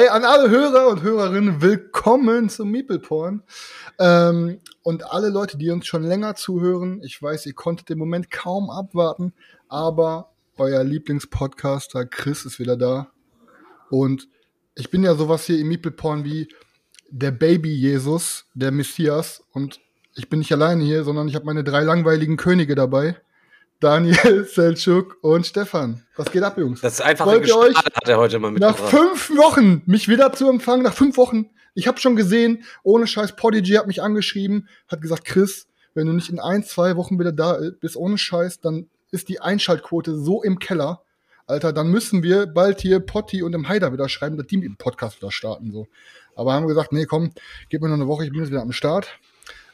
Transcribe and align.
Ey, 0.00 0.08
an 0.08 0.24
alle 0.24 0.48
Hörer 0.48 0.88
und 0.88 1.02
Hörerinnen, 1.02 1.60
willkommen 1.60 2.48
zum 2.48 2.70
Meeple 2.70 3.00
Porn. 3.00 3.42
Ähm, 3.98 4.58
und 4.82 5.04
alle 5.12 5.28
Leute, 5.28 5.58
die 5.58 5.68
uns 5.68 5.86
schon 5.86 6.04
länger 6.04 6.36
zuhören, 6.36 7.02
ich 7.04 7.22
weiß, 7.22 7.44
ihr 7.44 7.52
konntet 7.52 7.90
den 7.90 7.98
Moment 7.98 8.30
kaum 8.30 8.70
abwarten, 8.70 9.34
aber 9.68 10.32
euer 10.56 10.82
Lieblingspodcaster 10.84 12.06
Chris 12.06 12.46
ist 12.46 12.58
wieder 12.58 12.78
da. 12.78 13.10
Und 13.90 14.26
ich 14.74 14.88
bin 14.90 15.02
ja 15.02 15.14
sowas 15.14 15.44
hier 15.44 15.58
im 15.58 15.68
Meeple 15.68 15.90
Porn 15.90 16.24
wie 16.24 16.48
der 17.10 17.32
Baby 17.32 17.74
Jesus, 17.74 18.46
der 18.54 18.70
Messias. 18.70 19.44
Und 19.52 19.80
ich 20.16 20.30
bin 20.30 20.38
nicht 20.38 20.52
alleine 20.52 20.82
hier, 20.82 21.04
sondern 21.04 21.28
ich 21.28 21.34
habe 21.34 21.44
meine 21.44 21.62
drei 21.62 21.82
langweiligen 21.82 22.38
Könige 22.38 22.74
dabei. 22.74 23.20
Daniel, 23.80 24.44
Selçuk 24.54 25.14
und 25.22 25.46
Stefan. 25.46 26.02
Was 26.16 26.30
geht 26.30 26.42
ab, 26.42 26.58
Jungs? 26.58 26.82
Das 26.82 26.94
ist 26.94 27.00
einfach 27.00 27.26
Wollt 27.26 27.46
ihr 27.46 27.56
euch 27.56 27.74
hat 27.76 28.08
er 28.08 28.18
heute 28.18 28.38
mal 28.38 28.52
nach 28.52 28.78
mitgebracht. 28.78 28.90
fünf 28.90 29.30
Wochen 29.38 29.82
mich 29.86 30.06
wieder 30.06 30.32
zu 30.32 30.48
empfangen, 30.48 30.82
nach 30.82 30.92
fünf 30.94 31.16
Wochen. 31.16 31.46
Ich 31.74 31.88
habe 31.88 31.98
schon 31.98 32.14
gesehen, 32.14 32.64
ohne 32.82 33.06
Scheiß, 33.06 33.36
Podigy 33.36 33.72
hat 33.72 33.86
mich 33.86 34.02
angeschrieben, 34.02 34.68
hat 34.88 35.00
gesagt, 35.00 35.24
Chris, 35.24 35.66
wenn 35.94 36.06
du 36.06 36.12
nicht 36.12 36.28
in 36.28 36.38
ein, 36.38 36.62
zwei 36.62 36.96
Wochen 36.96 37.18
wieder 37.18 37.32
da 37.32 37.58
bist, 37.80 37.96
ohne 37.96 38.18
Scheiß, 38.18 38.60
dann 38.60 38.88
ist 39.10 39.28
die 39.28 39.40
Einschaltquote 39.40 40.14
so 40.16 40.42
im 40.42 40.58
Keller. 40.58 41.02
Alter, 41.46 41.72
dann 41.72 41.88
müssen 41.88 42.22
wir 42.22 42.46
bald 42.46 42.80
hier 42.80 43.00
Potti 43.00 43.42
und 43.42 43.54
im 43.54 43.68
Haider 43.68 43.92
wieder 43.92 44.08
schreiben, 44.08 44.36
dass 44.36 44.46
die 44.46 44.58
mit 44.58 44.66
dem 44.66 44.76
Podcast 44.76 45.20
wieder 45.20 45.32
starten. 45.32 45.72
So. 45.72 45.88
Aber 46.36 46.52
haben 46.52 46.64
wir 46.64 46.68
gesagt, 46.68 46.92
nee, 46.92 47.06
komm, 47.06 47.32
gib 47.70 47.82
mir 47.82 47.88
noch 47.88 47.96
eine 47.96 48.06
Woche, 48.06 48.24
ich 48.24 48.30
bin 48.30 48.40
jetzt 48.40 48.50
wieder 48.50 48.62
am 48.62 48.72
Start. 48.72 49.08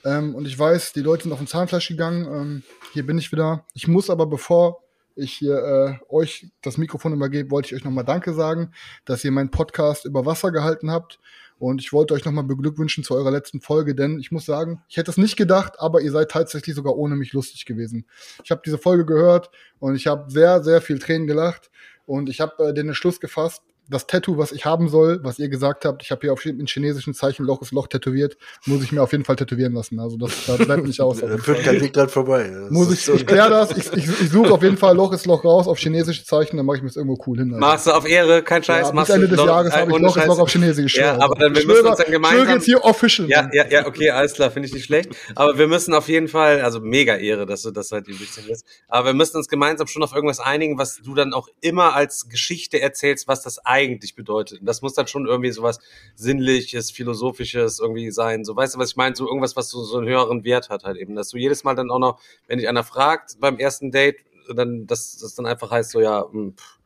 Ähm, 0.04 0.34
und 0.34 0.46
ich 0.46 0.58
weiß, 0.58 0.92
die 0.92 1.00
Leute 1.02 1.24
sind 1.24 1.32
auf 1.32 1.38
den 1.38 1.48
Zahnfleisch 1.48 1.88
gegangen. 1.88 2.24
Ähm, 2.24 2.62
hier 2.96 3.06
bin 3.06 3.18
ich 3.18 3.30
wieder. 3.30 3.62
Ich 3.74 3.88
muss 3.88 4.08
aber, 4.08 4.24
bevor 4.24 4.82
ich 5.16 5.34
hier 5.34 5.58
äh, 5.58 6.12
euch 6.14 6.48
das 6.62 6.78
Mikrofon 6.78 7.12
übergebe, 7.12 7.50
wollte 7.50 7.68
ich 7.68 7.74
euch 7.74 7.84
nochmal 7.84 8.06
Danke 8.06 8.32
sagen, 8.32 8.72
dass 9.04 9.22
ihr 9.22 9.32
meinen 9.32 9.50
Podcast 9.50 10.06
über 10.06 10.24
Wasser 10.24 10.50
gehalten 10.50 10.90
habt. 10.90 11.18
Und 11.58 11.82
ich 11.82 11.92
wollte 11.92 12.14
euch 12.14 12.24
nochmal 12.24 12.44
beglückwünschen 12.44 13.04
zu 13.04 13.14
eurer 13.14 13.30
letzten 13.30 13.60
Folge, 13.60 13.94
denn 13.94 14.18
ich 14.18 14.32
muss 14.32 14.46
sagen, 14.46 14.82
ich 14.88 14.96
hätte 14.96 15.10
es 15.10 15.18
nicht 15.18 15.36
gedacht, 15.36 15.74
aber 15.78 16.00
ihr 16.00 16.10
seid 16.10 16.30
tatsächlich 16.30 16.74
sogar 16.74 16.96
ohne 16.96 17.16
mich 17.16 17.34
lustig 17.34 17.66
gewesen. 17.66 18.06
Ich 18.42 18.50
habe 18.50 18.62
diese 18.64 18.78
Folge 18.78 19.04
gehört 19.04 19.50
und 19.78 19.94
ich 19.94 20.06
habe 20.06 20.30
sehr, 20.30 20.64
sehr 20.64 20.80
viel 20.80 20.98
Tränen 20.98 21.26
gelacht. 21.26 21.70
Und 22.06 22.30
ich 22.30 22.40
habe 22.40 22.68
äh, 22.68 22.72
den 22.72 22.88
Entschluss 22.88 23.20
gefasst, 23.20 23.62
das 23.88 24.06
Tattoo, 24.06 24.36
was 24.38 24.52
ich 24.52 24.64
haben 24.64 24.88
soll, 24.88 25.20
was 25.22 25.38
ihr 25.38 25.48
gesagt 25.48 25.84
habt, 25.84 26.02
ich 26.02 26.10
habe 26.10 26.20
hier 26.22 26.32
auf 26.32 26.44
in 26.44 26.66
chinesischen 26.66 27.14
Zeichen 27.14 27.44
Loch 27.44 27.62
ist 27.62 27.72
Loch 27.72 27.86
tätowiert, 27.86 28.36
muss 28.66 28.82
ich 28.82 28.92
mir 28.92 29.02
auf 29.02 29.12
jeden 29.12 29.24
Fall 29.24 29.36
tätowieren 29.36 29.72
lassen. 29.74 30.00
Also 30.00 30.16
das, 30.16 30.32
das 30.46 30.58
bleibt 30.58 30.84
nicht 30.86 31.00
aus. 31.00 31.20
Da 31.20 31.36
führt 31.38 31.62
kein 31.62 31.80
Weg 31.80 31.92
dran 31.92 32.08
vorbei. 32.08 32.48
Das 32.52 32.70
muss 32.70 32.92
ich, 32.92 33.04
so- 33.04 33.14
ich 33.14 33.26
kläre 33.26 33.50
das, 33.50 33.70
ich, 33.76 33.92
ich, 33.92 34.08
ich 34.08 34.30
suche 34.30 34.52
auf 34.52 34.62
jeden 34.62 34.76
Fall 34.76 34.96
Loch 34.96 35.12
ist 35.12 35.26
Loch 35.26 35.44
raus 35.44 35.66
auf 35.68 35.78
chinesische 35.78 36.24
Zeichen, 36.24 36.56
dann 36.56 36.66
mache 36.66 36.78
ich 36.78 36.82
mir 36.82 36.88
das 36.88 36.96
irgendwo 36.96 37.22
cool 37.26 37.38
hin. 37.38 37.54
Alter. 37.54 37.60
Machst 37.66 37.86
du 37.86 37.92
auf 37.92 38.08
Ehre, 38.08 38.42
kein 38.42 38.62
Scheiß. 38.64 38.88
Ja, 38.88 38.92
machst 38.94 39.06
bis 39.08 39.14
Ende 39.14 39.28
du 39.28 39.36
des 39.36 39.44
Jahres 39.44 39.72
habe 39.72 39.90
ich 39.92 39.98
Loch 39.98 40.16
ist. 40.16 40.26
Loch 40.26 40.38
auf 40.40 40.50
Chinesisch 40.50 40.96
Ja, 40.96 41.12
geschrieben. 41.12 41.22
aber 41.22 41.34
dann, 41.36 41.54
wir 41.54 41.66
müssen 41.66 41.86
uns 41.86 41.96
dann 41.98 42.10
gemeinsam. 42.10 42.48
jetzt 42.48 42.64
hier 42.64 42.84
official. 42.84 43.28
Ja, 43.28 43.48
ja, 43.52 43.66
ja, 43.68 43.86
okay, 43.86 44.10
alles 44.10 44.32
klar, 44.34 44.50
finde 44.50 44.66
ich 44.68 44.74
nicht 44.74 44.84
schlecht. 44.86 45.10
Aber 45.34 45.58
wir 45.58 45.68
müssen 45.68 45.94
auf 45.94 46.08
jeden 46.08 46.28
Fall, 46.28 46.60
also 46.62 46.80
mega 46.80 47.14
Ehre, 47.16 47.46
dass 47.46 47.62
du 47.62 47.70
das 47.70 47.92
halt 47.92 48.08
eben 48.08 48.18
durchziehst. 48.18 48.64
Aber 48.88 49.06
wir 49.06 49.14
müssen 49.14 49.36
uns 49.36 49.48
gemeinsam 49.48 49.86
schon 49.86 50.02
auf 50.02 50.12
irgendwas 50.14 50.40
einigen, 50.40 50.76
was 50.78 50.96
du 51.02 51.14
dann 51.14 51.32
auch 51.32 51.48
immer 51.60 51.94
als 51.94 52.28
Geschichte 52.28 52.80
erzählst, 52.80 53.28
was 53.28 53.42
das 53.42 53.58
eigentlich 53.64 53.75
bedeutet. 54.16 54.60
Und 54.60 54.66
das 54.66 54.82
muss 54.82 54.94
dann 54.94 55.06
schon 55.06 55.26
irgendwie 55.26 55.50
sowas 55.50 55.78
Sinnliches, 56.14 56.90
Philosophisches 56.90 57.78
irgendwie 57.78 58.10
sein. 58.10 58.44
So, 58.44 58.56
weißt 58.56 58.74
du, 58.74 58.78
was 58.78 58.90
ich 58.90 58.96
meine? 58.96 59.16
So 59.16 59.26
irgendwas, 59.26 59.56
was 59.56 59.70
so, 59.70 59.82
so 59.84 59.98
einen 59.98 60.08
höheren 60.08 60.44
Wert 60.44 60.70
hat 60.70 60.84
halt 60.84 60.96
eben. 60.96 61.14
Dass 61.14 61.30
du 61.30 61.38
jedes 61.38 61.64
Mal 61.64 61.74
dann 61.74 61.90
auch 61.90 61.98
noch, 61.98 62.20
wenn 62.46 62.58
dich 62.58 62.68
einer 62.68 62.84
fragt 62.84 63.38
beim 63.40 63.58
ersten 63.58 63.90
Date, 63.90 64.16
dann, 64.54 64.86
dass 64.86 65.18
das 65.18 65.34
dann 65.34 65.46
einfach 65.46 65.70
heißt 65.70 65.90
so, 65.90 66.00
ja, 66.00 66.24
hm, 66.30 66.54
pff, 66.56 66.78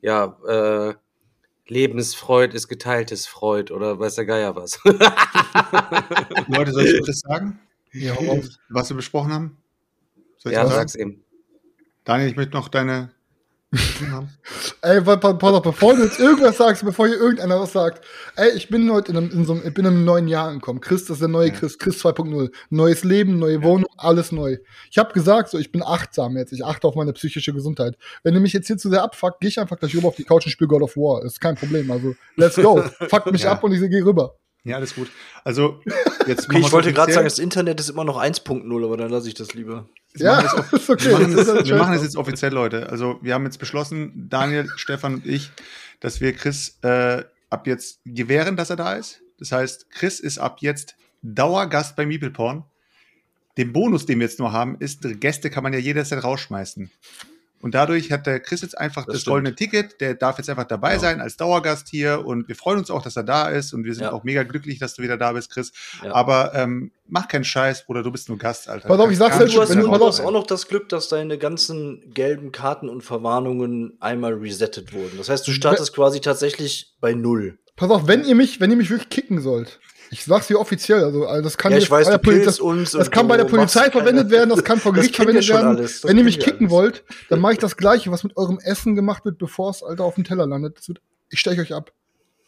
ja, 0.00 0.36
äh, 0.46 0.94
Lebensfreud 1.66 2.54
ist 2.54 2.68
geteiltes 2.68 3.26
Freud 3.26 3.72
oder 3.72 3.98
weiß 3.98 4.16
der 4.16 4.26
Geier 4.26 4.54
was. 4.54 4.78
Leute, 6.48 6.72
soll 6.72 6.84
ich 6.84 7.06
das 7.06 7.20
sagen, 7.20 7.58
Ja, 7.92 8.14
auf. 8.14 8.44
was 8.68 8.90
wir 8.90 8.96
besprochen 8.96 9.32
haben? 9.32 9.56
Soll 10.36 10.52
ich 10.52 10.58
ja, 10.58 10.66
sag's 10.66 10.94
eben. 10.94 11.24
Daniel, 12.04 12.28
ich 12.28 12.36
möchte 12.36 12.52
noch 12.52 12.68
deine. 12.68 13.12
Haben. 14.10 14.28
Ey, 14.82 15.00
pass 15.00 15.24
auf, 15.24 15.62
bevor 15.62 15.94
du 15.94 16.04
jetzt 16.04 16.18
irgendwas 16.20 16.56
sagst, 16.56 16.84
bevor 16.84 17.06
hier 17.06 17.16
irgendeiner 17.16 17.60
was 17.60 17.72
sagt. 17.72 18.04
Ey, 18.36 18.50
ich 18.56 18.68
bin 18.68 18.90
heute 18.92 19.12
in 19.12 19.16
einem, 19.18 19.30
in 19.30 19.44
so 19.44 19.54
einem, 19.54 19.66
ich 19.66 19.74
bin 19.74 19.84
in 19.84 19.92
einem 19.92 20.04
neuen 20.04 20.28
Jahr 20.28 20.48
angekommen. 20.48 20.80
Chris, 20.80 21.02
das 21.02 21.16
ist 21.16 21.20
der 21.20 21.28
neue 21.28 21.48
Ja. 21.48 21.54
Chris, 21.54 21.78
Chris 21.78 22.04
2.0. 22.04 22.50
Neues 22.70 23.04
Leben, 23.04 23.38
neue 23.38 23.62
Wohnung, 23.62 23.88
alles 23.96 24.32
neu. 24.32 24.58
Ich 24.90 24.98
habe 24.98 25.12
gesagt, 25.12 25.50
so, 25.50 25.58
ich 25.58 25.72
bin 25.72 25.82
achtsam 25.82 26.36
jetzt. 26.36 26.52
Ich 26.52 26.64
achte 26.64 26.86
auf 26.86 26.94
meine 26.94 27.12
psychische 27.12 27.52
Gesundheit. 27.52 27.96
Wenn 28.22 28.34
du 28.34 28.40
mich 28.40 28.52
jetzt 28.52 28.66
hier 28.66 28.76
zu 28.76 28.90
sehr 28.90 29.02
abfuckt, 29.02 29.40
geh 29.40 29.48
ich 29.48 29.58
einfach 29.58 29.78
gleich 29.78 29.94
rüber 29.94 30.08
auf 30.08 30.16
die 30.16 30.24
Couch 30.24 30.46
und 30.46 30.52
spiele 30.52 30.68
God 30.68 30.82
of 30.82 30.96
War. 30.96 31.24
Ist 31.24 31.40
kein 31.40 31.54
Problem. 31.56 31.90
Also, 31.90 32.14
let's 32.36 32.56
go. 32.56 32.82
Fuck 33.08 33.30
mich 33.32 33.42
Ja. 33.42 33.52
ab 33.52 33.64
und 33.64 33.72
ich 33.72 33.80
geh 33.90 34.02
rüber. 34.02 34.36
Ja, 34.64 34.76
alles 34.76 34.94
gut. 34.94 35.10
Also, 35.44 35.80
jetzt 36.26 36.48
Okay, 36.48 36.60
ich 36.60 36.72
wollte 36.72 36.92
gerade 36.92 37.12
sagen, 37.12 37.26
das 37.26 37.38
Internet 37.38 37.78
ist 37.80 37.90
immer 37.90 38.04
noch 38.04 38.16
1.0, 38.20 38.84
aber 38.84 38.96
dann 38.96 39.10
lasse 39.10 39.28
ich 39.28 39.34
das 39.34 39.54
lieber. 39.54 39.88
Ja, 40.16 40.42
wir 40.42 40.72
ist 40.78 40.88
okay. 40.90 41.04
Wir 41.10 41.12
machen, 41.18 41.36
Das 41.36 41.46
das, 41.46 41.58
ist 41.60 41.68
wir 41.68 41.76
machen 41.76 41.92
das 41.92 41.96
scheiße. 41.96 42.04
jetzt 42.04 42.16
offiziell, 42.16 42.52
Leute. 42.52 42.88
Also, 42.88 43.18
wir 43.22 43.34
haben 43.34 43.44
jetzt 43.44 43.58
beschlossen, 43.58 44.26
Daniel, 44.30 44.68
Stefan 44.76 45.14
und 45.14 45.26
ich, 45.26 45.50
dass 46.00 46.20
wir 46.20 46.32
Chris 46.32 46.78
äh, 46.82 47.24
ab 47.50 47.66
jetzt 47.66 48.00
gewähren, 48.04 48.56
dass 48.56 48.70
er 48.70 48.76
da 48.76 48.94
ist. 48.94 49.20
Das 49.38 49.52
heißt, 49.52 49.90
Chris 49.90 50.18
ist 50.20 50.38
ab 50.38 50.58
jetzt 50.60 50.96
Dauergast 51.22 51.96
bei 51.96 52.06
Meeple 52.06 52.30
Porn. 52.30 52.64
Den 53.56 53.72
Bonus, 53.72 54.06
den 54.06 54.18
wir 54.18 54.26
jetzt 54.26 54.38
nur 54.38 54.52
haben, 54.52 54.76
ist, 54.80 55.02
Gäste 55.20 55.48
kann 55.50 55.62
man 55.62 55.72
ja 55.72 55.78
jederzeit 55.78 56.24
rausschmeißen. 56.24 56.90
Und 57.64 57.74
dadurch 57.74 58.12
hat 58.12 58.26
der 58.26 58.40
Chris 58.40 58.60
jetzt 58.60 58.76
einfach 58.76 59.06
das, 59.06 59.14
Das 59.14 59.24
goldene 59.24 59.54
Ticket. 59.54 59.98
Der 60.02 60.12
darf 60.12 60.36
jetzt 60.36 60.50
einfach 60.50 60.64
dabei 60.64 60.90
Genau. 60.90 61.00
sein 61.00 61.20
als 61.22 61.38
Dauergast 61.38 61.88
hier. 61.88 62.26
Und 62.26 62.46
wir 62.46 62.56
freuen 62.56 62.78
uns 62.78 62.90
auch, 62.90 63.00
dass 63.02 63.16
er 63.16 63.22
da 63.22 63.48
ist. 63.48 63.72
Und 63.72 63.84
wir 63.84 63.94
sind 63.94 64.04
Ja. 64.04 64.12
auch 64.12 64.22
mega 64.22 64.42
glücklich, 64.42 64.78
dass 64.78 64.92
du 64.92 65.02
wieder 65.02 65.16
da 65.16 65.32
bist, 65.32 65.50
Chris. 65.50 65.72
Ja. 66.04 66.14
Aber 66.14 66.52
ähm, 66.54 66.90
mach 67.08 67.26
keinen 67.26 67.44
Scheiß, 67.44 67.86
Bruder. 67.86 68.02
Du 68.02 68.12
bist 68.12 68.28
nur 68.28 68.36
Gast, 68.36 68.68
Alter. 68.68 68.86
Pass 68.86 69.00
auf, 69.00 69.10
ich 69.10 69.16
sag's 69.16 69.38
dir, 69.38 69.44
nicht 69.44 69.56
Du 69.56 69.62
hast, 69.62 69.70
wenn 69.70 69.80
du- 69.80 70.06
hast 70.06 70.20
auch 70.20 70.30
noch 70.30 70.46
das 70.46 70.68
Glück, 70.68 70.90
dass 70.90 71.08
deine 71.08 71.38
ganzen 71.38 72.02
gelben 72.12 72.52
Karten 72.52 72.90
und 72.90 73.00
Verwarnungen 73.02 73.96
einmal 73.98 74.34
resettet 74.34 74.92
wurden. 74.92 75.16
Das 75.16 75.30
heißt, 75.30 75.48
du 75.48 75.52
startest 75.52 75.94
quasi 75.94 76.20
tatsächlich 76.20 76.92
bei 77.00 77.14
Null. 77.14 77.58
Pass 77.76 77.90
auf, 77.90 78.06
wenn 78.06 78.24
ihr 78.26 78.34
mich, 78.34 78.60
wenn 78.60 78.70
ihr 78.70 78.76
mich 78.76 78.90
wirklich 78.90 79.08
kicken 79.08 79.40
sollt, 79.40 79.80
ich 80.10 80.24
sag's 80.24 80.48
hier 80.48 80.60
offiziell, 80.60 81.02
also, 81.04 81.26
also 81.26 81.42
das 81.42 81.56
kann 81.58 81.72
Ja, 81.72 81.78
ich 81.78 81.90
weiß, 81.90 82.10
bei 82.10 82.18
der 82.18 82.44
das, 82.44 82.60
uns 82.60 82.92
das 82.92 83.10
kann 83.10 83.26
bei 83.28 83.36
der 83.36 83.44
Polizei 83.44 83.90
verwendet 83.90 84.24
keine- 84.28 84.30
werden, 84.30 84.50
das 84.50 84.64
kann 84.64 84.78
vor 84.78 84.92
Gericht 84.92 85.16
verwendet 85.16 85.44
schon 85.44 85.56
werden. 85.56 85.76
alles, 85.76 86.04
wenn 86.04 86.16
ihr 86.18 86.24
mich 86.24 86.38
kicken 86.40 86.66
alles. 86.66 86.70
wollt, 86.70 87.04
dann 87.28 87.40
mache 87.40 87.54
ich 87.54 87.58
das 87.58 87.76
Gleiche, 87.76 88.10
was 88.10 88.22
mit 88.24 88.36
eurem 88.36 88.58
Essen 88.62 88.94
gemacht 88.94 89.24
wird, 89.24 89.38
bevor 89.38 89.70
es 89.70 89.82
Alter 89.82 90.04
auf 90.04 90.14
dem 90.16 90.24
Teller 90.24 90.46
landet. 90.46 90.86
Wird, 90.86 91.00
ich 91.30 91.40
steche 91.40 91.60
euch 91.60 91.72
ab. 91.74 91.92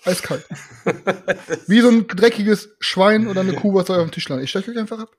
Eiskalt. 0.04 0.46
Wie 1.66 1.80
so 1.80 1.88
ein 1.88 2.06
dreckiges 2.06 2.70
Schwein 2.80 3.26
oder 3.28 3.40
eine 3.40 3.54
Kuh, 3.54 3.74
was 3.74 3.90
euch 3.90 3.96
auf 3.98 4.06
dem 4.06 4.12
Tisch 4.12 4.28
landet. 4.28 4.44
Ich 4.44 4.50
steche 4.50 4.70
euch 4.70 4.78
einfach 4.78 4.98
ab. 5.00 5.10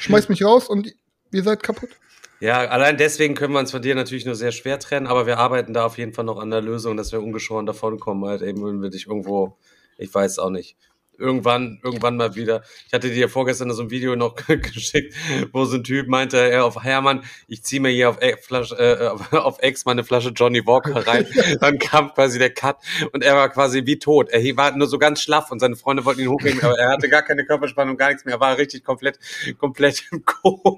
Schmeißt 0.00 0.30
mich 0.30 0.44
raus 0.44 0.68
und 0.68 0.92
ihr 1.32 1.42
seid 1.42 1.62
kaputt. 1.62 1.90
Ja, 2.38 2.58
allein 2.68 2.96
deswegen 2.96 3.34
können 3.34 3.52
wir 3.52 3.58
uns 3.58 3.70
von 3.70 3.82
dir 3.82 3.94
natürlich 3.94 4.24
nur 4.24 4.34
sehr 4.34 4.52
schwer 4.52 4.78
trennen, 4.78 5.06
aber 5.06 5.26
wir 5.26 5.36
arbeiten 5.38 5.74
da 5.74 5.84
auf 5.84 5.98
jeden 5.98 6.14
Fall 6.14 6.24
noch 6.24 6.38
an 6.38 6.48
der 6.50 6.62
Lösung, 6.62 6.96
dass 6.96 7.12
wir 7.12 7.22
ungeschoren 7.22 7.66
davonkommen, 7.66 8.26
halt 8.26 8.40
eben, 8.40 8.64
wenn 8.64 8.80
wir 8.80 8.88
dich 8.88 9.06
irgendwo, 9.08 9.58
ich 9.98 10.14
weiß 10.14 10.38
auch 10.38 10.48
nicht, 10.48 10.76
irgendwann, 11.20 11.78
irgendwann 11.82 12.16
mal 12.16 12.34
wieder. 12.34 12.62
Ich 12.86 12.92
hatte 12.92 13.10
dir 13.10 13.28
vorgestern 13.28 13.70
so 13.72 13.82
ein 13.82 13.90
Video 13.90 14.16
noch 14.16 14.34
geschickt, 14.46 15.14
wo 15.52 15.64
so 15.64 15.76
ein 15.76 15.84
Typ 15.84 16.08
meinte, 16.08 16.38
er 16.38 16.64
auf 16.64 16.82
Hermann, 16.82 17.22
ich 17.46 17.62
ziehe 17.62 17.80
mir 17.80 17.90
hier 17.90 18.10
auf, 18.10 18.22
e 18.22 18.36
Flasche, 18.40 18.76
äh, 18.76 19.36
auf 19.36 19.58
Ex 19.60 19.84
mal 19.84 19.92
eine 19.92 20.04
Flasche 20.04 20.30
Johnny 20.30 20.66
Walker 20.66 21.06
rein. 21.06 21.26
Dann 21.60 21.78
kam 21.78 22.12
quasi 22.12 22.38
der 22.38 22.50
Cut 22.50 22.78
und 23.12 23.22
er 23.22 23.36
war 23.36 23.48
quasi 23.50 23.84
wie 23.86 23.98
tot. 23.98 24.30
Er 24.30 24.40
war 24.56 24.76
nur 24.76 24.88
so 24.88 24.98
ganz 24.98 25.20
schlaff 25.20 25.50
und 25.50 25.60
seine 25.60 25.76
Freunde 25.76 26.04
wollten 26.04 26.22
ihn 26.22 26.28
hochnehmen, 26.28 26.62
aber 26.62 26.78
er 26.78 26.90
hatte 26.90 27.08
gar 27.08 27.22
keine 27.22 27.44
Körperspannung, 27.44 27.96
gar 27.96 28.08
nichts 28.08 28.24
mehr. 28.24 28.34
Er 28.34 28.40
war 28.40 28.56
richtig 28.56 28.84
komplett, 28.84 29.18
komplett 29.58 30.04
im 30.10 30.24
Koma. 30.24 30.72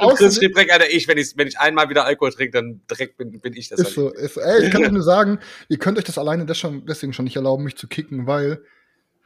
und 0.00 0.16
Chris 0.16 0.36
schrieb 0.36 0.54
direkt, 0.54 0.72
Alter, 0.72 0.90
ich, 0.90 1.06
wenn 1.08 1.18
ich, 1.18 1.36
wenn 1.36 1.46
ich 1.46 1.58
einmal 1.58 1.88
wieder 1.90 2.04
Alkohol 2.04 2.32
trinke, 2.32 2.52
dann 2.52 2.80
direkt 2.90 3.16
bin, 3.16 3.40
bin 3.40 3.54
ich 3.54 3.68
das. 3.68 3.80
Ist 3.80 3.94
so, 3.94 4.10
ist. 4.10 4.36
Ey, 4.36 4.64
ich 4.64 4.70
kann 4.70 4.84
euch 4.84 4.90
nur 4.90 5.02
sagen, 5.02 5.38
ihr 5.68 5.78
könnt 5.78 5.98
euch 5.98 6.04
das 6.04 6.18
alleine 6.18 6.46
das 6.46 6.58
schon, 6.58 6.86
deswegen 6.86 7.12
schon 7.12 7.24
nicht 7.24 7.36
erlauben, 7.36 7.64
mich 7.64 7.76
zu 7.76 7.86
kicken, 7.88 8.26
weil 8.26 8.62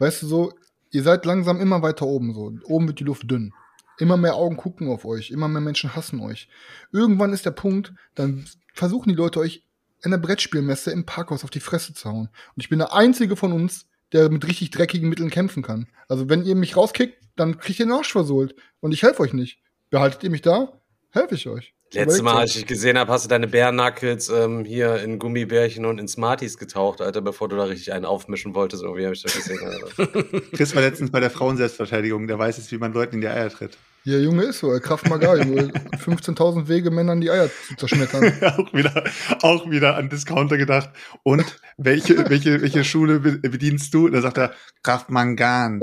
weißt 0.00 0.23
du 0.23 0.26
so, 0.26 0.52
ihr 0.91 1.02
seid 1.02 1.25
langsam 1.25 1.61
immer 1.61 1.82
weiter 1.82 2.06
oben 2.06 2.35
so. 2.35 2.52
Oben 2.64 2.88
wird 2.88 2.99
die 2.99 3.05
Luft 3.05 3.31
dünn. 3.31 3.52
Immer 3.99 4.17
mehr 4.17 4.35
Augen 4.35 4.56
gucken 4.56 4.88
auf 4.88 5.05
euch, 5.05 5.31
immer 5.31 5.47
mehr 5.47 5.61
Menschen 5.61 5.94
hassen 5.94 6.20
euch. 6.20 6.49
Irgendwann 6.91 7.32
ist 7.32 7.47
der 7.47 7.50
Punkt, 7.50 7.93
dann 8.14 8.47
versuchen 8.73 9.11
die 9.11 9.14
Leute 9.14 9.41
euch 9.41 9.62
in 10.02 10.11
der 10.11 10.19
Brettspielmesse 10.19 10.91
im 10.91 11.05
Parkhaus 11.05 11.44
auf 11.44 11.50
die 11.50 11.61
Fresse 11.61 11.93
zu 11.93 12.08
hauen. 12.08 12.29
Und 12.56 12.62
ich 12.62 12.70
bin 12.70 12.79
der 12.79 12.94
einzige 12.94 13.37
von 13.37 13.52
uns, 13.52 13.87
der 14.12 14.31
mit 14.31 14.47
richtig 14.47 14.70
dreckigen 14.70 15.08
Mitteln 15.08 15.31
kämpfen 15.31 15.62
kann. 15.62 15.87
Also 16.08 16.29
wenn 16.29 16.44
ihr 16.44 16.55
mich 16.55 16.76
rauskickt, 16.76 17.19
dann 17.37 17.58
kriegt 17.58 17.79
ihr 17.79 17.87
den 17.87 17.93
Arsch 17.93 18.11
versohlt. 18.11 18.55
Und 18.81 18.93
ich 18.93 19.02
helfe 19.02 19.23
euch 19.23 19.35
nicht. 19.35 19.61
Behaltet 19.91 20.25
ihr 20.25 20.31
mich 20.31 20.43
da, 20.43 20.81
helfe 21.11 21.35
ich 21.35 21.47
euch. 21.47 21.75
Letztes 21.92 22.22
Mal, 22.22 22.37
als 22.37 22.50
ich 22.50 22.58
dich 22.58 22.66
gesehen 22.66 22.96
habe, 22.96 23.12
hast 23.12 23.25
du 23.25 23.28
deine 23.28 23.48
Bärnackels 23.48 24.28
ähm, 24.28 24.64
hier 24.64 25.02
in 25.02 25.19
Gummibärchen 25.19 25.84
und 25.87 25.98
in 25.98 26.06
Smarties 26.06 26.56
getaucht, 26.56 27.00
Alter, 27.00 27.20
bevor 27.20 27.48
du 27.48 27.56
da 27.56 27.64
richtig 27.64 27.92
einen 27.92 28.04
aufmischen 28.04 28.54
wolltest. 28.54 28.84
Irgendwie 28.84 29.06
habe 29.06 29.14
ich 29.14 29.22
das 29.22 29.34
gesehen. 29.34 29.58
Alter. 29.64 30.06
Chris 30.52 30.76
war 30.76 30.82
letztens 30.82 31.10
bei 31.10 31.19
der 31.19 31.31
Frauenselbstverteidigung. 31.31 32.28
Der 32.28 32.38
weiß 32.38 32.58
jetzt, 32.58 32.70
wie 32.70 32.78
man 32.78 32.92
Leuten 32.92 33.16
in 33.16 33.22
die 33.22 33.26
Eier 33.26 33.50
tritt. 33.50 33.76
Ja, 34.04 34.19
Junge 34.19 34.44
ist 34.44 34.60
so. 34.60 34.69
Kraft 34.78 35.08
Maga, 35.08 35.32
15.000 35.32 36.69
Wege, 36.69 36.92
Männern 36.92 37.20
die 37.20 37.31
Eier 37.31 37.50
zu 37.69 37.75
zerschmettern. 37.75 38.32
auch, 38.56 38.72
wieder, 38.72 39.04
auch 39.42 39.69
wieder 39.69 39.96
an 39.96 40.08
Discounter 40.08 40.58
gedacht. 40.58 40.90
Und 41.25 41.44
welche, 41.76 42.31
welche, 42.31 42.62
welche 42.62 42.84
Schule 42.84 43.19
bedienst 43.19 43.92
du? 43.92 44.08
Da 44.08 44.22
sagt 44.22 44.38
er, 44.38 44.54
Kraft 44.84 45.10
Mangan. 45.10 45.81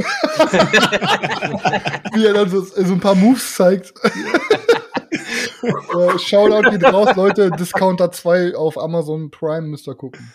wie 2.14 2.26
er 2.26 2.34
dann 2.34 2.50
so, 2.50 2.62
so 2.62 2.94
ein 2.94 3.02
paar 3.02 3.16
Moves 3.16 3.56
zeigt. 3.56 3.94
Äh, 5.68 6.20
Shoutout 6.20 6.70
geht 6.70 6.84
raus, 6.84 7.16
Leute. 7.16 7.52
Discounter 7.52 8.12
2 8.12 8.56
auf 8.56 8.78
Amazon 8.78 9.32
Prime 9.32 9.68
müsst 9.68 9.88
ihr 9.88 9.96
gucken. 9.96 10.34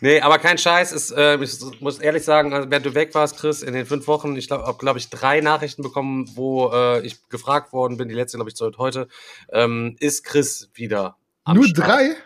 Nee, 0.00 0.20
aber 0.20 0.38
kein 0.38 0.58
Scheiß. 0.58 0.92
Ist, 0.92 1.10
äh, 1.12 1.36
ich 1.42 1.80
muss 1.80 1.98
ehrlich 1.98 2.24
sagen, 2.24 2.52
also, 2.52 2.70
während 2.70 2.86
du 2.86 2.94
weg 2.94 3.14
warst, 3.14 3.38
Chris, 3.38 3.62
in 3.62 3.74
den 3.74 3.86
fünf 3.86 4.06
Wochen, 4.06 4.36
ich 4.36 4.46
glaube, 4.46 4.74
glaube 4.78 4.98
ich, 4.98 5.10
drei 5.10 5.40
Nachrichten 5.40 5.82
bekommen, 5.82 6.30
wo 6.34 6.70
äh, 6.72 7.04
ich 7.04 7.28
gefragt 7.28 7.72
worden 7.72 7.96
bin. 7.96 8.08
Die 8.08 8.14
letzte, 8.14 8.38
glaube 8.38 8.50
ich, 8.50 8.56
zu 8.56 8.70
heute. 8.78 9.08
Ähm, 9.52 9.96
ist 10.00 10.24
Chris 10.24 10.70
wieder 10.74 11.16
am 11.44 11.56
Nur 11.56 11.66
Start? 11.66 11.88
drei? 11.88 12.16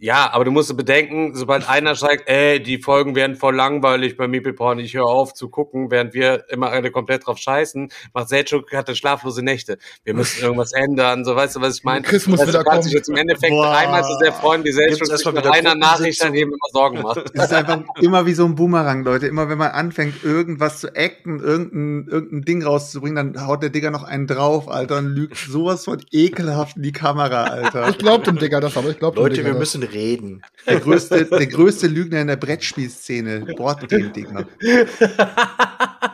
Ja, 0.00 0.30
aber 0.32 0.44
du 0.44 0.52
musst 0.52 0.74
bedenken, 0.76 1.34
sobald 1.34 1.68
einer 1.68 1.96
sagt, 1.96 2.28
ey, 2.28 2.62
die 2.62 2.78
Folgen 2.78 3.16
werden 3.16 3.34
voll 3.34 3.56
langweilig 3.56 4.16
bei 4.16 4.28
Meeple 4.28 4.52
Porn, 4.52 4.78
ich 4.78 4.94
höre 4.94 5.06
auf 5.06 5.34
zu 5.34 5.48
gucken, 5.48 5.90
während 5.90 6.14
wir 6.14 6.44
immer 6.50 6.70
alle 6.70 6.92
komplett 6.92 7.26
drauf 7.26 7.38
scheißen, 7.38 7.90
macht 8.14 8.28
Selchuk 8.28 8.72
hatte 8.72 8.94
schlaflose 8.94 9.42
Nächte. 9.42 9.78
Wir 10.04 10.14
müssen 10.14 10.40
irgendwas 10.42 10.72
ändern, 10.72 11.24
so 11.24 11.34
weißt 11.34 11.56
du, 11.56 11.60
was 11.60 11.78
ich 11.78 11.84
meine? 11.84 12.02
Chris 12.02 12.28
muss 12.28 12.38
also, 12.38 12.52
wieder 12.52 12.62
kommen. 12.62 12.82
sich 12.82 12.92
jetzt 12.92 13.08
im 13.08 13.16
Endeffekt 13.16 13.50
Boah. 13.50 13.72
dreimal 13.72 14.04
so 14.04 14.16
sehr 14.18 14.32
freuen, 14.32 14.62
wie 14.64 14.70
Selchuk 14.70 15.06
sich 15.06 15.32
mit 15.32 15.46
einer 15.46 15.74
Nachricht 15.74 16.22
dann 16.22 16.34
eben 16.34 16.52
immer 16.52 16.58
Sorgen 16.72 17.02
macht. 17.02 17.24
Das 17.34 17.46
ist 17.46 17.52
einfach 17.52 17.82
immer 18.00 18.24
wie 18.24 18.34
so 18.34 18.44
ein 18.44 18.54
Boomerang, 18.54 19.02
Leute. 19.02 19.26
Immer 19.26 19.48
wenn 19.48 19.58
man 19.58 19.72
anfängt, 19.72 20.22
irgendwas 20.22 20.78
zu 20.78 20.94
acten, 20.94 21.40
irgendein, 21.40 22.06
irgendein 22.08 22.42
Ding 22.42 22.62
rauszubringen, 22.62 23.34
dann 23.34 23.46
haut 23.46 23.62
der 23.62 23.70
Digger 23.70 23.90
noch 23.90 24.04
einen 24.04 24.28
drauf, 24.28 24.68
Alter, 24.68 24.98
und 24.98 25.06
lügt 25.06 25.36
sowas 25.36 25.84
von 25.84 26.00
ekelhaft 26.12 26.76
in 26.76 26.82
die 26.84 26.92
Kamera, 26.92 27.44
Alter. 27.44 27.88
Ich 27.88 27.98
glaub 27.98 28.22
dem 28.22 28.38
Digger 28.38 28.60
das, 28.60 28.76
aber 28.76 28.90
ich 28.90 28.98
glaub 28.98 29.16
Leute, 29.16 29.36
dem 29.36 29.46
wir 29.46 29.54
müssen 29.54 29.87
reden. 29.92 30.42
Der 30.66 30.80
größte, 30.80 31.24
der 31.24 31.46
größte 31.46 31.86
Lügner 31.86 32.20
in 32.20 32.28
der 32.28 32.36
Brettspielszene. 32.36 33.54
Bord 33.56 33.90
den 33.90 34.12
Dinger. 34.12 34.46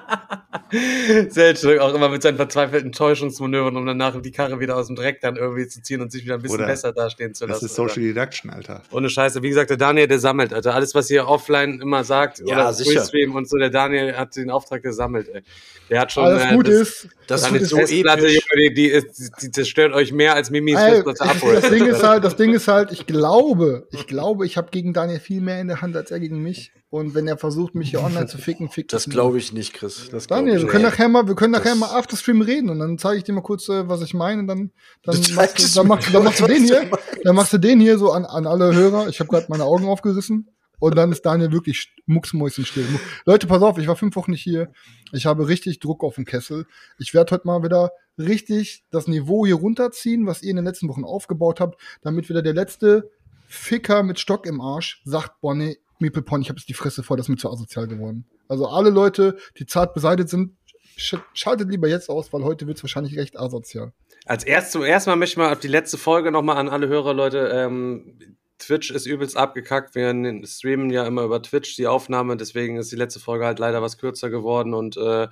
Selchuk 1.29 1.79
auch 1.79 1.95
immer 1.95 2.09
mit 2.09 2.23
seinen 2.23 2.37
verzweifelten 2.37 2.93
Täuschungsmanövern, 2.93 3.77
um 3.77 3.87
danach 3.87 4.21
die 4.21 4.33
Karre 4.33 4.61
wieder 4.61 4.77
aus 4.77 4.89
dem 4.89 4.97
Dreck 4.97 5.21
dann 5.21 5.37
irgendwie 5.37 5.67
zu 5.69 5.83
ziehen 5.83 6.01
und 6.01 6.11
sich 6.11 6.25
wieder 6.25 6.35
ein 6.35 6.43
bisschen 6.43 6.59
Oder 6.59 6.67
besser 6.67 6.93
dastehen 6.93 7.35
zu 7.35 7.47
lassen. 7.47 7.65
Das 7.65 7.71
ist 7.71 7.77
Social 7.77 7.99
Alter. 7.99 8.01
Deduction, 8.01 8.51
Alter. 8.51 8.83
Ohne 8.91 9.11
Scheiße. 9.11 9.43
Wie 9.43 9.49
gesagt, 9.49 9.71
der 9.71 9.77
Daniel, 9.77 10.09
der 10.09 10.19
sammelt, 10.19 10.53
Alter. 10.53 10.75
Alles, 10.75 10.95
was 10.95 11.11
ihr 11.11 11.27
offline 11.27 11.81
immer 11.81 12.05
sagt, 12.05 12.41
ja, 12.41 12.55
oder 12.55 12.73
sicher. 12.73 13.05
Stream 13.05 13.35
und 13.35 13.49
so, 13.49 13.57
der 13.57 13.71
Daniel 13.71 14.17
hat 14.17 14.37
den 14.37 14.51
Auftrag 14.51 14.83
gesammelt, 14.83 15.29
ey. 15.29 15.43
Der 15.91 16.01
hat 16.01 16.13
schon. 16.13 16.25
Alles 16.25 16.45
äh, 16.45 16.55
gut 16.55 16.69
das, 16.69 16.75
ist. 16.75 17.09
Das, 17.27 17.43
das 17.43 17.53
ist 17.53 17.69
so 17.69 17.79
episch. 17.79 18.41
Die, 18.57 18.75
die, 18.75 18.87
ist, 18.87 19.33
die 19.43 19.51
zerstört 19.51 19.93
euch 19.93 20.13
mehr 20.13 20.35
als 20.35 20.51
Mimis 20.51 20.79
Festplatte 20.79 21.23
abholt. 21.23 21.63
Das 21.63 21.71
Ding 21.71 21.87
ist 21.87 22.03
halt, 22.03 22.25
das 22.25 22.37
Ding 22.37 22.55
ist 22.55 22.69
halt, 22.69 22.93
ich 22.93 23.07
glaube, 23.07 23.87
ich 23.91 24.07
glaube, 24.07 24.47
ich 24.47 24.57
habe 24.57 24.71
gegen 24.71 24.93
Daniel 24.93 25.21
viel 25.21 25.41
mehr 25.41 25.61
in 25.61 25.69
der 25.69 25.83
Hand 25.83 25.97
als 25.97 26.11
er 26.11 26.21
gegen 26.21 26.43
mich. 26.43 26.73
Und 26.95 27.17
wenn 27.17 27.27
er 27.27 27.37
versucht, 27.37 27.75
mich 27.75 27.91
hier 27.91 28.05
online 28.05 28.29
zu 28.29 28.39
ficken, 28.39 28.69
fickt 28.69 28.93
Das 28.93 29.11
glaube 29.11 29.37
ich 29.37 29.53
nicht, 29.53 29.75
Chris. 29.75 30.11
Das 30.13 30.29
Daniel, 30.29 30.61
wir 30.61 30.69
können 30.69 30.85
nachher 30.85 31.09
mal, 31.09 31.27
wir 31.27 31.35
können 31.35 31.51
nachher 31.51 31.75
mal 31.75 31.89
after 31.89 32.17
Stream 32.17 32.41
reden 32.41 32.71
und 32.71 32.79
dann 32.79 32.99
zeige 32.99 33.19
ich 33.19 33.25
dir 33.25 33.33
mal 33.33 33.41
kurz, 33.41 33.69
äh, 33.69 33.89
was 33.89 34.01
ich 34.03 34.15
meine. 34.15 34.47
Dann, 34.47 34.71
dann, 35.03 35.17
machst 35.35 35.59
du, 35.59 35.75
dann, 35.75 35.89
machst, 35.89 36.15
dann 36.15 36.23
machst 36.23 36.39
du 36.39 36.47
den 36.47 36.63
hier, 36.63 36.89
dann 37.25 37.35
machst 37.35 37.53
du 37.53 37.59
den 37.59 37.81
hier 37.81 37.99
so 37.99 38.13
an, 38.13 38.25
an 38.25 38.47
alle 38.47 38.73
Hörer. 38.73 39.09
Ich 39.09 39.19
habe 39.19 39.29
gerade 39.29 39.47
meine 39.49 39.65
Augen 39.65 39.89
aufgerissen. 39.89 40.49
Und 40.79 40.95
dann 40.95 41.11
ist 41.11 41.27
Daniel 41.27 41.51
wirklich 41.51 41.93
mucksmäuschenstill. 42.07 42.87
Leute, 43.27 43.49
pass 43.49 43.61
auf, 43.61 43.77
ich 43.79 43.89
war 43.89 43.97
fünf 43.97 44.15
Wochen 44.15 44.31
nicht 44.31 44.43
hier. 44.43 44.71
Ich 45.11 45.27
habe 45.27 45.49
richtig 45.49 45.81
Druck 45.81 46.05
auf 46.05 46.15
dem 46.15 46.25
Kessel. 46.25 46.65
Ich 46.99 47.13
werde 47.13 47.35
heute 47.35 47.49
mal 47.49 47.65
wieder 47.65 47.91
richtig 48.19 48.85
das 48.93 49.09
Niveau 49.09 49.45
hier 49.45 49.57
runterziehen, 49.57 50.29
was 50.29 50.43
ihr 50.43 50.51
in 50.51 50.57
den 50.57 50.65
letzten 50.65 50.89
Wochen 50.89 51.03
aufgebaut 51.03 51.59
habt, 51.59 51.81
damit 52.03 52.29
wieder 52.29 52.43
der 52.43 52.55
letzte 52.55 53.11
Ficker 53.49 54.05
mit 54.05 54.21
Stock 54.21 54.47
im 54.47 54.61
Arsch 54.61 55.03
sagt, 55.05 55.41
Bonnie, 55.41 55.79
Meeple 55.99 56.23
Pony, 56.23 56.43
ich 56.43 56.49
habe 56.49 56.59
jetzt 56.59 56.69
die 56.69 56.75
Fresse 56.75 57.03
voll, 57.03 57.17
das 57.17 57.27
ist 57.27 57.31
mir 57.31 57.37
zu 57.37 57.51
asozial 57.51 57.87
geworden. 57.87 58.27
Also 58.49 58.67
alle 58.67 58.91
Leute, 58.91 59.37
die 59.59 59.67
zart 59.67 59.95
beseitigt 59.95 60.29
sind, 60.29 60.57
sch 60.97 61.17
schaltet 61.33 61.71
lieber 61.71 61.89
jetzt 61.89 62.11
aus, 62.11 62.33
weil 62.33 62.45
heute 62.45 62.67
wird 62.67 62.79
es 62.79 62.85
wahrscheinlich 62.85 63.17
recht 63.17 63.39
asozial. 63.39 63.93
Als 64.27 64.45
erst 64.45 64.73
zum 64.73 64.83
ersten 64.83 65.11
Mal 65.11 65.17
möchte 65.17 65.35
ich 65.35 65.37
mal 65.39 65.53
auf 65.53 65.61
die 65.61 65.69
letzte 65.69 65.99
Folge 65.99 66.31
nochmal 66.31 66.57
an 66.57 66.69
alle 66.69 66.89
Hörer, 66.89 67.15
Leute, 67.15 67.51
ähm, 67.53 68.37
Twitch 68.59 68.91
ist 68.91 69.07
übelst 69.07 69.37
abgekackt. 69.37 69.95
Wir 69.95 70.13
streamen 70.47 70.91
ja 70.91 71.05
immer 71.07 71.23
über 71.23 71.43
Twitch 71.43 71.77
die 71.77 71.87
Aufnahme, 71.87 72.37
deswegen 72.37 72.77
ist 72.77 72.93
die 72.93 72.97
letzte 72.97 73.21
Folge 73.21 73.45
halt 73.45 73.59
leider 73.59 73.83
was 73.83 73.99
kürzer 73.99 74.31
geworden 74.31 74.75
und 74.75 74.97
äh, 74.97 75.29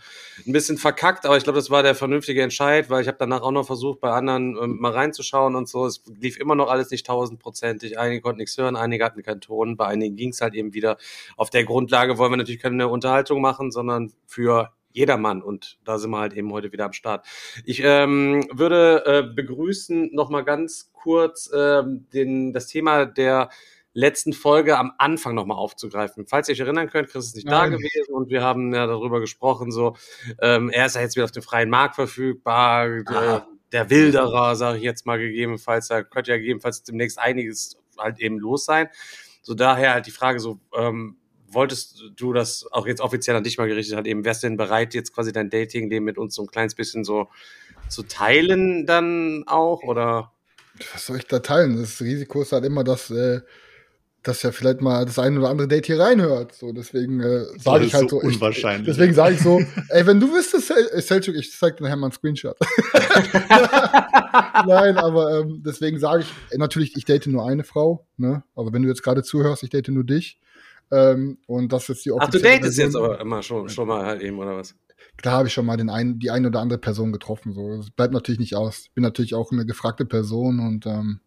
ein 0.46 0.52
bisschen 0.52 0.76
verkackt, 0.76 1.24
aber 1.24 1.36
ich 1.36 1.44
glaube, 1.44 1.58
das 1.58 1.70
war 1.70 1.82
der 1.82 1.94
vernünftige 1.94 2.42
Entscheid, 2.42 2.90
weil 2.90 3.02
ich 3.02 3.08
habe 3.08 3.18
danach 3.18 3.42
auch 3.42 3.52
noch 3.52 3.66
versucht, 3.66 4.00
bei 4.00 4.10
anderen 4.10 4.56
ähm, 4.60 4.78
mal 4.80 4.92
reinzuschauen 4.92 5.54
und 5.54 5.68
so. 5.68 5.86
Es 5.86 6.02
lief 6.20 6.38
immer 6.38 6.54
noch 6.54 6.68
alles 6.68 6.90
nicht 6.90 7.06
tausendprozentig. 7.06 7.98
Einige 7.98 8.20
konnten 8.20 8.38
nichts 8.38 8.58
hören, 8.58 8.76
einige 8.76 9.04
hatten 9.04 9.22
keinen 9.22 9.40
Ton, 9.40 9.76
bei 9.76 9.86
einigen 9.86 10.16
ging 10.16 10.30
es 10.30 10.40
halt 10.40 10.54
eben 10.54 10.74
wieder. 10.74 10.96
Auf 11.36 11.50
der 11.50 11.64
Grundlage 11.64 12.18
wollen 12.18 12.32
wir 12.32 12.36
natürlich 12.38 12.60
keine 12.60 12.88
Unterhaltung 12.88 13.40
machen, 13.40 13.70
sondern 13.70 14.12
für 14.26 14.72
jedermann. 14.92 15.42
Und 15.42 15.78
da 15.84 15.98
sind 15.98 16.10
wir 16.10 16.18
halt 16.18 16.34
eben 16.34 16.52
heute 16.52 16.72
wieder 16.72 16.86
am 16.86 16.92
Start. 16.92 17.26
Ich 17.64 17.82
ähm, 17.84 18.46
würde 18.52 19.04
äh, 19.06 19.34
begrüßen 19.34 20.10
noch 20.12 20.30
mal 20.30 20.42
ganz 20.42 20.92
kurz 20.92 21.50
ähm, 21.54 22.06
den, 22.12 22.52
das 22.52 22.66
Thema 22.66 23.06
der 23.06 23.50
letzten 23.94 24.32
Folge 24.32 24.78
am 24.78 24.92
Anfang 24.98 25.34
nochmal 25.34 25.58
aufzugreifen. 25.58 26.26
Falls 26.26 26.48
ihr 26.48 26.54
euch 26.54 26.60
erinnern 26.60 26.88
könnt, 26.88 27.08
Chris 27.08 27.26
ist 27.26 27.36
nicht 27.36 27.46
Nein. 27.46 27.70
da 27.70 27.76
gewesen 27.76 28.14
und 28.14 28.30
wir 28.30 28.42
haben 28.42 28.72
ja 28.74 28.86
darüber 28.86 29.20
gesprochen, 29.20 29.70
so 29.70 29.96
ähm, 30.40 30.70
er 30.70 30.86
ist 30.86 30.96
ja 30.96 31.02
jetzt 31.02 31.16
wieder 31.16 31.24
auf 31.24 31.32
dem 31.32 31.42
freien 31.42 31.68
Markt 31.68 31.96
verfügbar, 31.96 33.02
der, 33.02 33.46
der 33.72 33.90
Wilderer, 33.90 34.56
sage 34.56 34.78
ich 34.78 34.84
jetzt 34.84 35.04
mal 35.04 35.18
gegebenenfalls, 35.18 35.88
da 35.88 36.02
könnte 36.02 36.30
ja 36.30 36.38
gegebenenfalls 36.38 36.82
demnächst 36.82 37.18
einiges 37.18 37.76
halt 37.98 38.18
eben 38.20 38.38
los 38.38 38.64
sein. 38.64 38.88
So 39.42 39.54
daher 39.54 39.94
halt 39.94 40.06
die 40.06 40.12
Frage 40.12 40.40
so, 40.40 40.60
ähm, 40.74 41.16
wolltest 41.54 42.02
du 42.16 42.32
das 42.32 42.66
auch 42.70 42.86
jetzt 42.86 43.00
offiziell 43.00 43.36
an 43.36 43.44
dich 43.44 43.58
mal 43.58 43.68
gerichtet 43.68 43.96
hat, 43.96 44.06
eben 44.06 44.24
wärst 44.24 44.42
du 44.42 44.48
denn 44.48 44.56
bereit, 44.56 44.94
jetzt 44.94 45.14
quasi 45.14 45.32
dein 45.32 45.50
Dating-Leben 45.50 46.04
mit 46.04 46.18
uns 46.18 46.34
so 46.34 46.42
ein 46.42 46.48
kleines 46.48 46.74
bisschen 46.74 47.04
so 47.04 47.28
zu 47.88 48.02
teilen 48.02 48.86
dann 48.86 49.44
auch, 49.46 49.82
oder? 49.82 50.32
Was 50.92 51.06
soll 51.06 51.18
ich 51.18 51.26
da 51.26 51.40
teilen? 51.40 51.76
Das 51.78 52.00
Risiko 52.00 52.42
ist 52.42 52.52
halt 52.52 52.64
immer, 52.64 52.82
dass, 52.82 53.10
äh, 53.10 53.40
dass 54.22 54.42
ja 54.42 54.52
vielleicht 54.52 54.80
mal 54.80 55.04
das 55.04 55.18
ein 55.18 55.36
oder 55.36 55.50
andere 55.50 55.68
Date 55.68 55.86
hier 55.86 55.98
reinhört. 55.98 56.54
So, 56.54 56.72
deswegen 56.72 57.20
äh, 57.20 57.44
sage 57.58 57.84
ich 57.84 57.94
halt 57.94 58.08
so. 58.08 58.20
Unwahrscheinlich. 58.20 58.88
Ich, 58.88 58.94
deswegen 58.94 59.14
sage 59.14 59.34
ich 59.34 59.40
so, 59.40 59.60
ey, 59.88 60.06
wenn 60.06 60.20
du 60.20 60.32
wüsstest, 60.32 60.70
äh, 60.70 61.00
Selchuk, 61.00 61.34
ich 61.34 61.52
zeig 61.52 61.76
dir 61.76 61.84
nachher 61.84 61.96
mal 61.96 62.06
einen 62.06 62.12
Screenshot. 62.12 62.56
Nein, 64.66 64.96
aber 64.96 65.40
ähm, 65.40 65.62
deswegen 65.64 65.98
sage 65.98 66.24
ich, 66.24 66.58
natürlich, 66.58 66.96
ich 66.96 67.04
date 67.04 67.26
nur 67.26 67.46
eine 67.46 67.64
Frau, 67.64 68.06
ne? 68.16 68.44
Aber 68.54 68.72
wenn 68.72 68.82
du 68.82 68.88
jetzt 68.88 69.02
gerade 69.02 69.22
zuhörst, 69.22 69.62
ich 69.62 69.70
date 69.70 69.88
nur 69.88 70.04
dich. 70.04 70.38
Ähm, 70.92 71.38
und 71.46 71.72
das 71.72 71.88
ist 71.88 72.04
die 72.04 72.12
Ach, 72.12 72.28
du 72.28 72.38
datest 72.38 72.78
jetzt 72.78 72.94
aber 72.94 73.18
immer 73.18 73.42
schon, 73.42 73.68
schon 73.70 73.88
mal 73.88 74.04
halt 74.04 74.20
eben, 74.22 74.38
oder 74.38 74.56
was? 74.56 74.74
Da 75.22 75.32
habe 75.32 75.48
ich 75.48 75.54
schon 75.54 75.66
mal 75.66 75.76
den 75.76 75.88
ein, 75.88 76.18
die 76.18 76.30
eine 76.30 76.48
oder 76.48 76.60
andere 76.60 76.78
Person 76.78 77.12
getroffen. 77.12 77.52
So. 77.52 77.76
Das 77.76 77.90
bleibt 77.90 78.12
natürlich 78.12 78.38
nicht 78.38 78.54
aus. 78.54 78.84
Ich 78.84 78.92
bin 78.92 79.02
natürlich 79.02 79.34
auch 79.34 79.50
eine 79.52 79.64
gefragte 79.64 80.04
Person 80.04 80.60
und 80.60 80.86
ähm, 80.86 81.20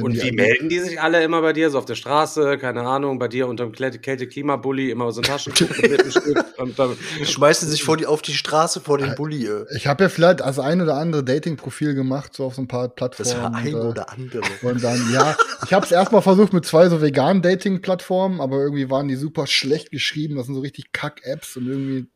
Und 0.00 0.22
wie 0.22 0.32
melden 0.32 0.68
die 0.68 0.78
sich 0.78 1.00
alle 1.00 1.22
immer 1.22 1.42
bei 1.42 1.52
dir? 1.52 1.70
So 1.70 1.78
auf 1.78 1.84
der 1.84 1.94
Straße, 1.96 2.56
keine 2.58 2.82
Ahnung, 2.82 3.18
bei 3.18 3.28
dir 3.28 3.48
unterm 3.48 3.72
Kälte- 3.72 3.98
Kälte-Klimabully 3.98 4.90
immer 4.90 5.10
so 5.12 5.20
ein 5.20 5.24
Taschentuch 5.24 5.68
mit 5.82 5.92
einem 6.00 6.10
Stück 6.10 6.44
und 6.58 6.78
dann 6.78 6.96
Schmeißen 7.24 7.68
sich 7.68 7.82
vor 7.84 7.96
die, 7.96 8.06
auf 8.06 8.22
die 8.22 8.32
Straße 8.34 8.80
vor 8.80 8.98
den 8.98 9.14
Bulli. 9.14 9.46
äh. 9.46 9.66
Ich 9.76 9.86
habe 9.86 10.04
ja 10.04 10.08
vielleicht 10.08 10.40
also 10.40 10.62
ein 10.62 10.80
oder 10.80 10.96
andere 10.96 11.24
Dating-Profil 11.24 11.94
gemacht, 11.94 12.34
so 12.34 12.44
auf 12.44 12.54
so 12.54 12.62
ein 12.62 12.68
paar 12.68 12.88
Plattformen. 12.88 13.30
Das 13.30 13.42
war 13.42 13.54
ein 13.54 13.74
und, 13.74 13.82
äh, 13.82 13.88
oder 13.88 14.10
andere. 14.12 14.42
Und 14.62 14.82
dann, 14.82 15.12
ja, 15.12 15.36
ich 15.64 15.72
habe 15.72 15.84
es 15.84 15.92
erstmal 15.92 16.22
versucht 16.22 16.52
mit 16.52 16.64
zwei 16.64 16.88
so 16.88 17.02
veganen 17.02 17.42
Dating-Plattformen, 17.42 18.40
aber 18.40 18.58
irgendwie 18.58 18.88
waren 18.88 19.08
die 19.08 19.16
super 19.16 19.46
schlecht 19.46 19.90
geschrieben. 19.90 20.36
Das 20.36 20.46
sind 20.46 20.54
so 20.54 20.60
richtig 20.60 20.92
Kack-Apps 20.92 21.56
und 21.56 21.66
irgendwie 21.68 22.06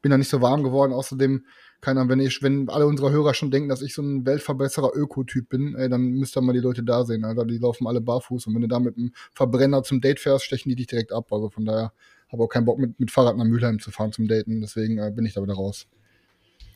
bin 0.00 0.10
da 0.10 0.18
nicht 0.18 0.30
so 0.30 0.40
warm 0.40 0.62
geworden. 0.64 0.92
Außerdem, 0.92 1.44
keine 1.82 2.00
Ahnung, 2.00 2.10
wenn 2.12 2.20
ich, 2.20 2.42
wenn 2.42 2.68
alle 2.68 2.86
unsere 2.86 3.10
Hörer 3.10 3.34
schon 3.34 3.50
denken, 3.50 3.68
dass 3.68 3.82
ich 3.82 3.92
so 3.92 4.02
ein 4.02 4.24
Weltverbesserer 4.24 4.92
Ökotyp 4.94 5.48
bin, 5.48 5.74
ey, 5.74 5.88
dann 5.88 6.12
müsst 6.12 6.36
ihr 6.36 6.40
mal 6.40 6.52
die 6.52 6.60
Leute 6.60 6.84
da 6.84 7.04
sehen, 7.04 7.24
Alter. 7.24 7.44
Die 7.44 7.58
laufen 7.58 7.88
alle 7.88 8.00
barfuß 8.00 8.46
und 8.46 8.54
wenn 8.54 8.62
du 8.62 8.68
da 8.68 8.78
mit 8.78 8.96
einem 8.96 9.12
Verbrenner 9.32 9.82
zum 9.82 10.00
Date 10.00 10.20
fährst, 10.20 10.44
stechen 10.44 10.70
die 10.70 10.76
dich 10.76 10.86
direkt 10.86 11.12
ab. 11.12 11.32
Also 11.32 11.50
von 11.50 11.64
daher 11.64 11.92
habe 12.30 12.44
auch 12.44 12.48
keinen 12.48 12.64
Bock 12.64 12.78
mit, 12.78 12.98
mit 13.00 13.10
Fahrrad 13.10 13.36
nach 13.36 13.44
Mülheim 13.44 13.80
zu 13.80 13.90
fahren 13.90 14.12
zum 14.12 14.28
Daten. 14.28 14.60
Deswegen 14.60 14.98
äh, 14.98 15.10
bin 15.10 15.26
ich 15.26 15.34
da 15.34 15.42
wieder 15.42 15.54
raus. 15.54 15.88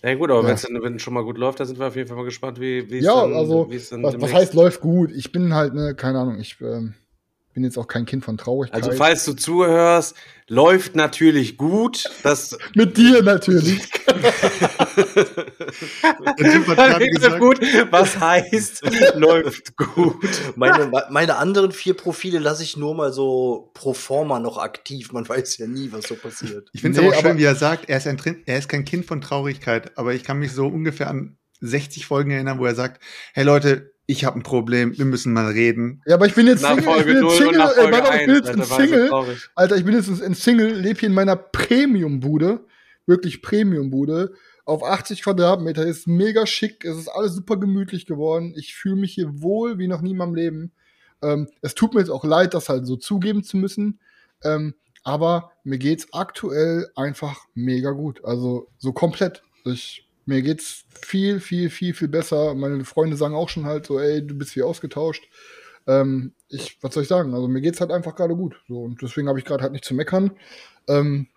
Ja 0.03 0.15
gut, 0.15 0.31
aber 0.31 0.43
Ja. 0.43 0.57
wenn 0.83 0.97
es 0.97 1.03
schon 1.03 1.15
mal 1.15 1.25
gut 1.25 1.39
läuft, 1.39 1.61
dann 1.61 1.69
sind 1.69 1.79
wir 1.79 1.87
auf 1.87 1.97
jeden 1.97 2.09
Fall 2.09 2.17
mal 2.17 2.25
gespannt, 2.25 2.61
wie 2.61 2.79
es 2.79 3.05
Ja, 3.05 3.23
dann, 3.23 3.33
also, 3.33 3.71
was, 3.71 4.21
was 4.21 4.33
heißt 4.33 4.55
läuft 4.55 4.81
gut? 4.81 5.13
Ich 5.13 5.31
bin 5.31 5.55
halt, 5.55 5.73
ne, 5.73 5.95
keine 5.95 6.19
Ahnung, 6.19 6.39
ich 6.41 6.61
ähm, 6.61 6.95
bin 7.57 7.65
jetzt 7.65 7.79
auch 7.79 7.89
kein 7.89 8.05
Kind 8.05 8.23
von 8.23 8.37
Traurigkeit. 8.37 8.83
Also 8.85 8.95
falls 8.99 9.25
du 9.25 9.33
zuhörst, 9.33 10.15
läuft 10.47 10.95
natürlich 10.95 11.57
gut. 11.57 12.05
Das 12.23 12.55
Mit 12.75 12.99
dir 12.99 13.23
natürlich. 13.23 13.81
Läuft 16.37 17.15
gesagt, 17.15 17.41
gut. 17.41 17.59
Was 17.91 18.21
heißt 18.21 18.83
läuft 19.15 19.75
gut? 19.79 20.29
Meine, 20.55 20.93
meine 21.09 21.37
anderen 21.37 21.73
vier 21.73 21.95
Profile 21.95 22.41
lasse 22.41 22.63
ich 22.63 22.77
nur 22.77 22.95
mal 22.95 23.11
so 23.11 23.71
pro 23.73 23.95
forma 23.95 24.39
noch 24.39 24.59
aktiv. 24.59 25.13
Man 25.13 25.27
weiß 25.27 25.57
ja 25.57 25.67
nie, 25.67 25.91
was 25.93 26.09
so 26.09 26.15
passiert. 26.15 26.69
Ich 26.75 26.83
finde 26.83 26.99
es 26.99 27.03
Nee, 27.03 27.09
aber 27.09 27.17
auch 27.17 27.21
schön, 27.23 27.31
aber- 27.31 27.39
wie 27.39 27.45
er 27.45 27.55
sagt, 27.55 27.89
er 27.89 27.97
ist, 27.97 28.07
ein, 28.07 28.19
er 28.45 28.59
ist 28.59 28.69
kein 28.69 28.85
Kind 28.85 29.07
von 29.07 29.23
Traurigkeit, 29.23 29.97
aber 29.97 30.13
ich 30.13 30.25
kann 30.25 30.39
mich 30.39 30.53
so 30.53 30.67
ungefähr 30.67 31.09
an 31.09 31.39
60 31.63 32.05
Folgen 32.05 32.33
erinnern, 32.33 32.59
wo 32.59 32.67
er 32.67 32.75
sagt, 32.75 33.03
hey 33.33 33.45
Leute, 33.45 33.96
ich 34.07 34.25
habe 34.25 34.39
ein 34.39 34.43
Problem, 34.43 34.97
wir 34.97 35.05
müssen 35.05 35.33
mal 35.33 35.51
reden. 35.51 36.01
Ja, 36.07 36.15
aber 36.15 36.27
ich 36.27 36.35
bin 36.35 36.47
jetzt 36.47 36.63
Nach 36.63 36.77
Single, 36.77 36.99
ich 36.99 37.05
bin 37.07 37.21
0 37.21 37.25
jetzt 37.25 37.39
Single, 37.39 37.59
nach 37.59 37.71
ey, 37.71 37.75
Folge 37.75 37.93
warte, 37.93 38.17
ich 38.17 38.27
bin 38.27 38.37
1. 38.37 38.39
jetzt 38.39 38.49
ein 38.49 38.61
Alter, 38.61 38.71
war 38.71 38.79
das 38.79 38.89
so 38.89 38.97
Single. 38.97 39.37
Alter, 39.55 39.77
ich 39.77 39.85
bin 39.85 39.95
jetzt 39.95 40.23
ein 40.23 40.35
Single, 40.35 40.73
lebe 40.75 41.01
hier 41.01 41.09
in 41.09 41.15
meiner 41.15 41.37
Premium-Bude, 41.37 42.61
wirklich 43.07 43.43
Premium-Bude, 43.43 44.33
auf 44.65 44.85
80 44.85 45.23
Quadratmeter, 45.23 45.85
ist 45.85 46.07
mega 46.07 46.47
schick, 46.47 46.85
es 46.85 46.97
ist 46.97 47.09
alles 47.09 47.35
super 47.35 47.57
gemütlich 47.57 48.07
geworden, 48.07 48.55
ich 48.57 48.75
fühle 48.75 48.97
mich 48.97 49.15
hier 49.15 49.43
wohl 49.43 49.79
wie 49.79 49.89
noch 49.89 50.03
nie 50.03 50.13
in 50.13 50.17
meinem 50.17 50.35
Leben. 50.35 50.73
Ähm, 51.23 51.49
es 51.63 51.75
tut 51.75 51.95
mir 51.95 52.01
jetzt 52.01 52.11
auch 52.11 52.25
leid, 52.25 52.55
das 52.55 52.69
halt 52.69 52.87
so 52.87 52.97
zugeben 52.97 53.43
zu 53.43 53.57
müssen, 53.57 54.01
ähm, 54.45 54.75
aber 55.03 55.53
mir 55.65 55.79
geht's 55.79 56.13
aktuell 56.13 56.89
einfach 56.95 57.47
mega 57.55 57.91
gut, 57.91 58.25
also 58.25 58.69
so 58.79 58.93
komplett. 58.93 59.43
Ich, 59.65 60.06
mir 60.27 60.43
geht's 60.43 60.85
viel, 61.01 61.41
viel, 61.41 61.71
viel, 61.71 61.95
viel 61.95 62.09
besser. 62.09 62.55
Meine 62.55 62.85
Freunde 62.85 63.17
sagen 63.17 63.35
auch 63.35 63.49
schon 63.49 63.65
halt 63.65 63.87
so, 63.87 63.99
ey, 63.99 64.27
du 64.27 64.35
bist 64.35 64.57
wie 64.57 64.63
ausgetauscht. 64.63 65.29
Ähm, 65.87 66.35
ich, 66.49 66.79
was 66.83 66.95
soll 66.95 67.05
ich 67.05 67.09
sagen? 67.09 67.33
Also 67.33 67.49
mir 67.49 67.61
geht's 67.61 67.81
halt 67.81 67.93
einfach 67.93 68.15
gerade 68.15 68.35
gut. 68.35 68.61
So, 68.69 68.83
und 68.83 69.01
deswegen 69.01 69.29
habe 69.29 69.39
ich 69.39 69.45
gerade 69.45 69.63
halt 69.63 69.73
nicht 69.73 69.85
zu 69.85 69.95
meckern. 69.95 70.33
Ähm, 70.89 71.29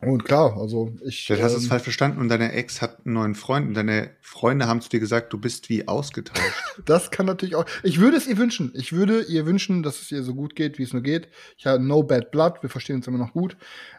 und 0.00 0.24
klar, 0.24 0.56
also 0.56 0.94
ich. 1.04 1.26
Vielleicht 1.26 1.42
hast 1.42 1.54
du 1.54 1.58
es 1.58 1.64
ähm, 1.64 1.70
falsch 1.70 1.82
verstanden 1.82 2.20
und 2.20 2.28
deine 2.28 2.52
Ex 2.52 2.80
hat 2.80 3.04
einen 3.04 3.14
neuen 3.14 3.34
Freund 3.34 3.66
und 3.66 3.74
deine 3.74 4.10
Freunde 4.20 4.68
haben 4.68 4.80
zu 4.80 4.88
dir 4.88 5.00
gesagt, 5.00 5.32
du 5.32 5.38
bist 5.38 5.68
wie 5.68 5.88
ausgetauscht. 5.88 6.42
Das 6.84 7.10
kann 7.10 7.26
natürlich 7.26 7.56
auch. 7.56 7.66
Ich 7.82 7.98
würde 7.98 8.16
es 8.16 8.28
ihr 8.28 8.38
wünschen. 8.38 8.72
Ich 8.76 8.92
würde 8.92 9.22
ihr 9.22 9.46
wünschen, 9.46 9.82
dass 9.82 10.00
es 10.00 10.12
ihr 10.12 10.22
so 10.22 10.36
gut 10.36 10.54
geht, 10.54 10.78
wie 10.78 10.84
es 10.84 10.92
nur 10.92 11.02
geht. 11.02 11.28
Ich 11.56 11.66
habe 11.66 11.82
no 11.82 12.04
bad 12.04 12.30
blood. 12.30 12.62
Wir 12.62 12.70
verstehen 12.70 12.94
uns 12.94 13.08
immer 13.08 13.18
noch 13.18 13.32
gut. 13.32 13.56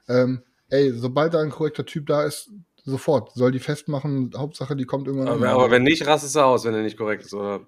Ähm, 0.07 0.43
ey, 0.69 0.93
sobald 0.93 1.33
da 1.33 1.41
ein 1.41 1.49
korrekter 1.49 1.85
Typ 1.85 2.07
da 2.07 2.23
ist, 2.23 2.49
sofort. 2.89 3.31
Soll 3.33 3.51
die 3.51 3.59
festmachen. 3.59 4.31
Hauptsache, 4.35 4.75
die 4.75 4.85
kommt 4.85 5.07
irgendwann. 5.07 5.29
Aber, 5.29 5.49
aber 5.49 5.71
wenn 5.71 5.83
nicht, 5.83 6.05
rastest 6.05 6.35
du 6.35 6.41
aus, 6.41 6.65
wenn 6.65 6.73
er 6.73 6.81
nicht 6.81 6.97
korrekt 6.97 7.23
ist, 7.23 7.33
oder? 7.33 7.61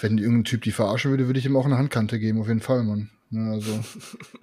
wenn 0.00 0.18
irgendein 0.18 0.44
Typ 0.44 0.62
die 0.62 0.72
verarschen 0.72 1.10
würde, 1.10 1.26
würde 1.26 1.38
ich 1.38 1.46
ihm 1.46 1.56
auch 1.56 1.66
eine 1.66 1.78
Handkante 1.78 2.18
geben, 2.18 2.40
auf 2.40 2.48
jeden 2.48 2.60
Fall, 2.60 2.82
Mann. 2.82 3.10
Ja, 3.30 3.52
also. 3.52 3.80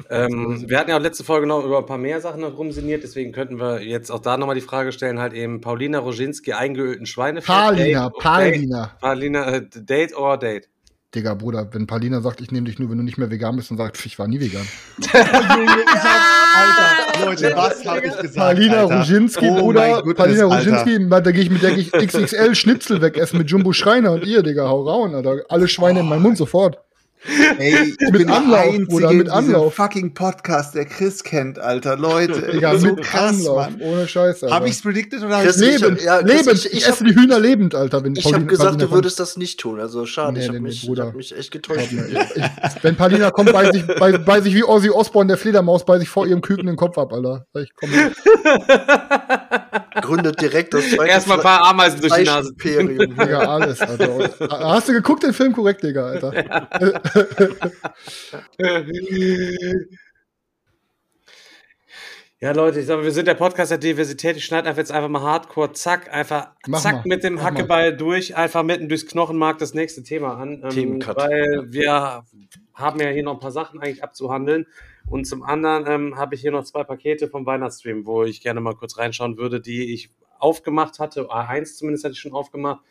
Ähm, 0.09 0.65
wir 0.67 0.77
hatten 0.77 0.91
ja 0.91 0.97
auch 0.97 1.01
letzte 1.01 1.23
Folge 1.23 1.47
noch 1.47 1.63
über 1.63 1.79
ein 1.79 1.85
paar 1.87 1.97
mehr 1.97 2.21
Sachen 2.21 2.41
noch 2.41 2.55
rumsiniert, 2.55 3.03
deswegen 3.03 3.31
könnten 3.31 3.59
wir 3.59 3.81
jetzt 3.81 4.11
auch 4.11 4.19
da 4.19 4.37
nochmal 4.37 4.53
die 4.53 4.61
Frage 4.61 4.91
stellen, 4.91 5.17
halt 5.17 5.33
eben 5.33 5.59
Paulina 5.59 5.97
Roginski 5.97 6.53
eingeölten 6.53 7.07
Schweinefett. 7.07 7.47
Palina. 7.47 8.09
Date, 8.09 8.99
Palina, 8.99 9.51
äh, 9.53 9.61
Date 9.73 10.15
or 10.15 10.37
Date? 10.37 10.69
Digga, 11.15 11.35
Bruder, 11.35 11.67
wenn 11.71 11.85
Palina 11.85 12.21
sagt, 12.21 12.41
ich 12.41 12.51
nehme 12.51 12.65
dich 12.65 12.79
nur, 12.79 12.89
wenn 12.89 12.97
du 12.97 13.03
nicht 13.03 13.19
mehr 13.19 13.29
vegan 13.29 13.55
bist, 13.55 13.69
dann 13.69 13.77
sagt, 13.77 14.03
ich 14.03 14.17
war 14.17 14.27
nie 14.27 14.39
vegan. 14.39 14.67
Alter, 15.13 17.25
Leute, 17.25 17.53
was 17.55 17.85
habe 17.85 18.07
ich 18.07 18.17
gesagt? 18.17 18.35
Palina 18.35 18.77
Alter? 18.81 18.97
Roginski, 18.99 19.47
Oh 19.47 19.59
Bruder, 19.59 20.01
Goodness, 20.01 20.17
Palina. 20.17 20.45
Roginski, 20.45 21.09
da 21.09 21.19
gehe 21.31 21.43
ich 21.43 21.49
mit 21.51 21.61
der 21.61 21.75
geh 21.75 21.81
ich 21.81 21.91
XXL 22.07 22.55
Schnitzel 22.55 23.01
wegessen 23.01 23.37
mit 23.37 23.51
Jumbo 23.51 23.73
Schreiner 23.73 24.13
und 24.13 24.25
ihr, 24.25 24.41
Digga, 24.41 24.67
hau 24.67 24.89
rauen, 24.89 25.13
Alter. 25.13 25.43
Alle 25.49 25.67
Schweine 25.67 25.99
in 25.99 26.07
meinen 26.07 26.23
Mund 26.23 26.37
sofort. 26.37 26.79
Ey, 27.57 27.73
ich 27.91 27.97
Mit 28.01 28.11
bin 28.11 28.27
der 28.27 28.35
Anlauf, 28.35 28.59
Einzige 28.65 28.85
Bruder, 28.85 29.11
in 29.11 29.17
mit 29.19 29.29
Anlauf. 29.29 29.75
fucking 29.75 30.13
Podcast, 30.13 30.75
der 30.75 30.83
Chris 30.85 31.23
kennt, 31.23 31.57
Alter. 31.57 31.95
Leute, 31.95 32.51
Digga, 32.51 32.77
so 32.77 32.87
mit 32.87 33.01
krass, 33.01 33.37
Anlauf, 33.39 33.69
Mann. 33.69 33.79
ohne 33.81 34.07
Scheiß, 34.09 34.43
Alter. 34.43 34.53
Habe 34.55 34.67
ich's 34.67 34.81
predicted 34.81 35.23
oder 35.23 35.37
hab 35.37 35.43
Chris, 35.45 35.61
ich's 35.61 35.75
ich- 35.75 35.81
lebend, 35.81 36.01
ja, 36.01 36.19
Chris, 36.21 36.31
lebend. 36.45 36.59
ich- 36.59 36.65
Ich, 36.65 36.73
ich 36.79 36.85
hab- 36.85 36.93
esse 36.95 37.03
die 37.05 37.15
Hühner 37.15 37.39
lebend, 37.39 37.75
Alter. 37.75 38.03
Wenn 38.03 38.15
Ich 38.17 38.25
habe 38.25 38.33
Paulina- 38.35 38.49
gesagt, 38.49 38.65
Paulina 38.71 38.83
du 38.83 38.89
kommt. 38.89 38.97
würdest 39.03 39.19
das 39.21 39.37
nicht 39.37 39.57
tun. 39.59 39.79
Also 39.79 40.05
schade, 40.05 40.33
Nee, 40.33 40.39
ich 40.39 40.45
habe 40.47 40.57
nee, 40.57 40.61
nee, 40.63 40.67
mich, 40.67 40.81
ich 40.83 40.87
Bruder. 40.89 41.05
hab 41.05 41.15
mich 41.15 41.37
echt 41.37 41.51
getäuscht. 41.51 41.93
Ich, 41.93 42.01
ich, 42.01 42.83
wenn 42.83 42.95
Palina 42.97 43.31
kommt, 43.31 43.53
beiß 43.53 43.73
ich, 43.73 43.87
beiß, 43.87 44.25
beiß 44.25 44.45
ich 44.45 44.53
wie 44.55 44.63
Ozzy 44.65 44.89
Osbourne, 44.89 45.27
der 45.29 45.37
Fledermaus, 45.37 45.85
beiß 45.85 46.01
ich 46.01 46.09
vor 46.09 46.27
ihrem 46.27 46.41
Küken 46.41 46.65
den 46.67 46.75
Kopf 46.75 46.97
ab, 46.97 47.13
Alter. 47.13 47.45
Ich 47.57 47.71
komm, 47.75 47.89
Gründet 50.01 50.41
direkt 50.41 50.73
das 50.73 50.89
zweite 50.89 51.11
Erstmal 51.11 51.37
ein 51.37 51.43
paar 51.43 51.63
Ameisen 51.65 52.01
durch 52.01 52.11
die 52.13 52.23
Nase. 52.23 52.51
Fleisch-Imperium. 52.57 53.15
Digga, 53.15 53.39
alles, 53.39 53.79
Alter. 53.79 54.15
Und, 54.15 54.29
hast 54.51 54.89
du 54.89 54.93
geguckt, 54.93 55.23
den 55.23 55.33
Film 55.33 55.53
korrekt, 55.53 55.83
Digga, 55.83 56.07
Alter? 56.07 56.33
Ja, 62.43 62.51
Leute, 62.51 62.81
ich 62.81 62.87
sage, 62.87 63.03
wir 63.05 63.11
sind 63.11 63.27
der 63.29 63.35
Podcast 63.35 63.71
der 63.71 63.77
Diversität. 63.77 64.35
Ich 64.35 64.43
schneide 64.43 64.67
einfach 64.67 64.79
jetzt 64.79 64.91
einfach 64.91 65.07
mal 65.07 65.21
hardcore, 65.21 65.71
zack, 65.71 66.13
einfach 66.13 66.49
Mach 66.67 66.81
zack 66.81 66.95
mal, 66.95 67.03
mit 67.05 67.23
dem 67.23 67.35
mach 67.35 67.43
Hackeball 67.43 67.95
durch, 67.95 68.35
einfach 68.35 68.63
mitten 68.63 68.89
durchs 68.89 69.05
Knochenmark 69.05 69.59
das 69.59 69.73
nächste 69.73 70.03
Thema 70.03 70.35
an. 70.35 70.61
Ähm. 70.61 71.01
Weil 71.05 71.71
wir 71.71 72.25
haben 72.73 72.99
ja 72.99 73.07
hier 73.07 73.23
noch 73.23 73.35
ein 73.35 73.39
paar 73.39 73.53
Sachen 73.53 73.79
eigentlich 73.79 74.03
abzuhandeln. 74.03 74.67
Und 75.07 75.23
zum 75.25 75.41
anderen 75.43 75.85
ähm, 75.87 76.17
habe 76.17 76.35
ich 76.35 76.41
hier 76.41 76.51
noch 76.51 76.65
zwei 76.65 76.83
Pakete 76.83 77.29
vom 77.29 77.45
Weihnachtsstream, 77.45 78.05
wo 78.05 78.25
ich 78.25 78.41
gerne 78.41 78.59
mal 78.59 78.75
kurz 78.75 78.97
reinschauen 78.97 79.37
würde, 79.37 79.61
die 79.61 79.93
ich 79.93 80.09
aufgemacht 80.37 80.99
hatte. 80.99 81.29
A1 81.29 81.77
zumindest 81.77 82.03
hatte 82.03 82.11
ich 82.11 82.19
schon 82.19 82.33
aufgemacht. 82.33 82.81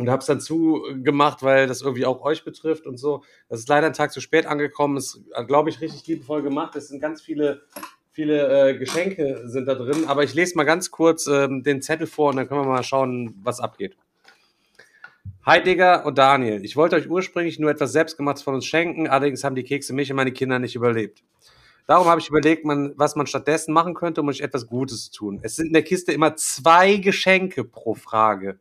Und 0.00 0.10
habe 0.10 0.20
es 0.20 0.26
dann 0.26 0.40
zugemacht, 0.40 1.42
weil 1.42 1.66
das 1.66 1.82
irgendwie 1.82 2.06
auch 2.06 2.22
euch 2.22 2.44
betrifft 2.44 2.86
und 2.86 2.96
so. 2.96 3.22
Das 3.48 3.60
ist 3.60 3.68
leider 3.68 3.86
einen 3.86 3.94
Tag 3.94 4.12
zu 4.12 4.20
spät 4.20 4.46
angekommen. 4.46 4.96
Ist, 4.96 5.20
glaube 5.46 5.70
ich, 5.70 5.80
richtig 5.80 6.06
liebevoll 6.06 6.42
gemacht. 6.42 6.74
Es 6.76 6.88
sind 6.88 7.00
ganz 7.00 7.20
viele, 7.20 7.62
viele 8.10 8.70
äh, 8.70 8.78
Geschenke 8.78 9.42
sind 9.46 9.66
da 9.66 9.74
drin. 9.74 10.06
Aber 10.06 10.24
ich 10.24 10.34
lese 10.34 10.56
mal 10.56 10.64
ganz 10.64 10.90
kurz 10.90 11.26
ähm, 11.26 11.62
den 11.62 11.82
Zettel 11.82 12.06
vor 12.06 12.30
und 12.30 12.36
dann 12.36 12.48
können 12.48 12.62
wir 12.62 12.68
mal 12.68 12.82
schauen, 12.82 13.34
was 13.42 13.60
abgeht. 13.60 13.96
Hi 15.44 15.62
Digga 15.62 16.02
und 16.02 16.18
Daniel. 16.18 16.64
Ich 16.64 16.76
wollte 16.76 16.96
euch 16.96 17.08
ursprünglich 17.08 17.58
nur 17.58 17.70
etwas 17.70 17.92
Selbstgemachtes 17.92 18.42
von 18.42 18.54
uns 18.54 18.66
schenken, 18.66 19.08
allerdings 19.08 19.42
haben 19.42 19.54
die 19.54 19.64
Kekse 19.64 19.92
mich 19.92 20.10
und 20.10 20.16
meine 20.16 20.32
Kinder 20.32 20.58
nicht 20.58 20.76
überlebt. 20.76 21.22
Darum 21.86 22.06
habe 22.06 22.20
ich 22.20 22.28
überlegt, 22.28 22.64
man, 22.64 22.92
was 22.96 23.16
man 23.16 23.26
stattdessen 23.26 23.72
machen 23.72 23.94
könnte, 23.94 24.20
um 24.20 24.28
euch 24.28 24.42
etwas 24.42 24.66
Gutes 24.66 25.10
zu 25.10 25.18
tun. 25.18 25.40
Es 25.42 25.56
sind 25.56 25.68
in 25.68 25.72
der 25.72 25.82
Kiste 25.82 26.12
immer 26.12 26.36
zwei 26.36 26.96
Geschenke 26.96 27.64
pro 27.64 27.94
Frage. 27.94 28.60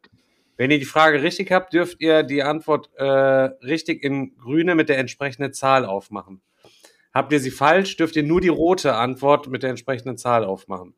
Wenn 0.59 0.71
ihr 0.71 0.79
die 0.79 0.83
Frage 0.83 1.23
richtig 1.23 1.53
habt, 1.53 1.71
dürft 1.71 2.01
ihr 2.01 2.21
die 2.21 2.43
Antwort 2.43 2.89
äh, 2.97 3.05
richtig 3.05 4.03
in 4.03 4.35
grüne 4.35 4.75
mit 4.75 4.89
der 4.89 4.97
entsprechenden 4.97 5.53
Zahl 5.53 5.85
aufmachen. 5.85 6.41
Habt 7.13 7.31
ihr 7.31 7.39
sie 7.39 7.49
falsch, 7.49 7.95
dürft 7.95 8.17
ihr 8.17 8.23
nur 8.23 8.41
die 8.41 8.49
rote 8.49 8.95
Antwort 8.95 9.47
mit 9.47 9.63
der 9.63 9.69
entsprechenden 9.69 10.17
Zahl 10.17 10.43
aufmachen. 10.43 10.95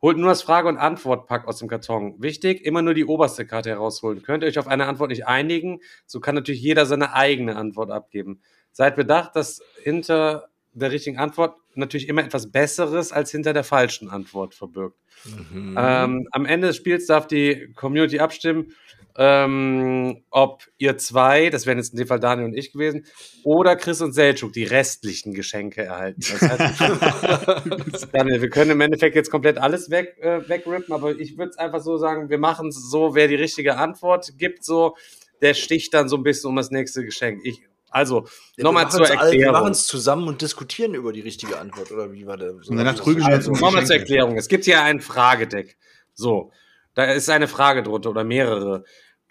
Holt 0.00 0.16
nur 0.16 0.30
das 0.30 0.40
Frage- 0.40 0.68
und 0.68 0.78
Antwortpack 0.78 1.46
aus 1.46 1.58
dem 1.58 1.68
Karton. 1.68 2.14
Wichtig, 2.22 2.64
immer 2.64 2.80
nur 2.80 2.94
die 2.94 3.04
oberste 3.04 3.44
Karte 3.44 3.68
herausholen. 3.68 4.22
Könnt 4.22 4.42
ihr 4.42 4.48
euch 4.48 4.58
auf 4.58 4.66
eine 4.66 4.86
Antwort 4.86 5.10
nicht 5.10 5.26
einigen, 5.26 5.80
so 6.06 6.20
kann 6.20 6.34
natürlich 6.34 6.62
jeder 6.62 6.86
seine 6.86 7.12
eigene 7.12 7.56
Antwort 7.56 7.90
abgeben. 7.90 8.40
Seid 8.72 8.96
bedacht, 8.96 9.36
dass 9.36 9.60
hinter 9.82 10.48
der 10.72 10.90
richtigen 10.90 11.18
Antwort 11.18 11.58
natürlich 11.76 12.08
immer 12.08 12.24
etwas 12.24 12.50
Besseres 12.50 13.12
als 13.12 13.30
hinter 13.30 13.52
der 13.52 13.64
falschen 13.64 14.10
Antwort 14.10 14.54
verbirgt. 14.54 14.98
Mhm. 15.24 15.76
Ähm, 15.78 16.28
am 16.32 16.46
Ende 16.46 16.68
des 16.68 16.76
Spiels 16.76 17.06
darf 17.06 17.26
die 17.26 17.72
Community 17.74 18.18
abstimmen, 18.18 18.74
ähm, 19.16 20.24
ob 20.30 20.64
ihr 20.78 20.98
zwei, 20.98 21.48
das 21.50 21.66
wären 21.66 21.78
jetzt 21.78 21.92
in 21.92 21.98
dem 21.98 22.08
Fall 22.08 22.18
Daniel 22.18 22.46
und 22.46 22.56
ich 22.56 22.72
gewesen, 22.72 23.06
oder 23.44 23.76
Chris 23.76 24.00
und 24.00 24.12
Selchuk 24.12 24.52
die 24.52 24.64
restlichen 24.64 25.34
Geschenke 25.34 25.82
erhalten. 25.82 26.20
Das 26.20 26.42
heißt, 26.42 28.08
Daniel, 28.12 28.42
wir 28.42 28.50
können 28.50 28.72
im 28.72 28.80
Endeffekt 28.80 29.14
jetzt 29.14 29.30
komplett 29.30 29.58
alles 29.58 29.90
weg, 29.90 30.16
äh, 30.20 30.48
wegrippen, 30.48 30.92
aber 30.92 31.18
ich 31.18 31.38
würde 31.38 31.50
es 31.50 31.58
einfach 31.58 31.80
so 31.80 31.96
sagen, 31.96 32.28
wir 32.28 32.38
machen 32.38 32.68
es 32.68 32.90
so, 32.90 33.14
wer 33.14 33.28
die 33.28 33.36
richtige 33.36 33.76
Antwort 33.76 34.32
gibt, 34.36 34.64
so, 34.64 34.96
der 35.42 35.54
sticht 35.54 35.94
dann 35.94 36.08
so 36.08 36.16
ein 36.16 36.24
bisschen 36.24 36.50
um 36.50 36.56
das 36.56 36.70
nächste 36.70 37.04
Geschenk. 37.04 37.40
Ich, 37.44 37.62
also, 37.94 38.26
Ja, 38.56 38.64
nochmal 38.64 38.84
wir 38.86 38.90
zur 38.90 39.00
machen's 39.00 39.18
alle- 39.18 39.30
Wir 39.32 39.38
Erklärung. 39.38 39.52
machen 39.60 39.72
es 39.72 39.86
zusammen 39.86 40.28
und 40.28 40.42
diskutieren 40.42 40.94
über 40.94 41.12
die 41.12 41.20
richtige 41.20 41.58
Antwort, 41.58 41.90
oder 41.92 42.12
wie 42.12 42.26
war 42.26 42.36
der? 42.36 42.50
Und 42.54 42.76
danach 42.76 42.94
uns 43.06 43.24
Also, 43.24 43.52
nochmal 43.52 43.86
zur. 43.86 43.96
Erklärung. 43.96 44.36
Es 44.36 44.48
gibt 44.48 44.64
hier 44.64 44.82
ein 44.82 45.00
Fragedeck. 45.00 45.76
So, 46.12 46.52
da 46.94 47.04
ist 47.04 47.28
eine 47.30 47.48
Frage 47.48 47.82
drunter 47.82 48.10
oder 48.10 48.24
mehrere. 48.24 48.84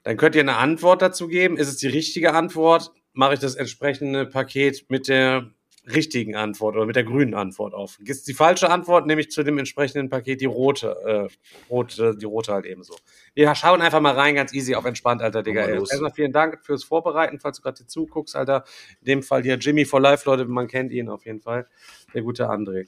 Dann 0.03 0.17
könnt 0.17 0.36
ihr 0.36 0.41
eine 0.41 0.58
Antwort 0.58 1.01
dazu 1.01 1.27
geben. 1.27 1.58
Ist 1.58 1.67
es 1.70 1.77
die 1.77 1.88
richtige 1.88 2.34
Antwort? 2.34 2.91
Mache 3.13 3.36
ich 3.36 3.39
das 3.39 3.55
entsprechende 3.55 4.25
Paket 4.25 4.86
mit 4.89 5.08
der 5.08 5.51
richtigen 5.86 6.36
Antwort 6.36 6.75
oder 6.75 6.86
mit 6.86 6.96
der 6.96 7.04
grünen 7.04 7.34
Antwort 7.34 7.74
auf. 7.74 8.00
Ist 8.00 8.28
die 8.28 8.34
falsche 8.34 8.70
Antwort, 8.70 9.06
nehme 9.06 9.22
ich 9.22 9.32
zu 9.32 9.44
dem 9.44 9.58
entsprechenden 9.58 10.10
Paket 10.10 10.42
die 10.42 10.46
rote, 10.46 10.96
äh, 11.06 11.28
rote, 11.70 12.16
die 12.16 12.25
rote 12.25 12.54
halt 12.54 12.66
ebenso. 12.66 12.96
Wir 13.34 13.54
schauen 13.56 13.82
einfach 13.82 14.00
mal 14.00 14.13
rein, 14.13 14.36
ganz 14.36 14.54
easy 14.54 14.75
auf 14.75 14.86
entspannt, 14.86 15.22
Alter, 15.22 15.44
Digga. 15.44 15.68
Erstmal 15.68 16.12
vielen 16.12 16.32
Dank 16.32 16.66
fürs 16.66 16.84
Vorbereiten, 16.84 17.40
falls 17.40 17.58
du 17.58 17.63
gerade 17.63 17.78
hier 17.78 17.88
zuguckst, 17.88 18.36
Alter. 18.36 18.63
In 19.02 19.06
dem 19.06 19.24
Fall 19.24 19.44
hier 19.44 19.56
Jimmy 19.56 19.86
for 19.86 20.00
Life, 20.00 20.30
Leute, 20.30 20.46
man 20.46 20.68
kennt 20.68 20.92
ihn 20.92 21.10
auf 21.10 21.25
jeden 21.25 21.42
Fall. 21.42 21.68
Der 22.13 22.22
gute 22.22 22.50
André. 22.50 22.88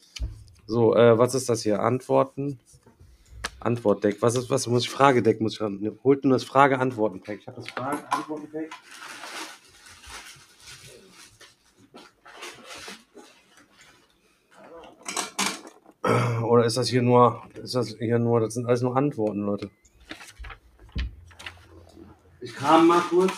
So, 0.68 0.96
äh, 0.96 1.18
was 1.18 1.36
ist 1.36 1.50
das 1.50 1.64
hier? 1.64 1.82
Antworten. 1.82 2.60
Antwortdeck. 3.60 4.22
Was 4.22 4.36
ist, 4.36 4.50
was 4.50 4.68
muss 4.68 4.84
ich? 4.84 4.90
Fragedeck 4.90 5.42
muss 5.42 5.56
ich 5.56 5.62
ran. 5.62 5.98
Holt 6.04 6.24
nur 6.24 6.34
das 6.34 6.44
Frage-Antworten-Pack. 6.44 7.40
Ich 7.42 7.48
habe 7.48 7.58
das 7.58 7.70
Frage-Antworten-Pack. 7.70 8.70
Oder 16.56 16.64
ist 16.64 16.78
das 16.78 16.88
hier 16.88 17.02
nur, 17.02 17.44
ist 17.62 17.76
das 17.76 17.98
hier 18.00 18.18
nur, 18.18 18.40
das 18.40 18.54
sind 18.54 18.66
alles 18.66 18.82
nur 18.82 18.96
Antworten, 18.96 19.42
Leute. 19.42 19.70
Ich 22.40 22.56
kam 22.56 22.88
mal 22.88 23.02
kurz. 23.10 23.34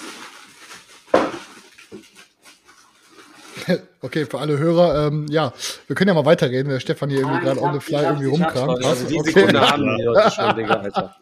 Okay, 4.01 4.27
für 4.27 4.39
alle 4.39 4.59
Hörer, 4.59 5.07
ähm, 5.07 5.25
ja, 5.29 5.51
wir 5.87 5.95
können 5.95 6.09
ja 6.09 6.13
mal 6.13 6.25
weiterreden, 6.25 6.71
weil 6.71 6.79
Stefan 6.79 7.09
hier 7.09 7.21
irgendwie 7.21 7.39
gerade 7.39 7.59
on 7.59 7.73
the 7.73 7.79
fly 7.79 8.03
irgendwie 8.03 8.27
rumkramt. 8.27 8.85
Also 8.85 9.07
die 9.07 9.19
Okay. 9.19 9.31
Sekunde 9.31 9.59
haben 9.59 9.81
die 9.97 10.03
Leute 10.03 10.31
schon, 10.31 10.55
Digga, 10.55 10.73
Alter. 10.75 11.15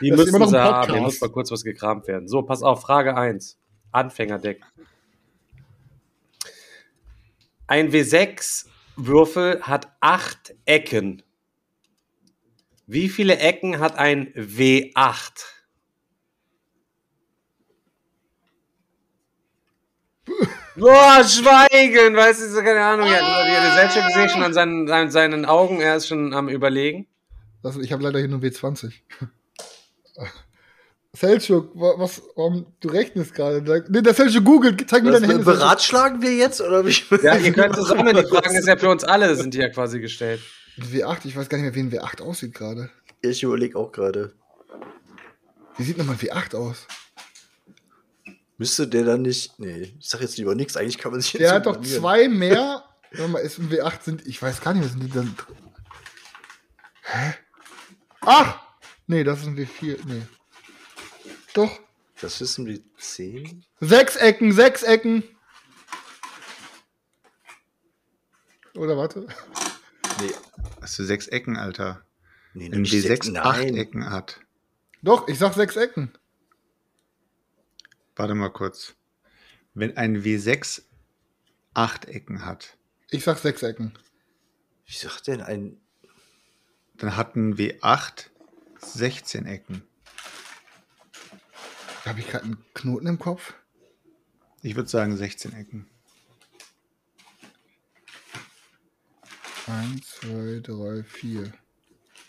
Die 0.00 0.10
Das 0.10 0.26
müssen 0.26 0.48
sie 0.48 0.60
haben. 0.60 0.92
Hier 0.92 1.00
muss 1.00 1.20
mal 1.20 1.30
kurz 1.30 1.52
was 1.52 1.62
gekramt 1.62 2.08
werden. 2.08 2.26
So, 2.26 2.42
pass 2.42 2.62
auf, 2.64 2.82
Frage 2.82 3.16
1. 3.16 3.56
Anfängerdeck. 3.92 4.60
Ein 7.68 7.92
W6-Würfel 7.92 9.62
hat 9.62 9.88
acht 10.00 10.54
Ecken. 10.64 11.22
Wie 12.86 13.08
viele 13.08 13.38
Ecken 13.38 13.80
hat 13.80 13.96
ein 13.98 14.32
W8? 14.34 15.44
Boah, 20.76 21.24
schweigen! 21.24 22.14
Weißt 22.16 22.42
du, 22.42 22.48
so 22.50 22.60
keine 22.62 22.80
Ahnung. 22.84 23.06
Ja, 23.06 23.44
der 23.44 23.72
Selchuk 23.90 24.10
sehe 24.12 24.26
ich 24.26 24.32
schon 24.32 24.42
an 24.42 24.52
seinen, 24.52 24.90
an 24.90 25.10
seinen 25.10 25.44
Augen. 25.46 25.80
Er 25.80 25.96
ist 25.96 26.06
schon 26.08 26.34
am 26.34 26.48
Überlegen. 26.48 27.06
Das, 27.62 27.76
ich 27.78 27.92
habe 27.92 28.02
leider 28.02 28.18
hier 28.18 28.28
nur 28.28 28.40
W20. 28.40 28.92
Selchuk, 31.14 31.70
wa- 31.74 31.94
was, 31.96 32.20
warum, 32.34 32.66
du 32.80 32.88
rechnest 32.88 33.32
gerade. 33.34 33.62
Nee, 33.88 34.02
der 34.02 34.12
Selchuk 34.12 34.44
googelt, 34.44 34.84
zeig 34.88 35.02
mir 35.02 35.12
deine 35.12 35.26
Hände. 35.26 35.44
beratschlagen 35.44 36.20
wir 36.20 36.34
jetzt, 36.34 36.60
oder 36.60 36.84
wie? 36.86 36.94
Ja, 37.22 37.36
ihr 37.36 37.52
könnt 37.52 37.74
zusammen, 37.76 38.14
die 38.14 38.22
Fragen 38.28 38.54
ist 38.54 38.68
ja 38.68 38.76
für 38.76 38.90
uns 38.90 39.02
alle, 39.02 39.34
sind 39.34 39.54
die 39.54 39.58
ja 39.58 39.70
quasi 39.70 39.98
gestellt. 39.98 40.42
W8, 40.76 41.24
ich 41.24 41.36
weiß 41.36 41.48
gar 41.48 41.58
nicht 41.58 41.64
mehr, 41.64 41.74
wie 41.74 41.80
ein 41.80 41.92
W8 41.92 42.22
aussieht 42.22 42.54
gerade. 42.54 42.90
Ich 43.22 43.42
überlege 43.42 43.78
auch 43.78 43.92
gerade. 43.92 44.34
Wie 45.76 45.82
sieht 45.82 45.98
nochmal 45.98 46.16
W8 46.16 46.54
aus? 46.54 46.86
Müsste 48.58 48.88
der 48.88 49.04
dann 49.04 49.22
nicht. 49.22 49.58
Nee, 49.58 49.94
ich 49.98 50.08
sag 50.08 50.20
jetzt 50.20 50.38
lieber 50.38 50.54
nichts. 50.54 50.76
Eigentlich 50.76 50.98
kann 50.98 51.12
man 51.12 51.20
sich 51.20 51.34
jetzt 51.34 51.42
Der 51.42 51.52
hat 51.54 51.66
doch 51.66 51.80
zwei 51.80 52.28
mehr. 52.28 52.84
Warte 53.12 53.28
mal, 53.28 53.38
ist 53.38 53.58
ein 53.58 53.70
W8 53.70 54.02
sind, 54.02 54.26
ich 54.26 54.40
weiß 54.40 54.60
gar 54.60 54.74
nicht, 54.74 54.84
was 54.84 54.92
sind 54.92 55.02
die 55.02 55.10
dann. 55.10 55.34
Hä? 57.02 57.34
Ach! 58.22 58.60
Nee, 59.06 59.24
das 59.24 59.40
ist 59.40 59.46
ein 59.46 59.56
W4, 59.56 59.98
nee. 60.06 60.22
Doch. 61.54 61.80
Das 62.20 62.40
wissen 62.40 62.66
wir 62.66 62.80
zehn. 62.98 63.64
Sechs 63.80 64.16
Ecken, 64.16 64.52
sechs 64.52 64.82
Ecken. 64.82 65.22
Oder 68.74 68.96
warte. 68.96 69.26
Nee. 70.20 70.32
Hast 70.80 70.98
du 70.98 71.04
sechs 71.04 71.26
Ecken, 71.28 71.56
Alter? 71.56 72.04
nee 72.54 72.70
Wenn 72.70 72.82
nicht 72.82 72.92
W6 72.94 73.02
sechs, 73.02 73.34
acht. 73.34 73.60
Ecken 73.60 74.10
hat. 74.10 74.40
Doch, 75.02 75.28
ich 75.28 75.38
sag 75.38 75.54
sechs 75.54 75.76
Ecken. 75.76 76.12
Warte 78.14 78.34
mal 78.34 78.50
kurz. 78.50 78.94
Wenn 79.74 79.96
ein 79.96 80.22
W6 80.22 80.82
acht 81.74 82.06
Ecken 82.06 82.44
hat, 82.46 82.76
Ich 83.10 83.24
sag 83.24 83.38
sechs 83.38 83.62
Ecken. 83.62 83.92
Wie 84.86 84.94
sagt 84.96 85.26
denn 85.26 85.40
ein. 85.42 85.76
dann 86.96 87.16
hat 87.16 87.36
ein 87.36 87.56
W8 87.56 88.26
16 88.78 89.46
Ecken. 89.46 89.82
Habe 92.06 92.20
ich 92.20 92.28
gerade 92.28 92.44
einen 92.44 92.64
Knoten 92.72 93.06
im 93.08 93.18
Kopf? 93.18 93.54
Ich 94.62 94.76
würde 94.76 94.88
sagen 94.88 95.16
16 95.16 95.52
Ecken. 95.52 95.88
Eins, 99.66 100.06
zwei, 100.20 100.60
drei, 100.62 101.02
vier. 101.02 101.52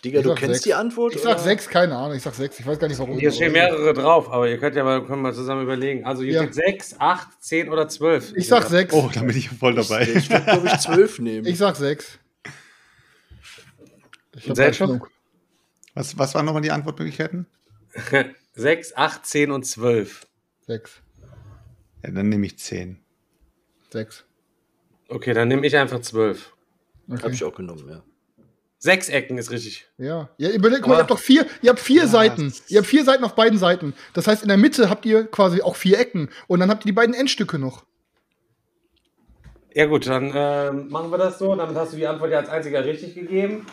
Digga, 0.04 0.20
Ich 0.20 0.26
du 0.26 0.36
kennst 0.36 0.56
sechs. 0.56 0.64
die 0.64 0.74
Antwort? 0.74 1.16
Ich 1.16 1.22
sag 1.22 1.36
oder? 1.36 1.40
sechs, 1.44 1.68
keine 1.68 1.96
Ahnung. 1.96 2.16
Ich 2.18 2.24
sag 2.24 2.34
sechs. 2.36 2.60
Ich 2.60 2.66
weiß 2.66 2.78
gar 2.80 2.88
nicht 2.88 3.00
warum. 3.00 3.18
Hier 3.18 3.32
stehen 3.32 3.52
mehrere 3.52 3.94
drauf, 3.94 4.30
aber 4.32 4.48
ihr 4.48 4.58
könnt 4.60 4.76
ja 4.76 4.84
mal, 4.84 5.06
können 5.06 5.22
mal 5.22 5.34
zusammen 5.34 5.64
überlegen. 5.64 6.06
Also 6.06 6.24
hier 6.24 6.34
Ja. 6.34 6.42
steht 6.44 6.54
6, 6.56 6.96
8, 7.00 7.28
10 7.44 7.70
oder 7.70 7.88
12. 7.90 8.34
Ich 8.36 8.48
sag 8.48 8.64
sechs. 8.68 8.94
Oh, 8.94 9.10
da 9.14 9.22
bin 9.22 9.36
ich 9.36 9.50
voll 9.50 9.74
dabei. 9.76 10.08
Ich 10.08 10.30
würde, 10.30 10.44
glaube 10.46 10.68
ich, 10.68 10.78
zwölf 10.80 11.20
nehmen. 11.20 11.46
Ich 11.48 11.58
sag 11.58 11.76
sechs. 11.76 12.20
Ich 14.36 14.50
hab. 14.50 14.58
Was, 15.96 16.18
was 16.18 16.36
waren 16.36 16.46
nochmal 16.46 16.62
die 16.62 16.72
Antwortmöglichkeiten? 16.72 17.48
6, 18.54 18.96
8, 18.96 19.26
10 19.26 19.52
und 19.52 19.64
12. 19.66 20.28
Sechs. 20.68 21.02
Ja, 22.04 22.12
dann 22.12 22.30
nehme 22.30 22.46
ich 22.46 22.60
10. 22.60 23.00
Sechs. 23.92 24.26
Okay, 25.10 25.34
dann 25.34 25.48
nehme 25.48 25.66
ich 25.66 25.76
einfach 25.76 26.02
12. 26.02 26.54
Hab 27.10 27.24
Okay. 27.24 27.34
ich 27.34 27.44
auch 27.44 27.56
genommen, 27.56 27.88
ja. 27.90 28.04
Sechs 28.80 29.10
Ecken 29.10 29.38
ist 29.40 29.50
richtig. 29.50 29.88
Ja. 29.98 30.30
ja 30.38 30.50
überleg 30.52 30.86
mal, 30.86 30.96
ihr 30.96 31.00
habt 31.00 31.10
doch 31.10 31.18
vier, 31.20 31.48
ihr 31.64 31.72
habt 31.72 31.80
vier 31.80 32.08
Seiten. 32.08 32.54
Ihr 32.68 32.78
habt 32.80 32.88
vier 32.88 33.04
Seiten 33.04 33.24
auf 33.24 33.34
beiden 33.34 33.58
Seiten. 33.58 33.96
Das 34.14 34.28
heißt, 34.28 34.44
in 34.44 34.50
der 34.50 34.58
Mitte 34.58 34.90
habt 34.90 35.06
ihr 35.06 35.26
quasi 35.26 35.62
auch 35.64 35.76
vier 35.76 35.98
Ecken. 36.00 36.30
Und 36.48 36.60
dann 36.60 36.70
habt 36.70 36.84
ihr 36.86 36.90
die 36.90 36.94
beiden 36.94 37.16
Endstücke 37.16 37.58
noch. 37.58 37.86
Ja 39.74 39.86
gut, 39.86 40.06
dann 40.08 40.32
ähm, 40.36 40.90
machen 40.90 41.10
wir 41.12 41.18
das 41.18 41.40
so. 41.40 41.56
Damit 41.56 41.76
hast 41.76 41.94
du 41.94 41.98
die 41.98 42.06
Antwort 42.08 42.32
ja 42.32 42.38
als 42.40 42.50
einziger 42.50 42.86
richtig 42.86 43.16
gegeben. 43.16 43.66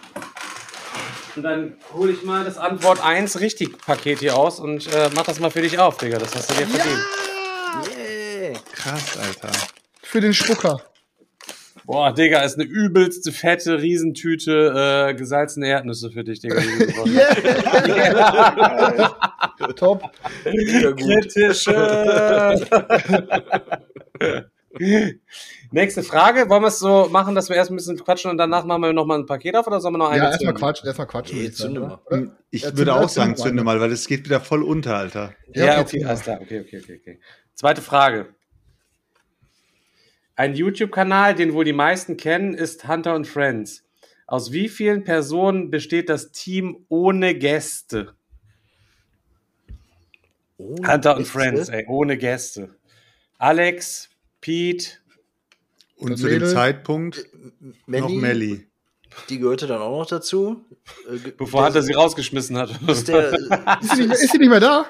Und 1.36 1.42
dann 1.42 1.76
hole 1.92 2.12
ich 2.12 2.22
mal 2.22 2.44
das 2.44 2.56
Antwort 2.56 3.04
1 3.04 3.40
richtig 3.40 3.76
Paket 3.78 4.20
hier 4.20 4.36
aus 4.36 4.58
und 4.60 4.86
äh, 4.92 5.10
mach 5.14 5.24
das 5.24 5.38
mal 5.40 5.50
für 5.50 5.62
dich 5.62 5.78
auf, 5.78 5.96
Digga. 5.98 6.18
Das 6.18 6.34
hast 6.34 6.50
du 6.50 6.54
dir 6.54 6.66
verdient. 6.66 7.04
Yeah. 7.98 8.58
Krass, 8.72 9.18
Alter. 9.18 9.50
Für 10.02 10.20
den 10.20 10.32
Spucker. 10.32 10.80
Boah, 11.86 12.14
Digga, 12.14 12.40
ist 12.42 12.54
eine 12.58 12.64
übelste 12.64 13.30
fette 13.30 13.82
Riesentüte 13.82 15.08
äh, 15.10 15.14
gesalzene 15.14 15.68
Erdnüsse 15.68 16.10
für 16.10 16.24
dich, 16.24 16.40
Digga. 16.40 16.56
Top. 19.76 20.02
Kritische. 20.44 21.74
Nächste 25.70 26.02
Frage. 26.02 26.48
Wollen 26.48 26.62
wir 26.62 26.68
es 26.68 26.78
so 26.78 27.08
machen, 27.10 27.34
dass 27.34 27.48
wir 27.48 27.56
erst 27.56 27.70
ein 27.70 27.76
bisschen 27.76 27.98
quatschen 27.98 28.30
und 28.30 28.38
danach 28.38 28.64
machen 28.64 28.82
wir 28.82 28.92
nochmal 28.92 29.18
ein 29.18 29.26
Paket 29.26 29.56
auf 29.56 29.66
oder 29.66 29.80
sollen 29.80 29.94
wir 29.94 29.98
noch 29.98 30.10
eine 30.10 30.24
Ja, 30.24 30.30
erstmal 30.30 30.54
quatschen. 30.54 30.86
Erstmal 30.86 31.06
quatschen. 31.06 31.38
Nee, 31.38 31.50
zünde 31.50 31.80
mal. 31.80 31.98
Oder? 32.06 32.36
Ich 32.50 32.62
Ja, 32.62 32.76
würde 32.76 32.94
auch 32.94 33.08
sagen, 33.08 33.36
zünde 33.36 33.62
mal. 33.62 33.74
mal, 33.76 33.80
weil 33.82 33.92
es 33.92 34.06
geht 34.06 34.24
wieder 34.24 34.40
voll 34.40 34.62
unter, 34.62 34.96
Alter. 34.96 35.34
Ja, 35.52 35.66
Ja, 35.66 35.80
okay, 35.80 35.98
okay, 35.98 36.04
alles 36.06 36.22
klar. 36.22 36.40
Okay, 36.40 36.60
okay, 36.60 36.80
okay, 36.82 37.00
okay. 37.00 37.20
Zweite 37.54 37.82
Frage. 37.82 38.34
Ein 40.36 40.54
YouTube-Kanal, 40.54 41.34
den 41.34 41.52
wohl 41.54 41.64
die 41.64 41.72
meisten 41.72 42.16
kennen, 42.16 42.54
ist 42.54 42.88
Hunter 42.88 43.14
und 43.14 43.26
Friends. 43.26 43.84
Aus 44.26 44.52
wie 44.52 44.68
vielen 44.68 45.04
Personen 45.04 45.70
besteht 45.70 46.08
das 46.08 46.32
Team 46.32 46.84
ohne 46.88 47.34
Gäste? 47.36 48.14
Ohne 50.56 50.92
Hunter 50.92 51.12
und 51.16 51.18
Gäste? 51.22 51.32
Friends, 51.38 51.68
ey, 51.68 51.84
ohne 51.88 52.16
Gäste. 52.16 52.74
Alex, 53.38 54.08
Pete, 54.40 54.86
Und 55.96 56.16
zu 56.16 56.26
dem 56.26 56.34
Mädel? 56.40 56.52
Zeitpunkt 56.52 57.26
Melli, 57.86 58.02
noch 58.02 58.08
Melli. 58.10 58.66
Die 59.28 59.38
gehörte 59.38 59.68
dann 59.68 59.80
auch 59.80 60.00
noch 60.00 60.06
dazu. 60.06 60.64
Äh, 61.08 61.30
bevor 61.36 61.60
der- 61.60 61.66
Hunter 61.68 61.82
sie 61.82 61.92
rausgeschmissen 61.92 62.56
hat. 62.56 62.70
ist 62.88 63.06
der, 63.06 63.32
Ist 63.32 63.90
sie, 63.94 63.96
nicht 63.98 64.08
mehr, 64.08 64.16
ist 64.18 64.32
sie 64.32 64.38
nicht 64.38 64.48
mehr 64.48 64.60
da? 64.60 64.86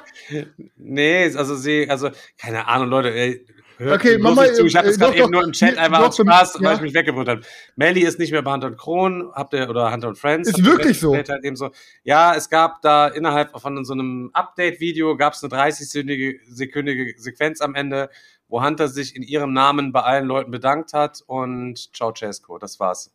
nee, 0.77 1.25
also 1.37 1.55
sie, 1.57 1.89
also, 1.91 2.11
keine 2.39 2.67
Ahnung, 2.67 2.89
Leute, 2.89 3.13
ey, 3.13 3.45
Hört 3.79 4.01
Okay, 4.01 4.19
mach 4.19 4.35
mal, 4.35 4.53
zu. 4.55 4.65
Ich 4.67 4.77
habe 4.77 4.87
äh, 4.87 4.91
das 4.91 4.99
gerade 4.99 5.17
doch, 5.17 5.25
eben 5.25 5.33
nur 5.33 5.45
im 5.45 5.53
Chat 5.53 5.77
einfach 5.79 5.99
doch, 5.99 6.09
aus 6.09 6.17
Spaß, 6.17 6.59
ja. 6.61 6.69
weil 6.69 6.77
ich 6.77 6.83
mich 6.83 6.95
weggebrüllt 6.95 7.29
habe. 7.29 7.41
Melly 7.77 8.03
ist 8.03 8.19
nicht 8.19 8.31
mehr 8.31 8.43
bei 8.43 8.53
Hunter 8.53 8.69
und 8.69 8.77
Kron, 8.77 9.33
habt 9.35 9.53
ihr, 9.55 9.69
oder 9.69 9.93
Hunter 9.93 10.09
und 10.09 10.19
Friends. 10.19 10.49
Ist 10.49 10.65
wirklich 10.65 11.01
so? 11.01 11.15
Halt 11.15 11.31
eben 11.43 11.57
so. 11.57 11.71
Ja, 12.05 12.35
es 12.35 12.49
gab 12.49 12.83
da 12.83 13.09
innerhalb 13.09 13.59
von 13.59 13.85
so 13.85 13.93
einem 13.93 14.31
Update-Video 14.33 15.17
gab 15.17 15.35
es 15.35 15.43
eine 15.43 15.53
30-sekündige 15.53 16.39
sekündige 16.47 17.15
Sequenz 17.17 17.61
am 17.61 17.75
Ende, 17.75 18.11
wo 18.49 18.63
Hunter 18.63 18.89
sich 18.89 19.17
in 19.17 19.23
ihrem 19.23 19.53
Namen 19.53 19.93
bei 19.93 20.03
allen 20.03 20.27
Leuten 20.27 20.51
bedankt 20.51 20.93
hat 20.93 21.23
und 21.27 21.95
ciao 21.95 22.13
Cesco, 22.17 22.59
das 22.59 22.79
war's. 22.79 23.13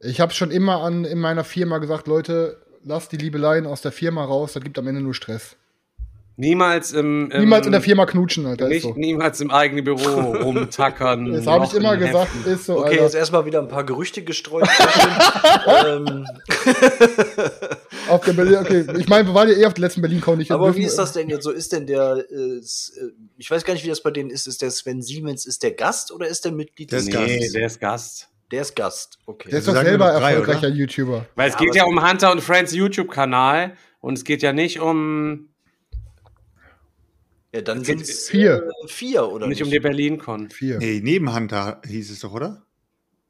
Ich 0.00 0.20
habe 0.20 0.32
schon 0.32 0.50
immer 0.50 0.82
an, 0.82 1.04
in 1.04 1.18
meiner 1.18 1.44
Firma 1.44 1.78
gesagt, 1.78 2.06
Leute, 2.06 2.64
lasst 2.82 3.12
die 3.12 3.18
Liebeleien 3.18 3.66
aus 3.66 3.82
der 3.82 3.92
Firma 3.92 4.24
raus, 4.24 4.54
das 4.54 4.62
gibt 4.62 4.78
am 4.78 4.86
Ende 4.86 5.02
nur 5.02 5.12
Stress. 5.12 5.56
Niemals 6.40 6.92
im, 6.92 7.30
im 7.30 7.40
Niemals 7.40 7.66
in 7.66 7.72
der 7.72 7.82
Firma 7.82 8.06
knutschen, 8.06 8.46
Alter. 8.46 8.64
Ist 8.64 8.70
nicht, 8.70 8.82
so. 8.82 8.94
niemals 8.96 9.40
im 9.42 9.50
eigenen 9.50 9.84
Büro 9.84 10.32
rumtackern. 10.42 11.30
Das 11.32 11.46
habe 11.46 11.66
ich 11.66 11.74
immer 11.74 11.96
gesagt, 11.98 12.30
ist 12.46 12.64
so, 12.64 12.78
Okay, 12.78 12.92
Alter. 12.92 13.02
jetzt 13.04 13.14
erstmal 13.14 13.44
wieder 13.44 13.60
ein 13.60 13.68
paar 13.68 13.84
Gerüchte 13.84 14.22
gestreut. 14.22 14.66
ähm, 15.84 16.26
Auf 18.08 18.24
der 18.24 18.32
Berlin, 18.32 18.56
okay. 18.56 18.84
Ich 18.98 19.08
meine, 19.08 19.26
wir 19.28 19.34
waren 19.34 19.48
ja 19.48 19.56
eh 19.56 19.66
auf 19.66 19.74
der 19.74 19.82
letzten 19.82 20.00
Berlin-Con 20.00 20.38
nicht. 20.38 20.50
aber 20.50 20.74
wie 20.76 20.82
ist 20.84 20.96
das 20.96 21.12
denn 21.12 21.28
jetzt? 21.28 21.44
So 21.44 21.50
ist 21.50 21.72
denn 21.72 21.86
der, 21.86 22.24
äh, 22.30 22.34
äh, 22.34 22.62
ich 23.36 23.50
weiß 23.50 23.64
gar 23.64 23.74
nicht, 23.74 23.84
wie 23.84 23.88
das 23.88 24.02
bei 24.02 24.10
denen 24.10 24.30
ist. 24.30 24.46
Ist 24.46 24.62
der 24.62 24.70
Sven 24.70 25.02
Siemens, 25.02 25.46
ist 25.46 25.62
der 25.62 25.72
Gast 25.72 26.10
oder 26.10 26.26
ist 26.26 26.44
der 26.44 26.52
Mitglied? 26.52 26.90
Der 26.90 26.98
des 27.00 27.08
ist 27.08 27.14
Teams? 27.14 27.26
Nee, 27.28 27.38
Gast. 27.40 27.54
der 27.54 27.66
ist 27.66 27.80
Gast. 27.80 28.28
Der 28.50 28.62
ist 28.62 28.74
Gast, 28.74 29.18
okay. 29.26 29.48
Der 29.50 29.58
ist 29.60 29.68
doch 29.68 29.74
selber 29.74 30.06
drei, 30.10 30.30
erfolgreicher 30.32 30.66
oder? 30.66 30.74
YouTuber. 30.76 31.26
Weil 31.36 31.50
es 31.50 31.54
Ja, 31.54 31.60
geht 31.60 31.74
ja 31.76 31.84
um 31.84 32.04
Hunter 32.08 32.32
und 32.32 32.40
Friends 32.40 32.74
YouTube-Kanal 32.74 33.74
und 34.00 34.14
es 34.18 34.24
geht 34.24 34.42
ja 34.42 34.52
nicht 34.52 34.80
um 34.80 35.49
ja, 37.52 37.60
dann 37.62 37.82
geht- 37.82 38.06
sind 38.06 38.16
Vier. 38.30 38.68
Äh, 38.84 38.88
vier, 38.88 39.28
oder 39.28 39.46
nicht 39.46 39.58
nicht? 39.58 39.66
um 39.66 39.70
die 39.70 39.80
Berlin-Con. 39.80 40.50
Vier. 40.50 40.78
Nee, 40.78 41.00
neben 41.02 41.34
Hunter 41.34 41.80
hieß 41.86 42.10
es 42.10 42.20
doch, 42.20 42.32
oder? 42.32 42.64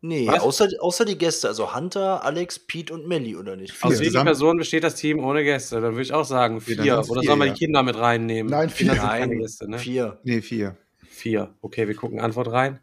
nee, 0.03 0.27
Was? 0.27 0.41
außer, 0.41 0.69
außer 0.81 1.05
die 1.05 1.19
Gäste, 1.19 1.49
also 1.49 1.75
Hunter, 1.75 2.25
Alex, 2.25 2.59
Pete 2.59 2.93
und 2.95 3.07
Melly, 3.07 3.37
oder 3.37 3.55
nicht? 3.57 3.73
Aus 3.83 3.93
Vier. 3.99 4.01
wie 4.07 4.11
vielen 4.11 4.25
Personen 4.25 4.59
besteht 4.59 4.83
das 4.83 4.95
Team 4.95 5.19
ohne 5.23 5.45
Gäste? 5.45 5.77
Dann 5.81 5.93
würde 5.93 6.03
ich 6.03 6.13
auch 6.15 6.25
sagen 6.25 6.55
Ja, 6.55 6.61
vier. 6.61 6.75
sind's 6.95 7.11
Oder 7.11 7.21
vier, 7.21 7.29
sollen 7.29 7.39
wir 7.41 7.47
ja. 7.47 7.53
die 7.53 7.59
Kinder 7.59 7.83
mit 7.83 7.97
reinnehmen? 7.99 8.51
Nein, 8.51 8.71
vier. 8.71 8.95
Nein, 8.95 9.31
Gäste, 9.39 9.69
ne? 9.71 9.79
vier. 9.79 10.19
Nee, 10.23 10.41
vier. 10.41 10.77
Vier. 11.09 11.55
Okay, 11.61 11.87
wir 11.87 11.95
gucken 11.95 12.19
Antwort 12.21 12.51
rein. 12.51 12.81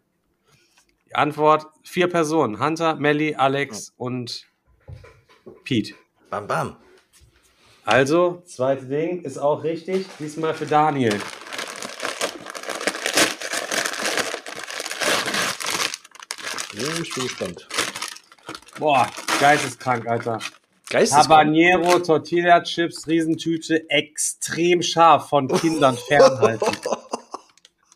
Die 1.09 1.15
Antwort: 1.15 1.65
vier 1.83 2.07
Personen. 2.07 2.59
Hunter, 2.59 2.95
Melly, 2.97 3.33
Alex 3.35 3.93
und 3.97 4.45
Pete. 5.63 5.95
Bam, 6.29 6.45
bam. 6.47 6.75
Also, 7.87 8.41
zweite 8.43 8.85
Ding 8.85 9.21
ist 9.21 9.37
auch 9.37 9.63
richtig. 9.63 10.07
Diesmal 10.19 10.53
für 10.53 10.65
Daniel. 10.65 11.17
Ich 16.73 17.13
bin 17.13 17.23
gespannt. 17.23 17.65
Boah, 18.77 19.07
geisteskrank, 19.39 20.05
Alter. 20.05 20.39
Geisteskrank. 20.89 21.29
Habanero, 21.29 21.99
Tortilla 21.99 22.61
Chips, 22.61 23.07
Riesentüte, 23.07 23.89
extrem 23.89 24.81
scharf 24.81 25.29
von 25.29 25.47
Kindern 25.47 25.95
fernhalten. 25.95 26.67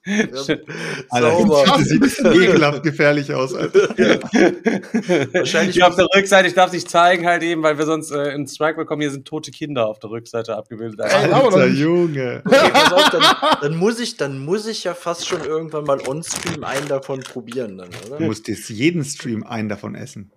Alter, 0.03 1.31
Sauber. 1.31 1.63
das 1.67 1.85
sieht 1.89 2.19
ekelhaft 2.25 2.81
gefährlich 2.83 3.31
aus, 3.33 3.53
Alter. 3.53 3.89
Wahrscheinlich 5.33 5.75
Hier 5.75 5.87
auf 5.87 5.95
der 5.95 6.07
Rückseite, 6.15 6.47
ich 6.47 6.55
darf 6.55 6.71
nicht 6.71 6.89
zeigen 6.89 7.27
halt 7.27 7.43
eben, 7.43 7.61
weil 7.61 7.77
wir 7.77 7.85
sonst 7.85 8.11
äh, 8.11 8.31
einen 8.31 8.47
Strike 8.47 8.77
bekommen. 8.77 9.01
Hier 9.01 9.11
sind 9.11 9.27
tote 9.27 9.51
Kinder 9.51 9.87
auf 9.87 9.99
der 9.99 10.09
Rückseite 10.09 10.55
abgebildet. 10.55 11.01
Alter, 11.01 11.67
nicht. 11.67 11.79
Junge. 11.79 12.41
Okay, 12.45 12.69
pass 12.73 12.93
auf, 12.93 13.09
dann, 13.11 13.23
dann, 13.61 13.75
muss 13.77 13.99
ich, 13.99 14.17
dann 14.17 14.39
muss 14.39 14.65
ich 14.67 14.83
ja 14.83 14.95
fast 14.95 15.27
schon 15.27 15.43
irgendwann 15.43 15.85
mal 15.85 15.99
on-stream 16.07 16.63
einen 16.63 16.87
davon 16.87 17.19
probieren, 17.19 17.77
dann, 17.77 17.89
Du 17.91 18.15
oder? 18.15 18.25
musst 18.25 18.47
jetzt 18.47 18.69
jeden 18.69 19.03
Stream 19.03 19.43
einen 19.43 19.69
davon 19.69 19.93
essen. 19.95 20.31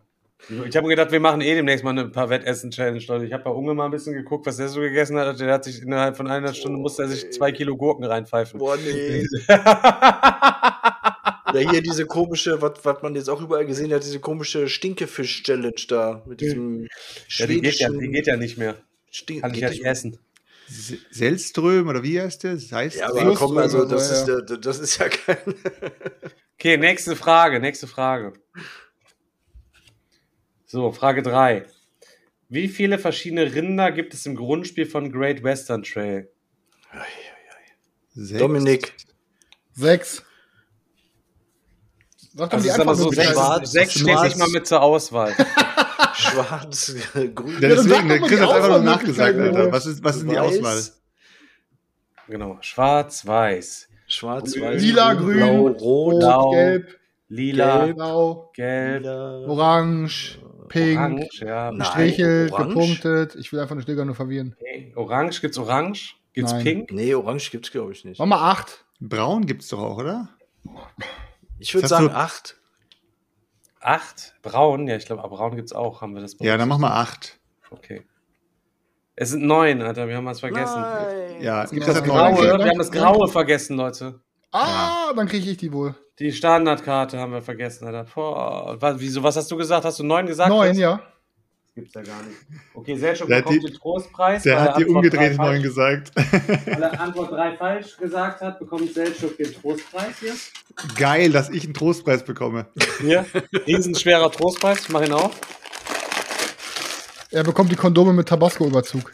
Ich 0.48 0.76
habe 0.76 0.86
mir 0.86 0.94
gedacht, 0.96 1.12
wir 1.12 1.20
machen 1.20 1.40
eh 1.40 1.54
demnächst 1.54 1.84
mal 1.84 1.98
ein 1.98 2.12
paar 2.12 2.28
Wettessen-Challenge. 2.28 3.00
Leute. 3.06 3.26
Ich 3.26 3.32
habe 3.32 3.44
bei 3.44 3.50
Unge 3.50 3.74
mal 3.74 3.86
ein 3.86 3.90
bisschen 3.90 4.14
geguckt, 4.14 4.46
was 4.46 4.56
der 4.56 4.68
so 4.68 4.80
gegessen 4.80 5.16
hat. 5.18 5.38
Der 5.40 5.52
hat 5.52 5.64
sich 5.64 5.82
innerhalb 5.82 6.16
von 6.16 6.26
einer 6.28 6.52
Stunde 6.54 6.78
musste 6.78 7.02
er 7.02 7.08
sich 7.08 7.32
zwei 7.32 7.52
Kilo 7.52 7.76
Gurken 7.76 8.04
reinpfeifen. 8.04 8.58
Boah, 8.58 8.76
nee. 8.76 9.26
Oder 11.54 11.70
hier 11.70 11.82
diese 11.82 12.04
komische, 12.06 12.60
was 12.60 13.02
man 13.02 13.14
jetzt 13.14 13.30
auch 13.30 13.40
überall 13.40 13.64
gesehen 13.64 13.92
hat, 13.92 14.02
diese 14.02 14.18
komische 14.18 14.68
Stinkefisch-Challenge 14.68 15.82
da. 15.88 16.22
Mit 16.26 16.40
diesem 16.40 16.88
ja, 17.28 17.46
die, 17.46 17.60
geht 17.60 17.78
ja, 17.78 17.90
die 17.90 18.08
geht 18.08 18.26
ja 18.26 18.36
nicht 18.36 18.58
mehr. 18.58 18.74
Stink 19.10 19.42
Kann 19.42 19.54
ich 19.54 19.60
ja 19.60 19.70
nicht 19.70 19.84
essen. 19.84 20.18
Se- 20.66 20.98
Selström 21.10 21.86
oder 21.88 22.02
wie 22.02 22.20
heißt 22.20 22.42
der? 22.42 22.56
Heißt 22.56 22.96
Ja, 22.96 23.10
aber 23.10 23.34
komm, 23.34 23.56
also 23.58 23.84
das, 23.84 24.08
so, 24.08 24.14
ist, 24.14 24.28
ja. 24.28 24.38
ja. 24.48 24.56
das 24.56 24.78
ist 24.80 24.98
ja 24.98 25.08
kein. 25.08 25.36
Okay, 26.58 26.76
nächste 26.76 27.14
Frage, 27.14 27.60
nächste 27.60 27.86
Frage. 27.86 28.32
So, 30.74 30.90
Frage 30.90 31.22
3. 31.22 31.66
Wie 32.48 32.66
viele 32.66 32.98
verschiedene 32.98 33.54
Rinder 33.54 33.92
gibt 33.92 34.12
es 34.12 34.26
im 34.26 34.34
Grundspiel 34.34 34.86
von 34.86 35.12
Great 35.12 35.44
Western 35.44 35.84
Trail? 35.84 36.28
Sechs. 38.12 38.40
Dominik. 38.40 38.92
Sechs. 39.74 40.24
Sag 42.34 42.50
doch 42.50 42.56
Also 42.58 42.72
die 42.76 42.84
mal 42.84 42.94
so, 42.96 43.04
Antwort 43.04 43.14
sechs, 43.14 43.30
Schwarz, 43.30 43.70
sechs 43.70 43.92
steht 44.00 44.20
nicht 44.22 44.36
mal 44.36 44.48
mit 44.48 44.66
zur 44.66 44.82
Auswahl. 44.82 45.32
Schwarz, 46.16 46.92
grün. 47.12 47.52
Ja, 47.60 47.68
deswegen, 47.68 48.08
der 48.08 48.18
Chris 48.18 48.40
hat 48.40 48.50
einfach 48.50 48.68
nur 48.70 48.78
nachgesagt, 48.80 49.38
Alter. 49.38 49.70
Was 49.70 49.86
ist, 49.86 50.02
was 50.02 50.16
ist 50.16 50.22
denn 50.22 50.30
die 50.30 50.38
Auswahl? 50.38 50.82
Genau. 52.26 52.58
Schwarz, 52.62 53.24
weiß, 53.24 53.88
Schwarz, 54.08 54.60
weiß, 54.60 54.82
Lila, 54.82 55.14
grün, 55.14 55.36
blau, 55.36 55.68
rot, 55.68 56.18
Blau, 56.18 56.50
gelb, 56.50 56.98
lila, 57.28 57.84
Gelb. 57.84 57.96
blau, 57.96 58.50
gelb, 58.56 59.02
lila. 59.02 59.38
orange, 59.46 60.40
pink, 60.68 60.98
orange, 60.98 61.40
ja. 61.40 61.70
Nein, 61.70 61.78
gestrichelt, 61.78 62.52
orange? 62.52 62.68
gepunktet. 62.74 63.34
Ich 63.36 63.52
will 63.52 63.60
einfach 63.60 63.74
nur 63.74 63.82
Stilger 63.82 64.04
nur 64.04 64.14
verwirren. 64.14 64.56
Okay. 64.58 64.92
Orange, 64.96 65.40
gibt's 65.40 65.58
orange? 65.58 66.16
Gibt's 66.32 66.52
Nein. 66.52 66.64
pink? 66.64 66.92
Nee, 66.92 67.14
orange 67.14 67.50
gibt's 67.50 67.70
glaube 67.70 67.92
ich 67.92 68.04
nicht. 68.04 68.18
Mach 68.18 68.26
mal 68.26 68.50
acht. 68.50 68.84
Braun 69.00 69.46
gibt's 69.46 69.68
doch 69.68 69.80
auch, 69.80 69.98
oder? 69.98 70.28
Ich 71.58 71.74
würde 71.74 71.82
Das 71.82 71.90
sagen 71.90 72.10
acht. 72.10 72.56
Acht? 73.80 74.34
Braun? 74.42 74.88
Ja, 74.88 74.96
ich 74.96 75.04
glaube, 75.06 75.28
braun 75.28 75.56
gibt's 75.56 75.72
auch. 75.72 76.00
Haben 76.00 76.14
wir 76.14 76.22
das 76.22 76.36
Ja, 76.40 76.56
dann 76.56 76.68
mach 76.68 76.78
mal 76.78 76.92
acht. 76.92 77.38
Okay. 77.70 78.04
Es 79.16 79.30
sind 79.30 79.44
neun, 79.44 79.82
Alter. 79.82 80.08
Wir 80.08 80.16
haben 80.16 80.26
was 80.26 80.40
vergessen. 80.40 80.80
Nein. 80.80 81.42
Ja, 81.42 81.64
gibt 81.64 81.84
Chris 81.84 81.86
das 81.86 81.96
hat 81.96 82.04
Graue, 82.04 82.42
wir 82.42 82.68
haben 82.68 82.78
das 82.78 82.90
Graue 82.90 83.28
vergessen, 83.28 83.76
Leute. 83.76 84.20
Ah, 84.50 85.12
dann 85.14 85.28
kriege 85.28 85.50
ich 85.50 85.56
die 85.56 85.72
wohl. 85.72 85.94
Die 86.20 86.32
Standardkarte 86.32 87.18
haben 87.18 87.32
wir 87.32 87.42
vergessen, 87.42 87.86
Alter. 87.86 88.06
Boah, 88.14 88.76
was, 88.80 89.00
wieso, 89.00 89.22
was 89.22 89.36
hast 89.36 89.50
du 89.50 89.56
gesagt? 89.56 89.84
Hast 89.84 89.98
du 89.98 90.04
neun 90.04 90.26
gesagt? 90.26 90.48
Neun, 90.48 90.76
ja. 90.78 90.98
Das 90.98 91.74
gibt's 91.74 91.94
ja 91.94 92.02
gar 92.02 92.22
nicht. 92.22 92.36
Okay, 92.72 92.96
Selchuk 92.96 93.28
bekommt 93.28 93.56
die- 93.56 93.66
den 93.66 93.74
Trostpreis. 93.74 94.42
Der 94.44 94.60
hat 94.60 94.76
die 94.78 94.84
Antwort 94.84 94.96
umgedreht 94.96 95.36
drei 95.38 95.44
neun 95.44 95.62
gesagt. 95.62 96.12
Weil 96.14 96.82
er 96.84 97.00
Antwort 97.00 97.32
3 97.32 97.56
falsch 97.56 97.96
gesagt 97.96 98.40
hat, 98.42 98.60
bekommt 98.60 98.94
Selchuk 98.94 99.36
den 99.38 99.52
Trostpreis 99.52 100.20
hier. 100.20 100.34
Geil, 100.96 101.32
dass 101.32 101.50
ich 101.50 101.64
einen 101.64 101.74
Trostpreis 101.74 102.24
bekomme. 102.24 102.66
Hier, 103.00 103.26
riesenschwerer 103.66 104.30
Trostpreis. 104.30 104.82
Ich 104.82 104.88
mach 104.90 105.02
ihn 105.04 105.12
auf. 105.12 105.32
Er 107.32 107.42
bekommt 107.42 107.72
die 107.72 107.76
Kondome 107.76 108.12
mit 108.12 108.28
Tabasco-Überzug. 108.28 109.12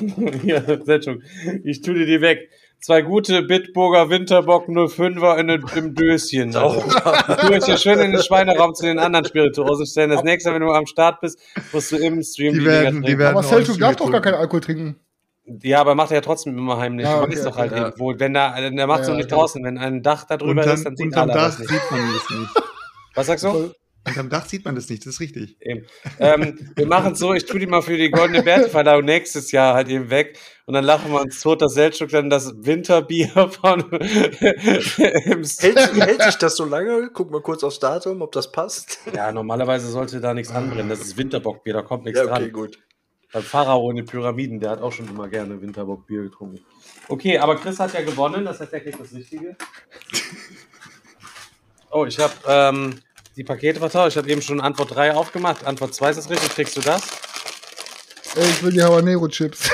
Hier, 0.42 0.82
Selchuk. 0.84 1.22
Ich 1.62 1.80
tu 1.82 1.92
dir 1.94 2.06
die 2.06 2.20
weg. 2.20 2.50
Zwei 2.80 3.02
gute 3.02 3.42
Bitburger 3.42 4.08
Winterbock 4.08 4.68
05er 4.68 5.36
in, 5.38 5.48
im 5.76 5.94
Döschen. 5.94 6.54
Alter. 6.54 7.36
Du 7.48 7.52
musst 7.54 7.66
ja 7.68 7.76
schön 7.76 7.98
in 7.98 8.12
den 8.12 8.22
Schweineraum 8.22 8.72
zu 8.74 8.84
den 8.84 8.98
anderen 9.00 9.24
Spirituosen 9.26 9.84
stellen. 9.86 10.10
Das 10.10 10.22
nächste 10.22 10.50
Mal, 10.50 10.60
wenn 10.60 10.66
du 10.66 10.72
am 10.72 10.86
Start 10.86 11.20
bist, 11.20 11.40
musst 11.72 11.90
du 11.90 11.96
im 11.96 12.22
Stream 12.22 12.52
Die 12.54 12.60
Dinger 12.60 12.70
werden- 12.70 12.94
die 13.02 13.06
trinken. 13.06 13.18
werden- 13.18 13.30
Aber 13.36 13.42
nur 13.42 13.50
Selchuk 13.50 13.70
uns 13.70 13.78
darf 13.78 13.96
doch 13.96 14.10
gar 14.12 14.20
keinen 14.20 14.34
Alkohol 14.34 14.60
trinken. 14.60 14.96
Ja, 15.62 15.80
aber 15.80 15.94
macht 15.94 16.10
er 16.12 16.16
ja 16.18 16.20
trotzdem 16.20 16.56
immer 16.56 16.76
heimlich. 16.78 17.06
Ja, 17.06 17.16
du 17.18 17.22
okay, 17.24 17.32
weißt 17.32 17.46
doch 17.46 17.52
okay, 17.52 17.58
halt 17.60 17.72
ja. 17.72 17.88
eben, 17.88 17.98
wo, 17.98 18.14
wenn 18.16 18.34
der, 18.34 18.70
der 18.70 18.86
macht 18.86 19.00
es 19.00 19.06
Ja, 19.08 19.12
doch 19.14 19.18
nicht 19.18 19.32
draußen. 19.32 19.64
Wenn 19.64 19.78
ein 19.78 20.02
Dach 20.02 20.24
da 20.24 20.36
drüber 20.36 20.62
ist, 20.64 20.86
Unterm, 20.86 20.96
dann 20.96 20.96
sieht 20.96 21.16
Dach 21.16 21.26
das 21.26 21.58
nicht. 21.58 21.70
sieht 21.70 21.90
man 21.90 22.00
das 22.12 22.30
nicht. 22.38 22.50
Was 23.14 23.26
sagst 23.26 23.44
du? 23.44 23.72
Unterm 24.08 24.30
Dach 24.30 24.46
sieht 24.46 24.64
man 24.64 24.74
das 24.74 24.88
nicht, 24.88 25.06
das 25.06 25.14
ist 25.14 25.20
richtig. 25.20 25.56
Ähm, 26.18 26.58
wir 26.74 26.86
machen 26.86 27.12
es 27.12 27.18
so, 27.18 27.34
ich 27.34 27.46
tue 27.46 27.60
die 27.60 27.66
mal 27.66 27.82
für 27.82 27.96
die 27.96 28.10
Goldene 28.10 28.42
Bärteverleihung 28.42 29.04
nächstes 29.04 29.52
Jahr 29.52 29.74
halt 29.74 29.88
eben 29.88 30.10
weg 30.10 30.38
und 30.66 30.74
dann 30.74 30.84
lachen 30.84 31.10
wir 31.12 31.20
uns 31.20 31.40
tot, 31.40 31.62
dass 31.62 31.74
Seltschuk 31.74 32.10
dann 32.10 32.30
das 32.30 32.52
Winterbier 32.58 33.28
von 33.62 33.84
Hält, 33.90 35.94
hält 35.94 36.22
sich 36.22 36.36
das 36.36 36.56
so 36.56 36.64
lange? 36.64 37.10
Guck 37.12 37.30
mal 37.30 37.40
kurz 37.40 37.62
aufs 37.64 37.78
Datum, 37.78 38.22
ob 38.22 38.32
das 38.32 38.50
passt. 38.52 38.98
Ja, 39.14 39.32
normalerweise 39.32 39.88
sollte 39.88 40.20
da 40.20 40.34
nichts 40.34 40.52
anbrennen. 40.52 40.88
Das 40.88 41.00
ist 41.00 41.16
Winterbockbier, 41.16 41.74
da 41.74 41.82
kommt 41.82 42.04
nichts 42.04 42.20
Ja, 42.20 42.26
okay, 42.26 42.44
dran. 42.44 42.52
gut. 42.52 42.78
Beim 43.32 43.42
Pharao 43.42 43.90
in 43.90 43.96
den 43.96 44.06
Pyramiden, 44.06 44.58
der 44.58 44.70
hat 44.70 44.80
auch 44.80 44.92
schon 44.92 45.06
immer 45.08 45.28
gerne 45.28 45.60
Winterbockbier 45.60 46.22
getrunken. 46.22 46.64
Okay, 47.08 47.38
aber 47.38 47.56
Chris 47.56 47.78
hat 47.78 47.92
ja 47.92 48.02
gewonnen, 48.02 48.44
das 48.44 48.60
heißt, 48.60 48.72
er 48.72 48.80
kriegt 48.80 48.98
das 48.98 49.12
Richtige. 49.12 49.56
Oh, 51.90 52.06
ich 52.06 52.18
habe 52.18 52.32
ähm, 52.46 52.94
die 53.38 53.44
Pakete 53.44 53.78
vertauscht. 53.78 54.14
Ich 54.14 54.18
habe 54.18 54.28
eben 54.28 54.42
schon 54.42 54.60
Antwort 54.60 54.94
3 54.94 55.14
aufgemacht. 55.14 55.64
Antwort 55.64 55.94
2 55.94 56.10
ist 56.10 56.16
das 56.16 56.30
richtig. 56.30 56.50
Kriegst 56.50 56.76
du 56.76 56.80
das? 56.80 57.02
Ey, 58.34 58.44
ich 58.44 58.62
will 58.62 58.72
die 58.72 58.82
Habanero-Chips. 58.82 59.70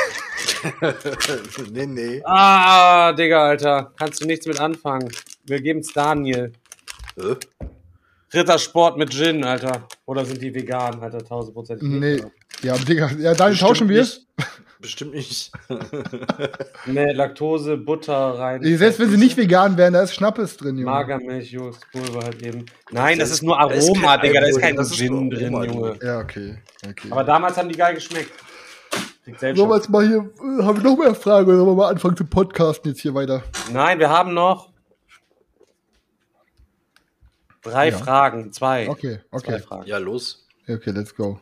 nee, 1.72 1.87
nee. 1.87 2.22
Ah, 2.24 3.12
Digga, 3.12 3.48
Alter. 3.48 3.92
Kannst 3.98 4.20
du 4.20 4.27
nichts 4.27 4.46
mit 4.46 4.61
anfangen. 4.61 5.11
Wir 5.44 5.61
geben's 5.61 5.92
Daniel. 5.92 6.53
Hä? 7.16 7.37
Rittersport 8.35 8.98
mit 8.98 9.11
Gin, 9.11 9.42
Alter. 9.44 9.88
Oder 10.05 10.24
sind 10.27 10.42
die 10.42 10.55
vegan, 10.55 11.00
Alter? 11.00 11.18
1000 11.18 11.55
Prozent. 11.55 11.83
Nee. 11.83 12.22
Ja, 12.62 12.77
Digga, 12.77 13.11
ja, 13.18 13.33
dann 13.33 13.55
tauschen 13.55 13.88
wir. 13.88 14.03
nicht. 14.03 14.27
Bestimmt 14.85 15.14
nicht. 15.14 15.51
Nee, 16.87 17.12
Laktose, 17.12 17.79
Butter 17.79 18.38
rein. 18.38 18.62
Selbst 18.77 19.01
wenn 19.01 19.09
sie 19.09 19.16
nicht 19.16 19.38
vegan 19.38 19.79
wären, 19.79 19.94
da 19.94 20.03
ist 20.03 20.14
Schnappes 20.14 20.59
drin, 20.59 20.77
Junge. 20.77 20.90
Magermilch, 20.90 21.51
Joghurtpulver 21.51 22.20
halt 22.23 22.42
eben. 22.42 22.66
Nein, 22.90 23.18
das, 23.18 23.31
Das 23.31 23.38
ist 23.38 23.42
nur 23.42 23.59
Aroma, 23.59 24.18
Digga. 24.18 24.42
Da 24.42 24.47
ist 24.49 24.61
kein 24.61 24.77
Gin 24.85 25.31
drin, 25.31 25.53
Junge. 25.55 25.99
Ja, 26.03 26.18
okay. 26.18 26.59
okay. 26.87 27.09
Aber 27.11 27.25
damals 27.25 27.57
haben 27.57 27.70
die 27.70 27.77
geil 27.77 27.94
geschmeckt. 27.94 28.31
Jetzt 29.25 29.88
mal 29.88 30.07
hier, 30.07 30.18
äh, 30.18 30.62
haben 30.62 30.77
wir 30.77 30.90
noch 30.90 30.99
mehr 30.99 31.14
Fragen 31.14 31.47
oder 31.47 31.57
sollen 31.57 31.68
wir 31.70 31.75
mal 31.75 31.88
anfangen 31.88 32.18
zu 32.18 32.27
podcasten 32.27 32.90
jetzt 32.90 33.01
hier 33.01 33.14
weiter? 33.14 33.42
Nein, 33.73 33.99
wir 33.99 34.11
haben 34.11 34.35
noch 34.35 34.68
drei 37.62 37.88
Ja. 37.88 37.97
Fragen. 37.97 38.53
Zwei. 38.53 38.90
Okay, 38.90 39.20
Zwei 39.31 39.37
okay. 39.38 39.59
Fragen. 39.61 39.87
Ja, 39.87 39.97
los. 39.97 40.47
Okay, 40.68 40.90
let's 40.90 41.14
go. 41.14 41.40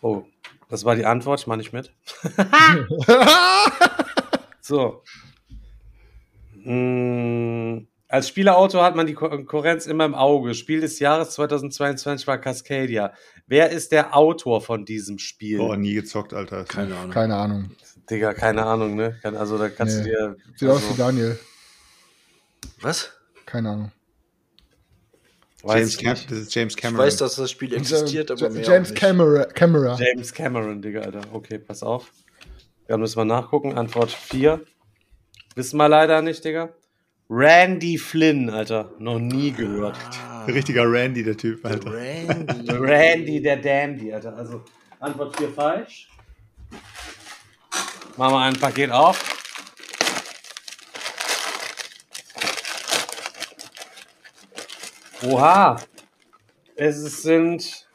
Oh, 0.00 0.24
das 0.68 0.84
war 0.84 0.94
die 0.96 1.04
Antwort. 1.06 1.40
Ich 1.40 1.46
mache 1.46 1.58
nicht 1.58 1.72
mit. 1.72 1.92
So. 4.60 5.02
Mm, 6.64 7.86
Als 8.08 8.28
Spielerauto 8.28 8.82
hat 8.82 8.94
man 8.96 9.06
die 9.06 9.14
Konkurrenz 9.14 9.86
immer 9.86 10.04
im 10.04 10.14
Auge. 10.14 10.54
Spiel 10.54 10.80
des 10.80 10.98
Jahres 10.98 11.30
2022 11.30 12.26
war 12.26 12.38
Cascadia. 12.38 13.14
Wer 13.46 13.70
ist 13.70 13.92
der 13.92 14.14
Autor 14.14 14.60
von 14.60 14.84
diesem 14.84 15.18
Spiel? 15.18 15.60
Oh, 15.60 15.74
nie 15.74 15.94
gezockt, 15.94 16.34
Alter. 16.34 16.64
Keine 16.64 16.96
Ahnung. 16.96 17.10
Keine 17.10 17.36
Ahnung. 17.36 17.70
Digga, 18.10 18.34
keine 18.34 18.64
Ahnung, 18.66 18.96
ne? 18.96 19.18
Also 19.22 19.56
da 19.56 19.68
kannst 19.70 19.98
Nee. 19.98 20.04
du 20.04 20.08
dir. 20.10 20.36
Sieht 20.56 20.68
aus 20.68 20.76
also, 20.82 20.90
wie 20.94 20.98
Daniel. 20.98 21.38
Was? 22.82 23.12
Keine 23.46 23.70
Ahnung. 23.70 23.92
Weiß 25.68 25.76
James 25.76 25.94
ich 25.94 26.04
Cam 26.04 26.14
das 26.30 26.38
ist 26.38 26.54
James 26.54 26.74
Ich 26.74 26.80
Cameron. 26.80 27.06
weiß, 27.06 27.16
dass 27.18 27.36
das 27.36 27.50
Spiel 27.50 27.74
existiert, 27.74 28.30
aber 28.30 28.50
mehr 28.50 28.62
James 28.62 28.88
auch 28.88 28.92
nicht. 28.92 29.54
Camera. 29.54 29.96
James 30.00 30.32
Cameron, 30.32 30.82
Digga, 30.82 31.00
Alter. 31.02 31.20
Okay, 31.32 31.58
pass 31.58 31.82
auf. 31.82 32.10
Dann 32.88 33.00
müssen 33.00 33.16
wir 33.18 33.24
nachgucken. 33.24 33.76
Antwort 33.76 34.10
4. 34.10 34.60
Wissen 35.54 35.76
wir 35.76 35.88
leider 35.88 36.22
nicht, 36.22 36.44
Digga. 36.44 36.70
Randy 37.30 37.98
Flynn, 37.98 38.48
Alter. 38.48 38.90
Noch 38.98 39.18
nie 39.18 39.50
gehört. 39.52 39.98
Richtiger 40.46 40.90
Randy, 40.90 41.22
der 41.22 41.36
Typ, 41.36 41.64
Alter. 41.64 41.92
Randy. 41.92 42.70
Randy 42.72 43.42
der 43.42 43.58
Dandy, 43.58 44.12
Alter. 44.12 44.34
Also 44.34 44.64
Antwort 45.00 45.36
4 45.36 45.50
falsch. 45.50 46.08
Machen 48.16 48.32
wir 48.34 48.38
ein 48.40 48.56
Paket 48.56 48.90
auf. 48.90 49.37
Oha. 55.24 55.80
Es 56.76 57.22
sind 57.22 57.88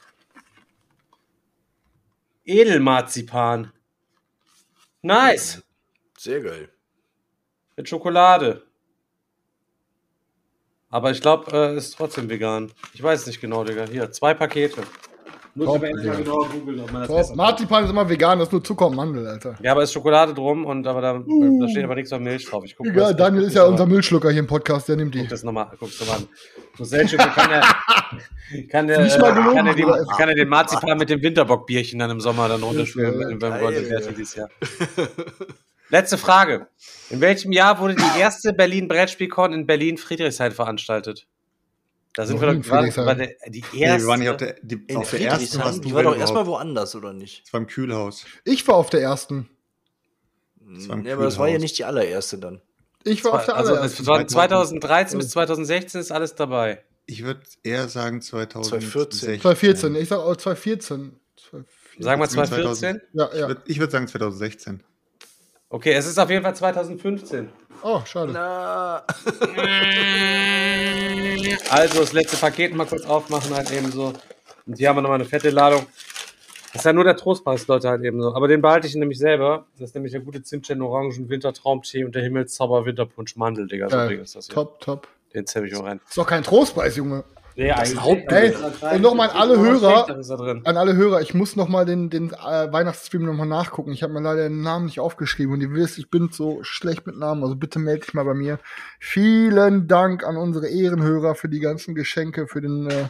Edelmarzipan. 2.44 3.72
Nice. 5.02 5.64
Sehr 6.18 6.42
geil. 6.42 6.70
Mit 7.78 7.88
Schokolade. 7.88 8.66
Aber 10.90 11.12
ich 11.12 11.22
glaube, 11.22 11.52
äh, 11.52 11.78
ist 11.78 11.96
trotzdem 11.96 12.30
vegan. 12.30 12.72
Ich 12.94 13.02
weiß 13.02 13.26
nicht 13.28 13.40
genau, 13.40 13.64
Digga. 13.64 13.86
Hier, 13.86 14.12
zwei 14.12 14.34
Pakete. 14.34 14.84
Muss 15.56 15.68
Top, 15.68 15.76
aber 15.76 15.90
mal 15.92 16.02
Digga. 16.02 16.16
genau 16.16 16.46
googeln, 16.46 16.80
ob 16.80 16.92
man 16.92 17.08
das. 17.08 17.36
Marzipan 17.36 17.84
ist 17.84 17.92
immer 17.92 18.10
vegan, 18.10 18.40
das 18.40 18.48
ist 18.48 18.54
nur 18.54 18.64
Zucker 18.64 18.88
und 18.88 18.96
Mandel, 18.96 19.28
Alter. 19.28 19.56
Ja, 19.62 19.74
aber 19.74 19.84
ist 19.84 19.94
Schokolade 19.94 20.34
drum 20.34 20.66
und 20.66 20.88
aber 20.88 21.00
da, 21.00 21.14
da 21.14 21.68
steht 21.70 21.84
aber 21.84 21.94
nichts 21.94 22.10
von 22.10 22.24
Milch 22.24 22.46
drauf. 22.46 22.64
Ich 22.66 22.76
guck 22.76 22.88
Egal, 22.88 23.14
das- 23.14 23.18
Daniel 23.18 23.44
ich 23.44 23.48
ist 23.50 23.54
ja 23.56 23.62
das 23.62 23.72
unser 23.72 23.86
Müllschlucker 23.86 24.32
hier 24.32 24.40
im 24.40 24.48
Podcast, 24.48 24.90
der 24.90 24.96
nimmt 24.96 25.14
die. 25.14 25.20
Guck 25.20 25.30
das 25.30 25.44
nochmal, 25.44 25.68
guck's 25.80 26.00
nochmal 26.00 26.18
an. 26.18 26.28
So 26.76 26.84
Selchuk 26.86 27.20
kann 27.20 27.52
er, 27.52 27.62
kann 28.72 28.90
äh, 28.90 28.96
gelogen, 28.96 29.54
kann 29.54 29.68
er, 29.68 29.74
Bruder. 29.76 29.98
den, 29.98 30.08
kann 30.18 30.30
er 30.30 30.36
den 30.36 30.50
Marzipan 30.50 30.98
mit 30.98 31.12
dem 31.12 31.22
Winterbockbierchen 31.22 32.00
dann 32.00 32.10
im 32.10 32.20
Sommer 32.20 32.48
dann 32.48 32.64
runterspielen, 32.64 33.40
wenn 33.40 33.40
wir 33.40 34.00
ja. 34.00 34.12
dieses 34.12 34.36
Jahr. 34.36 34.50
Letzte 35.90 36.18
Frage. 36.18 36.68
In 37.12 37.22
welchem 37.22 37.52
Jahr 37.52 37.80
wurde 37.80 37.94
die 37.94 38.02
erste 38.20 38.54
Berlin 38.54 38.88
Brettspielcon 38.88 39.54
in 39.54 39.68
Berlin 39.68 39.98
Friedrichshain 39.98 40.52
veranstaltet? 40.52 41.28
Da 42.16 42.28
sind 42.28 42.40
wir 42.40 42.48
Warum 42.48 42.62
doch 42.62 42.70
gerade 42.70 42.96
war 42.98 43.16
der, 43.16 43.36
die 43.50 43.64
Nee, 43.74 43.82
erste. 43.84 44.02
wir 44.04 44.08
waren 44.08 44.20
nicht 44.20 44.30
auf 44.30 44.38
der, 44.38 44.56
die, 44.62 44.96
auf 44.96 45.10
der 45.10 45.22
ersten 45.22 45.60
warst 45.60 45.84
die 45.84 45.94
war 45.94 46.04
doch 46.04 46.16
erstmal 46.16 46.46
woanders, 46.46 46.96
oder 46.96 47.12
nicht? 47.12 47.46
Das 47.46 47.54
war 47.54 47.62
im 47.62 47.68
Kühlhaus. 47.68 48.26
Ich 48.44 48.68
war 48.68 48.76
auf 48.76 48.90
der 48.92 49.02
ersten. 49.02 49.50
war 50.60 50.96
im 50.96 51.02
Nee, 51.04 51.12
aber 51.12 51.24
das 51.24 51.40
war 51.40 51.48
ja 51.48 51.58
nicht 51.58 51.78
die 51.78 51.86
allererste 51.86 52.38
dann. 52.38 52.62
Ich 53.04 53.24
war 53.24 53.34
auf 53.34 53.46
der 53.46 53.56
also 53.56 53.72
es 53.74 53.78
allerersten. 53.78 54.08
war 54.08 54.28
2013 54.28 55.18
bis 55.20 55.30
2016 55.32 56.02
ist 56.02 56.12
alles 56.12 56.36
dabei. 56.36 56.84
Ich 57.06 57.24
würde 57.24 57.42
eher 57.64 57.90
sagen 57.90 58.22
2016. 58.22 58.92
2014. 58.92 59.42
2014. 59.42 59.96
Ich 59.96 60.10
sag 60.10 60.20
auch 60.20 60.36
2014. 60.38 61.20
2014. 61.36 62.04
Sagen 62.04 62.22
wir 62.22 62.30
2014. 62.30 63.02
2014? 63.02 63.02
Ja, 63.14 63.30
Ich 63.34 63.40
ja. 63.40 63.48
würde 63.48 63.80
würd 63.80 63.92
sagen 63.92 64.08
2016. 64.08 64.84
Okay, 65.74 65.94
es 65.94 66.06
ist 66.06 66.20
auf 66.20 66.30
jeden 66.30 66.44
Fall 66.44 66.56
2015. 66.56 67.50
Oh, 67.82 68.00
schade. 68.06 68.32
Na, 68.32 68.98
Also 71.72 72.02
das 72.02 72.14
letzte 72.14 72.38
Paket 72.38 72.76
mal 72.76 72.86
kurz 72.86 73.06
aufmachen 73.06 73.56
halt 73.56 73.72
eben 73.72 73.92
so. 73.92 74.14
Und 74.68 74.78
hier 74.78 74.90
haben 74.90 74.98
wir 74.98 75.02
nochmal 75.02 75.20
eine 75.20 75.26
fette 75.26 75.50
Ladung. 75.50 75.88
Das 76.74 76.82
ist 76.82 76.86
ja 76.86 76.94
nur 76.94 77.04
der 77.06 77.18
Trostpreis, 77.18 77.66
Leute, 77.66 77.90
halt 77.90 78.04
eben 78.04 78.22
so. 78.22 78.36
Aber 78.36 78.48
den 78.48 78.62
behalte 78.62 78.86
ich 78.86 78.94
nämlich 78.94 79.18
selber. 79.18 79.66
Das 79.80 79.90
ist 79.90 79.96
nämlich 79.96 80.12
der 80.12 80.22
gute 80.22 80.44
Zimtchen, 80.44 80.80
Orangen, 80.84 81.28
Wintertraumtee 81.28 82.04
und 82.06 82.14
der 82.14 82.22
Himmelszauber 82.22 82.86
Winterpunsch 82.86 83.36
Mandel, 83.36 83.66
Digga. 83.66 83.90
So 83.90 83.96
Geil. 83.98 84.10
Ding 84.10 84.20
ist 84.22 84.36
das 84.36 84.46
hier. 84.46 84.54
Top, 84.54 84.80
top. 84.80 85.08
Den 85.34 85.48
zähl 85.48 85.66
ich 85.66 85.76
auch 85.76 85.86
rein. 85.86 86.00
Ist 86.08 86.16
doch 86.20 86.28
kein 86.28 86.44
Trostpreis, 86.44 86.96
Junge. 86.98 87.24
Nee, 87.56 87.72
eigentlich. 87.72 88.00
Ey, 88.28 88.56
und 88.96 89.02
nochmal 89.02 89.30
an 89.30 89.38
alle 89.38 89.60
Hörer, 89.60 90.08
er 90.10 90.68
an 90.68 90.78
alle 90.78 90.96
Hörer, 90.96 91.22
ich 91.22 91.34
muss 91.34 91.56
noch 91.56 91.68
mal 91.68 91.86
den, 91.86 92.10
den 92.10 92.32
äh, 92.32 92.72
Weihnachtsstream 92.72 93.24
noch 93.24 93.34
mal 93.34 93.46
nachgucken. 93.46 93.92
Ich 93.92 94.02
habe 94.02 94.14
mir 94.14 94.22
leider 94.22 94.50
den 94.50 94.62
Namen 94.62 94.86
nicht 94.86 95.00
aufgeschrieben 95.00 95.54
und 95.54 95.62
ihr 95.62 95.72
wisst, 95.72 95.98
ich 96.00 96.10
bin 96.10 96.30
so 96.32 96.64
schlecht 96.64 97.06
mit 97.06 97.18
Namen, 97.18 97.44
also 97.44 97.56
bitte 97.56 97.80
melde 97.80 98.06
dich 98.06 98.14
mal 98.14 98.26
bei 98.26 98.34
mir. 98.34 98.60
Vielen 99.00 99.88
Dank 99.88 100.24
an 100.24 100.38
unsere 100.38 100.68
Ehrenhörer 100.68 101.36
für 101.36 101.50
die 101.50 101.60
ganzen 101.60 101.94
Geschenke, 101.94 102.48
für 102.48 102.62
den, 102.62 102.90
äh, 102.90 103.10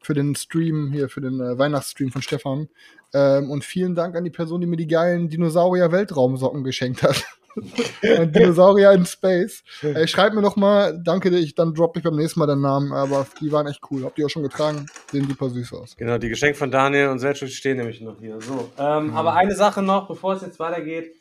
für 0.00 0.14
den 0.14 0.34
Stream 0.34 0.90
hier, 0.92 1.08
für 1.08 1.20
den 1.20 1.40
äh, 1.40 1.58
Weihnachtsstream 1.58 2.10
von 2.10 2.22
Stefan. 2.22 2.68
Ähm, 3.14 3.50
und 3.50 3.64
vielen 3.64 3.94
Dank 3.94 4.16
an 4.16 4.24
die 4.24 4.30
Person, 4.30 4.60
die 4.60 4.66
mir 4.66 4.76
die 4.76 4.86
geilen 4.86 5.30
Dinosaurier-Weltraumsocken 5.30 6.62
geschenkt 6.62 7.02
hat. 7.02 7.24
Und 8.18 8.34
Dinosaurier 8.36 8.92
in 8.92 9.04
Space. 9.06 9.62
Ey, 9.82 10.06
schreib 10.06 10.32
mir 10.34 10.42
noch 10.42 10.56
mal, 10.56 11.00
danke 11.02 11.28
ich, 11.36 11.54
dann 11.54 11.74
droppe 11.74 11.98
ich 11.98 12.04
beim 12.04 12.16
nächsten 12.16 12.38
Mal 12.40 12.46
den 12.46 12.60
Namen, 12.60 12.92
aber 12.92 13.26
die 13.40 13.50
waren 13.50 13.66
echt 13.66 13.80
cool. 13.90 14.04
Habt 14.04 14.18
ihr 14.18 14.26
auch 14.26 14.30
schon 14.30 14.42
getragen? 14.44 14.86
Sehen 15.10 15.26
super 15.28 15.50
süß 15.50 15.72
aus. 15.72 15.96
Genau, 15.96 16.18
die 16.18 16.28
Geschenke 16.28 16.56
von 16.56 16.70
Daniel 16.70 17.08
und 17.08 17.18
Selchuk 17.18 17.48
stehen 17.48 17.78
nämlich 17.78 18.00
noch 18.00 18.18
hier. 18.20 18.40
So, 18.40 18.70
ähm, 18.78 19.08
Mhm. 19.08 19.16
aber 19.16 19.34
eine 19.34 19.54
Sache 19.56 19.82
noch, 19.82 20.06
bevor 20.08 20.34
es 20.34 20.42
jetzt 20.42 20.58
weitergeht. 20.60 21.14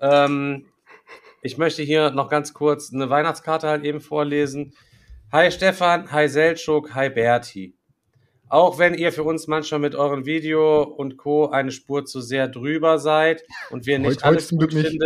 Ähm, 0.00 0.64
ich 1.42 1.58
möchte 1.58 1.82
hier 1.82 2.10
noch 2.10 2.28
ganz 2.28 2.52
kurz 2.54 2.92
eine 2.92 3.08
Weihnachtskarte 3.10 3.68
halt 3.68 3.84
eben 3.84 4.00
vorlesen. 4.00 4.72
Hi 5.30 5.50
Stefan, 5.50 6.10
hi 6.10 6.28
Selchuk, 6.28 6.94
hi 6.94 7.10
Berti. 7.10 7.74
Auch 8.48 8.78
wenn 8.78 8.94
ihr 8.94 9.12
für 9.12 9.24
uns 9.24 9.46
manchmal 9.46 9.80
mit 9.80 9.94
euren 9.94 10.26
Video 10.26 10.82
und 10.82 11.16
Co. 11.16 11.48
eine 11.48 11.70
Spur 11.72 12.04
zu 12.04 12.20
sehr 12.20 12.46
drüber 12.48 12.98
seid 12.98 13.42
und 13.70 13.86
wir 13.86 13.98
nicht 13.98 14.16
Heute- 14.18 14.24
alles 14.26 14.50
gut 14.50 14.70
Glück 14.70 14.72
nicht. 14.74 15.00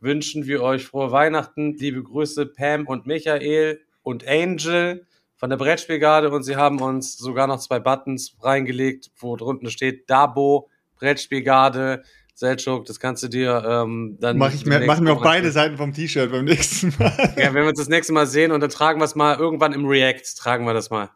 Wünschen 0.00 0.46
wir 0.46 0.62
euch 0.62 0.86
frohe 0.86 1.12
Weihnachten. 1.12 1.76
Liebe 1.76 2.02
Grüße 2.02 2.46
Pam 2.46 2.86
und 2.86 3.06
Michael 3.06 3.80
und 4.02 4.26
Angel 4.26 5.06
von 5.36 5.50
der 5.50 5.56
Brettspielgarde 5.56 6.30
und 6.30 6.42
sie 6.42 6.56
haben 6.56 6.80
uns 6.80 7.16
sogar 7.16 7.46
noch 7.46 7.60
zwei 7.60 7.78
Buttons 7.78 8.36
reingelegt, 8.40 9.10
wo 9.18 9.36
drunten 9.36 9.70
steht 9.70 10.10
Dabo, 10.10 10.68
Brettspielgarde, 10.96 12.02
Selchuk, 12.34 12.84
das 12.86 13.00
kannst 13.00 13.24
du 13.24 13.28
dir 13.28 13.64
ähm, 13.66 14.16
dann. 14.20 14.38
Mach 14.38 14.54
ich 14.54 14.64
mir, 14.64 14.78
machen 14.86 15.04
wir 15.04 15.12
auf 15.12 15.18
noch 15.18 15.24
beide 15.24 15.50
Seiten 15.50 15.76
vom 15.76 15.92
T-Shirt 15.92 16.30
beim 16.30 16.44
nächsten 16.44 16.94
Mal. 16.98 17.34
Ja, 17.36 17.52
wenn 17.52 17.62
wir 17.62 17.70
uns 17.70 17.80
das 17.80 17.88
nächste 17.88 18.12
Mal 18.12 18.26
sehen 18.26 18.52
und 18.52 18.60
dann 18.60 18.70
tragen 18.70 19.00
wir 19.00 19.04
es 19.04 19.16
mal 19.16 19.36
irgendwann 19.36 19.72
im 19.72 19.86
React, 19.86 20.22
tragen 20.36 20.64
wir 20.64 20.72
das 20.72 20.90
mal. 20.90 21.10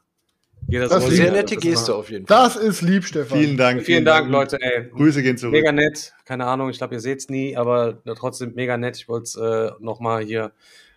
Jeder 0.72 0.88
Das 0.88 1.02
so 1.04 1.10
ist 1.10 1.16
sehr 1.16 1.30
nette 1.32 1.54
das 1.54 1.62
Geste 1.62 1.90
mal- 1.92 1.98
auf 1.98 2.10
jeden 2.10 2.26
Fall. 2.26 2.44
Das 2.44 2.56
ist 2.56 2.80
lieb, 2.80 3.04
Stefan. 3.04 3.38
Vielen 3.38 3.56
Dank. 3.58 3.82
Vielen 3.82 4.04
Dank, 4.06 4.30
Leute, 4.30 4.58
ey. 4.60 4.88
Grüße 4.88 5.22
gehen 5.22 5.36
zurück. 5.36 5.52
Mega 5.52 5.70
nett, 5.70 6.14
keine 6.24 6.46
Ahnung, 6.46 6.70
ich 6.70 6.78
glaube, 6.78 6.94
ihr 6.94 7.00
seht's 7.00 7.28
nie, 7.28 7.56
aber 7.56 8.02
trotzdem 8.16 8.54
mega 8.54 8.78
nett. 8.78 8.96
Ich 8.96 9.06
wollte 9.08 9.24
es 9.24 9.36
äh, 9.36 9.70
nochmal 9.80 10.24
hier 10.24 10.52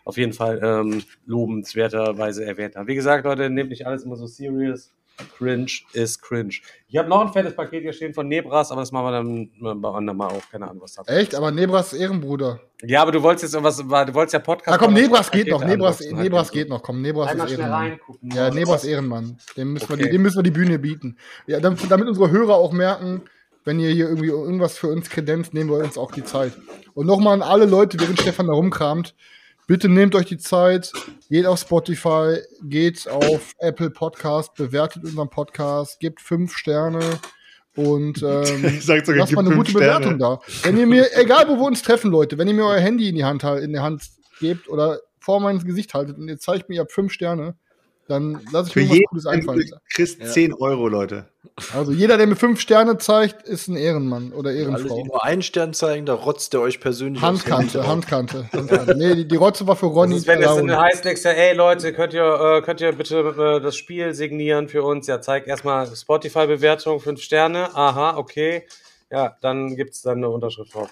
auf 0.06 0.18
jeden 0.18 0.32
Fall 0.34 0.62
ähm, 0.64 1.04
lobenswerterweise 1.26 2.46
erwähnt 2.46 2.76
haben. 2.76 2.88
Wie 2.88 2.96
gesagt, 2.96 3.26
Leute, 3.26 3.50
nehmt 3.50 3.70
nicht 3.70 3.86
alles 3.86 4.04
immer 4.04 4.16
so 4.16 4.28
serious. 4.28 4.94
Cringe 5.38 5.72
ist 5.94 6.22
cringe. 6.22 6.56
Ich 6.88 6.98
habe 6.98 7.10
noch 7.10 7.22
ein 7.22 7.32
fettes 7.32 7.56
Paket 7.56 7.84
hier 7.84 7.94
stehen 7.94 8.14
von 8.14 8.28
Nebras, 8.28 8.72
aber 8.72 8.82
das 8.82 8.92
machen 8.92 9.06
wir 9.06 9.12
dann 9.12 9.82
bei 9.82 9.90
andermal 9.90 10.30
auch. 10.30 10.50
Keine 10.52 10.68
Ahnung, 10.70 10.82
was 10.84 10.94
da 10.94 11.04
Echt? 11.04 11.36
Aber 11.36 11.52
Nebras 11.52 11.94
ist 11.94 12.00
Ehrenbruder. 12.00 12.60
Ja, 12.84 13.02
aber 13.02 13.12
du 13.12 13.22
wolltest 13.24 13.44
jetzt 13.44 13.54
irgendwas, 13.54 13.78
du 13.78 14.14
wolltest 14.14 14.34
ja 14.34 14.40
Podcast. 14.40 14.76
Ah, 14.76 14.78
komm, 14.78 14.94
Nebras 14.94 15.28
das 15.28 15.32
geht 15.32 15.48
noch. 15.50 15.64
Nebras, 15.64 16.00
halt 16.00 16.12
Nebras 16.14 16.52
geht 16.52 16.70
noch. 16.70 16.84
Komm, 16.84 17.02
Nebras 17.02 17.30
Einmal 17.30 17.48
ist 17.48 17.54
Ehrenmann. 17.58 17.74
reingucken. 17.74 18.32
Ja, 18.32 18.50
Nebras 18.50 18.84
Ehrenmann. 18.84 19.38
Dem 19.58 19.74
müssen, 19.74 19.90
wir 19.90 19.94
Okay. 19.96 20.04
die, 20.06 20.10
dem 20.12 20.22
müssen 20.22 20.38
wir 20.38 20.44
die 20.44 20.52
Bühne 20.52 20.80
bieten. 20.80 21.18
Ja, 21.48 21.60
damit, 21.60 21.80
damit 21.90 22.08
unsere 22.08 22.30
Hörer 22.32 22.56
auch 22.56 22.72
merken, 22.72 23.22
wenn 23.64 23.80
ihr 23.80 23.90
hier 23.90 24.08
irgendwie 24.08 24.28
irgendwas 24.28 24.78
für 24.78 24.88
uns 24.88 25.10
kredenzt, 25.10 25.54
nehmen 25.54 25.70
wir 25.70 25.78
uns 25.78 25.98
auch 25.98 26.12
die 26.12 26.24
Zeit. 26.24 26.54
Und 26.94 27.08
nochmal 27.08 27.34
an 27.34 27.42
alle 27.42 27.66
Leute, 27.66 28.00
während 28.00 28.22
Stefan 28.22 28.48
da 28.48 28.54
rumkramt, 28.54 29.16
bitte 29.68 29.90
nehmt 29.90 30.16
euch 30.16 30.26
die 30.26 30.38
Zeit, 30.38 30.92
geht 31.30 31.46
auf 31.46 31.60
Spotify, 31.60 32.38
geht 32.64 33.08
auf 33.08 33.54
Apple 33.60 33.90
Podcast, 33.90 34.56
bewertet 34.56 35.04
unseren 35.04 35.30
Podcast, 35.30 36.00
gebt 36.00 36.22
fünf 36.22 36.56
Sterne 36.56 37.20
und 37.76 38.22
ähm, 38.24 38.80
sogar, 38.80 39.16
lasst 39.16 39.34
mal 39.34 39.46
eine 39.46 39.56
gute 39.56 39.72
Sterne. 39.72 39.86
Bewertung 39.86 40.20
da. 40.20 40.40
Wenn 40.64 40.78
ihr 40.78 40.88
mir, 40.88 41.08
egal 41.18 41.48
wo 41.48 41.56
wir 41.56 41.66
uns 41.66 41.82
treffen, 41.82 42.12
Leute, 42.12 42.38
wenn 42.38 42.48
ihr 42.48 42.54
mir 42.54 42.66
euer 42.66 42.80
Handy 42.80 43.10
in 43.10 43.16
die 43.16 43.26
Hand, 43.26 43.44
in 43.44 43.74
die 43.74 43.80
Hand 43.80 44.04
gebt 44.40 44.70
oder 44.70 45.00
vor 45.20 45.40
mein 45.40 45.60
Gesicht 45.60 45.94
haltet 45.94 46.18
und 46.18 46.28
ihr 46.28 46.38
zeigt 46.38 46.70
mir, 46.70 46.76
ihr 46.76 46.82
habt 46.82 46.92
fünf 46.92 47.12
Sterne, 47.12 47.56
dann 48.08 48.40
lasse 48.52 48.68
ich 48.68 48.74
Für 48.74 48.80
mir 48.82 48.90
was 48.90 48.96
jeden 48.96 49.06
Gutes 49.10 49.26
einfallen. 49.26 49.72
kriegst 49.94 50.26
10 50.26 50.54
Euro, 50.54 50.88
Leute. 50.88 51.26
Also 51.74 51.92
jeder, 51.94 52.18
der 52.18 52.28
mir 52.28 52.36
fünf 52.36 52.60
Sterne 52.60 52.98
zeigt, 52.98 53.48
ist 53.48 53.68
ein 53.70 53.78
Ehrenmann 53.78 54.34
oder 54.34 54.50
Alle, 54.50 54.60
Ehrenfrau. 54.60 54.96
die 54.98 55.04
nur 55.04 55.24
einen 55.24 55.42
Stern 55.42 55.74
zeigen, 55.74 56.06
da 56.06 56.14
rotzt 56.14 56.52
der 56.54 56.62
euch 56.62 56.80
persönlich 56.82 57.22
Handkante. 57.22 57.88
Handkante, 57.88 58.50
Handkante. 58.52 58.96
Nee, 58.98 59.16
die, 59.16 59.28
die 59.28 59.36
Rotze 59.38 59.66
war 59.66 59.76
für 59.76 59.86
Ronny. 59.86 60.18
Ist, 60.18 60.28
wenn 60.28 60.42
es 60.42 60.54
dann 60.54 60.76
heißt 60.76 61.06
nächstes 61.06 61.24
Jahr, 61.24 61.36
ey 61.36 61.56
Leute, 61.56 61.94
könnt 61.94 62.14
ihr, 62.14 62.58
äh, 62.58 62.62
könnt 62.62 62.82
ihr 62.82 62.92
bitte 62.92 63.20
äh, 63.20 63.62
das 63.62 63.78
Spiel 63.78 64.14
signieren 64.14 64.68
für 64.68 64.84
uns? 64.84 65.08
Ja, 65.08 65.22
zeig 65.22 65.48
erstmal 65.48 65.88
Spotify-Bewertung, 65.88 67.00
fünf 67.00 67.22
Sterne. 67.22 67.74
Aha, 67.74 68.18
okay. 68.18 68.64
Ja, 69.10 69.38
dann 69.42 69.76
gibt's 69.78 70.02
dann 70.02 70.18
eine 70.18 70.30
Unterschrift 70.30 70.74
drauf. 70.74 70.90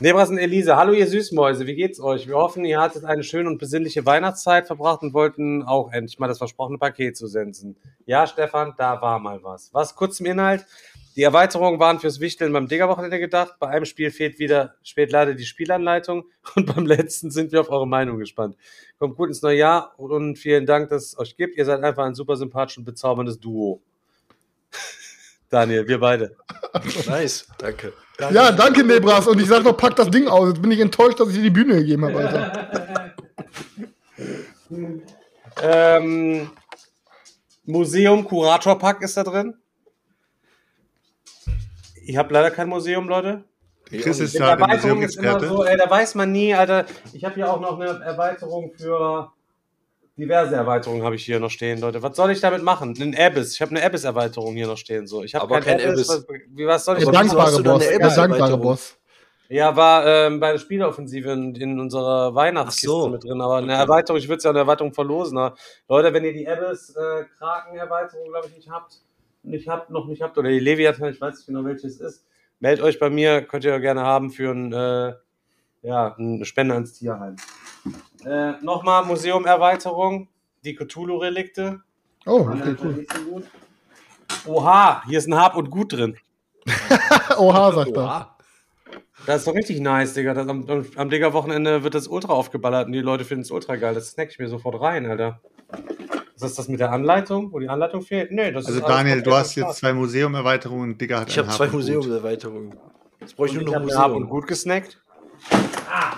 Nebras 0.00 0.30
und 0.30 0.38
Elise, 0.38 0.76
hallo 0.76 0.92
ihr 0.92 1.08
Süßmäuse, 1.08 1.66
wie 1.66 1.74
geht's 1.74 1.98
euch? 1.98 2.28
Wir 2.28 2.36
hoffen, 2.36 2.64
ihr 2.64 2.80
hattet 2.80 3.04
eine 3.04 3.24
schöne 3.24 3.48
und 3.48 3.58
besinnliche 3.58 4.06
Weihnachtszeit 4.06 4.68
verbracht 4.68 5.02
und 5.02 5.12
wollten 5.12 5.64
auch 5.64 5.90
endlich 5.90 6.20
mal 6.20 6.28
das 6.28 6.38
versprochene 6.38 6.78
Paket 6.78 7.16
zu 7.16 7.26
senden. 7.26 7.74
Ja, 8.06 8.28
Stefan, 8.28 8.74
da 8.78 9.02
war 9.02 9.18
mal 9.18 9.42
was. 9.42 9.74
Was 9.74 9.96
kurz 9.96 10.18
zum 10.18 10.26
Inhalt. 10.26 10.64
Die 11.16 11.24
Erweiterungen 11.24 11.80
waren 11.80 11.98
fürs 11.98 12.20
Wichteln 12.20 12.52
beim 12.52 12.68
Digger-Wochenende 12.68 13.18
gedacht. 13.18 13.54
Bei 13.58 13.70
einem 13.70 13.86
Spiel 13.86 14.12
fehlt 14.12 14.38
wieder, 14.38 14.76
fehlt 14.84 15.10
leider 15.10 15.34
die 15.34 15.44
Spielanleitung 15.44 16.26
und 16.54 16.72
beim 16.72 16.86
letzten 16.86 17.32
sind 17.32 17.50
wir 17.50 17.60
auf 17.60 17.70
eure 17.70 17.88
Meinung 17.88 18.18
gespannt. 18.18 18.56
Kommt 19.00 19.16
gut 19.16 19.30
ins 19.30 19.42
neue 19.42 19.58
Jahr 19.58 19.94
und 19.98 20.36
vielen 20.36 20.64
Dank, 20.64 20.90
dass 20.90 21.06
es 21.06 21.18
euch 21.18 21.36
gibt. 21.36 21.56
Ihr 21.56 21.64
seid 21.64 21.82
einfach 21.82 22.04
ein 22.04 22.14
super 22.14 22.36
sympathisches 22.36 22.78
und 22.78 22.84
bezauberndes 22.84 23.40
Duo. 23.40 23.82
Daniel, 25.50 25.88
wir 25.88 25.98
beide. 25.98 26.36
Nice, 27.08 27.48
danke. 27.58 27.92
Ja, 28.20 28.50
danke, 28.50 28.84
Nebras. 28.84 29.26
Und 29.28 29.40
ich 29.40 29.46
sag 29.46 29.62
noch, 29.62 29.76
pack 29.76 29.94
das 29.96 30.10
Ding 30.10 30.26
aus. 30.26 30.48
Jetzt 30.48 30.62
bin 30.62 30.70
ich 30.72 30.80
enttäuscht, 30.80 31.20
dass 31.20 31.28
ich 31.28 31.34
dir 31.36 31.42
die 31.42 31.50
Bühne 31.50 31.76
gegeben 31.76 32.04
habe, 32.04 32.18
Alter. 32.18 33.14
Ähm, 35.60 36.50
Museum 37.64 38.24
Kuratorpack 38.24 39.02
ist 39.02 39.16
da 39.16 39.24
drin. 39.24 39.54
Ich 42.04 42.16
habe 42.16 42.32
leider 42.32 42.50
kein 42.50 42.68
Museum, 42.68 43.08
Leute. 43.08 43.44
Chris 43.86 44.20
ist 44.20 44.34
der 44.38 44.48
Erweiterung 44.48 45.02
ist 45.02 45.16
immer 45.16 45.40
so, 45.40 45.64
ey, 45.64 45.76
da 45.76 45.88
weiß 45.88 46.14
man 46.14 46.30
nie, 46.30 46.54
Alter. 46.54 46.84
Ich 47.12 47.24
habe 47.24 47.34
hier 47.34 47.50
auch 47.50 47.60
noch 47.60 47.80
eine 47.80 48.04
Erweiterung 48.04 48.72
für 48.76 49.32
diverse 50.18 50.54
Erweiterungen 50.54 51.02
habe 51.02 51.14
ich 51.14 51.24
hier 51.24 51.40
noch 51.40 51.50
stehen, 51.50 51.80
Leute. 51.80 52.02
Was 52.02 52.16
soll 52.16 52.30
ich 52.32 52.40
damit 52.40 52.62
machen? 52.62 52.94
Ein 53.00 53.16
Abyss. 53.16 53.54
Ich 53.54 53.62
habe 53.62 53.70
eine 53.70 53.84
Abyss-Erweiterung 53.84 54.54
hier 54.54 54.66
noch 54.66 54.76
stehen. 54.76 55.06
So, 55.06 55.22
ich 55.22 55.34
habe 55.34 55.44
Aber 55.44 55.60
kein 55.60 55.80
Abyss. 55.80 56.08
Was, 56.08 56.26
wie, 56.50 56.66
was 56.66 56.84
soll 56.84 56.98
ich 56.98 57.04
Der 57.04 57.12
dankbare 57.12 57.62
Boss. 57.62 57.88
Der 57.88 57.98
dankbare? 57.98 58.58
Boss. 58.58 58.98
Ja, 59.50 59.74
war 59.74 60.06
ähm, 60.06 60.40
bei 60.40 60.52
der 60.52 60.58
Spieleoffensive 60.58 61.30
in, 61.30 61.54
in 61.54 61.80
unserer 61.80 62.34
Weihnachtskiste 62.34 62.88
Ach 62.90 63.02
so. 63.04 63.08
mit 63.08 63.24
drin, 63.24 63.40
aber 63.40 63.56
eine 63.56 63.72
Okay. 63.72 63.80
Erweiterung, 63.82 64.18
ich 64.18 64.28
würde 64.28 64.38
es 64.38 64.44
ja 64.44 64.50
eine 64.50 64.58
Erweiterung 64.58 64.92
verlosen. 64.92 65.38
Aber 65.38 65.56
Leute, 65.88 66.12
wenn 66.12 66.24
ihr 66.24 66.34
die 66.34 66.46
Abyss 66.46 66.90
äh, 66.90 67.24
glaube 67.38 68.46
ich, 68.48 68.56
nicht 68.56 68.70
habt, 68.70 69.00
nicht 69.42 69.66
habt, 69.68 69.88
noch 69.88 70.06
nicht 70.06 70.20
habt, 70.20 70.36
oder 70.36 70.50
die 70.50 70.58
Leviathan, 70.58 71.10
ich 71.10 71.20
weiß 71.20 71.36
nicht 71.36 71.46
genau 71.46 71.64
welches 71.64 71.98
ist, 71.98 72.26
meldet 72.60 72.84
euch 72.84 72.98
bei 72.98 73.08
mir, 73.08 73.40
könnt 73.40 73.64
ihr 73.64 73.80
gerne 73.80 74.02
haben 74.02 74.30
für 74.30 74.50
ein, 74.50 74.72
äh, 74.72 75.14
ja, 75.80 76.14
eine 76.18 76.44
Spende 76.44 76.74
ans 76.74 76.92
Tierheim. 76.92 77.36
Äh, 78.24 78.52
Nochmal 78.62 79.04
Museum-Erweiterung, 79.04 80.28
die 80.64 80.74
Cthulhu-Relikte. 80.74 81.80
Oh, 82.26 82.48
okay, 82.50 82.76
cool. 82.82 83.46
Oha, 84.46 85.02
hier 85.06 85.18
ist 85.18 85.26
ein 85.28 85.34
Hab 85.36 85.56
und 85.56 85.70
Gut 85.70 85.92
drin. 85.92 86.16
Oha, 87.38 87.72
sagt 87.72 87.96
er. 87.96 88.34
Das 89.26 89.38
ist 89.38 89.46
doch 89.46 89.54
richtig 89.54 89.80
nice, 89.80 90.14
Digga. 90.14 90.34
Das, 90.34 90.48
am 90.48 90.68
am, 90.68 90.86
am 90.96 91.10
Digga-Wochenende 91.10 91.82
wird 91.82 91.94
das 91.94 92.08
ultra 92.08 92.32
aufgeballert 92.32 92.86
und 92.86 92.92
die 92.92 93.00
Leute 93.00 93.24
finden 93.24 93.42
es 93.42 93.50
ultra 93.50 93.76
geil. 93.76 93.94
Das 93.94 94.08
snack 94.10 94.28
ich 94.30 94.38
mir 94.38 94.48
sofort 94.48 94.80
rein, 94.80 95.06
Alter. 95.06 95.40
Was 96.38 96.50
ist 96.50 96.58
das 96.58 96.68
mit 96.68 96.80
der 96.80 96.92
Anleitung? 96.92 97.52
Wo 97.52 97.58
die 97.58 97.68
Anleitung 97.68 98.00
fehlt? 98.02 98.30
Nee, 98.30 98.52
das 98.52 98.66
Also 98.66 98.78
ist 98.78 98.84
alles 98.84 98.96
Daniel, 98.96 99.22
du 99.22 99.34
hast 99.34 99.54
jetzt 99.56 99.78
zwei 99.78 99.92
Museum-Erweiterungen 99.92 100.92
und 100.92 101.00
Digga 101.00 101.20
hat 101.20 101.28
Ich 101.30 101.38
ein 101.38 101.46
habe 101.46 101.56
zwei 101.56 101.66
Hab 101.66 101.74
und 101.74 101.80
Gut. 101.80 101.88
Museumserweiterungen. 101.96 102.74
Jetzt 103.20 103.36
bräuchte 103.36 103.58
Und 103.58 103.62
ich 103.66 103.72
nur 103.72 103.80
noch 103.80 103.90
habe 103.90 103.98
Hab 103.98 104.06
und 104.12 104.22
Museum. 104.22 104.30
gut 104.30 104.46
gesnackt. 104.46 105.02
Ah! 105.90 106.16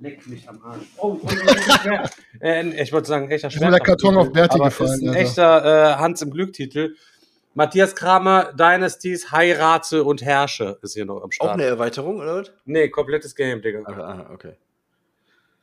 Leck 0.00 0.26
mich 0.26 0.48
am 0.48 0.62
Arsch. 0.64 0.82
Oh, 0.96 1.18
Schwert. 1.28 2.10
äh, 2.40 2.82
ich 2.82 2.92
wollte 2.92 3.08
sagen, 3.08 3.30
echter 3.30 3.48
mir 3.60 3.70
der 3.70 3.80
Karton 3.80 4.16
auf 4.16 4.32
Berti 4.32 4.58
gefallen, 4.58 4.92
Ist 4.94 5.02
ein 5.02 5.08
Alter. 5.10 5.20
echter 5.20 5.92
äh, 5.92 5.96
Hans 5.96 6.22
im 6.22 6.30
Glück-Titel. 6.30 6.96
Matthias 7.52 7.94
Kramer, 7.94 8.52
Dynasties, 8.54 9.30
Heirate 9.30 10.02
und 10.04 10.22
Herrsche 10.22 10.78
ist 10.82 10.94
hier 10.94 11.04
noch 11.04 11.16
am 11.16 11.24
Auch 11.24 11.32
Start. 11.32 11.50
eine 11.54 11.64
Erweiterung, 11.64 12.18
oder 12.18 12.36
was? 12.36 12.52
Nee, 12.64 12.88
komplettes 12.88 13.34
Game, 13.34 13.60
Digga. 13.60 13.82
Ah, 13.84 13.92
ah, 13.92 14.30
okay. 14.32 14.54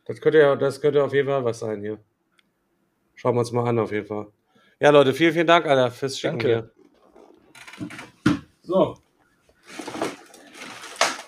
Das 0.06 0.22
könnte 0.22 0.38
ja, 0.40 0.56
das 0.56 0.80
könnte 0.82 1.04
auf 1.04 1.14
jeden 1.14 1.28
Fall 1.28 1.44
was 1.44 1.60
sein 1.60 1.82
hier. 1.82 1.98
Schauen 3.16 3.36
wir 3.36 3.40
uns 3.40 3.52
mal 3.52 3.68
an, 3.68 3.80
auf 3.80 3.92
jeden 3.92 4.06
Fall. 4.06 4.28
Ja, 4.80 4.92
Leute, 4.92 5.14
vielen, 5.14 5.34
vielen 5.34 5.48
Dank, 5.48 5.66
Alter, 5.66 5.90
fürs 5.90 6.20
Schicken 6.20 6.38
Danke. 6.38 6.72
hier. 7.78 7.90
So. 8.62 8.98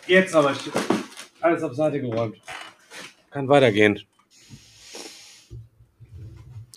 Jetzt 0.06 0.36
aber 0.36 0.54
alles 1.41 1.63
auf 1.63 1.74
Seite 1.74 2.00
geräumt. 2.00 2.38
Kann 3.32 3.48
weitergehen. 3.48 4.00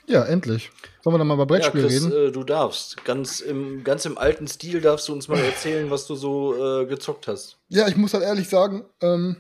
Ja, 0.07 0.25
endlich. 0.25 0.71
Sollen 1.03 1.15
wir 1.15 1.19
dann 1.19 1.27
mal 1.27 1.35
über 1.35 1.43
Ja, 1.45 1.47
Brettspiele 1.47 1.87
Chris, 1.89 2.05
reden? 2.05 2.29
äh, 2.29 2.33
du 2.33 2.45
darfst. 2.45 3.05
Ganz 3.05 3.41
im, 3.41 3.83
ganz 3.83 4.05
im 4.05 4.19
alten 4.19 4.47
Stil 4.47 4.81
darfst 4.81 5.09
du 5.09 5.13
uns 5.13 5.29
mal 5.29 5.39
erzählen, 5.39 5.91
was 5.91 6.07
du 6.07 6.15
so 6.15 6.83
äh, 6.83 6.87
gezockt 6.87 7.29
hast. 7.29 7.59
Ja, 7.69 7.89
ich 7.89 7.97
muss 7.97 8.13
halt 8.13 8.25
ehrlich 8.25 8.49
sagen, 8.49 8.85
ähm, 9.01 9.37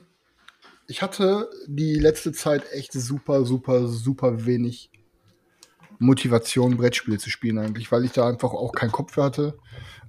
ich 0.88 1.02
hatte 1.02 1.48
die 1.66 1.94
letzte 1.94 2.32
Zeit 2.32 2.64
echt 2.72 2.92
super, 2.92 3.44
super, 3.44 3.86
super 3.86 4.46
wenig 4.46 4.90
Motivation, 5.98 6.76
Brettspiele 6.76 7.18
zu 7.18 7.30
spielen 7.30 7.58
eigentlich, 7.58 7.92
weil 7.92 8.04
ich 8.04 8.12
da 8.12 8.26
einfach 8.28 8.52
auch 8.52 8.72
keinen 8.72 8.90
Kopf 8.92 9.12
für 9.14 9.22
hatte 9.22 9.58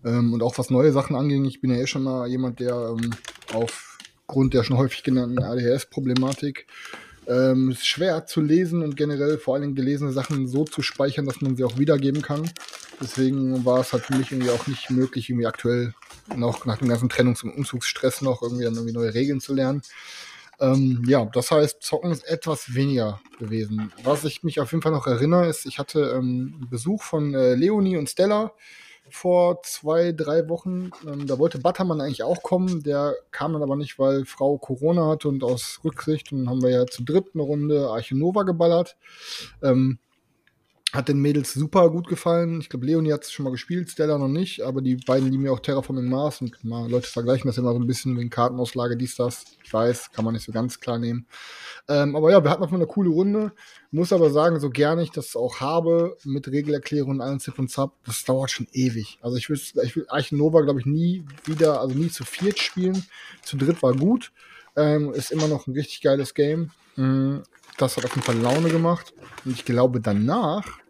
ähm, 0.03 0.33
und 0.33 0.41
auch 0.41 0.57
was 0.57 0.69
neue 0.71 0.91
Sachen 0.91 1.15
anging. 1.15 1.45
Ich 1.45 1.61
bin 1.61 1.71
ja 1.71 1.77
eh 1.77 1.87
schon 1.87 2.03
mal 2.03 2.27
jemand, 2.27 2.59
der 2.59 2.95
ähm, 2.97 3.11
aufgrund 4.27 4.53
der 4.53 4.63
schon 4.63 4.77
häufig 4.77 5.03
genannten 5.03 5.43
ADHS-Problematik 5.43 6.65
ähm, 7.27 7.71
ist 7.71 7.85
schwer 7.85 8.25
zu 8.25 8.41
lesen 8.41 8.81
und 8.81 8.97
generell 8.97 9.37
vor 9.37 9.55
allem 9.55 9.75
gelesene 9.75 10.11
Sachen 10.11 10.47
so 10.47 10.65
zu 10.65 10.81
speichern, 10.81 11.25
dass 11.25 11.41
man 11.41 11.55
sie 11.55 11.63
auch 11.63 11.77
wiedergeben 11.77 12.21
kann. 12.21 12.49
Deswegen 13.01 13.65
war 13.65 13.79
es 13.79 13.93
halt 13.93 14.03
für 14.03 14.15
mich 14.15 14.31
irgendwie 14.31 14.51
auch 14.51 14.67
nicht 14.67 14.89
möglich, 14.89 15.29
irgendwie 15.29 15.47
aktuell 15.47 15.93
noch 16.35 16.65
nach 16.65 16.77
dem 16.77 16.89
ganzen 16.89 17.09
Trennungs- 17.09 17.43
und 17.43 17.51
Umzugsstress 17.51 18.21
noch 18.21 18.41
irgendwie 18.41 18.63
dann 18.63 18.75
irgendwie 18.75 18.93
neue 18.93 19.13
Regeln 19.13 19.41
zu 19.41 19.53
lernen. 19.53 19.81
Ähm, 20.59 21.03
ja, 21.07 21.25
das 21.25 21.51
heißt, 21.51 21.81
Zocken 21.81 22.11
ist 22.11 22.23
etwas 22.27 22.73
weniger 22.73 23.19
gewesen. 23.39 23.91
Was 24.03 24.23
ich 24.23 24.43
mich 24.43 24.59
auf 24.59 24.71
jeden 24.71 24.81
Fall 24.81 24.91
noch 24.91 25.07
erinnere, 25.07 25.47
ist, 25.47 25.65
ich 25.65 25.79
hatte 25.79 26.13
ähm, 26.15 26.55
einen 26.55 26.69
Besuch 26.69 27.03
von 27.03 27.33
äh, 27.33 27.55
Leonie 27.55 27.97
und 27.97 28.09
Stella 28.09 28.53
vor 29.09 29.61
zwei, 29.63 30.11
drei 30.11 30.49
Wochen. 30.49 30.91
Ähm, 31.05 31.27
da 31.27 31.37
wollte 31.37 31.59
Buttermann 31.59 32.01
eigentlich 32.01 32.23
auch 32.23 32.41
kommen. 32.41 32.83
Der 32.83 33.15
kam 33.31 33.53
dann 33.53 33.63
aber 33.63 33.75
nicht, 33.75 33.99
weil 33.99 34.25
Frau 34.25 34.57
Corona 34.57 35.07
hatte 35.07 35.27
und 35.27 35.43
aus 35.43 35.79
Rücksicht. 35.83 36.31
Und 36.31 36.39
dann 36.39 36.49
haben 36.49 36.61
wir 36.61 36.69
ja 36.69 36.85
zu 36.85 37.03
dritt 37.03 37.27
eine 37.33 37.43
Runde 37.43 37.89
Arche 37.89 38.17
Nova 38.17 38.43
geballert. 38.43 38.97
Ähm, 39.61 39.99
hat 40.93 41.09
den 41.09 41.17
Mädels 41.17 41.53
super 41.53 41.89
gut 41.89 42.07
gefallen. 42.07 42.61
Ich 42.61 42.69
glaube, 42.69 42.85
Leonie 42.85 43.11
hat 43.11 43.23
es 43.23 43.31
schon 43.31 43.45
mal 43.45 43.49
gespielt, 43.49 43.89
Stella 43.89 44.19
noch 44.19 44.27
nicht, 44.27 44.61
aber 44.61 44.79
die 44.81 44.95
beiden 44.95 45.31
lieben 45.31 45.43
ja 45.43 45.51
auch 45.51 45.59
Terraforming 45.59 46.07
Mars 46.07 46.39
und 46.39 46.63
mal 46.63 46.87
Leute 46.89 47.07
vergleichen 47.07 47.47
das 47.47 47.57
immer 47.57 47.73
so 47.73 47.79
ein 47.79 47.87
bisschen 47.87 48.15
wegen 48.15 48.29
Kartenauslage, 48.29 48.95
dies, 48.95 49.15
das. 49.15 49.43
Ich 49.63 49.73
weiß, 49.73 50.11
kann 50.11 50.23
man 50.23 50.35
nicht 50.35 50.45
so 50.45 50.51
ganz 50.51 50.79
klar 50.79 50.99
nehmen. 50.99 51.25
Ähm, 51.87 52.15
aber 52.15 52.29
ja, 52.29 52.43
wir 52.43 52.51
hatten 52.51 52.63
auf 52.63 52.71
eine 52.71 52.85
coole 52.85 53.09
Runde. 53.09 53.53
Muss 53.89 54.13
aber 54.13 54.29
sagen, 54.29 54.59
so 54.59 54.69
gerne 54.69 55.01
ich 55.01 55.09
das 55.09 55.35
auch 55.35 55.61
habe 55.61 56.15
mit 56.25 56.47
Regelerklärung 56.47 57.11
und 57.11 57.21
allen 57.21 57.39
Zip 57.39 57.57
und 57.57 57.71
Zap, 57.71 57.93
das 58.05 58.23
dauert 58.23 58.51
schon 58.51 58.67
ewig. 58.71 59.17
Also 59.21 59.37
ich 59.37 59.49
will, 59.49 59.59
ich 59.83 59.95
will 59.95 60.05
Archen 60.09 60.37
Nova, 60.37 60.61
glaube 60.61 60.79
ich, 60.79 60.85
nie 60.85 61.25
wieder, 61.45 61.81
also 61.81 61.95
nie 61.95 62.09
zu 62.09 62.23
viert 62.23 62.59
spielen. 62.59 63.03
Zu 63.41 63.57
dritt 63.57 63.81
war 63.81 63.93
gut. 63.95 64.31
Ähm, 64.75 65.11
ist 65.13 65.31
immer 65.31 65.47
noch 65.47 65.65
ein 65.65 65.73
richtig 65.73 66.01
geiles 66.01 66.35
Game. 66.35 66.69
Mm, 66.97 67.37
Das 67.77 67.97
hat 67.97 68.05
auf 68.05 68.15
jeden 68.15 68.25
Fall 68.25 68.37
Laune 68.37 68.69
gemacht. 68.69 69.13
Und 69.43 69.53
ich 69.53 69.65
glaube, 69.65 69.99
danach 69.99 70.82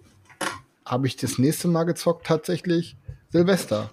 habe 0.85 1.07
ich 1.07 1.15
das 1.15 1.37
nächste 1.37 1.67
Mal 1.67 1.83
gezockt, 1.83 2.25
tatsächlich 2.25 2.97
Silvester. 3.29 3.91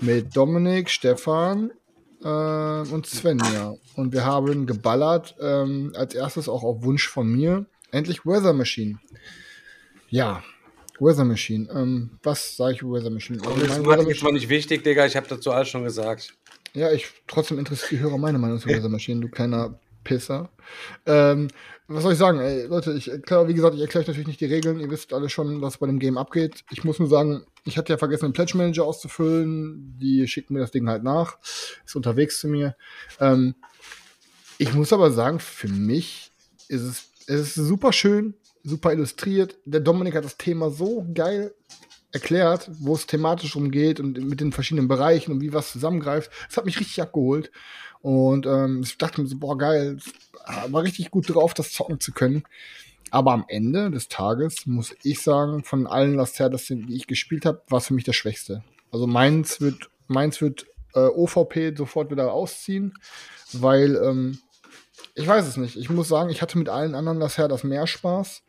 Mit 0.00 0.36
Dominik, 0.36 0.90
Stefan 0.90 1.70
äh, 2.22 2.28
und 2.28 3.06
Svenja. 3.06 3.74
Und 3.94 4.12
wir 4.12 4.24
haben 4.24 4.66
geballert, 4.66 5.36
ähm, 5.40 5.92
als 5.96 6.14
erstes 6.14 6.48
auch 6.48 6.64
auf 6.64 6.82
Wunsch 6.82 7.08
von 7.08 7.30
mir, 7.30 7.66
endlich 7.90 8.26
Weather 8.26 8.52
Machine. 8.52 8.98
Ja, 10.08 10.42
Weather 10.98 11.24
Machine. 11.24 11.68
Ähm, 11.72 12.18
was 12.22 12.56
sage 12.56 12.74
ich 12.74 12.82
über 12.82 12.98
Weather 12.98 13.10
Machine? 13.10 13.40
Also 13.44 13.66
Das 13.66 14.22
war 14.22 14.32
nicht 14.32 14.48
wichtig, 14.48 14.84
Digga. 14.84 15.06
Ich 15.06 15.16
habe 15.16 15.28
dazu 15.28 15.52
alles 15.52 15.68
schon 15.68 15.84
gesagt. 15.84 16.34
Ja, 16.74 16.92
ich 16.92 17.06
trotzdem 17.26 17.58
interessiert 17.58 17.92
die 17.92 17.98
Hörer 18.00 18.18
meine 18.18 18.38
Meinung 18.38 18.58
zu 18.58 18.68
Weather 18.68 18.88
Machine, 18.88 19.20
du 19.20 19.28
kleiner 19.28 19.78
Pisser. 20.06 20.48
Ähm, 21.04 21.48
was 21.88 22.02
soll 22.02 22.12
ich 22.12 22.18
sagen? 22.18 22.40
Ey, 22.40 22.66
Leute, 22.66 22.92
ich 22.92 23.10
klar, 23.22 23.48
wie 23.48 23.54
gesagt, 23.54 23.74
ich 23.74 23.80
erkläre 23.80 24.02
euch 24.02 24.08
natürlich 24.08 24.28
nicht 24.28 24.40
die 24.40 24.46
Regeln. 24.46 24.80
Ihr 24.80 24.90
wisst 24.90 25.12
alle 25.12 25.28
schon, 25.28 25.60
was 25.60 25.78
bei 25.78 25.86
dem 25.86 25.98
Game 25.98 26.16
abgeht. 26.16 26.64
Ich 26.70 26.84
muss 26.84 26.98
nur 26.98 27.08
sagen, 27.08 27.44
ich 27.64 27.76
hatte 27.76 27.92
ja 27.92 27.98
vergessen, 27.98 28.26
den 28.26 28.32
Pledge 28.32 28.56
Manager 28.56 28.84
auszufüllen. 28.84 29.98
Die 29.98 30.26
schicken 30.28 30.54
mir 30.54 30.60
das 30.60 30.70
Ding 30.70 30.88
halt 30.88 31.02
nach. 31.02 31.38
Ist 31.84 31.96
unterwegs 31.96 32.40
zu 32.40 32.48
mir. 32.48 32.76
Ähm, 33.20 33.56
ich 34.58 34.72
muss 34.72 34.92
aber 34.92 35.10
sagen, 35.10 35.40
für 35.40 35.68
mich 35.68 36.32
ist 36.68 36.82
es, 36.82 37.04
es 37.26 37.40
ist 37.40 37.54
super 37.54 37.92
schön, 37.92 38.34
super 38.62 38.92
illustriert. 38.92 39.56
Der 39.64 39.80
Dominik 39.80 40.14
hat 40.14 40.24
das 40.24 40.38
Thema 40.38 40.70
so 40.70 41.06
geil 41.12 41.52
erklärt, 42.12 42.70
wo 42.80 42.94
es 42.94 43.06
thematisch 43.06 43.56
umgeht 43.56 44.00
und 44.00 44.18
mit 44.18 44.40
den 44.40 44.52
verschiedenen 44.52 44.88
Bereichen 44.88 45.32
und 45.32 45.40
wie 45.40 45.52
was 45.52 45.72
zusammengreift. 45.72 46.30
Das 46.48 46.56
hat 46.56 46.64
mich 46.64 46.80
richtig 46.80 47.02
abgeholt. 47.02 47.50
Und 48.02 48.46
ähm, 48.46 48.82
ich 48.82 48.98
dachte 48.98 49.20
mir 49.20 49.26
so, 49.26 49.36
boah, 49.38 49.56
geil, 49.56 49.98
war 50.68 50.82
richtig 50.82 51.10
gut 51.10 51.34
drauf, 51.34 51.54
das 51.54 51.72
zocken 51.72 52.00
zu 52.00 52.12
können. 52.12 52.44
Aber 53.10 53.32
am 53.32 53.44
Ende 53.48 53.90
des 53.90 54.08
Tages 54.08 54.66
muss 54.66 54.94
ich 55.02 55.22
sagen, 55.22 55.64
von 55.64 55.86
allen 55.86 56.14
Last 56.14 56.38
Herdes, 56.38 56.66
die 56.66 56.94
ich 56.94 57.06
gespielt 57.06 57.46
habe, 57.46 57.62
war 57.68 57.78
es 57.78 57.86
für 57.86 57.94
mich 57.94 58.04
der 58.04 58.12
schwächste. 58.12 58.62
Also 58.90 59.06
meins 59.06 59.60
wird, 59.60 59.90
meins 60.08 60.40
wird 60.40 60.66
äh, 60.94 61.06
OVP 61.06 61.76
sofort 61.76 62.10
wieder 62.10 62.32
ausziehen, 62.32 62.94
weil 63.52 63.96
ähm, 63.96 64.38
ich 65.14 65.26
weiß 65.26 65.46
es 65.46 65.56
nicht. 65.56 65.76
Ich 65.76 65.88
muss 65.90 66.08
sagen, 66.08 66.30
ich 66.30 66.42
hatte 66.42 66.58
mit 66.58 66.68
allen 66.68 66.94
anderen 66.94 67.18
Last 67.18 67.38
Herdes 67.38 67.64
mehr 67.64 67.86
Spaß. 67.86 68.42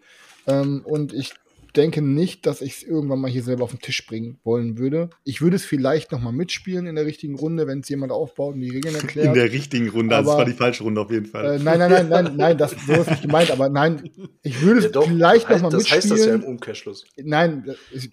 Ähm, 0.48 0.82
und 0.86 1.14
ich 1.14 1.34
denke 1.78 2.02
nicht, 2.02 2.46
dass 2.46 2.62
ich 2.62 2.78
es 2.78 2.84
irgendwann 2.84 3.20
mal 3.22 3.30
hier 3.32 3.44
selber 3.44 3.64
auf 3.64 3.72
den 3.72 3.80
Tisch 3.80 4.06
bringen 4.08 4.40
wollen 4.44 4.78
würde. 4.78 5.10
Ich 5.24 5.42
würde 5.42 5.56
es 5.56 5.64
vielleicht 5.64 6.12
noch 6.12 6.20
mal 6.20 6.32
mitspielen 6.34 6.88
in 6.88 6.96
der 6.96 7.06
richtigen 7.06 7.36
Runde, 7.36 7.68
wenn 7.68 7.80
es 7.82 7.90
jemand 7.90 8.12
aufbaut 8.12 8.56
und 8.56 8.62
die 8.62 8.72
Regeln 8.72 8.96
erklärt. 8.96 9.28
In 9.28 9.34
der 9.34 9.52
richtigen 9.52 9.88
Runde, 9.90 10.16
also 10.16 10.26
das 10.32 10.34
Aber- 10.34 10.44
war 10.46 10.52
die 10.52 10.58
falsche 10.58 10.84
Runde 10.84 11.00
auf 11.02 11.12
jeden 11.12 11.28
Fall. 11.28 11.56
Äh, 11.56 11.60
nein, 11.64 11.80
nein, 11.80 11.92
nein, 11.92 12.10
nein, 12.10 12.36
nein, 12.36 12.58
das 12.58 12.72
so 12.86 12.94
ist 12.94 13.10
nicht 13.10 13.22
gemeint, 13.22 13.52
aber 13.52 13.70
nein, 13.70 14.10
ich 14.44 14.62
würde 14.62 14.80
es 14.80 14.86
Ja, 14.86 14.92
doch, 14.92 15.08
vielleicht 15.08 15.50
noch 15.50 15.58
heißt- 15.58 15.62
mal 15.62 15.70
das 15.70 15.90
heißt 15.92 16.10
das 16.12 16.20
ja 16.20 16.26
im 16.26 16.32
mitspielen. 16.34 16.44
Umkehrschluss. 16.56 17.06
nein, 17.18 17.64
ich, 17.94 18.10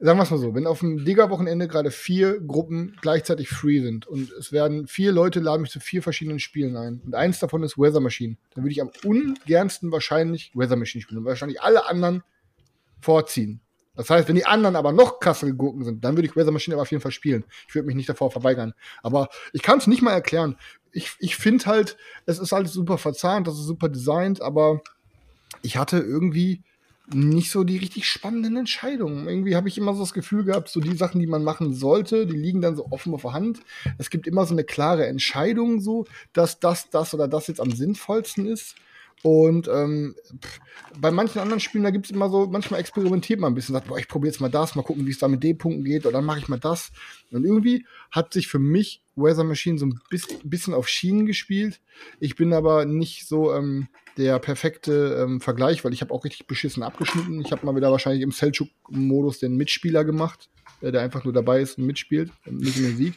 sagen 0.00 0.18
wir 0.18 0.24
es 0.24 0.30
mal 0.30 0.38
so, 0.38 0.54
wenn 0.54 0.66
auf 0.66 0.80
dem 0.80 1.04
Digger-Wochenende 1.04 1.68
gerade 1.68 1.90
vier 1.90 2.40
Gruppen 2.40 2.96
gleichzeitig 3.00 3.48
free 3.48 3.80
sind 3.80 4.06
und 4.06 4.30
es 4.32 4.52
werden 4.52 4.86
vier 4.86 5.12
Leute 5.12 5.40
laden 5.40 5.62
mich 5.62 5.70
zu 5.70 5.80
vier 5.80 6.02
verschiedenen 6.02 6.40
Spielen 6.40 6.76
ein 6.76 7.00
und 7.06 7.14
eins 7.14 7.38
davon 7.38 7.62
ist 7.62 7.78
Weather 7.78 8.00
Machine, 8.00 8.36
dann 8.54 8.64
würde 8.64 8.72
ich 8.72 8.82
am 8.82 8.90
ungernsten 9.04 9.92
wahrscheinlich 9.92 10.50
Weather 10.54 10.76
Machine 10.76 11.00
spielen 11.02 11.18
und 11.18 11.24
wahrscheinlich 11.24 11.62
alle 11.62 11.88
anderen 11.88 12.22
vorziehen. 13.04 13.60
Das 13.96 14.10
heißt, 14.10 14.28
wenn 14.28 14.34
die 14.34 14.46
anderen 14.46 14.74
aber 14.74 14.92
noch 14.92 15.20
krassere 15.20 15.54
Gurken 15.54 15.84
sind, 15.84 16.04
dann 16.04 16.16
würde 16.16 16.26
ich 16.26 16.34
Weather 16.34 16.50
Machine 16.50 16.74
aber 16.74 16.82
auf 16.82 16.90
jeden 16.90 17.02
Fall 17.02 17.12
spielen. 17.12 17.44
Ich 17.68 17.74
würde 17.74 17.86
mich 17.86 17.94
nicht 17.94 18.08
davor 18.08 18.30
verweigern. 18.30 18.74
Aber 19.02 19.28
ich 19.52 19.62
kann 19.62 19.78
es 19.78 19.86
nicht 19.86 20.02
mal 20.02 20.12
erklären. 20.12 20.56
Ich, 20.90 21.12
ich 21.20 21.36
finde 21.36 21.66
halt, 21.66 21.96
es 22.26 22.38
ist 22.38 22.52
alles 22.52 22.72
super 22.72 22.98
verzahnt, 22.98 23.46
das 23.46 23.54
ist 23.54 23.66
super 23.66 23.88
designt, 23.88 24.42
aber 24.42 24.80
ich 25.62 25.76
hatte 25.76 25.98
irgendwie 25.98 26.62
nicht 27.12 27.50
so 27.50 27.64
die 27.64 27.76
richtig 27.76 28.08
spannenden 28.08 28.56
Entscheidungen. 28.56 29.28
Irgendwie 29.28 29.56
habe 29.56 29.68
ich 29.68 29.76
immer 29.76 29.94
so 29.94 30.00
das 30.00 30.14
Gefühl 30.14 30.44
gehabt, 30.44 30.68
so 30.68 30.80
die 30.80 30.96
Sachen, 30.96 31.20
die 31.20 31.26
man 31.26 31.44
machen 31.44 31.74
sollte, 31.74 32.26
die 32.26 32.36
liegen 32.36 32.62
dann 32.62 32.76
so 32.76 32.86
offen 32.90 33.12
auf 33.14 33.22
der 33.22 33.32
Hand. 33.32 33.60
Es 33.98 34.10
gibt 34.10 34.26
immer 34.26 34.46
so 34.46 34.54
eine 34.54 34.64
klare 34.64 35.06
Entscheidung, 35.06 35.80
so, 35.80 36.06
dass 36.32 36.60
das, 36.60 36.90
das 36.90 37.12
oder 37.12 37.28
das 37.28 37.46
jetzt 37.46 37.60
am 37.60 37.72
sinnvollsten 37.72 38.46
ist. 38.46 38.74
Und 39.26 39.68
ähm, 39.68 40.14
bei 40.98 41.10
manchen 41.10 41.38
anderen 41.38 41.58
Spielen, 41.58 41.84
da 41.84 41.90
gibt 41.90 42.04
es 42.04 42.12
immer 42.12 42.28
so, 42.28 42.46
manchmal 42.46 42.78
experimentiert 42.78 43.40
man 43.40 43.52
ein 43.52 43.54
bisschen, 43.54 43.72
sagt, 43.72 43.88
boah, 43.88 43.98
ich 43.98 44.06
probiere 44.06 44.30
jetzt 44.30 44.40
mal 44.42 44.50
das, 44.50 44.74
mal 44.74 44.82
gucken, 44.82 45.06
wie 45.06 45.10
es 45.12 45.18
da 45.18 45.28
mit 45.28 45.42
D-Punkten 45.42 45.82
geht, 45.82 46.04
oder 46.04 46.18
dann 46.18 46.26
mache 46.26 46.40
ich 46.40 46.48
mal 46.48 46.58
das. 46.58 46.92
Und 47.30 47.42
irgendwie 47.46 47.86
hat 48.10 48.34
sich 48.34 48.48
für 48.48 48.58
mich 48.58 49.02
Weather 49.16 49.44
Machine 49.44 49.78
so 49.78 49.86
ein 49.86 49.98
bisschen, 50.44 50.74
auf 50.74 50.88
Schienen 50.88 51.24
gespielt. 51.24 51.80
Ich 52.20 52.36
bin 52.36 52.52
aber 52.52 52.84
nicht 52.84 53.26
so 53.26 53.54
ähm, 53.54 53.88
der 54.18 54.38
perfekte 54.40 55.24
ähm, 55.24 55.40
Vergleich, 55.40 55.86
weil 55.86 55.94
ich 55.94 56.02
habe 56.02 56.12
auch 56.12 56.26
richtig 56.26 56.46
beschissen 56.46 56.82
abgeschnitten. 56.82 57.40
Ich 57.40 57.50
habe 57.50 57.64
mal 57.64 57.74
wieder 57.74 57.90
wahrscheinlich 57.90 58.22
im 58.22 58.30
Selchuk-Modus 58.30 59.38
den 59.38 59.56
Mitspieler 59.56 60.04
gemacht, 60.04 60.50
äh, 60.82 60.92
der 60.92 61.00
einfach 61.00 61.24
nur 61.24 61.32
dabei 61.32 61.62
ist 61.62 61.78
und 61.78 61.86
mitspielt, 61.86 62.30
in 62.44 62.58
den 62.58 62.96
Sieg. 62.98 63.14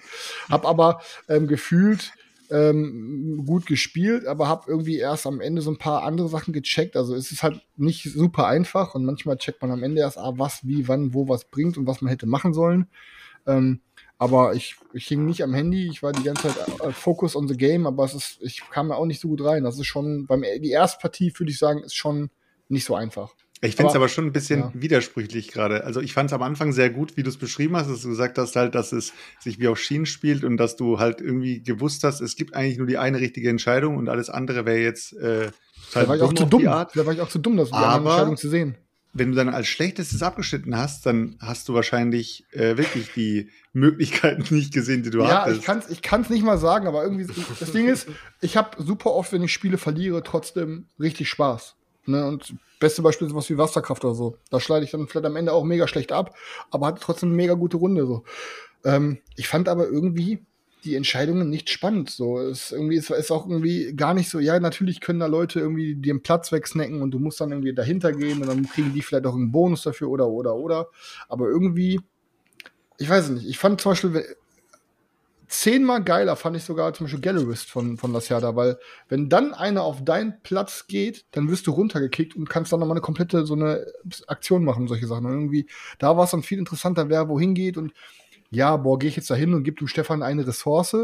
Hab 0.50 0.66
aber 0.66 1.02
ähm, 1.28 1.48
gefühlt 1.48 2.14
ähm, 2.50 3.44
gut 3.46 3.66
gespielt, 3.66 4.26
aber 4.26 4.48
habe 4.48 4.70
irgendwie 4.70 4.98
erst 4.98 5.28
am 5.28 5.42
Ende 5.42 5.62
so 5.62 5.72
ein 5.72 5.78
paar 5.78 6.04
andere 6.04 6.30
Sachen 6.30 6.54
gecheckt. 6.54 6.96
Also 6.96 7.16
es 7.16 7.32
ist 7.32 7.44
halt 7.44 7.62
nicht 7.76 8.04
super 8.04 8.48
einfach 8.48 8.96
und 8.96 9.06
manchmal 9.06 9.38
checkt 9.38 9.62
man 9.62 9.72
am 9.72 9.84
Ende 9.84 10.02
erst, 10.02 10.18
ah, 10.18 10.34
was, 10.38 10.66
wie, 10.66 10.88
wann, 10.88 11.14
wo 11.14 11.28
was 11.28 11.46
bringt 11.46 11.78
und 11.78 11.88
was 11.88 12.02
man 12.02 12.10
hätte 12.10 12.26
machen 12.26 12.54
sollen. 12.54 12.88
Ähm, 13.46 13.82
aber 14.18 14.56
ich, 14.56 14.76
ich 14.94 15.08
hing 15.08 15.26
nicht 15.26 15.44
am 15.44 15.54
Handy, 15.54 15.88
ich 15.88 16.02
war 16.02 16.12
die 16.12 16.24
ganze 16.24 16.48
Zeit 16.48 16.82
äh, 16.82 16.92
focus 16.92 17.36
on 17.36 17.48
the 17.48 17.56
game, 17.56 17.86
aber 17.86 18.04
es 18.06 18.16
ist, 18.16 18.38
ich 18.42 18.68
kam 18.72 18.90
da 18.90 18.96
auch 18.96 19.06
nicht 19.06 19.22
so 19.22 19.28
gut 19.28 19.44
rein. 19.44 19.64
Das 19.64 19.78
ist 19.78 19.86
schon, 19.86 20.26
beim 20.26 20.42
die 20.42 20.72
Erstpartie 20.72 21.32
würde 21.38 21.52
ich 21.52 21.60
sagen, 21.60 21.84
ist 21.84 21.96
schon 21.96 22.30
nicht 22.68 22.86
so 22.86 22.96
einfach. 22.96 23.36
Ich 23.62 23.76
finde 23.76 23.90
es 23.90 23.96
Aber- 23.96 24.04
aber 24.04 24.10
schon 24.10 24.26
ein 24.26 24.32
bisschen 24.34 24.60
ja. 24.60 24.72
widersprüchlich 24.76 25.48
gerade. 25.52 25.84
Also 25.84 26.00
ich 26.00 26.14
fand 26.14 26.30
es 26.30 26.34
am 26.34 26.44
Anfang 26.44 26.74
sehr 26.74 26.90
gut, 26.92 27.18
wie 27.18 27.24
du 27.24 27.30
es 27.30 27.38
beschrieben 27.38 27.76
hast, 27.76 27.90
dass 27.90 28.04
du 28.04 28.10
gesagt 28.10 28.38
hast 28.38 28.56
halt, 28.56 28.76
dass 28.76 28.92
es 28.92 29.14
sich 29.40 29.60
wie 29.60 29.68
auf 29.68 29.80
Schienen 29.80 30.06
spielt 30.06 30.44
und 30.44 30.58
dass 30.58 30.76
du 30.76 31.00
halt 31.00 31.22
irgendwie 31.22 31.64
gewusst 31.64 32.04
hast, 32.04 32.22
es 32.22 32.36
gibt 32.36 32.54
eigentlich 32.56 32.78
nur 32.78 32.86
die 32.88 32.98
eine 33.00 33.20
richtige 33.20 33.50
Entscheidung 33.50 33.98
und 33.98 34.10
alles 34.10 34.30
andere 34.30 34.66
wäre 34.66 34.78
jetzt 34.80 35.14
äh, 35.14 35.50
Da 35.94 36.08
war 36.08 36.16
ich 36.16 36.22
auch 36.22 36.34
zu 36.34 36.46
dumm. 36.46 36.60
die. 36.62 36.66
Da 36.66 37.06
war 37.06 37.14
ich 37.14 37.22
auch 37.22 37.30
zu 37.30 37.40
dumm, 37.40 37.58
das 37.58 37.70
die 37.70 37.74
Aber- 37.76 38.12
Entscheidung 38.12 38.38
zu 38.38 38.50
sehen. 38.50 38.76
Wenn 39.14 39.32
du 39.32 39.36
dann 39.38 39.50
als 39.50 39.68
schlechtestes 39.68 40.22
abgeschnitten 40.22 40.78
hast, 40.78 41.08
dann 41.08 41.38
hast 41.40 41.68
du 41.68 41.74
wahrscheinlich 41.74 42.46
äh, 42.52 42.78
wirklich 42.78 43.10
die 43.16 43.50
Möglichkeiten 43.74 44.54
nicht 44.54 44.72
gesehen, 44.72 45.02
die 45.02 45.10
du 45.10 45.20
Ja, 45.20 45.42
hattest. 45.46 45.60
ich 45.62 45.66
kann 45.66 45.80
es 45.80 45.90
ich 45.90 46.04
kann's 46.04 46.30
nicht 46.30 46.44
mal 46.44 46.60
sagen, 46.60 46.86
aber 46.86 47.02
irgendwie, 47.04 47.26
das 47.60 47.72
Ding 47.72 47.88
ist, 47.88 48.08
ich 48.42 48.56
habe 48.58 48.84
super 48.84 49.14
oft, 49.14 49.32
wenn 49.34 49.42
ich 49.42 49.52
Spiele 49.52 49.80
verliere, 49.80 50.22
trotzdem 50.22 50.90
richtig 51.00 51.30
Spaß. 51.30 51.74
Ne? 52.08 52.26
Und 52.26 52.56
beste 52.80 53.02
Beispiel 53.02 53.28
ist 53.28 53.36
was 53.36 53.50
wie 53.50 53.58
Wasserkraft 53.58 54.04
oder 54.06 54.16
so. 54.16 54.38
Da 54.50 54.60
schneide 54.60 54.86
ich 54.86 54.92
dann 54.92 55.08
vielleicht 55.08 55.26
am 55.26 55.36
Ende 55.36 55.54
auch 55.54 55.64
mega 55.64 55.88
schlecht 55.88 56.12
ab, 56.12 56.36
aber 56.72 56.88
hatte 56.88 57.02
trotzdem 57.02 57.30
eine 57.30 57.36
mega 57.36 57.54
gute 57.54 57.78
Runde. 57.78 58.06
So. 58.06 58.24
Ähm, 58.84 59.20
ich 59.36 59.48
fand 59.48 59.70
aber 59.70 59.88
irgendwie 59.88 60.46
die 60.84 60.96
Entscheidungen 60.96 61.50
nicht 61.50 61.70
spannend. 61.70 62.10
So, 62.10 62.40
es 62.40 62.72
irgendwie 62.72 62.98
es 62.98 63.10
ist 63.10 63.32
auch 63.32 63.48
irgendwie 63.48 63.94
gar 63.96 64.14
nicht 64.14 64.30
so. 64.30 64.40
Ja, 64.40 64.60
natürlich 64.60 65.02
können 65.02 65.20
da 65.20 65.26
Leute 65.26 65.60
irgendwie 65.60 65.98
einen 66.10 66.24
Platz 66.24 66.52
wegsnacken 66.52 67.02
und 67.02 67.12
du 67.12 67.20
musst 67.20 67.42
dann 67.42 67.52
irgendwie 67.52 67.74
dahinter 67.74 68.14
gehen 68.14 68.42
und 68.42 68.48
dann 68.48 68.68
kriegen 68.68 68.94
die 68.94 69.02
vielleicht 69.02 69.26
auch 69.26 69.36
einen 69.36 69.52
Bonus 69.52 69.84
dafür 69.84 70.10
oder 70.10 70.28
oder 70.28 70.56
oder. 70.56 70.88
Aber 71.28 71.48
irgendwie, 71.48 72.00
ich 72.98 73.10
weiß 73.10 73.26
es 73.26 73.30
nicht. 73.32 73.48
Ich 73.48 73.58
fand 73.58 73.82
zum 73.82 73.92
Beispiel 73.92 74.36
zehnmal 75.48 76.04
geiler 76.04 76.36
fand 76.36 76.58
ich 76.58 76.64
sogar 76.64 76.94
zum 76.94 77.06
Beispiel 77.06 77.22
Gallerist 77.22 77.70
von, 77.70 77.98
von 77.98 78.12
Lacerda, 78.14 78.56
weil 78.56 78.78
wenn 79.08 79.30
dann 79.30 79.54
einer 79.54 79.84
auf 79.84 80.04
deinen 80.04 80.42
Platz 80.44 80.88
geht, 80.88 81.26
dann 81.32 81.50
wirst 81.50 81.68
du 81.68 81.72
runtergekickt 81.72 82.36
und 82.36 82.50
kannst 82.50 82.72
dann 82.72 82.80
nochmal 82.80 82.96
eine 82.98 83.02
komplette 83.02 83.46
so 83.46 83.54
eine 83.54 83.86
Aktion 84.28 84.64
machen, 84.64 84.88
solche 84.88 85.08
Sachen. 85.08 85.26
Und 85.26 85.32
irgendwie, 85.32 85.68
da 86.00 86.18
war 86.18 86.26
es 86.26 86.32
dann 86.32 86.44
viel 86.44 86.60
interessanter, 86.60 87.10
wer 87.10 87.30
wohin 87.30 87.54
geht 87.54 87.78
und 87.78 87.94
ja, 88.50 88.78
boah, 88.78 88.98
gehe 88.98 89.10
ich 89.10 89.18
jetzt 89.18 89.30
da 89.30 89.36
hin 89.36 89.54
und 89.54 89.64
gib 89.64 89.80
dem 89.80 89.88
Stefan 89.88 90.24
eine 90.24 90.48
Ressource, 90.48 90.96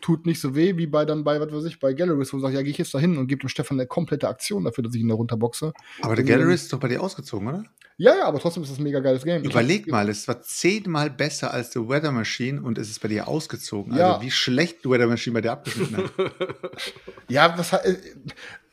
tut 0.00 0.26
nicht 0.26 0.40
so 0.40 0.54
weh 0.54 0.76
wie 0.76 0.86
bei 0.86 1.04
dann 1.04 1.24
bei, 1.24 1.40
was 1.40 1.52
weiß 1.52 1.64
ich, 1.64 1.78
bei 1.78 1.92
Gallerist, 1.92 2.32
wo 2.32 2.38
du 2.38 2.42
sagst, 2.42 2.54
ja, 2.54 2.62
gehe 2.62 2.70
ich 2.70 2.78
jetzt 2.78 2.94
da 2.94 2.98
hin 2.98 3.18
und 3.18 3.26
gib 3.26 3.40
dem 3.40 3.48
Stefan 3.48 3.78
eine 3.78 3.86
komplette 3.86 4.28
Aktion 4.28 4.64
dafür, 4.64 4.84
dass 4.84 4.94
ich 4.94 5.00
ihn 5.00 5.08
da 5.08 5.14
runterboxe. 5.14 5.72
aber 6.02 6.16
der 6.16 6.24
Gallery 6.24 6.54
ist 6.54 6.72
doch 6.72 6.80
bei 6.80 6.88
dir 6.88 7.02
ausgezogen, 7.02 7.48
oder? 7.48 7.64
Ja, 7.96 8.16
ja, 8.16 8.24
aber 8.24 8.38
trotzdem 8.38 8.62
ist 8.62 8.72
das 8.72 8.78
ein 8.78 8.84
mega 8.84 9.00
geiles 9.00 9.24
Game. 9.24 9.44
Überleg 9.44 9.86
mal, 9.86 10.08
es 10.08 10.26
war 10.26 10.40
zehnmal 10.40 11.10
besser 11.10 11.52
als 11.52 11.70
The 11.72 11.80
Weather 11.80 12.12
Machine 12.12 12.62
und 12.62 12.78
es 12.78 12.88
ist 12.88 13.00
bei 13.00 13.08
dir 13.08 13.28
ausgezogen. 13.28 13.94
Ja. 13.94 14.14
Also 14.14 14.22
wie 14.22 14.30
schlecht 14.30 14.78
The 14.82 14.88
Weather 14.88 15.06
Machine 15.06 15.34
bei 15.34 15.42
dir 15.42 15.52
abgeschnitten 15.52 15.98
hat. 15.98 16.12
Ja, 17.28 17.56
was 17.58 17.74
äh, 17.74 17.96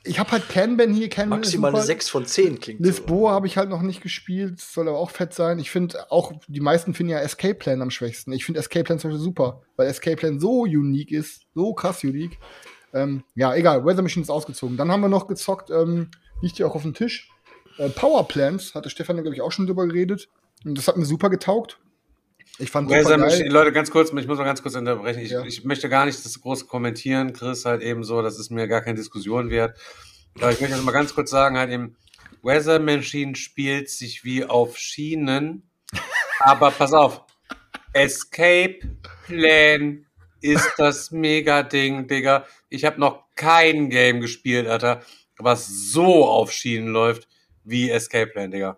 ich 0.07 0.19
habe 0.19 0.31
halt 0.31 0.49
Kanban 0.49 0.93
hier, 0.93 1.09
Kanban 1.09 1.39
Maximal 1.39 1.69
eine 1.69 1.77
super. 1.77 1.85
6 1.85 2.09
von 2.09 2.25
10 2.25 2.59
klingt 2.59 2.79
so. 2.79 2.85
Lisboa 2.85 3.31
habe 3.31 3.47
ich 3.47 3.57
halt 3.57 3.69
noch 3.69 3.81
nicht 3.81 4.01
gespielt, 4.01 4.59
soll 4.59 4.87
aber 4.87 4.97
auch 4.97 5.11
fett 5.11 5.33
sein. 5.33 5.59
Ich 5.59 5.71
finde 5.71 6.11
auch, 6.11 6.33
die 6.47 6.59
meisten 6.59 6.93
finden 6.93 7.11
ja 7.11 7.19
Escape 7.19 7.55
Plan 7.55 7.81
am 7.81 7.91
schwächsten. 7.91 8.31
Ich 8.31 8.45
finde 8.45 8.59
Escape 8.59 8.83
Plan 8.83 8.99
zum 8.99 9.11
Beispiel 9.11 9.23
super, 9.23 9.61
weil 9.75 9.87
Escape 9.87 10.17
Plan 10.17 10.39
so 10.39 10.61
unique 10.61 11.11
ist, 11.11 11.43
so 11.53 11.73
krass 11.73 12.03
unique. 12.03 12.39
Ähm, 12.93 13.23
ja, 13.35 13.53
egal, 13.55 13.85
Weather 13.85 14.01
Machine 14.01 14.23
ist 14.23 14.29
ausgezogen. 14.29 14.77
Dann 14.77 14.91
haben 14.91 15.01
wir 15.01 15.09
noch 15.09 15.27
gezockt, 15.27 15.69
ähm, 15.69 16.09
liegt 16.41 16.57
hier 16.57 16.67
auch 16.67 16.75
auf 16.75 16.83
dem 16.83 16.93
Tisch. 16.93 17.29
Äh, 17.77 17.89
Power 17.89 18.27
Plants, 18.27 18.75
hatte 18.75 18.89
Stefan, 18.89 19.17
glaube 19.17 19.35
ich, 19.35 19.41
auch 19.41 19.51
schon 19.51 19.67
drüber 19.67 19.87
geredet. 19.87 20.29
Und 20.65 20.77
das 20.77 20.87
hat 20.87 20.97
mir 20.97 21.05
super 21.05 21.29
getaugt. 21.29 21.79
Ich 22.59 22.71
fand 22.71 22.89
super 22.89 22.99
Weather 23.01 23.17
geil. 23.17 23.19
Machine, 23.19 23.49
Leute, 23.49 23.71
ganz 23.71 23.91
kurz, 23.91 24.09
ich 24.09 24.27
muss 24.27 24.37
mal 24.37 24.43
ganz 24.43 24.63
kurz 24.63 24.75
unterbrechen. 24.75 25.19
Ich, 25.19 25.31
Ja. 25.31 25.43
ich 25.45 25.63
möchte 25.63 25.89
gar 25.89 26.05
nicht 26.05 26.23
das 26.23 26.41
groß 26.41 26.67
kommentieren, 26.67 27.33
Chris, 27.33 27.65
halt 27.65 27.81
eben 27.83 28.03
so, 28.03 28.21
dass 28.21 28.39
es 28.39 28.49
mir 28.49 28.67
gar 28.67 28.81
keine 28.81 28.95
Diskussion 28.95 29.49
wert. 29.49 29.77
Aber 30.35 30.51
ich 30.51 30.59
möchte 30.59 30.75
also 30.75 30.85
mal 30.85 30.91
ganz 30.91 31.13
kurz 31.13 31.29
sagen, 31.29 31.57
halt 31.57 31.69
eben, 31.71 31.95
Weather 32.41 32.79
Machine 32.79 33.35
spielt 33.35 33.89
sich 33.89 34.23
wie 34.23 34.45
auf 34.45 34.77
Schienen, 34.77 35.69
aber 36.39 36.71
pass 36.71 36.93
auf, 36.93 37.21
Escape 37.93 38.79
Plan 39.25 40.05
ist 40.41 40.71
das 40.77 41.11
Mega-Ding, 41.11 42.07
Digga. 42.07 42.45
Ich 42.69 42.85
habe 42.85 42.99
noch 42.99 43.23
kein 43.35 43.89
Game 43.89 44.21
gespielt, 44.21 44.67
Alter, 44.67 45.01
was 45.37 45.67
so 45.67 46.25
auf 46.25 46.51
Schienen 46.51 46.87
läuft 46.87 47.27
wie 47.63 47.89
Escape 47.89 48.27
Plan, 48.27 48.51
Digga. 48.51 48.77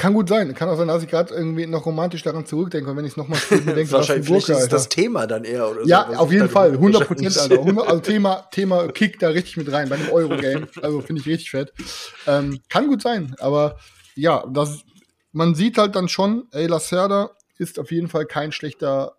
Kann 0.00 0.14
gut 0.14 0.30
sein. 0.30 0.54
Kann 0.54 0.70
auch 0.70 0.78
sein, 0.78 0.88
dass 0.88 1.02
ich 1.02 1.10
gerade 1.10 1.34
irgendwie 1.34 1.66
noch 1.66 1.84
romantisch 1.84 2.22
daran 2.22 2.46
zurückdenke 2.46 2.90
und 2.90 2.96
wenn 2.96 3.04
ich 3.04 3.10
es 3.12 3.16
nochmal 3.18 3.38
mir 3.50 3.74
denke, 3.74 3.92
Wahrscheinlich 3.92 4.30
was 4.30 4.48
ein 4.48 4.56
ist 4.56 4.72
das. 4.72 4.88
Thema 4.88 5.26
dann 5.26 5.44
eher 5.44 5.70
oder 5.70 5.82
so. 5.82 5.88
Ja, 5.90 6.08
auf 6.16 6.32
jeden 6.32 6.48
Fall. 6.48 6.72
100 6.72 7.02
wahrscheinlich 7.02 7.34
Prozent. 7.34 7.38
Alter. 7.52 7.62
100, 7.66 7.86
also 7.86 8.00
Thema, 8.00 8.48
Thema 8.50 8.88
Kick 8.88 9.18
da 9.18 9.28
richtig 9.28 9.58
mit 9.58 9.70
rein 9.70 9.90
bei 9.90 9.96
einem 9.96 10.08
Euro-Game. 10.08 10.68
Also 10.80 11.02
finde 11.02 11.20
ich 11.20 11.28
richtig 11.28 11.50
fett. 11.50 11.74
Ähm, 12.26 12.60
kann 12.70 12.86
gut 12.86 13.02
sein, 13.02 13.34
aber 13.40 13.76
ja, 14.14 14.42
das, 14.50 14.80
man 15.32 15.54
sieht 15.54 15.76
halt 15.76 15.94
dann 15.94 16.08
schon, 16.08 16.48
ey, 16.52 16.66
Lacerda 16.66 17.32
ist 17.58 17.78
auf 17.78 17.92
jeden 17.92 18.08
Fall 18.08 18.24
kein 18.24 18.52
schlechter 18.52 19.16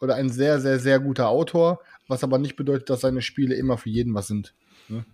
oder 0.00 0.16
ein 0.16 0.30
sehr, 0.30 0.60
sehr, 0.60 0.80
sehr 0.80 0.98
guter 0.98 1.28
Autor, 1.28 1.78
was 2.08 2.24
aber 2.24 2.38
nicht 2.38 2.56
bedeutet, 2.56 2.90
dass 2.90 3.02
seine 3.02 3.22
Spiele 3.22 3.54
immer 3.54 3.78
für 3.78 3.90
jeden 3.90 4.12
was 4.14 4.26
sind. 4.26 4.52
Ne? 4.88 5.04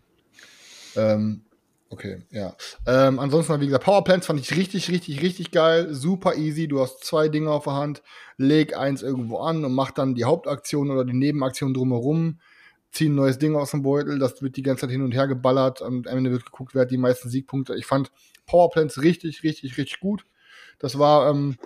Ähm, 0.96 1.42
okay, 1.90 2.22
ja. 2.30 2.56
Ähm, 2.86 3.18
ansonsten, 3.18 3.60
wie 3.60 3.66
gesagt, 3.66 3.84
Powerplants 3.84 4.26
fand 4.26 4.40
ich 4.40 4.56
richtig, 4.56 4.90
richtig, 4.90 5.20
richtig 5.22 5.50
geil. 5.50 5.92
Super 5.92 6.36
easy. 6.36 6.66
Du 6.66 6.80
hast 6.80 7.04
zwei 7.04 7.28
Dinge 7.28 7.50
auf 7.50 7.64
der 7.64 7.74
Hand, 7.74 8.02
leg 8.38 8.76
eins 8.76 9.02
irgendwo 9.02 9.38
an 9.38 9.64
und 9.64 9.74
mach 9.74 9.90
dann 9.90 10.14
die 10.14 10.24
Hauptaktion 10.24 10.90
oder 10.90 11.04
die 11.04 11.12
Nebenaktion 11.12 11.74
drumherum. 11.74 12.40
Zieh 12.92 13.08
ein 13.08 13.14
neues 13.14 13.38
Ding 13.38 13.54
aus 13.54 13.70
dem 13.70 13.82
Beutel, 13.82 14.18
das 14.18 14.42
wird 14.42 14.56
die 14.56 14.62
ganze 14.62 14.80
Zeit 14.80 14.90
hin 14.90 15.02
und 15.02 15.12
her 15.12 15.28
geballert 15.28 15.80
am 15.80 16.02
Ende 16.06 16.32
wird 16.32 16.44
geguckt, 16.44 16.74
wer 16.74 16.82
hat 16.82 16.90
die 16.90 16.96
meisten 16.96 17.28
Siegpunkte. 17.28 17.76
Ich 17.76 17.86
fand 17.86 18.10
Powerplants 18.46 19.02
richtig, 19.02 19.44
richtig, 19.44 19.78
richtig 19.78 20.00
gut. 20.00 20.26
Das 20.80 20.98
war 20.98 21.30
ähm, 21.30 21.56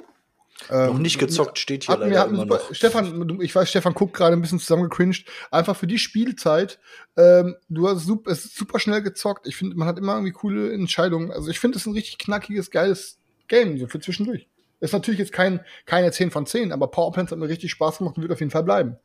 Noch 0.70 0.98
nicht 0.98 1.18
gezockt 1.18 1.58
steht 1.58 1.84
hier 1.84 1.96
leider 1.96 2.26
immer 2.26 2.44
noch. 2.46 2.74
Stefan, 2.74 3.40
ich 3.40 3.54
weiß, 3.54 3.68
Stefan 3.68 3.92
guckt 3.92 4.14
gerade 4.14 4.36
ein 4.36 4.40
bisschen 4.40 4.60
zusammengecringed. 4.60 5.26
Einfach 5.50 5.76
für 5.76 5.86
die 5.86 5.98
Spielzeit. 5.98 6.78
Ähm, 7.16 7.56
du 7.68 7.88
hast 7.88 8.06
super, 8.06 8.30
es 8.30 8.44
ist 8.44 8.56
super 8.56 8.78
schnell 8.78 9.02
gezockt. 9.02 9.46
Ich 9.46 9.56
finde, 9.56 9.76
man 9.76 9.88
hat 9.88 9.98
immer 9.98 10.14
irgendwie 10.14 10.32
coole 10.32 10.72
Entscheidungen. 10.72 11.32
Also 11.32 11.50
ich 11.50 11.58
finde, 11.58 11.76
es 11.76 11.82
ist 11.82 11.86
ein 11.86 11.94
richtig 11.94 12.18
knackiges, 12.18 12.70
geiles 12.70 13.18
Game, 13.48 13.78
so 13.78 13.88
für 13.88 14.00
zwischendurch. 14.00 14.46
Ist 14.80 14.92
natürlich 14.92 15.20
jetzt 15.20 15.32
kein, 15.32 15.60
keine 15.86 16.12
10 16.12 16.30
von 16.30 16.46
10, 16.46 16.72
aber 16.72 16.88
Powerplants 16.88 17.32
hat 17.32 17.38
mir 17.38 17.48
richtig 17.48 17.70
Spaß 17.70 17.98
gemacht 17.98 18.16
und 18.16 18.22
wird 18.22 18.32
auf 18.32 18.40
jeden 18.40 18.50
Fall 18.50 18.64
bleiben. 18.64 18.96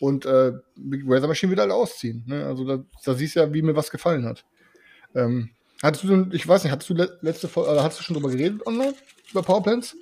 Und 0.00 0.24
äh, 0.24 0.52
Big 0.76 1.02
Razor 1.06 1.28
Machine 1.28 1.50
wird 1.50 1.60
halt 1.60 1.70
ausziehen. 1.70 2.24
Ne? 2.26 2.46
Also 2.46 2.64
da, 2.64 2.82
da 3.04 3.14
siehst 3.14 3.36
du 3.36 3.40
ja, 3.40 3.52
wie 3.52 3.62
mir 3.62 3.76
was 3.76 3.90
gefallen 3.90 4.24
hat. 4.24 4.44
Ähm, 5.14 5.50
hattest 5.82 6.04
du, 6.04 6.28
ich 6.32 6.48
weiß 6.48 6.64
nicht, 6.64 6.72
hattest 6.72 6.90
du 6.90 6.94
le 6.94 7.18
letzte 7.20 7.48
Folge, 7.48 7.70
oder 7.70 7.82
hast 7.82 7.98
du 7.98 8.02
schon 8.02 8.14
drüber 8.14 8.30
geredet 8.30 8.66
online? 8.66 8.94
Über 9.30 9.42
Powerplants? 9.42 9.96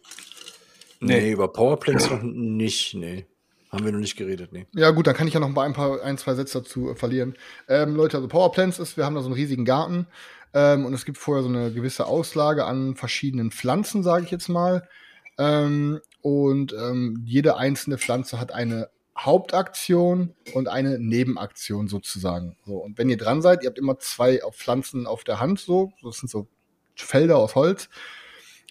Nee, 1.01 1.33
über 1.33 1.49
Powerplants 1.49 2.11
noch 2.11 2.23
nicht, 2.23 2.95
nee. 2.95 3.27
Haben 3.71 3.85
wir 3.85 3.93
noch 3.93 3.99
nicht 3.99 4.17
geredet, 4.17 4.53
nee. 4.53 4.67
Ja, 4.75 4.91
gut, 4.91 5.07
dann 5.07 5.15
kann 5.15 5.29
ich 5.29 5.35
ja 5.35 5.41
noch 5.41 5.55
ein 5.55 5.73
paar, 5.73 6.03
ein, 6.03 6.17
zwei 6.17 6.35
Sätze 6.35 6.63
dazu 6.63 6.91
äh, 6.91 6.95
verlieren. 6.95 7.35
Ähm, 7.69 7.95
Leute, 7.95 8.17
also 8.17 8.29
Powerplants 8.29 8.79
ist, 8.79 8.97
wir 8.97 9.05
haben 9.05 9.15
da 9.15 9.21
so 9.21 9.27
einen 9.27 9.35
riesigen 9.35 9.65
Garten 9.65 10.07
ähm, 10.55 10.87
und 10.87 10.95
es 10.95 11.05
gibt 11.05 11.19
vorher 11.19 11.43
so 11.43 11.49
eine 11.51 11.73
gewisse 11.73 12.07
Auslage 12.07 12.65
an 12.65 12.97
verschiedenen 12.97 13.51
Pflanzen, 13.51 14.03
sage 14.03 14.25
ich 14.25 14.31
jetzt 14.31 14.49
mal. 14.49 14.89
Ähm, 15.37 16.01
und 16.23 16.73
ähm, 16.73 17.23
jede 17.25 17.57
einzelne 17.57 17.99
Pflanze 17.99 18.41
hat 18.41 18.53
eine 18.53 18.89
Hauptaktion 19.19 20.35
und 20.55 20.69
eine 20.69 20.99
Nebenaktion 20.99 21.89
sozusagen. 21.89 22.57
So, 22.65 22.77
und 22.77 22.99
wenn 22.99 23.11
ihr 23.11 23.17
dran 23.17 23.43
seid, 23.43 23.63
ihr 23.63 23.69
habt 23.69 23.79
immer 23.79 23.99
zwei 23.99 24.41
Pflanzen 24.53 25.07
auf 25.07 25.25
der 25.25 25.41
Hand, 25.41 25.61
so, 25.61 25.93
das 26.03 26.19
sind 26.19 26.31
so 26.31 26.47
Felder 26.95 27.37
aus 27.37 27.55
Holz. 27.55 27.89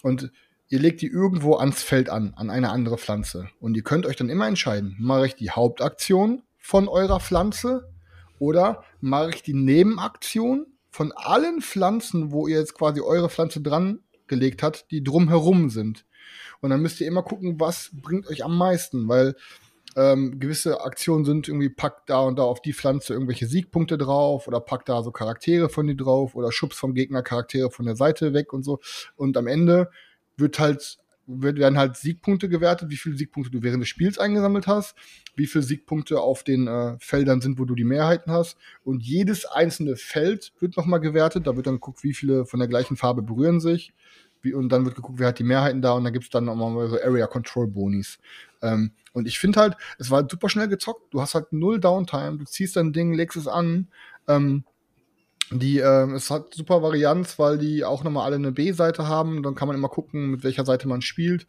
Und 0.01 0.31
ihr 0.69 0.79
legt 0.79 1.01
die 1.01 1.07
irgendwo 1.07 1.55
ans 1.55 1.81
Feld 1.81 2.09
an, 2.09 2.33
an 2.35 2.49
eine 2.49 2.69
andere 2.69 2.97
Pflanze. 2.97 3.49
Und 3.59 3.75
ihr 3.75 3.83
könnt 3.83 4.05
euch 4.05 4.15
dann 4.15 4.29
immer 4.29 4.47
entscheiden, 4.47 4.95
mache 4.99 5.27
ich 5.27 5.35
die 5.35 5.51
Hauptaktion 5.51 6.43
von 6.57 6.87
eurer 6.87 7.19
Pflanze 7.19 7.89
oder 8.39 8.83
mache 8.99 9.29
ich 9.29 9.43
die 9.43 9.53
Nebenaktion 9.53 10.67
von 10.89 11.11
allen 11.13 11.61
Pflanzen, 11.61 12.31
wo 12.31 12.47
ihr 12.47 12.57
jetzt 12.57 12.73
quasi 12.73 13.01
eure 13.01 13.29
Pflanze 13.29 13.61
dran 13.61 13.99
gelegt 14.27 14.63
habt, 14.63 14.91
die 14.91 15.03
drumherum 15.03 15.69
sind. 15.69 16.05
Und 16.59 16.71
dann 16.71 16.81
müsst 16.81 16.99
ihr 16.99 17.07
immer 17.07 17.23
gucken, 17.23 17.59
was 17.59 17.91
bringt 17.93 18.27
euch 18.27 18.43
am 18.43 18.57
meisten, 18.57 19.07
weil 19.07 19.35
ähm, 19.95 20.39
gewisse 20.39 20.81
Aktionen 20.81 21.23
sind 21.23 21.47
irgendwie 21.47 21.69
packt 21.69 22.09
da 22.09 22.19
und 22.19 22.37
da 22.37 22.43
auf 22.43 22.61
die 22.61 22.73
Pflanze 22.73 23.13
irgendwelche 23.13 23.47
Siegpunkte 23.47 23.97
drauf 23.97 24.47
oder 24.47 24.59
packt 24.59 24.89
da 24.89 25.01
so 25.01 25.11
Charaktere 25.11 25.69
von 25.69 25.87
die 25.87 25.95
drauf 25.95 26.35
oder 26.35 26.51
schubst 26.51 26.77
vom 26.77 26.93
Gegner 26.93 27.23
Charaktere 27.23 27.71
von 27.71 27.85
der 27.85 27.95
Seite 27.95 28.33
weg 28.33 28.53
und 28.53 28.63
so. 28.63 28.79
Und 29.15 29.37
am 29.37 29.47
Ende 29.47 29.89
wird 30.37 30.59
halt, 30.59 30.97
wird, 31.25 31.57
werden 31.57 31.77
halt 31.77 31.97
Siegpunkte 31.97 32.47
gewertet, 32.47 32.89
wie 32.89 32.95
viele 32.95 33.17
Siegpunkte 33.17 33.51
du 33.51 33.63
während 33.63 33.81
des 33.81 33.89
Spiels 33.89 34.17
eingesammelt 34.17 34.67
hast, 34.67 34.95
wie 35.35 35.47
viele 35.47 35.63
Siegpunkte 35.63 36.19
auf 36.19 36.43
den 36.43 36.67
äh, 36.67 36.95
Feldern 36.99 37.41
sind, 37.41 37.59
wo 37.59 37.65
du 37.65 37.75
die 37.75 37.83
Mehrheiten 37.83 38.31
hast. 38.31 38.57
Und 38.83 39.03
jedes 39.03 39.45
einzelne 39.45 39.95
Feld 39.95 40.53
wird 40.59 40.77
nochmal 40.77 41.01
gewertet. 41.01 41.47
Da 41.47 41.55
wird 41.55 41.67
dann 41.67 41.75
geguckt, 41.75 42.03
wie 42.03 42.13
viele 42.13 42.45
von 42.45 42.59
der 42.59 42.69
gleichen 42.69 42.95
Farbe 42.95 43.21
berühren 43.21 43.59
sich. 43.59 43.93
Wie, 44.41 44.53
und 44.53 44.69
dann 44.69 44.85
wird 44.85 44.95
geguckt, 44.95 45.19
wer 45.19 45.29
hat 45.29 45.39
die 45.39 45.43
Mehrheiten 45.43 45.81
da. 45.81 45.93
Und 45.93 46.03
dann 46.03 46.13
gibt's 46.13 46.29
dann 46.29 46.45
nochmal 46.45 46.89
so 46.89 46.97
Area 47.01 47.27
Control 47.27 47.67
Bonis. 47.67 48.19
Ähm, 48.61 48.91
und 49.13 49.27
ich 49.27 49.39
finde 49.39 49.59
halt, 49.59 49.75
es 49.97 50.11
war 50.11 50.27
super 50.29 50.49
schnell 50.49 50.67
gezockt. 50.67 51.13
Du 51.13 51.21
hast 51.21 51.35
halt 51.35 51.51
null 51.51 51.79
Downtime. 51.79 52.37
Du 52.37 52.45
ziehst 52.45 52.75
dein 52.75 52.93
Ding, 52.93 53.13
legst 53.13 53.37
es 53.37 53.47
an. 53.47 53.87
Ähm, 54.27 54.63
die, 55.51 55.79
ähm, 55.79 56.15
es 56.15 56.29
hat 56.29 56.53
super 56.53 56.81
Varianz, 56.81 57.39
weil 57.39 57.57
die 57.57 57.85
auch 57.85 58.03
nochmal 58.03 58.25
alle 58.25 58.35
eine 58.35 58.51
B-Seite 58.51 59.07
haben. 59.07 59.43
Dann 59.43 59.55
kann 59.55 59.67
man 59.67 59.77
immer 59.77 59.89
gucken, 59.89 60.31
mit 60.31 60.43
welcher 60.43 60.65
Seite 60.65 60.87
man 60.87 61.01
spielt. 61.01 61.47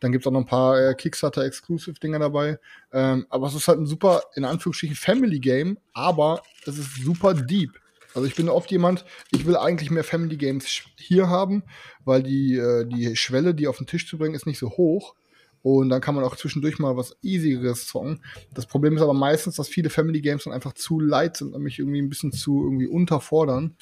Dann 0.00 0.12
gibt's 0.12 0.26
auch 0.26 0.32
noch 0.32 0.40
ein 0.40 0.46
paar 0.46 0.78
äh, 0.78 0.94
Kickstarter-Exclusive-Dinger 0.94 2.18
dabei. 2.18 2.58
Ähm, 2.92 3.26
aber 3.28 3.48
es 3.48 3.54
ist 3.54 3.68
halt 3.68 3.80
ein 3.80 3.86
super, 3.86 4.22
in 4.36 4.44
Anführungsstrichen, 4.44 4.96
Family-Game, 4.96 5.78
aber 5.92 6.42
es 6.64 6.78
ist 6.78 6.96
super 6.96 7.34
deep. 7.34 7.72
Also 8.14 8.26
ich 8.26 8.34
bin 8.34 8.48
oft 8.48 8.70
jemand, 8.70 9.04
ich 9.30 9.46
will 9.46 9.56
eigentlich 9.56 9.90
mehr 9.90 10.04
Family 10.04 10.36
Games 10.36 10.82
hier 10.96 11.28
haben, 11.28 11.62
weil 12.04 12.22
die, 12.22 12.56
äh, 12.56 12.84
die 12.84 13.14
Schwelle, 13.16 13.54
die 13.54 13.68
auf 13.68 13.78
den 13.78 13.86
Tisch 13.86 14.08
zu 14.08 14.18
bringen, 14.18 14.34
ist 14.34 14.46
nicht 14.46 14.58
so 14.58 14.70
hoch. 14.70 15.14
Und 15.62 15.90
dann 15.90 16.00
kann 16.00 16.14
man 16.14 16.24
auch 16.24 16.36
zwischendurch 16.36 16.78
mal 16.78 16.96
was 16.96 17.16
Easigeres 17.22 17.86
zocken. 17.86 18.22
Das 18.54 18.66
Problem 18.66 18.96
ist 18.96 19.02
aber 19.02 19.14
meistens, 19.14 19.56
dass 19.56 19.68
viele 19.68 19.90
Family 19.90 20.20
Games 20.20 20.44
dann 20.44 20.52
einfach 20.52 20.72
zu 20.72 21.00
light 21.00 21.36
sind 21.36 21.54
und 21.54 21.62
mich 21.62 21.78
irgendwie 21.78 22.00
ein 22.00 22.08
bisschen 22.08 22.32
zu 22.32 22.62
irgendwie 22.62 22.86
unterfordern. 22.86 23.76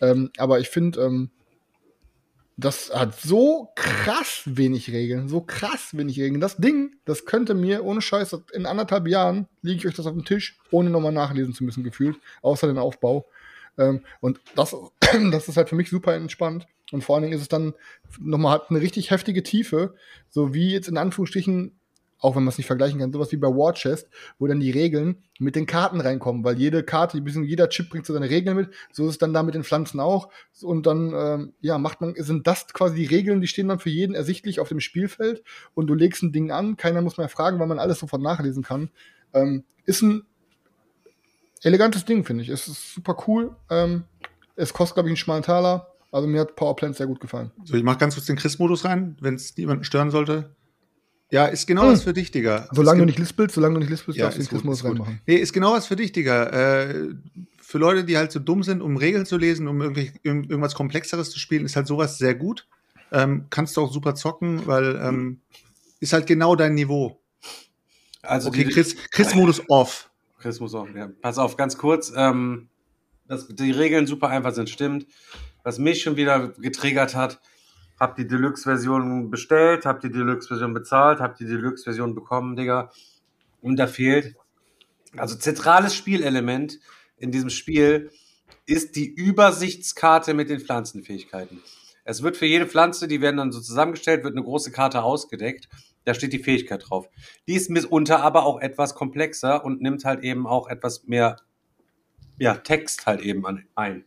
Ähm, 0.00 0.30
aber 0.36 0.60
ich 0.60 0.68
finde, 0.68 1.00
ähm, 1.00 1.30
das 2.56 2.94
hat 2.94 3.18
so 3.18 3.70
krass 3.74 4.42
wenig 4.44 4.92
Regeln, 4.92 5.28
so 5.28 5.40
krass 5.40 5.96
wenig 5.96 6.20
Regeln. 6.20 6.40
Das 6.40 6.58
Ding, 6.58 6.96
das 7.04 7.24
könnte 7.24 7.54
mir, 7.54 7.84
ohne 7.84 8.02
Scheiß, 8.02 8.36
in 8.52 8.66
anderthalb 8.66 9.08
Jahren 9.08 9.48
liege 9.62 9.78
ich 9.78 9.86
euch 9.86 9.94
das 9.94 10.06
auf 10.06 10.14
den 10.14 10.24
Tisch, 10.24 10.58
ohne 10.70 10.90
nochmal 10.90 11.12
nachlesen 11.12 11.54
zu 11.54 11.64
müssen, 11.64 11.82
gefühlt, 11.82 12.16
außer 12.42 12.66
den 12.66 12.78
Aufbau. 12.78 13.26
Ähm, 13.78 14.02
und 14.20 14.40
das, 14.54 14.76
das 15.30 15.48
ist 15.48 15.56
halt 15.56 15.70
für 15.70 15.76
mich 15.76 15.88
super 15.88 16.14
entspannt. 16.14 16.66
Und 16.92 17.02
vor 17.02 17.16
allen 17.16 17.22
Dingen 17.22 17.34
ist 17.34 17.42
es 17.42 17.48
dann 17.48 17.74
nochmal 18.20 18.52
hat 18.52 18.70
eine 18.70 18.80
richtig 18.80 19.10
heftige 19.10 19.42
Tiefe, 19.42 19.94
so 20.28 20.54
wie 20.54 20.70
jetzt 20.72 20.88
in 20.88 20.96
Anführungsstrichen, 20.96 21.72
auch 22.18 22.36
wenn 22.36 22.44
man 22.44 22.50
es 22.50 22.58
nicht 22.58 22.68
vergleichen 22.68 23.00
kann, 23.00 23.12
sowas 23.12 23.32
wie 23.32 23.36
bei 23.36 23.48
War 23.48 23.72
Chest, 23.72 24.08
wo 24.38 24.46
dann 24.46 24.60
die 24.60 24.70
Regeln 24.70 25.24
mit 25.40 25.56
den 25.56 25.66
Karten 25.66 26.00
reinkommen, 26.00 26.44
weil 26.44 26.56
jede 26.56 26.84
Karte, 26.84 27.18
jeder 27.18 27.68
Chip 27.68 27.90
bringt 27.90 28.06
so 28.06 28.12
seine 28.12 28.30
Regeln 28.30 28.56
mit, 28.56 28.70
so 28.92 29.04
ist 29.04 29.10
es 29.10 29.18
dann 29.18 29.34
da 29.34 29.42
mit 29.42 29.56
den 29.56 29.64
Pflanzen 29.64 29.98
auch. 29.98 30.28
Und 30.62 30.86
dann, 30.86 31.12
ähm, 31.16 31.52
ja, 31.60 31.78
macht 31.78 32.00
man, 32.00 32.14
sind 32.16 32.46
das 32.46 32.68
quasi 32.68 32.94
die 32.94 33.06
Regeln, 33.06 33.40
die 33.40 33.48
stehen 33.48 33.68
dann 33.68 33.80
für 33.80 33.90
jeden 33.90 34.14
ersichtlich 34.14 34.60
auf 34.60 34.68
dem 34.68 34.78
Spielfeld 34.78 35.42
und 35.74 35.88
du 35.88 35.94
legst 35.94 36.22
ein 36.22 36.32
Ding 36.32 36.52
an, 36.52 36.76
keiner 36.76 37.02
muss 37.02 37.18
mehr 37.18 37.28
fragen, 37.28 37.58
weil 37.58 37.66
man 37.66 37.80
alles 37.80 37.98
sofort 37.98 38.22
nachlesen 38.22 38.62
kann. 38.62 38.90
Ähm, 39.32 39.64
ist 39.84 40.02
ein 40.02 40.22
elegantes 41.62 42.04
Ding, 42.04 42.24
finde 42.24 42.44
ich. 42.44 42.50
Es 42.50 42.68
ist 42.68 42.94
super 42.94 43.16
cool. 43.26 43.56
Ähm, 43.70 44.04
es 44.56 44.72
kostet, 44.72 44.94
glaube 44.94 45.08
ich, 45.08 45.12
einen 45.12 45.16
schmalen 45.16 45.42
Taler. 45.42 45.91
Also 46.12 46.28
mir 46.28 46.42
hat 46.42 46.54
Powerplant 46.56 46.94
sehr 46.94 47.06
gut 47.06 47.18
gefallen. 47.20 47.50
So, 47.64 47.74
ich 47.74 47.82
mach 47.82 47.98
ganz 47.98 48.14
kurz 48.14 48.26
den 48.26 48.36
Chris-Modus 48.36 48.84
rein, 48.84 49.16
wenn 49.20 49.34
es 49.34 49.56
niemanden 49.56 49.82
stören 49.82 50.10
sollte. 50.10 50.54
Ja, 51.30 51.46
ist 51.46 51.66
genau 51.66 51.84
Hm. 51.84 51.92
was 51.92 52.02
für 52.04 52.12
dich, 52.12 52.30
Digga. 52.30 52.68
Solange 52.72 53.00
du 53.00 53.06
nicht 53.06 53.18
lispelst, 53.18 53.54
solange 53.54 53.74
du 53.74 53.80
nicht 53.80 53.88
lispelst, 53.88 54.18
Ja, 54.18 54.26
darfst 54.26 54.38
du 54.38 54.56
den 54.58 54.62
gut. 54.62 54.84
reinmachen. 54.84 55.20
Nee, 55.26 55.36
ist 55.36 55.54
genau 55.54 55.72
was 55.72 55.86
für 55.86 55.96
dich, 55.96 56.12
Digga. 56.12 56.44
Äh, 56.50 57.08
für 57.62 57.78
Leute, 57.78 58.04
die 58.04 58.18
halt 58.18 58.30
so 58.30 58.38
dumm 58.38 58.62
sind, 58.62 58.82
um 58.82 58.98
Regeln 58.98 59.24
zu 59.24 59.38
lesen, 59.38 59.66
um 59.66 59.80
irgendwie, 59.80 60.12
irgend- 60.22 60.50
irgendwas 60.50 60.74
Komplexeres 60.74 61.30
zu 61.30 61.38
spielen, 61.38 61.64
ist 61.64 61.74
halt 61.74 61.86
sowas 61.86 62.18
sehr 62.18 62.34
gut. 62.34 62.68
Ähm, 63.10 63.46
kannst 63.48 63.76
du 63.78 63.80
auch 63.80 63.90
super 63.90 64.14
zocken, 64.14 64.66
weil 64.66 65.00
ähm, 65.02 65.40
ist 66.00 66.12
halt 66.12 66.26
genau 66.26 66.54
dein 66.56 66.74
Niveau. 66.74 67.18
Also 68.20 68.48
Okay, 68.50 68.64
die, 68.64 68.70
Chris, 68.70 68.94
Chris-Modus 69.10 69.62
off. 69.68 70.10
Chris 70.38 70.60
muss 70.60 70.74
auch, 70.74 70.88
ja. 70.94 71.08
Pass 71.22 71.38
auf, 71.38 71.56
ganz 71.56 71.78
kurz. 71.78 72.12
Ähm, 72.14 72.68
dass 73.26 73.48
die 73.48 73.70
Regeln 73.70 74.06
super 74.06 74.28
einfach 74.28 74.52
sind, 74.52 74.68
stimmt. 74.68 75.06
Was 75.62 75.78
mich 75.78 76.02
schon 76.02 76.16
wieder 76.16 76.48
getriggert 76.48 77.14
hat, 77.14 77.40
hab 77.98 78.16
die 78.16 78.26
Deluxe-Version 78.26 79.30
bestellt, 79.30 79.86
hab 79.86 80.00
die 80.00 80.10
Deluxe-Version 80.10 80.74
bezahlt, 80.74 81.20
hab 81.20 81.36
die 81.36 81.46
Deluxe-Version 81.46 82.14
bekommen, 82.14 82.56
Digga. 82.56 82.90
Und 83.60 83.76
da 83.76 83.86
fehlt, 83.86 84.34
also 85.16 85.36
zentrales 85.36 85.94
Spielelement 85.94 86.80
in 87.16 87.30
diesem 87.30 87.50
Spiel 87.50 88.10
ist 88.66 88.96
die 88.96 89.06
Übersichtskarte 89.06 90.34
mit 90.34 90.50
den 90.50 90.60
Pflanzenfähigkeiten. 90.60 91.62
Es 92.04 92.22
wird 92.22 92.36
für 92.36 92.46
jede 92.46 92.66
Pflanze, 92.66 93.06
die 93.06 93.20
werden 93.20 93.36
dann 93.36 93.52
so 93.52 93.60
zusammengestellt, 93.60 94.24
wird 94.24 94.34
eine 94.34 94.44
große 94.44 94.72
Karte 94.72 95.02
ausgedeckt. 95.02 95.68
Da 96.04 96.14
steht 96.14 96.32
die 96.32 96.40
Fähigkeit 96.40 96.82
drauf. 96.88 97.08
Die 97.46 97.54
ist 97.54 97.70
mitunter 97.70 98.20
aber 98.20 98.44
auch 98.44 98.60
etwas 98.60 98.96
komplexer 98.96 99.64
und 99.64 99.80
nimmt 99.80 100.04
halt 100.04 100.24
eben 100.24 100.46
auch 100.46 100.68
etwas 100.68 101.04
mehr 101.04 101.36
ja, 102.38 102.56
Text 102.56 103.06
halt 103.06 103.20
eben 103.20 103.46
an, 103.46 103.66
ein. 103.76 104.04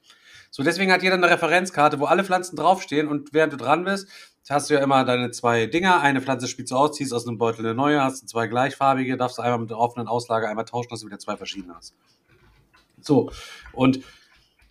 So, 0.55 0.63
deswegen 0.63 0.89
hat 0.89 1.03
jeder 1.03 1.15
eine 1.15 1.29
Referenzkarte, 1.29 1.99
wo 1.99 2.05
alle 2.05 2.23
Pflanzen 2.23 2.55
draufstehen 2.55 3.09
und 3.09 3.33
während 3.33 3.51
du 3.51 3.57
dran 3.57 3.83
bist, 3.83 4.07
hast 4.47 4.69
du 4.69 4.75
ja 4.75 4.79
immer 4.79 5.03
deine 5.03 5.31
zwei 5.31 5.65
Dinger. 5.65 5.99
Eine 5.99 6.21
Pflanze 6.21 6.47
spielst 6.47 6.71
du 6.71 6.77
aus, 6.77 6.95
ziehst 6.95 7.11
aus 7.11 7.27
einem 7.27 7.37
Beutel 7.37 7.65
eine 7.65 7.75
neue, 7.75 8.01
hast 8.01 8.23
du 8.23 8.25
zwei 8.25 8.47
gleichfarbige, 8.47 9.17
darfst 9.17 9.37
du 9.37 9.41
einmal 9.41 9.59
mit 9.59 9.69
der 9.69 9.77
offenen 9.77 10.07
Auslage 10.07 10.47
einmal 10.47 10.63
tauschen, 10.63 10.87
dass 10.91 11.01
du 11.01 11.07
wieder 11.07 11.19
zwei 11.19 11.35
verschiedene 11.35 11.75
hast. 11.75 11.93
So. 13.01 13.33
Und, 13.73 13.99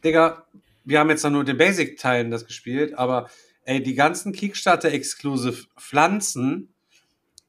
Digga, 0.03 0.47
wir 0.87 1.01
haben 1.01 1.11
jetzt 1.11 1.23
dann 1.23 1.35
nur 1.35 1.45
den 1.45 1.59
Basic-Teilen 1.59 2.31
das 2.31 2.47
gespielt, 2.47 2.95
aber 2.97 3.29
ey, 3.65 3.83
die 3.83 3.95
ganzen 3.95 4.33
Kickstarter-Exclusive 4.33 5.67
Pflanzen, 5.79 6.73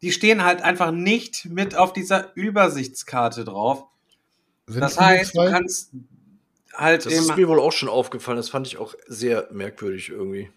die 0.02 0.12
stehen 0.12 0.44
halt 0.44 0.62
einfach 0.62 0.92
nicht 0.92 1.46
mit 1.46 1.78
auf 1.78 1.94
dieser 1.94 2.36
Übersichtskarte 2.36 3.46
drauf. 3.46 3.86
Sind 4.68 4.82
Das 4.82 5.00
heißt, 5.00 5.38
du 5.38 5.50
kannst 5.50 5.94
halt 6.78 7.06
Das 7.06 7.14
eben 7.14 7.22
ist 7.24 7.36
mir 7.36 7.48
wohl 7.48 7.60
auch 7.60 7.72
schon 7.72 7.90
aufgefallen. 7.90 8.38
Das 8.38 8.50
fand 8.50 8.68
ich 8.68 8.78
auch 8.78 8.96
sehr 9.08 9.48
merkwürdig 9.52 10.10
irgendwie. 10.10 10.50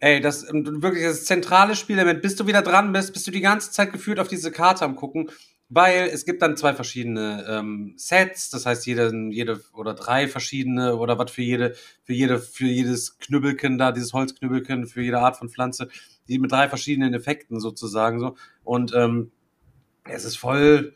Ey, 0.00 0.20
das 0.20 0.48
ähm, 0.48 0.82
wirklich 0.82 1.04
das 1.04 1.24
zentrale 1.24 1.76
Spielelement, 1.76 2.22
bis 2.22 2.36
du 2.36 2.46
wieder 2.46 2.62
dran 2.62 2.92
bist, 2.92 3.12
bist 3.12 3.26
du 3.26 3.30
die 3.30 3.42
ganze 3.42 3.70
Zeit 3.70 3.92
gefühlt 3.92 4.18
auf 4.18 4.28
diese 4.28 4.50
Karte 4.50 4.84
am 4.84 4.96
gucken, 4.96 5.30
weil 5.68 6.08
es 6.08 6.24
gibt 6.24 6.40
dann 6.40 6.56
zwei 6.56 6.74
verschiedene 6.74 7.44
ähm, 7.48 7.94
Sets, 7.96 8.48
das 8.48 8.64
heißt 8.64 8.86
jede, 8.86 9.12
jede 9.30 9.60
oder 9.74 9.94
drei 9.94 10.26
verschiedene 10.26 10.96
oder 10.96 11.18
was 11.18 11.30
für 11.30 11.42
jede, 11.42 11.74
für 12.02 12.14
jede, 12.14 12.38
für 12.38 12.64
jedes 12.64 13.18
Knüppelchen 13.18 13.76
da, 13.76 13.92
dieses 13.92 14.14
Holzknüppelchen, 14.14 14.86
für 14.86 15.02
jede 15.02 15.20
Art 15.20 15.36
von 15.36 15.50
Pflanze, 15.50 15.88
die 16.28 16.38
mit 16.38 16.50
drei 16.50 16.68
verschiedenen 16.68 17.12
Effekten 17.12 17.60
sozusagen 17.60 18.20
so. 18.20 18.36
Und 18.64 18.94
ähm, 18.94 19.30
es 20.04 20.24
ist 20.24 20.36
voll, 20.36 20.94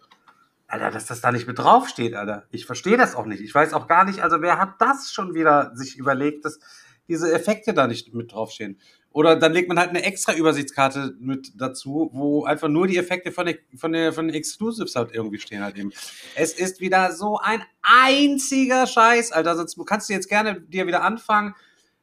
Alter, 0.75 0.91
dass 0.91 1.07
das 1.07 1.21
da 1.21 1.31
nicht 1.31 1.47
mit 1.47 1.61
draufsteht, 1.61 2.15
Alter. 2.15 2.47
Ich 2.51 2.67
verstehe 2.67 2.97
das 2.97 3.15
auch 3.15 3.27
nicht. 3.27 3.41
Ich 3.41 3.55
weiß 3.55 3.75
auch 3.75 3.87
gar 3.87 4.05
nicht, 4.05 4.21
also 4.21 4.43
wer 4.43 4.59
hat 4.59 4.81
das 4.81 5.13
schon 5.13 5.33
wieder 5.33 5.71
sich 5.75 5.97
überlegt, 5.97 6.45
dass 6.45 6.59
diese 7.07 7.33
Effekte 7.33 7.75
da 7.75 7.87
nicht 7.87 8.13
mit 8.13 8.33
draufstehen? 8.33 8.81
Oder 9.11 9.37
dann 9.37 9.53
legt 9.53 9.69
man 9.69 9.79
halt 9.79 9.91
eine 9.91 10.03
extra 10.03 10.35
Übersichtskarte 10.35 11.15
mit 11.21 11.53
dazu, 11.55 12.11
wo 12.13 12.45
einfach 12.45 12.67
nur 12.67 12.89
die 12.89 12.97
Effekte 12.97 13.31
von, 13.31 13.47
der, 13.47 13.59
von, 13.77 13.93
der, 13.93 14.13
von 14.13 14.27
den 14.27 14.35
Exclusives 14.35 14.97
halt 14.97 15.15
irgendwie 15.15 15.39
stehen 15.39 15.63
halt 15.63 15.77
eben. 15.77 15.93
Es 16.35 16.55
ist 16.55 16.81
wieder 16.81 17.13
so 17.13 17.39
ein 17.39 17.63
einziger 17.83 18.89
Scheiß, 18.89 19.31
Alter. 19.31 19.55
Sonst 19.55 19.79
kannst 19.87 20.09
du 20.09 20.13
jetzt 20.13 20.29
gerne 20.29 20.61
dir 20.61 20.89
wieder 20.89 21.05
anfangen, 21.05 21.55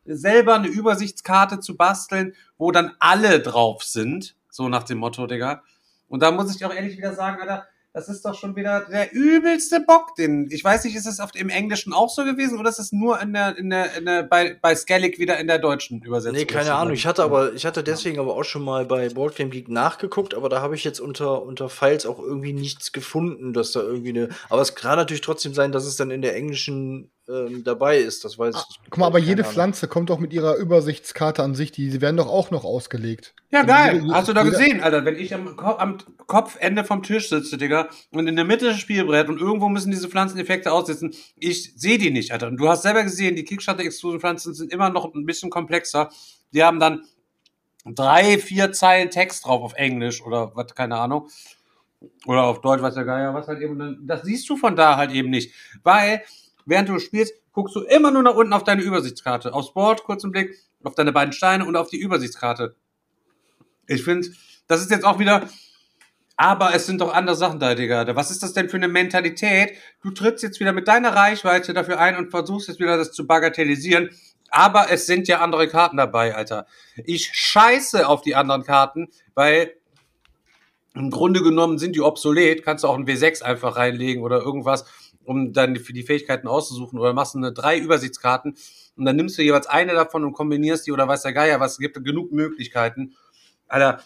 selber 0.05 0.55
eine 0.55 0.69
Übersichtskarte 0.69 1.59
zu 1.59 1.75
basteln, 1.75 2.33
wo 2.57 2.71
dann 2.71 2.93
alle 2.99 3.41
drauf 3.41 3.83
sind. 3.83 4.37
So 4.49 4.69
nach 4.69 4.83
dem 4.83 4.99
Motto, 4.99 5.27
Digga. 5.27 5.63
Und 6.07 6.21
da 6.21 6.31
muss 6.31 6.55
ich 6.55 6.63
auch 6.63 6.73
ehrlich 6.73 6.97
wieder 6.97 7.13
sagen, 7.13 7.41
Alter, 7.41 7.67
das 7.93 8.07
ist 8.07 8.23
doch 8.23 8.35
schon 8.35 8.55
wieder 8.55 8.85
der 8.89 9.11
übelste 9.13 9.81
Bock, 9.81 10.15
den, 10.15 10.47
ich 10.49 10.63
weiß 10.63 10.85
nicht, 10.85 10.95
ist 10.95 11.05
es 11.05 11.19
auf 11.19 11.31
dem 11.31 11.49
Englischen 11.49 11.93
auch 11.93 12.09
so 12.09 12.23
gewesen 12.23 12.57
oder 12.57 12.69
ist 12.69 12.79
es 12.79 12.91
nur 12.91 13.21
in 13.21 13.33
der, 13.33 13.57
in 13.57 13.69
der, 13.69 13.95
in 13.97 14.05
der, 14.05 14.23
bei, 14.23 14.57
bei 14.61 14.75
Skellig 14.75 15.19
wieder 15.19 15.37
in 15.39 15.47
der 15.47 15.59
deutschen 15.59 16.01
Übersetzung? 16.01 16.37
Nee, 16.37 16.45
keine 16.45 16.73
Ahnung. 16.73 16.93
Ich 16.93 17.05
hatte 17.05 17.23
aber, 17.23 17.53
ich 17.53 17.65
hatte 17.65 17.83
deswegen 17.83 18.19
aber 18.19 18.35
auch 18.35 18.43
schon 18.43 18.63
mal 18.63 18.85
bei 18.85 19.09
Board 19.09 19.35
Game 19.35 19.49
Geek 19.49 19.67
nachgeguckt, 19.67 20.33
aber 20.33 20.47
da 20.47 20.61
habe 20.61 20.75
ich 20.75 20.83
jetzt 20.83 21.01
unter, 21.01 21.43
unter 21.43 21.67
Files 21.67 22.05
auch 22.05 22.19
irgendwie 22.19 22.53
nichts 22.53 22.93
gefunden, 22.93 23.51
dass 23.51 23.73
da 23.73 23.81
irgendwie 23.81 24.09
eine. 24.09 24.29
Aber 24.49 24.61
es 24.61 24.75
kann 24.75 24.97
natürlich 24.97 25.21
trotzdem 25.21 25.53
sein, 25.53 25.71
dass 25.71 25.85
es 25.85 25.97
dann 25.97 26.11
in 26.11 26.21
der 26.21 26.35
englischen 26.35 27.11
ähm, 27.31 27.63
dabei 27.63 27.97
ist. 27.99 28.25
Das 28.25 28.37
weiß 28.37 28.55
ich. 28.55 28.79
Guck 28.89 28.97
mal, 28.97 29.07
aber 29.07 29.19
jede 29.19 29.43
Ahnung. 29.43 29.53
Pflanze 29.53 29.87
kommt 29.87 30.09
doch 30.09 30.19
mit 30.19 30.33
ihrer 30.33 30.55
Übersichtskarte 30.57 31.41
an 31.43 31.55
sich, 31.55 31.71
die, 31.71 31.89
die 31.89 32.01
werden 32.01 32.17
doch 32.17 32.27
auch 32.27 32.51
noch 32.51 32.63
ausgelegt. 32.65 33.33
Ja, 33.51 33.63
geil. 33.63 34.01
Jede- 34.01 34.13
Hast 34.13 34.27
du 34.27 34.33
da 34.33 34.43
gesehen, 34.43 34.81
Alter? 34.81 35.05
Wenn 35.05 35.15
ich 35.15 35.33
am, 35.33 35.57
am 35.59 35.97
Kopfende 36.27 36.83
vom 36.83 37.03
Tisch 37.03 37.29
sitze, 37.29 37.57
Digga, 37.57 37.89
und 38.11 38.27
in 38.27 38.35
der 38.35 38.45
Mitte 38.45 38.65
das 38.65 38.77
Spielbrett 38.79 39.29
und 39.29 39.39
irgendwo 39.39 39.69
müssen 39.69 39.91
diese 39.91 40.09
Pflanzeneffekte 40.09 40.71
aussitzen, 40.71 41.13
ich 41.37 41.73
sehe 41.75 41.97
die 41.97 42.11
nicht, 42.11 42.31
Alter. 42.31 42.47
Und 42.47 42.57
du 42.57 42.67
hast 42.67 42.83
selber 42.83 43.03
gesehen, 43.03 43.35
die 43.35 43.43
Kickstarter-Exclusive-Pflanzen 43.43 44.53
sind 44.53 44.71
immer 44.73 44.89
noch 44.89 45.13
ein 45.13 45.25
bisschen 45.25 45.49
komplexer. 45.49 46.09
Die 46.53 46.63
haben 46.63 46.79
dann 46.79 47.05
drei, 47.85 48.37
vier 48.37 48.71
Zeilen 48.73 49.09
Text 49.09 49.45
drauf 49.45 49.61
auf 49.63 49.73
Englisch 49.73 50.21
oder 50.21 50.51
was, 50.55 50.75
keine 50.75 50.97
Ahnung. 50.97 51.29
Oder 52.25 52.43
auf 52.45 52.61
Deutsch, 52.61 52.81
was 52.81 52.95
der 52.95 53.05
Geier, 53.05 53.33
was 53.33 53.47
halt 53.47 53.61
eben, 53.61 54.07
das 54.07 54.23
siehst 54.23 54.49
du 54.49 54.57
von 54.57 54.75
da 54.75 54.97
halt 54.97 55.11
eben 55.11 55.29
nicht. 55.29 55.53
Weil, 55.83 56.23
während 56.65 56.89
du 56.89 56.99
spielst, 56.99 57.33
guckst 57.51 57.75
du 57.75 57.81
immer 57.81 58.11
nur 58.11 58.23
nach 58.23 58.35
unten 58.35 58.53
auf 58.53 58.63
deine 58.63 58.81
Übersichtskarte. 58.81 59.53
Aufs 59.53 59.73
Board, 59.73 60.03
kurzen 60.03 60.31
Blick, 60.31 60.57
auf 60.83 60.95
deine 60.95 61.11
beiden 61.11 61.33
Steine 61.33 61.65
und 61.65 61.75
auf 61.75 61.89
die 61.89 61.99
Übersichtskarte. 61.99 62.75
Ich 63.87 64.03
finde, 64.03 64.29
das 64.67 64.81
ist 64.81 64.91
jetzt 64.91 65.05
auch 65.05 65.19
wieder, 65.19 65.49
aber 66.37 66.73
es 66.73 66.85
sind 66.85 67.01
doch 67.01 67.13
andere 67.13 67.35
Sachen 67.35 67.59
da, 67.59 67.75
Digga. 67.75 68.15
Was 68.15 68.31
ist 68.31 68.41
das 68.41 68.53
denn 68.53 68.69
für 68.69 68.77
eine 68.77 68.87
Mentalität? 68.87 69.73
Du 70.01 70.11
trittst 70.11 70.43
jetzt 70.43 70.59
wieder 70.59 70.73
mit 70.73 70.87
deiner 70.87 71.13
Reichweite 71.13 71.73
dafür 71.73 71.99
ein 71.99 72.15
und 72.15 72.31
versuchst 72.31 72.67
jetzt 72.67 72.79
wieder 72.79 72.97
das 72.97 73.11
zu 73.11 73.27
bagatellisieren. 73.27 74.09
Aber 74.49 74.91
es 74.91 75.05
sind 75.05 75.27
ja 75.27 75.39
andere 75.39 75.67
Karten 75.67 75.97
dabei, 75.97 76.35
Alter. 76.35 76.65
Ich 76.95 77.31
scheiße 77.33 78.07
auf 78.07 78.21
die 78.21 78.35
anderen 78.35 78.63
Karten, 78.63 79.09
weil 79.33 79.73
im 80.93 81.09
Grunde 81.09 81.41
genommen 81.41 81.77
sind 81.77 81.95
die 81.95 82.01
obsolet. 82.01 82.63
Kannst 82.63 82.83
du 82.83 82.87
auch 82.87 82.97
ein 82.97 83.05
W6 83.05 83.43
einfach 83.43 83.77
reinlegen 83.77 84.23
oder 84.23 84.41
irgendwas, 84.41 84.85
um 85.25 85.53
dann 85.53 85.75
für 85.77 85.93
die 85.93 86.03
Fähigkeiten 86.03 86.47
auszusuchen. 86.47 86.99
Oder 86.99 87.13
machst 87.13 87.33
du 87.33 87.39
eine 87.39 87.53
drei 87.53 87.77
Übersichtskarten 87.77 88.55
und 88.95 89.05
dann 89.05 89.15
nimmst 89.15 89.37
du 89.37 89.41
jeweils 89.41 89.67
eine 89.67 89.93
davon 89.93 90.23
und 90.23 90.33
kombinierst 90.33 90.87
die 90.87 90.91
oder 90.91 91.07
weiß 91.07 91.23
der 91.23 91.33
Geier 91.33 91.59
was. 91.59 91.73
Es 91.73 91.77
gibt 91.79 92.03
genug 92.03 92.31
Möglichkeiten. 92.31 93.15
Alter. 93.67 94.01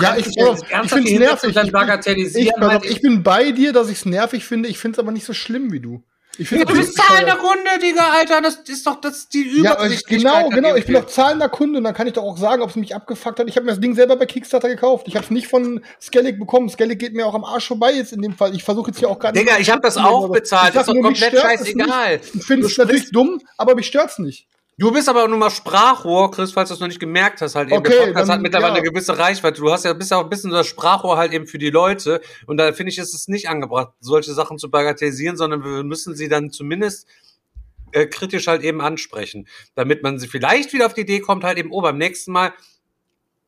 Ja, 0.00 0.16
ich, 0.16 0.28
ich, 0.28 0.34
finde 0.34 1.10
es 1.10 1.18
nervig. 1.18 1.56
Ich, 1.56 2.34
ich, 2.36 2.90
ich 2.90 3.02
bin 3.02 3.24
bei 3.24 3.50
dir, 3.50 3.72
dass 3.72 3.88
ich 3.88 3.98
es 3.98 4.04
nervig 4.04 4.44
finde. 4.44 4.68
Ich 4.68 4.78
finde 4.78 4.96
es 4.96 4.98
aber 5.00 5.10
nicht 5.10 5.24
so 5.24 5.32
schlimm 5.32 5.72
wie 5.72 5.80
du. 5.80 6.04
Ich 6.38 6.50
ja, 6.50 6.64
du 6.64 6.74
bist 6.74 6.96
zahlender 6.96 7.36
Kunde, 7.36 7.78
Digga, 7.80 8.10
Alter. 8.10 8.40
Das 8.40 8.56
ist 8.66 8.86
doch 8.86 9.00
das 9.00 9.18
ist 9.18 9.34
die 9.34 9.62
Ja, 9.62 9.84
ich, 9.84 10.04
genau, 10.06 10.48
genau. 10.48 10.74
Ich 10.76 10.86
bin 10.86 10.94
doch 10.94 11.06
zahlender 11.06 11.50
Kunde 11.50 11.78
und 11.78 11.84
dann 11.84 11.92
kann 11.92 12.06
ich 12.06 12.14
doch 12.14 12.22
auch 12.22 12.38
sagen, 12.38 12.62
ob 12.62 12.70
es 12.70 12.76
mich 12.76 12.94
abgefuckt 12.94 13.38
hat. 13.38 13.48
Ich 13.48 13.56
habe 13.56 13.66
mir 13.66 13.72
das 13.72 13.80
Ding 13.80 13.94
selber 13.94 14.16
bei 14.16 14.24
Kickstarter 14.24 14.68
gekauft. 14.68 15.08
Ich 15.08 15.14
habe 15.14 15.24
es 15.24 15.30
nicht 15.30 15.48
von 15.48 15.84
Skellig 16.00 16.38
bekommen. 16.38 16.70
Skellig 16.70 16.98
geht 16.98 17.12
mir 17.12 17.26
auch 17.26 17.34
am 17.34 17.44
Arsch 17.44 17.68
vorbei 17.68 17.92
jetzt 17.92 18.14
in 18.14 18.22
dem 18.22 18.34
Fall. 18.34 18.54
Ich 18.54 18.64
versuche 18.64 18.90
jetzt 18.90 18.98
hier 18.98 19.10
auch 19.10 19.18
gar 19.18 19.32
nicht. 19.32 19.42
Digga, 19.42 19.58
ich 19.58 19.70
habe 19.70 19.82
das 19.82 19.98
auch 19.98 20.28
bezahlt. 20.30 20.74
Ist 20.74 20.88
doch 20.88 20.94
nur, 20.94 21.02
komplett 21.02 21.38
scheißegal. 21.38 22.20
Ich 22.32 22.44
finde 22.44 22.62
Du 22.62 22.68
es 22.68 22.78
natürlich 22.78 23.10
dumm, 23.10 23.40
aber 23.58 23.74
mich 23.74 23.86
stört's 23.86 24.18
nicht. 24.18 24.46
Du 24.78 24.90
bist 24.90 25.08
aber 25.08 25.28
nur 25.28 25.38
mal 25.38 25.50
Sprachrohr, 25.50 26.30
Chris, 26.30 26.52
falls 26.52 26.70
du 26.70 26.74
es 26.74 26.80
noch 26.80 26.88
nicht 26.88 26.98
gemerkt 26.98 27.42
hast, 27.42 27.54
halt 27.54 27.68
eben. 27.68 27.78
Okay, 27.78 27.90
der 27.90 27.98
Podcast 28.06 28.28
dann, 28.28 28.36
hat 28.36 28.42
mittlerweile 28.42 28.74
ja. 28.74 28.80
eine 28.80 28.88
gewisse 28.88 29.18
Reichweite. 29.18 29.60
Du 29.60 29.70
hast 29.70 29.84
ja 29.84 29.92
bist 29.92 30.10
ja 30.10 30.16
auch 30.16 30.24
ein 30.24 30.30
bisschen 30.30 30.50
das 30.50 30.66
Sprachrohr 30.66 31.18
halt 31.18 31.32
eben 31.32 31.46
für 31.46 31.58
die 31.58 31.70
Leute. 31.70 32.20
Und 32.46 32.56
da 32.56 32.72
finde 32.72 32.90
ich, 32.90 32.98
ist 32.98 33.14
es 33.14 33.28
nicht 33.28 33.48
angebracht, 33.48 33.92
solche 34.00 34.32
Sachen 34.32 34.58
zu 34.58 34.70
bagatellisieren, 34.70 35.36
sondern 35.36 35.62
wir 35.62 35.84
müssen 35.84 36.16
sie 36.16 36.28
dann 36.28 36.50
zumindest 36.50 37.06
äh, 37.92 38.06
kritisch 38.06 38.46
halt 38.46 38.62
eben 38.62 38.80
ansprechen. 38.80 39.46
Damit 39.74 40.02
man 40.02 40.18
sie 40.18 40.26
vielleicht 40.26 40.72
wieder 40.72 40.86
auf 40.86 40.94
die 40.94 41.02
Idee 41.02 41.20
kommt, 41.20 41.44
halt 41.44 41.58
eben, 41.58 41.70
oh, 41.70 41.82
beim 41.82 41.98
nächsten 41.98 42.32
Mal 42.32 42.52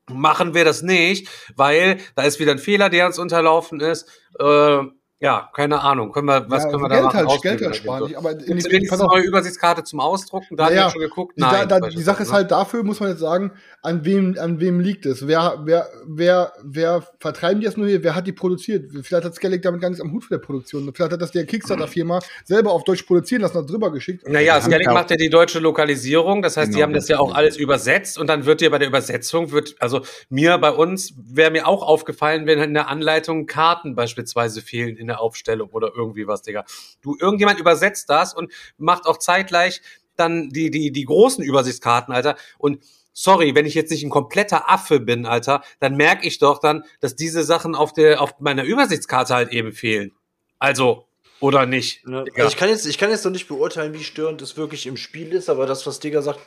machen 0.07 0.53
wir 0.53 0.63
das 0.63 0.83
nicht, 0.83 1.27
weil 1.55 1.97
da 2.15 2.23
ist 2.23 2.39
wieder 2.39 2.51
ein 2.51 2.59
Fehler, 2.59 2.89
der 2.89 3.07
uns 3.07 3.17
unterlaufen 3.17 3.79
ist. 3.79 4.07
Äh, 4.39 4.83
ja, 5.25 5.49
keine 5.53 5.81
Ahnung. 5.81 6.11
Können 6.11 6.27
wir, 6.27 6.45
was 6.49 6.63
Ja, 6.63 6.69
können 6.69 6.83
wir 6.83 6.89
da 6.89 6.95
Geld 6.95 7.05
machen? 7.13 7.27
halt, 7.27 7.41
Geld 7.41 7.61
halt 7.61 7.75
sparen. 7.75 7.99
so. 7.99 8.07
Ich- 8.07 8.17
aber 8.17 8.31
in 8.31 8.37
dem- 8.39 8.47
wenigstens 8.71 8.99
eine 8.99 9.07
neue 9.09 9.23
Übersichtskarte 9.23 9.83
zum 9.83 9.99
Ausdrucken? 9.99 10.55
Da 10.55 10.65
Naja, 10.69 10.85
hat 10.85 10.91
schon 10.91 11.01
geguckt. 11.01 11.35
Die, 11.35 11.41
da, 11.41 11.47
Nein. 11.51 11.67
da, 11.67 11.79
beispielsweise, 11.79 11.97
die 11.97 12.03
Sache 12.03 12.23
ist 12.23 12.31
halt, 12.31 12.51
dafür 12.51 12.83
muss 12.83 12.99
man 12.99 13.09
jetzt 13.09 13.19
sagen, 13.19 13.51
an 13.81 14.05
wem, 14.05 14.35
an 14.39 14.59
wem 14.59 14.79
liegt 14.79 15.05
es? 15.05 15.27
Wer, 15.27 15.61
wer, 15.65 15.87
wer, 16.05 16.53
wer 16.63 17.03
vertreiben 17.19 17.59
die 17.59 17.65
das 17.65 17.75
nur 17.77 17.87
hier? 17.87 18.03
Wer 18.03 18.15
hat 18.15 18.27
die 18.27 18.31
produziert? 18.33 18.91
Vielleicht 19.03 19.25
hat 19.25 19.35
Skellig 19.35 19.61
damit 19.61 19.81
gar 19.81 19.89
nichts 19.89 20.01
am 20.03 20.11
Hut 20.11 20.23
für 20.23 20.35
der 20.35 20.45
Produktion. 20.45 20.91
Vielleicht 20.93 21.11
hat 21.13 21.21
das 21.21 21.31
der 21.31 21.45
Kickstarter-Firma 21.45 22.19
selber 22.43 22.71
auf 22.71 22.83
Deutsch 22.83 23.03
produzieren 23.03 23.41
lassen 23.41 23.57
und 23.57 23.69
drüber 23.69 23.91
geschickt. 23.91 24.27
Naja, 24.29 24.61
Skellig 24.61 24.87
auch- 24.89 24.93
macht 24.93 25.11
ja 25.11 25.17
die 25.17 25.29
deutsche 25.29 25.59
Lokalisierung, 25.59 26.41
das 26.41 26.57
heißt, 26.57 26.69
die 26.69 26.73
Genau, 26.75 26.83
haben 26.87 26.93
das 26.93 27.07
ja 27.07 27.19
auch 27.19 27.33
alles 27.33 27.57
übersetzt 27.57 28.17
und 28.19 28.27
dann 28.27 28.45
wird 28.45 28.61
dir 28.61 28.69
bei 28.69 28.77
der 28.79 28.87
Übersetzung, 28.87 29.51
wird, 29.51 29.75
also 29.79 30.01
mir 30.29 30.57
bei 30.57 30.71
uns 30.71 31.13
wäre 31.17 31.51
mir 31.51 31.67
auch 31.67 31.81
aufgefallen, 31.83 32.45
wenn 32.47 32.59
in 32.59 32.73
der 32.73 32.89
Anleitung 32.89 33.45
Karten 33.45 33.95
beispielsweise 33.95 34.61
fehlen 34.61 34.97
in 34.97 35.07
der 35.07 35.14
Aufstellung 35.19 35.69
oder 35.69 35.91
irgendwie 35.95 36.27
was, 36.27 36.41
Digga. 36.41 36.65
Du, 37.01 37.15
irgendjemand 37.19 37.59
übersetzt 37.59 38.09
das 38.09 38.33
und 38.33 38.51
macht 38.77 39.05
auch 39.05 39.17
zeitgleich 39.17 39.81
dann 40.15 40.49
die, 40.49 40.71
die, 40.71 40.91
die 40.91 41.05
großen 41.05 41.43
Übersichtskarten, 41.43 42.13
Alter. 42.13 42.35
Und 42.57 42.79
sorry, 43.13 43.55
wenn 43.55 43.65
ich 43.65 43.73
jetzt 43.73 43.91
nicht 43.91 44.03
ein 44.03 44.09
kompletter 44.09 44.69
Affe 44.69 44.99
bin, 44.99 45.25
Alter, 45.25 45.63
dann 45.79 45.95
merke 45.95 46.27
ich 46.27 46.37
doch 46.37 46.59
dann, 46.59 46.83
dass 46.99 47.15
diese 47.15 47.43
Sachen 47.43 47.75
auf 47.75 47.93
der, 47.93 48.21
auf 48.21 48.39
meiner 48.39 48.63
Übersichtskarte 48.63 49.33
halt 49.33 49.51
eben 49.51 49.71
fehlen. 49.71 50.11
Also, 50.59 51.07
oder 51.45 51.65
nicht. 51.65 52.05
Ne? 52.07 52.25
Also 52.35 52.47
ich 52.49 52.57
kann 52.57 52.69
jetzt, 52.69 52.85
ich 52.85 52.97
kann 52.97 53.09
jetzt 53.11 53.23
noch 53.23 53.31
nicht 53.31 53.47
beurteilen, 53.47 53.93
wie 53.93 54.03
störend 54.03 54.41
es 54.41 54.57
wirklich 54.57 54.87
im 54.87 54.97
Spiel 54.97 55.31
ist, 55.31 55.49
aber 55.49 55.65
das, 55.65 55.85
was 55.85 55.99
Digga 55.99 56.21
sagt, 56.21 56.39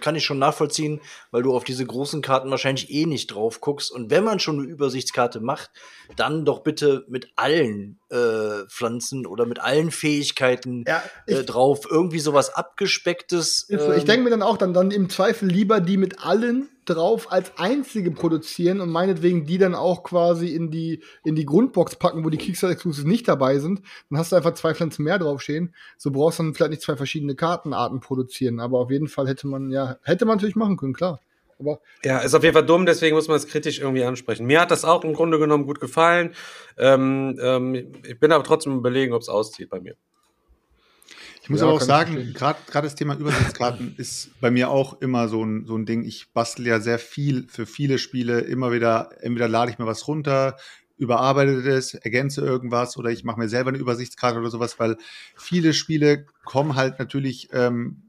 kann 0.00 0.16
ich 0.16 0.24
schon 0.24 0.38
nachvollziehen, 0.38 1.00
weil 1.30 1.42
du 1.42 1.54
auf 1.54 1.62
diese 1.64 1.84
großen 1.84 2.22
Karten 2.22 2.50
wahrscheinlich 2.50 2.90
eh 2.90 3.06
nicht 3.06 3.28
drauf 3.28 3.60
guckst. 3.60 3.92
Und 3.92 4.10
wenn 4.10 4.24
man 4.24 4.40
schon 4.40 4.58
eine 4.58 4.66
Übersichtskarte 4.68 5.40
macht, 5.40 5.70
dann 6.16 6.44
doch 6.44 6.62
bitte 6.62 7.04
mit 7.08 7.28
allen 7.36 8.00
äh, 8.10 8.66
Pflanzen 8.68 9.26
oder 9.26 9.46
mit 9.46 9.60
allen 9.60 9.90
Fähigkeiten 9.90 10.84
Ja, 10.88 11.02
ich- 11.26 11.36
äh, 11.36 11.44
drauf. 11.44 11.86
Irgendwie 11.88 12.18
sowas 12.18 12.50
abgespecktes. 12.54 13.66
Ähm, 13.70 13.92
ich 13.96 14.04
denke 14.04 14.24
mir 14.24 14.30
dann 14.30 14.42
auch, 14.42 14.56
dann, 14.56 14.72
dann 14.74 14.90
im 14.90 15.08
Zweifel 15.10 15.48
lieber 15.48 15.80
die 15.80 15.96
mit 15.96 16.24
allen 16.24 16.68
drauf 16.94 17.32
als 17.32 17.56
einzige 17.58 18.10
produzieren 18.10 18.80
und 18.80 18.90
meinetwegen 18.90 19.44
die 19.44 19.58
dann 19.58 19.74
auch 19.74 20.02
quasi 20.02 20.48
in 20.48 20.70
die, 20.70 21.02
in 21.24 21.34
die 21.34 21.46
Grundbox 21.46 21.96
packen, 21.96 22.24
wo 22.24 22.30
die 22.30 22.38
Kickstarter 22.38 22.74
Exclusives 22.74 23.06
nicht 23.06 23.28
dabei 23.28 23.58
sind. 23.58 23.82
Dann 24.10 24.18
hast 24.18 24.32
du 24.32 24.36
einfach 24.36 24.54
zwei 24.54 24.74
Pflanzen 24.74 25.04
mehr 25.04 25.18
draufstehen. 25.18 25.74
So 25.96 26.10
brauchst 26.10 26.38
du 26.38 26.44
dann 26.44 26.54
vielleicht 26.54 26.70
nicht 26.70 26.82
zwei 26.82 26.96
verschiedene 26.96 27.34
Kartenarten 27.34 28.00
produzieren, 28.00 28.60
aber 28.60 28.78
auf 28.78 28.90
jeden 28.90 29.08
Fall 29.08 29.28
hätte 29.28 29.46
man, 29.46 29.70
ja, 29.70 29.96
hätte 30.02 30.24
man 30.24 30.36
natürlich 30.36 30.56
machen 30.56 30.76
können, 30.76 30.94
klar. 30.94 31.20
Aber 31.60 31.80
Ja, 32.04 32.18
ist 32.20 32.34
auf 32.34 32.42
jeden 32.42 32.54
Fall 32.54 32.64
dumm, 32.64 32.86
deswegen 32.86 33.14
muss 33.14 33.28
man 33.28 33.36
es 33.36 33.46
kritisch 33.46 33.80
irgendwie 33.80 34.04
ansprechen. 34.04 34.46
Mir 34.46 34.60
hat 34.60 34.70
das 34.70 34.84
auch 34.84 35.04
im 35.04 35.12
Grunde 35.12 35.38
genommen 35.38 35.66
gut 35.66 35.80
gefallen. 35.80 36.34
Ähm, 36.78 37.38
ähm, 37.40 37.74
ich 38.02 38.18
bin 38.18 38.32
aber 38.32 38.44
trotzdem 38.44 38.76
überlegen, 38.76 39.12
ob 39.12 39.20
es 39.22 39.28
auszieht 39.28 39.68
bei 39.68 39.80
mir. 39.80 39.94
Ich 41.42 41.48
muss 41.48 41.60
Ja, 41.60 41.66
aber 41.66 41.76
auch 41.76 41.80
sagen, 41.80 42.34
gerade 42.34 42.58
das 42.72 42.94
Thema 42.94 43.16
Übersichtskarten 43.16 43.94
ist 43.98 44.30
bei 44.40 44.50
mir 44.50 44.70
auch 44.70 45.00
immer 45.00 45.28
so 45.28 45.44
ein, 45.44 45.64
so 45.66 45.76
ein 45.76 45.86
Ding. 45.86 46.04
Ich 46.04 46.32
bastel 46.32 46.66
ja 46.66 46.80
sehr 46.80 46.98
viel 46.98 47.46
für 47.48 47.66
viele 47.66 47.98
Spiele. 47.98 48.40
Immer 48.40 48.72
wieder, 48.72 49.10
entweder 49.20 49.48
lade 49.48 49.70
ich 49.70 49.78
mir 49.78 49.86
was 49.86 50.06
runter, 50.06 50.56
überarbeite 51.00 51.62
das, 51.62 51.94
ergänze 51.94 52.42
irgendwas 52.42 52.96
oder 52.98 53.10
ich 53.10 53.24
mache 53.24 53.38
mir 53.38 53.48
selber 53.48 53.70
eine 53.70 53.78
Übersichtskarte 53.78 54.38
oder 54.38 54.50
sowas, 54.50 54.78
weil 54.78 54.98
viele 55.36 55.72
Spiele 55.72 56.26
kommen 56.44 56.76
halt 56.76 56.98
natürlich 56.98 57.48
ähm, 57.52 58.02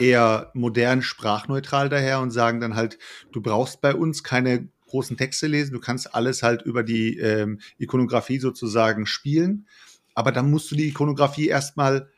eher 0.00 0.50
modern 0.54 1.02
sprachneutral 1.02 1.90
daher 1.90 2.20
und 2.20 2.30
sagen 2.30 2.60
dann 2.60 2.76
halt, 2.76 2.98
du 3.32 3.42
brauchst 3.42 3.82
bei 3.82 3.94
uns 3.94 4.24
keine 4.24 4.68
großen 4.88 5.18
Texte 5.18 5.48
lesen, 5.48 5.74
du 5.74 5.80
kannst 5.80 6.14
alles 6.14 6.42
halt 6.42 6.62
über 6.62 6.82
die 6.82 7.18
ähm, 7.18 7.60
Ikonografie 7.78 8.38
sozusagen 8.38 9.06
spielen, 9.06 9.66
aber 10.14 10.32
dann 10.32 10.50
musst 10.50 10.70
du 10.70 10.76
die 10.76 10.88
Ikonografie 10.88 11.48
erstmal 11.48 12.08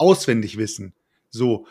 auswendig 0.00 0.56
wissen. 0.56 0.94
So. 1.30 1.66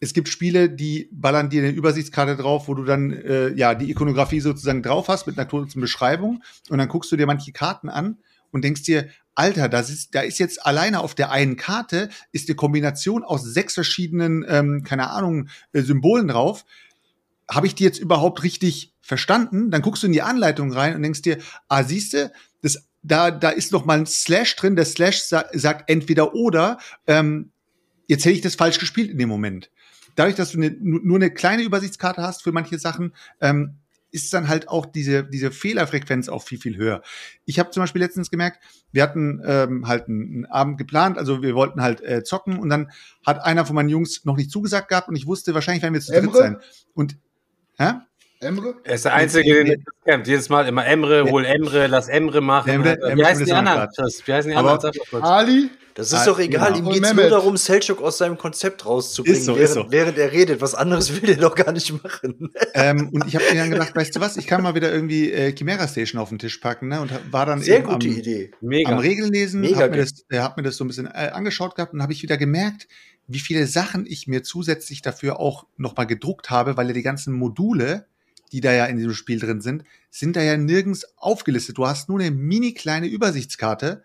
Es 0.00 0.14
gibt 0.14 0.28
Spiele, 0.28 0.68
die 0.68 1.08
ballern 1.12 1.48
dir 1.48 1.62
eine 1.62 1.70
Übersichtskarte 1.70 2.36
drauf, 2.36 2.66
wo 2.66 2.74
du 2.74 2.82
dann 2.82 3.12
äh, 3.12 3.50
ja 3.50 3.76
die 3.76 3.88
Ikonografie 3.88 4.40
sozusagen 4.40 4.82
drauf 4.82 5.06
hast 5.06 5.28
mit 5.28 5.38
einer 5.38 5.46
kurzen 5.46 5.80
Beschreibung 5.80 6.42
und 6.70 6.78
dann 6.78 6.88
guckst 6.88 7.12
du 7.12 7.16
dir 7.16 7.26
manche 7.26 7.52
Karten 7.52 7.88
an 7.88 8.18
und 8.50 8.64
denkst 8.64 8.82
dir, 8.82 9.08
Alter, 9.34 9.68
das 9.68 9.90
ist, 9.90 10.14
da 10.14 10.20
ist 10.20 10.38
jetzt 10.38 10.66
alleine 10.66 11.00
auf 11.00 11.14
der 11.14 11.30
einen 11.30 11.56
Karte 11.56 12.08
ist 12.32 12.48
eine 12.48 12.56
Kombination 12.56 13.22
aus 13.22 13.44
sechs 13.44 13.74
verschiedenen, 13.74 14.44
ähm, 14.48 14.82
keine 14.82 15.10
Ahnung, 15.10 15.48
äh, 15.72 15.82
Symbolen 15.82 16.28
drauf. 16.28 16.64
Habe 17.48 17.66
ich 17.66 17.74
die 17.74 17.84
jetzt 17.84 17.98
überhaupt 17.98 18.42
richtig 18.42 18.92
verstanden? 19.00 19.70
Dann 19.70 19.82
guckst 19.82 20.02
du 20.02 20.08
in 20.08 20.12
die 20.12 20.22
Anleitung 20.22 20.72
rein 20.72 20.96
und 20.96 21.02
denkst 21.02 21.22
dir, 21.22 21.38
ah, 21.68 21.84
siehste, 21.84 22.32
da, 23.02 23.30
da 23.30 23.50
ist 23.50 23.72
noch 23.72 23.84
mal 23.84 23.98
ein 23.98 24.06
Slash 24.06 24.56
drin. 24.56 24.76
Der 24.76 24.84
Slash 24.84 25.22
sa 25.22 25.44
sagt 25.52 25.90
entweder 25.90 26.34
oder. 26.34 26.78
Ähm, 27.06 27.50
jetzt 28.06 28.24
hätte 28.24 28.34
ich 28.34 28.40
das 28.42 28.54
falsch 28.54 28.78
gespielt 28.78 29.10
in 29.10 29.18
dem 29.18 29.28
Moment. 29.28 29.70
Dadurch, 30.14 30.36
dass 30.36 30.52
du 30.52 30.58
ne, 30.58 30.76
nu- 30.80 31.00
nur 31.02 31.16
eine 31.16 31.32
kleine 31.32 31.62
Übersichtskarte 31.62 32.22
hast 32.22 32.42
für 32.42 32.52
manche 32.52 32.78
Sachen, 32.78 33.14
ähm, 33.40 33.76
ist 34.14 34.34
dann 34.34 34.48
halt 34.48 34.68
auch 34.68 34.84
diese, 34.84 35.24
diese 35.24 35.50
Fehlerfrequenz 35.50 36.28
auch 36.28 36.42
viel, 36.42 36.58
viel 36.58 36.76
höher. 36.76 37.00
Ich 37.46 37.58
habe 37.58 37.70
zum 37.70 37.82
Beispiel 37.82 38.02
letztens 38.02 38.30
gemerkt, 38.30 38.62
wir 38.92 39.02
hatten 39.02 39.40
ähm, 39.42 39.88
halt 39.88 40.06
einen, 40.06 40.22
einen 40.34 40.44
Abend 40.44 40.76
geplant, 40.76 41.16
also 41.16 41.40
wir 41.40 41.54
wollten 41.54 41.80
halt 41.80 42.02
äh, 42.02 42.22
zocken 42.22 42.58
und 42.58 42.68
dann 42.68 42.90
hat 43.24 43.42
einer 43.42 43.64
von 43.64 43.74
meinen 43.74 43.88
Jungs 43.88 44.26
noch 44.26 44.36
nicht 44.36 44.50
zugesagt 44.50 44.88
gehabt 44.90 45.08
und 45.08 45.16
ich 45.16 45.26
wusste, 45.26 45.54
wahrscheinlich 45.54 45.82
werden 45.82 45.94
wir 45.94 46.02
zu 46.02 46.12
dritt 46.12 46.34
sein. 46.34 46.58
Und, 46.92 47.16
hä? 47.78 47.92
Emre? 48.42 48.74
Er 48.84 48.94
ist 48.94 49.04
der 49.04 49.14
Einzige, 49.14 49.64
der 49.64 49.76
das 49.76 49.84
kämpft. 50.04 50.28
Jedes 50.28 50.48
Mal 50.48 50.66
immer 50.68 50.86
Emre, 50.86 51.24
hol 51.30 51.44
Emre, 51.44 51.86
lass 51.86 52.08
Emre 52.08 52.40
machen. 52.40 52.70
Emre- 52.70 52.98
Wie 53.00 53.10
Emre 53.10 53.26
heißen 53.26 53.44
die 53.44 53.52
anderen? 53.52 53.88
Wie 54.24 54.32
heißen 54.32 54.50
die 54.50 54.56
Aber- 54.56 54.72
anderen? 54.72 55.22
Ali? 55.22 55.70
Das 55.94 56.10
ist 56.10 56.26
doch 56.26 56.38
egal, 56.38 56.68
genau. 56.72 56.78
ihm 56.78 56.86
Und 56.86 56.92
geht's 56.94 57.12
nur 57.12 57.28
darum, 57.28 57.56
Selchuk 57.58 58.00
aus 58.00 58.16
seinem 58.16 58.38
Konzept 58.38 58.86
rauszubringen, 58.86 59.38
Ist 59.38 59.44
so, 59.44 59.52
während, 59.56 59.64
ist 59.68 59.74
so. 59.74 59.86
während 59.90 60.16
er 60.16 60.32
redet. 60.32 60.62
Was 60.62 60.74
anderes 60.74 61.20
will 61.20 61.28
er 61.28 61.36
doch 61.36 61.54
gar 61.54 61.70
nicht 61.70 62.02
machen. 62.02 62.50
ähm, 62.74 63.10
und 63.12 63.26
ich 63.26 63.34
habe 63.34 63.44
mir 63.50 63.56
dann 63.60 63.70
gedacht, 63.70 63.94
weißt 63.94 64.16
du 64.16 64.20
was, 64.20 64.38
ich 64.38 64.46
kann 64.46 64.62
mal 64.62 64.74
wieder 64.74 64.90
irgendwie 64.90 65.30
äh, 65.30 65.54
Chimera 65.54 65.86
Station 65.86 66.18
auf 66.18 66.30
den 66.30 66.38
Tisch 66.38 66.56
packen, 66.58 66.88
ne? 66.88 67.02
Und 67.02 67.12
war 67.30 67.44
dann 67.44 67.60
Sehr 67.60 67.80
eben 67.80 67.88
gute 67.88 68.08
am, 68.08 68.14
Idee. 68.14 68.52
Mega. 68.62 68.90
am 68.90 68.98
Regellesen, 69.00 69.60
Mega 69.60 69.80
habe 69.80 69.90
mir, 69.90 69.98
das, 69.98 70.24
äh, 70.30 70.38
hab 70.38 70.56
mir 70.56 70.62
das 70.62 70.78
so 70.78 70.84
ein 70.84 70.88
bisschen 70.88 71.06
äh, 71.08 71.30
angeschaut 71.34 71.74
gehabt 71.74 71.92
und 71.92 72.00
habe 72.00 72.14
ich 72.14 72.22
wieder 72.22 72.38
gemerkt, 72.38 72.88
wie 73.26 73.38
viele 73.40 73.66
Sachen 73.66 74.06
ich 74.06 74.26
mir 74.26 74.42
zusätzlich 74.42 75.02
dafür 75.02 75.40
auch 75.40 75.66
nochmal 75.76 76.06
gedruckt 76.06 76.48
habe, 76.48 76.78
weil 76.78 76.86
ja 76.88 76.94
die 76.94 77.02
ganzen 77.02 77.34
Module, 77.34 78.06
die 78.52 78.60
da 78.60 78.72
ja 78.72 78.86
in 78.86 78.96
diesem 78.96 79.14
Spiel 79.14 79.40
drin 79.40 79.60
sind, 79.60 79.84
sind 80.10 80.36
da 80.36 80.42
ja 80.42 80.56
nirgends 80.56 81.06
aufgelistet. 81.16 81.78
Du 81.78 81.86
hast 81.86 82.08
nur 82.08 82.20
eine 82.20 82.30
mini 82.30 82.74
kleine 82.74 83.06
Übersichtskarte 83.06 84.04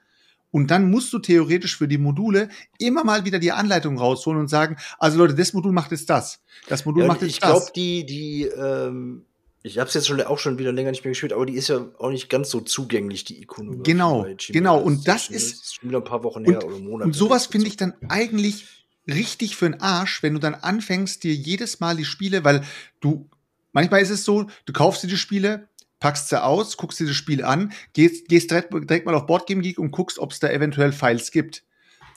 und 0.52 0.72
dann 0.72 0.90
musst 0.90 1.12
du 1.14 1.20
theoretisch 1.20 1.78
für 1.78 1.88
die 1.88 1.98
Module 1.98 2.50
immer 2.80 3.04
mal 3.04 3.26
wieder 3.26 3.40
die 3.40 3.52
Anleitung 3.52 3.98
rausholen 3.98 4.40
und 4.40 4.48
sagen, 4.48 4.78
also 4.98 5.18
Leute, 5.18 5.36
das 5.36 5.54
Modul 5.54 5.74
macht 5.74 5.92
jetzt 5.92 6.10
das. 6.10 6.40
Das 6.70 6.86
Modul 6.86 7.04
Ja, 7.04 7.08
macht 7.10 7.22
jetzt 7.22 7.32
ich 7.32 7.40
das. 7.40 7.50
glaube, 7.50 7.72
die, 7.76 8.06
die, 8.06 8.44
ähm, 8.44 9.26
ich 9.64 9.78
habe 9.80 9.90
es 9.90 9.94
jetzt 9.94 10.08
schon 10.08 10.22
auch 10.22 10.40
schon 10.40 10.58
wieder 10.58 10.72
länger 10.72 10.92
nicht 10.92 11.04
mehr 11.04 11.12
gespielt, 11.12 11.34
aber 11.34 11.46
die 11.46 11.56
ist 11.56 11.68
ja 11.68 11.86
auch 12.00 12.10
nicht 12.10 12.30
ganz 12.30 12.50
so 12.50 12.62
zugänglich, 12.62 13.26
die 13.26 13.42
Ikonografie. 13.42 13.84
Genau, 13.92 14.26
genau, 14.50 14.80
und 14.80 15.06
das 15.08 15.26
Station. 15.26 15.36
ist- 15.36 15.76
schon 15.76 15.90
wieder 15.90 15.98
ein 16.00 16.04
paar 16.06 16.24
Wochen 16.24 16.46
Und, 16.46 16.54
her 16.54 16.66
oder 16.66 16.80
Monate. 16.80 17.08
und 17.08 17.14
sowas 17.14 17.48
finde 17.48 17.68
ich 17.68 17.76
dann 17.76 17.94
eigentlich 18.08 18.66
richtig 19.10 19.56
für 19.58 19.70
den 19.70 19.82
Arsch, 19.82 20.24
wenn 20.24 20.34
du 20.34 20.40
dann 20.40 20.56
anfängst, 20.56 21.24
dir 21.24 21.34
jedes 21.34 21.80
Mal 21.82 21.98
die 21.98 22.06
Spiele, 22.06 22.44
weil 22.46 22.64
du, 23.02 23.30
manchmal 23.78 24.02
ist 24.02 24.10
es 24.10 24.24
so, 24.24 24.48
du 24.66 24.74
kaufst 24.74 25.04
dir 25.04 25.08
die 25.08 25.18
Spiele, 25.18 25.68
packst 26.00 26.30
sie 26.30 26.44
aus, 26.44 26.78
guckst 26.78 27.00
dir 27.00 27.06
das 27.06 27.16
Spiel 27.16 27.44
an, 27.44 27.74
gehst, 27.94 28.28
gehst 28.28 28.50
direkt, 28.50 28.74
direkt 28.74 29.06
mal 29.06 29.14
auf 29.14 29.28
Boardgame 29.28 29.62
Geek 29.62 29.78
und 29.78 29.92
guckst, 29.92 30.18
ob 30.18 30.32
es 30.32 30.40
da 30.40 30.50
eventuell 30.50 30.92
Files 30.92 31.30
gibt. 31.30 31.64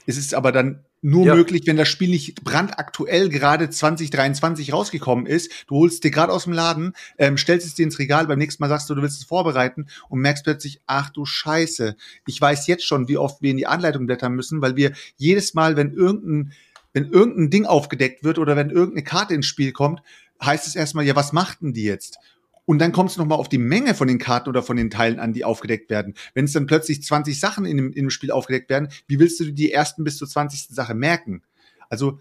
Es 0.07 0.17
ist 0.17 0.33
aber 0.33 0.51
dann 0.51 0.85
nur 1.03 1.27
Ja. 1.27 1.35
möglich, 1.35 1.61
wenn 1.67 1.77
das 1.77 1.87
Spiel 1.87 2.09
nicht 2.09 2.43
brandaktuell 2.43 3.29
gerade 3.29 3.69
2023 3.69 4.73
rausgekommen 4.73 5.27
ist. 5.27 5.51
Du 5.67 5.75
holst 5.75 6.03
dir 6.03 6.09
gerade 6.09 6.33
aus 6.33 6.45
dem 6.45 6.53
Laden, 6.53 6.93
ähm, 7.19 7.37
stellst 7.37 7.67
es 7.67 7.75
dir 7.75 7.83
ins 7.83 7.99
Regal, 7.99 8.25
beim 8.25 8.39
nächsten 8.39 8.63
Mal 8.63 8.69
sagst 8.69 8.89
du, 8.89 8.95
du 8.95 9.03
willst 9.03 9.19
es 9.19 9.25
vorbereiten 9.25 9.85
und 10.09 10.19
merkst 10.19 10.43
plötzlich, 10.43 10.81
ach 10.87 11.11
du 11.11 11.25
Scheiße, 11.27 11.95
ich 12.25 12.41
weiß 12.41 12.65
jetzt 12.65 12.85
schon, 12.87 13.07
wie 13.07 13.17
oft 13.17 13.43
wir 13.43 13.51
in 13.51 13.57
die 13.57 13.67
Anleitung 13.67 14.07
blättern 14.07 14.33
müssen, 14.33 14.63
weil 14.63 14.75
wir 14.75 14.93
jedes 15.15 15.53
Mal, 15.53 15.75
wenn 15.75 15.93
irgendein, 15.93 16.53
wenn 16.93 17.11
irgendein 17.11 17.51
Ding 17.51 17.65
aufgedeckt 17.67 18.23
wird 18.23 18.39
oder 18.39 18.55
wenn 18.55 18.71
irgendeine 18.71 19.03
Karte 19.03 19.35
ins 19.35 19.45
Spiel 19.45 19.71
kommt, 19.71 20.01
heißt 20.43 20.67
es 20.67 20.75
erstmal, 20.75 21.05
ja, 21.05 21.15
was 21.15 21.33
machten 21.33 21.73
die 21.73 21.83
jetzt? 21.83 22.17
Und 22.65 22.79
dann 22.79 22.91
kommt 22.91 23.11
es 23.11 23.17
nochmal 23.17 23.37
auf 23.39 23.49
die 23.49 23.57
Menge 23.57 23.95
von 23.95 24.07
den 24.07 24.19
Karten 24.19 24.49
oder 24.49 24.63
von 24.63 24.77
den 24.77 24.89
Teilen 24.89 25.19
an, 25.19 25.33
die 25.33 25.43
aufgedeckt 25.43 25.89
werden. 25.89 26.13
Wenn 26.33 26.45
es 26.45 26.53
dann 26.53 26.67
plötzlich 26.67 27.03
20 27.03 27.39
Sachen 27.39 27.65
in 27.65 27.77
dem, 27.77 27.87
in 27.87 28.05
dem 28.05 28.09
Spiel 28.09 28.31
aufgedeckt 28.31 28.69
werden, 28.69 28.89
wie 29.07 29.19
willst 29.19 29.39
du 29.39 29.51
die 29.51 29.71
ersten 29.71 30.03
bis 30.03 30.17
zur 30.17 30.27
20. 30.27 30.67
Sache 30.69 30.93
merken? 30.93 31.41
Also, 31.89 32.19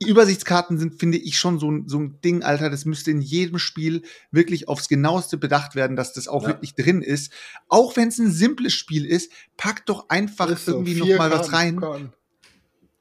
Übersichtskarten 0.00 0.78
sind, 0.78 0.94
finde 0.98 1.18
ich, 1.18 1.38
schon 1.38 1.58
so 1.58 1.70
ein, 1.70 1.88
so 1.88 1.98
ein 1.98 2.20
Ding, 2.22 2.42
Alter, 2.42 2.68
das 2.68 2.84
müsste 2.84 3.10
in 3.10 3.20
jedem 3.20 3.58
Spiel 3.58 4.02
wirklich 4.30 4.68
aufs 4.68 4.88
genaueste 4.88 5.38
bedacht 5.38 5.74
werden, 5.74 5.96
dass 5.96 6.12
das 6.12 6.28
auch 6.28 6.42
Ja. 6.42 6.48
wirklich 6.48 6.74
drin 6.74 7.00
ist. 7.00 7.32
Auch 7.68 7.96
wenn 7.96 8.08
es 8.08 8.18
ein 8.18 8.30
simples 8.30 8.74
Spiel 8.74 9.06
ist, 9.06 9.32
pack 9.56 9.86
doch 9.86 10.08
einfach 10.08 10.50
Ist 10.50 10.66
so, 10.66 10.72
irgendwie 10.72 10.94
noch 10.94 11.06
vier 11.06 11.16
mal 11.16 11.30
was 11.30 11.52
rein. 11.52 11.80
Karten. 11.80 12.12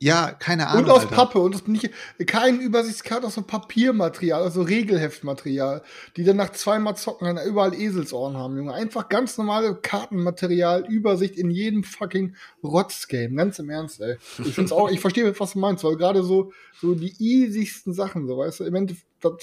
Ja, 0.03 0.31
keine 0.33 0.67
Ahnung. 0.67 0.83
Und 0.83 0.89
aus 0.91 1.03
Alter. 1.03 1.15
Pappe 1.15 1.39
und 1.39 1.53
das 1.55 1.65
nicht, 1.65 1.89
keine 2.27 2.57
Übersichtskarte 2.61 3.25
aus 3.27 3.35
so 3.35 3.41
Papiermaterial, 3.41 4.41
also 4.43 4.61
Regelheftmaterial, 4.63 5.81
die 6.17 6.25
dann 6.25 6.35
nach 6.35 6.49
zweimal 6.51 6.97
zocken 6.97 7.33
dann 7.35 7.47
überall 7.47 7.73
Eselsohren 7.73 8.35
haben, 8.35 8.57
Junge. 8.57 8.73
Einfach 8.73 9.07
ganz 9.07 9.37
normale 9.37 9.75
Kartenmaterial, 9.75 10.85
Übersicht 10.87 11.37
in 11.37 11.49
jedem 11.51 11.85
fucking 11.85 12.35
Rotzgame. 12.63 13.33
Ganz 13.35 13.59
im 13.59 13.69
Ernst, 13.69 14.01
ey. 14.01 14.17
Ich 14.43 14.53
find's 14.53 14.73
auch, 14.73 14.91
ich 14.91 14.99
verstehe, 14.99 15.39
was 15.39 15.53
du 15.53 15.59
meinst, 15.59 15.83
weil 15.85 15.95
gerade 15.95 16.21
so, 16.21 16.51
so 16.81 16.95
die 16.95 17.15
easysten 17.19 17.93
Sachen, 17.93 18.27
so, 18.27 18.39
weißt 18.39 18.59
du, 18.59 18.63
im 18.65 18.75
Endeffekt, 18.75 19.07
das, 19.21 19.33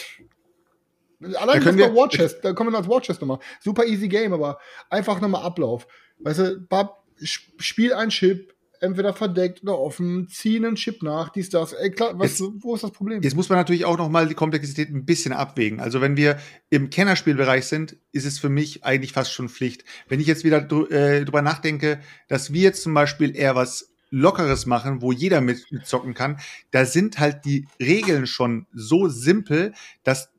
allein 1.41 1.59
Da 1.59 1.65
können 1.65 1.79
wir- 1.79 1.95
Watchest, 1.95 2.45
da 2.45 2.53
kommen 2.53 2.71
wir 2.73 2.79
als 2.79 2.89
Watchest 2.89 3.21
nochmal. 3.23 3.39
Super 3.61 3.85
easy 3.87 4.09
Game, 4.09 4.33
aber 4.35 4.59
einfach 4.91 5.21
nochmal 5.23 5.43
Ablauf. 5.43 5.87
Weißt 6.19 6.39
du, 6.39 6.61
Bab, 6.61 7.03
sp- 7.25 7.57
spiel 7.61 7.93
ein 7.95 8.11
Chip, 8.11 8.53
entweder 8.81 9.15
verdeckt 9.15 9.63
oder 9.63 9.79
offen, 9.79 10.29
zieh 10.29 10.57
einen 10.57 10.75
Chip 10.75 11.03
nach, 11.03 11.29
dies, 11.31 11.51
das. 11.51 11.73
Ey, 11.73 11.91
klar, 11.91 12.19
weißt 12.19 12.41
Jetzt- 12.41 12.53
wo 12.61 12.75
ist 12.75 12.83
das 12.83 12.91
Problem? 12.91 13.23
Jetzt 13.23 13.37
muss 13.37 13.49
man 13.49 13.59
natürlich 13.59 13.85
auch 13.85 13.99
noch 13.99 14.09
mal 14.09 14.27
die 14.27 14.35
Komplexität 14.35 14.91
ein 14.91 15.05
bisschen 15.05 15.33
abwägen. 15.33 15.81
Also 15.81 16.01
wenn 16.01 16.17
wir 16.17 16.39
im 16.71 16.91
Kennerspielbereich 16.91 17.67
sind, 17.67 17.97
ist 18.13 18.25
es 18.27 18.39
für 18.39 18.49
mich 18.49 18.85
eigentlich 18.85 19.13
fast 19.13 19.33
schon 19.33 19.49
Pflicht. 19.49 19.85
Wenn 20.09 20.21
ich 20.21 20.27
jetzt 20.27 20.45
wieder 20.45 20.61
dr 20.61 20.91
äh, 20.91 21.25
drüber 21.25 21.43
nachdenke, 21.43 22.01
dass 22.29 22.53
wir 22.53 22.63
jetzt 22.63 22.83
zum 22.83 22.95
Beispiel 22.95 23.37
eher 23.37 23.55
was 23.55 23.91
Lockeres 24.11 24.67
machen, 24.67 25.03
wo 25.03 25.13
jeder 25.13 25.41
mit, 25.41 25.71
mit 25.71 25.87
zocken 25.87 26.15
kann, 26.15 26.39
da 26.73 26.85
sind 26.85 27.19
halt 27.21 27.45
die 27.45 27.69
Regeln 27.79 28.27
schon 28.27 28.67
so 28.73 29.09
simpel, 29.09 29.73
dass 30.03 30.31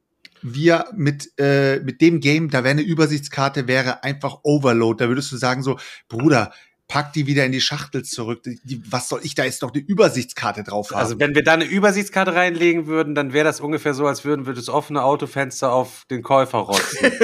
wir 0.42 0.86
mit, 0.96 1.32
äh, 1.38 1.80
mit 1.80 2.02
dem 2.02 2.20
Game, 2.20 2.50
da 2.50 2.64
wäre 2.64 2.72
eine 2.72 2.82
Übersichtskarte, 2.82 3.68
wäre 3.68 4.04
einfach 4.04 4.39
Overload. 4.44 5.04
Da 5.04 5.08
würdest 5.08 5.32
du 5.32 5.38
sagen 5.38 5.62
so, 5.64 5.78
Bruder, 6.10 6.52
pack 6.92 7.14
die 7.14 7.26
wieder 7.26 7.46
in 7.46 7.54
die 7.54 7.62
Schachtel 7.62 8.04
zurück. 8.04 8.44
Die, 8.44 8.60
die, 8.66 8.84
was 8.92 9.08
soll 9.08 9.22
ich 9.24 9.34
da 9.34 9.46
jetzt 9.46 9.62
noch 9.62 9.74
eine 9.74 9.82
Übersichtskarte 9.82 10.64
drauf 10.64 10.92
haben? 10.92 11.00
Also 11.00 11.20
wenn 11.20 11.34
wir 11.34 11.44
da 11.44 11.54
eine 11.54 11.64
Übersichtskarte 11.64 12.36
reinlegen 12.36 12.86
würden, 12.86 13.16
dann 13.16 13.32
wäre 13.32 13.46
das 13.46 13.62
ungefähr 13.62 13.94
so, 13.94 14.08
als 14.08 14.26
würden 14.26 14.46
wir 14.46 14.54
das 14.54 14.68
offene 14.68 15.02
Autofenster 15.02 15.72
auf 15.72 16.06
den 16.12 16.22
Käufer 16.22 16.60
rotzen. 16.60 17.12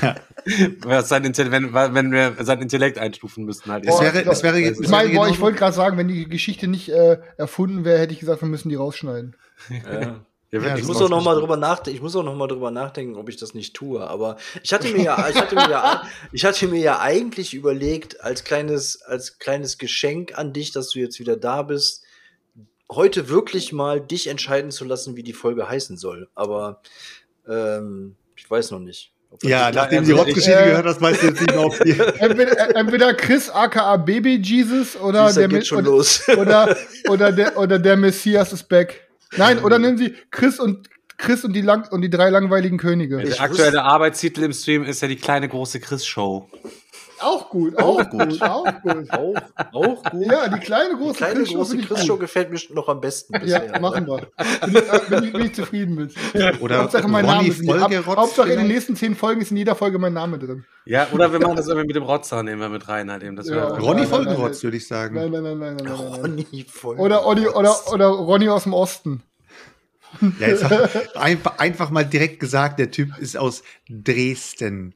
Ja. 0.00 0.14
Was 0.82 1.08
sein 1.08 1.24
Intellekt, 1.24 1.52
wenn, 1.52 1.74
wenn 1.74 2.12
wir 2.12 2.36
sein 2.40 2.62
Intellekt 2.62 2.96
einstufen 2.96 3.44
müssten 3.44 3.70
halt. 3.70 3.84
Es 3.86 4.00
wäre, 4.00 4.24
es 4.24 4.42
wäre, 4.42 4.58
Ich 4.58 4.68
es 4.68 4.80
wäre 4.80 4.90
meine, 4.90 5.12
boah, 5.12 5.28
ich 5.28 5.40
wollte 5.40 5.58
gerade 5.58 5.74
sagen, 5.74 5.98
wenn 5.98 6.08
die 6.08 6.26
Geschichte 6.26 6.68
nicht 6.68 6.88
äh, 6.90 7.18
erfunden 7.36 7.84
wäre, 7.84 7.98
hätte 7.98 8.14
ich 8.14 8.20
gesagt, 8.20 8.40
wir 8.40 8.48
müssen 8.48 8.68
die 8.70 8.76
rausschneiden. 8.76 9.36
Ja. 9.68 10.24
Ja, 10.52 10.60
Ja, 10.60 10.76
Ich 10.76 10.84
muss 10.84 11.00
auch 11.00 11.08
noch 11.08 11.22
mal 11.22 11.34
drüber 11.38 11.56
nachdenken. 11.56 11.96
Ich 11.96 12.02
muss 12.02 12.16
auch 12.16 12.24
noch 12.24 12.34
mal 12.34 12.48
drüber 12.48 12.70
nachdenken, 12.70 13.16
ob 13.16 13.28
ich 13.28 13.36
das 13.36 13.54
nicht 13.54 13.74
tue. 13.74 14.00
Aber 14.04 14.36
ich 14.62 14.72
hatte 14.72 14.88
mir 14.88 15.02
ja, 15.04 15.28
ich 15.28 15.36
hatte 15.36 15.54
mir 15.54 15.70
ja, 15.70 16.02
ich 16.32 16.44
hatte 16.44 16.66
mir 16.66 16.80
ja 16.80 16.98
eigentlich 17.00 17.54
überlegt, 17.54 18.20
als 18.22 18.42
kleines, 18.44 19.00
als 19.02 19.38
kleines 19.38 19.78
Geschenk 19.78 20.36
an 20.36 20.52
dich, 20.52 20.72
dass 20.72 20.90
du 20.90 20.98
jetzt 20.98 21.20
wieder 21.20 21.36
da 21.36 21.62
bist, 21.62 22.02
heute 22.90 23.28
wirklich 23.28 23.72
mal 23.72 24.00
dich 24.00 24.26
entscheiden 24.26 24.72
zu 24.72 24.84
lassen, 24.84 25.14
wie 25.16 25.22
die 25.22 25.32
Folge 25.32 25.68
heißen 25.68 25.96
soll. 25.96 26.28
Aber 26.34 26.82
Ähm, 27.48 28.16
ich 28.36 28.48
weiß 28.50 28.70
noch 28.72 28.80
nicht. 28.80 29.12
Ob 29.30 29.40
das- 29.40 29.50
Ja, 29.50 29.70
nachdem 29.70 30.04
die 30.04 30.12
Rotzgeschichte 30.12 30.52
äh, 30.60 30.70
gehört 30.70 30.86
hast, 30.86 31.00
weißt 31.00 31.22
du 31.22 31.26
jetzt 31.28 31.40
nicht 31.40 31.50
mehr, 31.54 31.64
ob 31.64 31.78
die. 31.84 31.90
Entweder, 32.18 32.76
entweder 32.76 33.14
Chris 33.14 33.48
aka 33.48 33.96
Baby 33.96 34.36
Jesus 34.42 34.96
oder 34.96 35.28
Dieser 35.28 35.40
der, 35.42 35.48
geht 35.48 35.62
Mi- 35.62 35.64
schon 35.64 35.78
oder, 35.78 35.86
los. 35.90 36.28
oder, 36.36 36.76
oder, 37.08 37.32
der, 37.32 37.56
oder 37.56 37.78
der 37.78 37.96
Messias 37.96 38.52
ist 38.52 38.64
back. 38.68 39.08
Nein, 39.36 39.60
oder 39.60 39.78
nehmen 39.78 39.98
Sie 39.98 40.14
Chris 40.30 40.58
und 40.58 40.88
Chris 41.16 41.44
und 41.44 41.52
die, 41.52 41.60
lang, 41.60 41.86
und 41.90 42.00
die 42.00 42.10
drei 42.10 42.30
langweiligen 42.30 42.78
Könige. 42.78 43.18
Der 43.18 43.40
aktuelle 43.40 43.82
Arbeitstitel 43.84 44.42
im 44.42 44.52
Stream 44.52 44.84
ist 44.84 45.02
ja 45.02 45.08
die 45.08 45.16
kleine 45.16 45.48
große 45.48 45.78
Chris-Show. 45.78 46.48
Auch 47.20 47.50
gut, 47.50 47.78
auch 47.78 48.08
gut, 48.10 48.42
auch 48.42 48.64
gut. 48.82 49.10
Auch, 49.10 49.34
auch 49.72 50.02
gut. 50.10 50.26
Ja, 50.26 50.48
die 50.48 50.58
kleine 50.60 50.90
Die 50.90 50.96
große 50.96 51.14
kleine 51.16 51.34
Chris-Show 51.40 51.56
große 51.56 51.78
Chris-Show 51.78 52.12
gut. 52.14 52.20
gefällt 52.20 52.50
mir 52.50 52.58
noch 52.74 52.88
am 52.88 53.00
besten 53.00 53.34
Ja, 53.34 53.40
bisher. 53.60 53.80
machen 53.80 54.06
wir. 54.06 54.16
Bin 54.66 54.76
ich, 54.76 54.92
äh, 54.92 55.00
bin 55.08 55.24
ich, 55.24 55.32
bin 55.32 55.40
ich 55.42 55.54
zufrieden 55.54 55.94
mit. 55.94 56.14
Oder 56.60 56.82
Hauptsache 56.82 57.08
mein 57.08 57.24
Ronny 57.24 57.36
Name 57.36 57.48
ist 57.48 57.62
die, 57.62 57.70
ab, 57.72 58.16
Hauptsache 58.16 58.50
in 58.52 58.58
den 58.58 58.68
nächsten 58.68 58.96
zehn 58.96 59.14
Folgen 59.14 59.40
ist 59.42 59.50
in 59.50 59.56
jeder 59.56 59.74
Folge 59.74 59.98
mein 59.98 60.12
Name 60.14 60.38
drin. 60.38 60.64
Ja, 60.86 61.06
oder 61.12 61.32
wir 61.32 61.40
machen 61.40 61.56
das 61.56 61.68
irgendwie 61.68 61.88
mit 61.88 61.96
dem 61.96 62.04
Rotzer, 62.04 62.42
nehmen 62.42 62.60
wir 62.60 62.68
mit 62.68 62.88
rein 62.88 63.10
halt 63.10 63.22
eben. 63.22 63.36
Das 63.36 63.48
Ja. 63.48 63.68
Ronny 63.68 64.06
Folgenrotz, 64.06 64.62
würde 64.62 64.76
ich 64.78 64.86
sagen. 64.88 65.14
Nein, 65.16 65.30
nein, 65.30 65.42
nein, 65.42 65.58
nein, 65.58 65.76
nein, 65.76 65.86
nein, 65.86 65.96
nein. 66.10 66.20
Ronny 66.20 66.66
voll. 66.68 66.98
Oder, 66.98 67.26
Olli, 67.26 67.46
oder, 67.48 67.76
oder 67.92 68.06
Ronny 68.06 68.48
aus 68.48 68.64
dem 68.64 68.72
Osten. 68.72 69.22
Ja, 70.38 70.48
jetzt 70.48 70.64
einfach, 71.16 71.58
einfach 71.58 71.90
mal 71.90 72.04
direkt 72.04 72.40
gesagt, 72.40 72.78
der 72.78 72.90
Typ 72.90 73.16
ist 73.18 73.36
aus 73.36 73.62
Dresden. 73.88 74.94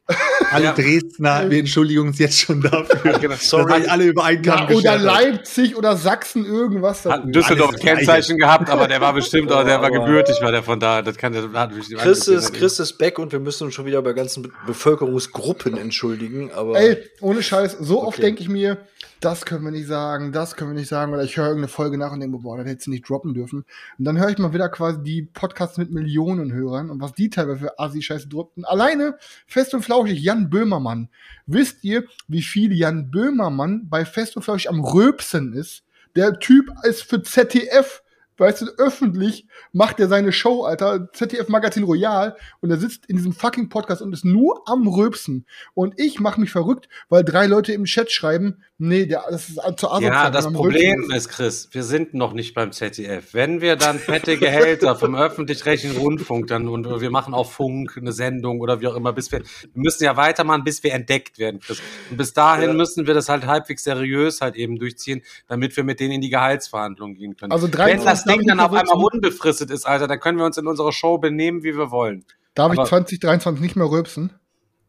Alle 0.51 0.65
Ja. 0.67 0.73
Dresdner, 0.73 1.51
wir 1.51 1.59
entschuldigen 1.61 2.01
uns 2.01 2.19
jetzt 2.19 2.41
schon 2.41 2.61
dafür. 2.61 3.19
genau. 3.19 3.35
Sorry. 3.39 3.87
Alle 3.89 4.05
über 4.05 4.25
einen 4.25 4.43
Kamm 4.43 4.69
Ja, 4.71 4.77
oder. 4.77 4.99
Leipzig 4.99 5.77
oder 5.77 5.97
Sachsen, 5.97 6.45
irgendwas. 6.45 7.03
da 7.03 7.13
Hat. 7.13 7.35
Düsseldorf 7.35 7.77
Kennzeichen 7.77 8.39
gehabt, 8.39 8.69
aber 8.71 8.87
der 8.89 9.01
war 9.01 9.13
bestimmt, 9.13 9.51
Oh, 9.51 9.63
der 9.63 9.81
war 9.81 9.91
gebürtig, 9.91 10.37
war 10.41 10.53
der 10.53 10.63
von 10.63 10.81
da. 10.81 11.03
Das 11.03 11.17
kann 11.17 11.33
der 11.33 11.51
hat 11.53 11.73
Chris 11.99 12.29
ist, 12.29 12.53
Chris 12.55 12.79
ist 12.81 12.99
back 12.99 13.19
und 13.19 13.33
wir 13.33 13.41
müssen 13.41 13.65
uns 13.65 13.75
schon 13.75 13.87
wieder 13.87 14.03
bei 14.03 14.13
ganzen 14.13 14.43
Be 14.43 14.51
Bevölkerungsgruppen 14.67 15.77
entschuldigen. 15.77 16.51
Aber 16.53 16.79
Ey, 16.79 16.99
ohne 17.21 17.43
Scheiß, 17.43 17.77
so 17.81 18.03
oft 18.03 18.19
Okay. 18.19 18.23
denke 18.27 18.43
ich 18.43 18.49
mir, 18.49 18.79
das 19.25 19.47
können 19.47 19.65
wir 19.65 19.71
nicht 19.71 19.87
sagen, 19.87 20.33
das 20.33 20.55
können 20.55 20.73
wir 20.73 20.79
nicht 20.79 20.89
sagen, 20.89 21.13
oder 21.13 21.25
ich 21.25 21.37
höre 21.37 21.47
irgendeine 21.47 21.69
Folge 21.69 21.97
nach 21.97 22.13
und 22.13 22.21
denke, 22.21 22.39
boah, 22.39 22.59
das 22.59 22.67
hättest 22.67 22.87
du 22.87 22.91
nicht 22.91 23.09
droppen 23.09 23.35
dürfen. 23.35 23.65
Und 23.99 24.05
dann 24.05 24.19
höre 24.19 24.29
ich 24.29 24.39
mal 24.39 24.53
wieder 24.53 24.69
quasi 24.69 25.03
die 25.03 25.23
Podcasts 25.23 25.79
mit 25.79 25.91
Millionen 25.91 26.53
Hörern 26.53 26.91
und 26.91 27.01
was 27.01 27.15
die 27.15 27.31
teilweise 27.31 27.61
für 27.61 27.79
Assi-Scheiße 27.79 28.29
droppten. 28.29 28.65
Alleine 28.65 29.17
Fest 29.47 29.75
und 29.75 29.83
Flauschig, 29.83 30.21
Jan 30.21 30.51
Böhmermann. 30.51 31.09
Wisst 31.47 31.83
ihr, 31.85 32.05
wie 32.29 32.43
viel 32.43 32.73
Jan 32.73 33.11
Böhmermann 33.11 33.89
bei 33.89 34.05
Fest 34.05 34.37
und 34.37 34.43
Flauschig 34.43 34.69
am 34.69 34.81
Röpsen 34.81 35.55
ist? 35.55 35.85
Der 36.17 36.39
Typ 36.39 36.71
ist 36.83 37.03
für 37.03 37.23
ZDF, 37.23 38.04
weißt 38.37 38.63
du, 38.63 38.67
öffentlich 38.79 39.47
macht 39.73 40.01
er 40.01 40.09
seine 40.09 40.33
Show, 40.33 40.65
Alter, 40.65 41.09
ZDF 41.13 41.49
Magazin 41.49 41.85
Royal 41.85 42.37
und 42.61 42.71
er 42.71 42.79
sitzt 42.79 43.07
in 43.07 43.17
diesem 43.17 43.33
fucking 43.33 43.69
Podcast 43.69 44.03
und 44.03 44.13
ist 44.13 44.25
nur 44.25 44.63
am 44.69 44.87
Röpsen. 44.87 45.47
Und 45.75 45.95
ich 45.99 46.21
mache 46.21 46.41
mich 46.41 46.51
verrückt, 46.51 46.89
weil 47.09 47.25
drei 47.25 47.47
Leute 47.47 47.73
im 47.73 47.85
Chat 47.85 48.11
schreiben, 48.11 48.65
nee, 48.79 49.07
der, 49.07 49.25
das 49.31 49.49
ist 49.49 49.57
zu 49.77 49.89
asozial. 49.91 50.03
Ja, 50.03 50.31
das 50.31 50.53
Problem 50.53 51.11
ist, 51.15 51.29
Chris, 51.29 51.69
wir 51.73 51.83
sind 51.83 52.15
noch 52.15 52.33
nicht 52.33 52.55
beim 52.55 52.73
ZDF. 52.73 53.33
Wenn 53.33 53.61
wir 53.61 53.77
dann 53.77 53.99
fette 53.99 54.37
Gehälter 54.37 54.97
vom 54.97 55.15
öffentlich-rechtlichen 55.15 55.97
Rundfunk 55.97 56.49
dann 56.49 56.69
und 56.69 57.01
wir 57.01 57.11
machen 57.11 57.35
auf 57.35 57.53
Funk 57.53 57.97
eine 57.97 58.13
Sendung 58.13 58.61
oder 58.61 58.81
wie 58.81 58.89
auch 58.89 58.97
immer, 58.97 59.13
bis 59.13 59.31
wir, 59.33 59.41
wir 59.41 59.47
müssen 59.75 60.05
ja 60.05 60.17
weitermachen, 60.17 60.65
bis 60.65 60.83
wir 60.83 60.93
entdeckt 60.93 61.39
werden, 61.39 61.61
Chris. 61.61 61.81
Und 62.11 62.17
bis 62.17 62.33
dahin 62.33 62.71
Ja. 62.71 62.75
müssen 62.75 63.07
wir 63.07 63.15
das 63.15 63.29
halt 63.29 63.47
halbwegs 63.47 63.85
seriös 63.85 64.41
halt 64.41 64.57
eben 64.57 64.79
durchziehen, 64.79 65.23
damit 65.47 65.77
wir 65.77 65.85
mit 65.85 66.01
denen 66.01 66.15
in 66.15 66.21
die 66.21 66.31
Gehaltsverhandlungen 66.31 67.17
gehen 67.17 67.37
können. 67.37 67.53
Also 67.53 67.67
Wenn 67.67 67.73
23 67.73 68.24
das 68.25 68.35
Ding 68.35 68.47
dann 68.47 68.61
auf 68.61 68.73
ich 68.73 68.79
einmal 68.79 68.97
unbefristet 69.13 69.71
ist, 69.71 69.87
Alter, 69.87 70.07
dann 70.09 70.21
können 70.21 70.39
wir 70.39 70.45
uns 70.45 70.57
in 70.57 70.67
unserer 70.67 70.93
Show 70.93 71.19
benehmen, 71.19 71.63
wie 71.63 71.77
wir 71.77 71.91
wollen. 71.91 72.25
Darf 72.55 72.73
ich 72.73 72.79
aber- 72.79 72.89
2023 72.89 73.61
nicht 73.63 73.77
mehr 73.77 73.91
rülpsen? 73.91 74.33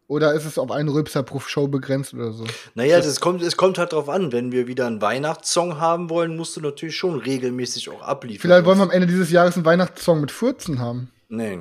Oder 0.08 0.34
ist 0.34 0.46
es 0.46 0.60
auf 0.60 0.70
einen 0.70 0.90
Rülpser 0.90 1.24
pro 1.24 1.40
Show 1.40 1.68
begrenzt 1.68 2.14
oder 2.14 2.32
so? 2.32 2.44
naja, 2.76 2.98
das 2.98 3.20
kommt, 3.20 3.42
es 3.42 3.58
kommt 3.58 3.80
halt 3.80 3.94
drauf 3.94 4.08
an. 4.08 4.32
Wenn 4.32 4.52
wir 4.52 4.68
wieder 4.68 4.86
einen 4.86 5.02
Weihnachtssong 5.02 5.80
haben 5.80 6.12
wollen, 6.12 6.36
musst 6.36 6.56
du 6.56 6.62
natürlich 6.62 6.96
schon 6.96 7.16
regelmäßig 7.16 7.90
auch 7.90 8.04
abliefern. 8.04 8.42
Vielleicht 8.42 8.66
wollen 8.66 8.78
wir 8.78 8.84
am 8.84 8.92
Ende 8.92 9.08
dieses 9.08 9.32
Jahres 9.32 9.56
einen 9.56 9.66
Weihnachtssong 9.66 10.22
mit 10.22 10.30
Furzen 10.32 10.80
haben. 10.80 11.12
Nee. 11.28 11.60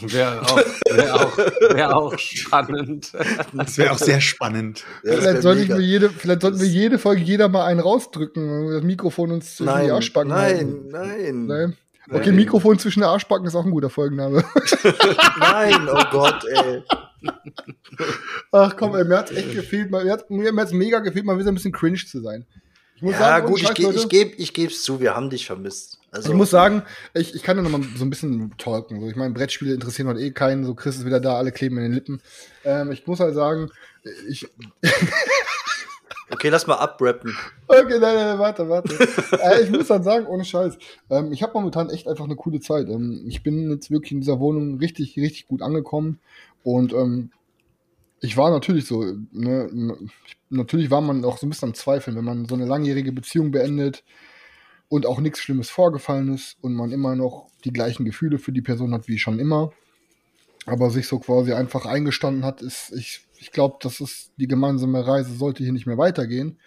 Wäre 0.00 0.42
auch, 0.42 0.56
wär 0.90 1.14
auch, 1.14 1.38
wär 1.38 1.96
auch 1.96 2.18
spannend. 2.18 3.12
Das 3.52 3.76
wäre 3.76 3.92
auch 3.92 3.98
sehr 3.98 4.20
spannend. 4.20 4.84
Ja, 5.02 5.12
vielleicht, 5.14 5.24
wär 5.24 5.42
sollte 5.42 5.62
ich 5.62 5.68
mega. 5.68 5.80
mir 5.80 5.86
jede, 5.86 6.10
vielleicht 6.10 6.42
sollten 6.42 6.60
wir 6.60 6.68
jede 6.68 6.98
Folge 6.98 7.22
jeder 7.22 7.48
mal 7.48 7.66
einen 7.66 7.80
rausdrücken 7.80 8.48
und 8.48 8.74
das 8.74 8.82
Mikrofon 8.84 9.32
uns 9.32 9.56
zwischen 9.56 9.68
die 9.70 9.74
Nein, 9.74 9.90
Arschbacken 9.90 10.32
halten. 10.32 10.88
nein, 10.90 11.46
nein, 11.46 11.46
Nein. 11.46 11.76
Okay, 12.10 12.32
Mikrofon 12.32 12.78
zwischen 12.78 13.00
den 13.00 13.08
Arschbacken 13.08 13.46
ist 13.46 13.54
auch 13.54 13.64
ein 13.66 13.70
guter 13.70 13.90
Folgenname. 13.90 14.42
nein, 15.40 15.88
oh 15.92 16.04
Gott, 16.10 16.42
ey. 16.50 16.82
Ach 18.52 18.76
komm, 18.76 18.94
ey, 18.94 19.04
mir 19.04 19.18
hat's 19.18 19.30
echt 19.32 19.52
gefehlt, 19.52 19.90
mir 19.90 20.10
hat's, 20.10 20.24
mir 20.30 20.52
hat's 20.56 20.72
mega 20.72 21.00
gefehlt, 21.00 21.26
mal 21.26 21.38
wieder 21.38 21.50
ein 21.50 21.54
bisschen 21.54 21.72
cringe 21.72 21.98
zu 21.98 22.20
sein. 22.20 22.46
Ich 22.98 23.02
muss 23.02 23.12
Ja, 23.12 23.18
sagen, 23.20 23.46
gut, 23.46 23.62
ich, 23.62 23.74
ge 23.74 23.92
ich 23.94 24.08
gebe 24.08 24.34
ich 24.38 24.52
geb's 24.52 24.82
zu, 24.82 24.98
wir 24.98 25.14
haben 25.14 25.30
dich 25.30 25.46
vermisst. 25.46 26.00
Also, 26.10 26.30
Ich 26.32 26.36
muss 26.36 26.50
sagen, 26.50 26.82
ich, 27.14 27.32
ich 27.32 27.44
kann 27.44 27.56
ja 27.56 27.62
noch 27.62 27.70
mal 27.70 27.80
so 27.96 28.04
ein 28.04 28.10
bisschen 28.10 28.52
talken. 28.58 29.00
So, 29.00 29.06
ich 29.08 29.14
meine, 29.14 29.32
Brettspiele 29.32 29.72
interessieren 29.72 30.08
heute 30.08 30.18
eh 30.18 30.32
keinen. 30.32 30.64
So, 30.64 30.74
Chris 30.74 30.96
ist 30.96 31.06
wieder 31.06 31.20
da, 31.20 31.36
alle 31.36 31.52
kleben 31.52 31.76
in 31.76 31.84
den 31.84 31.92
Lippen. 31.92 32.20
Ähm, 32.64 32.90
ich 32.90 33.06
muss 33.06 33.20
halt 33.20 33.36
sagen, 33.36 33.70
ich. 34.28 34.48
okay, 36.32 36.48
lass 36.48 36.66
mal 36.66 36.74
abrappen. 36.74 37.36
Okay, 37.68 38.00
nein, 38.00 38.16
nein, 38.16 38.38
warte, 38.40 38.68
warte. 38.68 38.92
äh, 39.44 39.62
ich 39.62 39.70
muss 39.70 39.88
halt 39.90 40.02
sagen, 40.02 40.26
ohne 40.26 40.44
Scheiß. 40.44 40.76
Ähm, 41.08 41.30
ich 41.30 41.44
habe 41.44 41.52
momentan 41.52 41.90
echt 41.90 42.08
einfach 42.08 42.24
eine 42.24 42.34
coole 42.34 42.58
Zeit. 42.58 42.88
Ähm, 42.88 43.22
ich 43.28 43.44
bin 43.44 43.70
jetzt 43.70 43.92
wirklich 43.92 44.10
in 44.10 44.22
dieser 44.22 44.40
Wohnung 44.40 44.78
richtig, 44.78 45.16
richtig 45.16 45.46
gut 45.46 45.62
angekommen. 45.62 46.18
Und 46.64 46.92
ähm, 46.94 47.30
ich 48.20 48.36
war 48.36 48.50
natürlich 48.50 48.86
so, 48.86 49.04
ne, 49.32 49.96
natürlich 50.50 50.90
war 50.90 51.00
man 51.00 51.24
auch 51.24 51.38
so 51.38 51.46
ein 51.46 51.50
bisschen 51.50 51.70
am 51.70 51.74
Zweifeln, 51.74 52.16
wenn 52.16 52.24
man 52.24 52.46
so 52.46 52.54
eine 52.54 52.66
langjährige 52.66 53.12
Beziehung 53.12 53.50
beendet 53.50 54.04
und 54.88 55.06
auch 55.06 55.20
nichts 55.20 55.40
Schlimmes 55.40 55.70
vorgefallen 55.70 56.34
ist 56.34 56.56
und 56.60 56.74
man 56.74 56.90
immer 56.90 57.14
noch 57.14 57.50
die 57.64 57.72
gleichen 57.72 58.04
Gefühle 58.04 58.38
für 58.38 58.52
die 58.52 58.62
Person 58.62 58.92
hat 58.92 59.08
wie 59.08 59.18
schon 59.18 59.38
immer, 59.38 59.72
aber 60.66 60.90
sich 60.90 61.06
so 61.06 61.18
quasi 61.18 61.52
einfach 61.52 61.86
eingestanden 61.86 62.44
hat, 62.44 62.62
ist, 62.62 62.92
ich, 62.92 63.26
ich 63.38 63.52
glaube, 63.52 63.76
das 63.80 64.00
ist 64.00 64.32
die 64.36 64.48
gemeinsame 64.48 65.06
Reise 65.06 65.34
sollte 65.34 65.62
hier 65.62 65.72
nicht 65.72 65.86
mehr 65.86 65.98
weitergehen, 65.98 66.58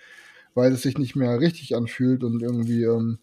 weil 0.53 0.71
es 0.71 0.81
sich 0.81 0.97
nicht 0.97 1.15
mehr 1.15 1.39
richtig 1.39 1.75
anfühlt 1.75 2.23
und 2.23 2.41
irgendwie 2.41 2.83
ähm, 2.83 3.19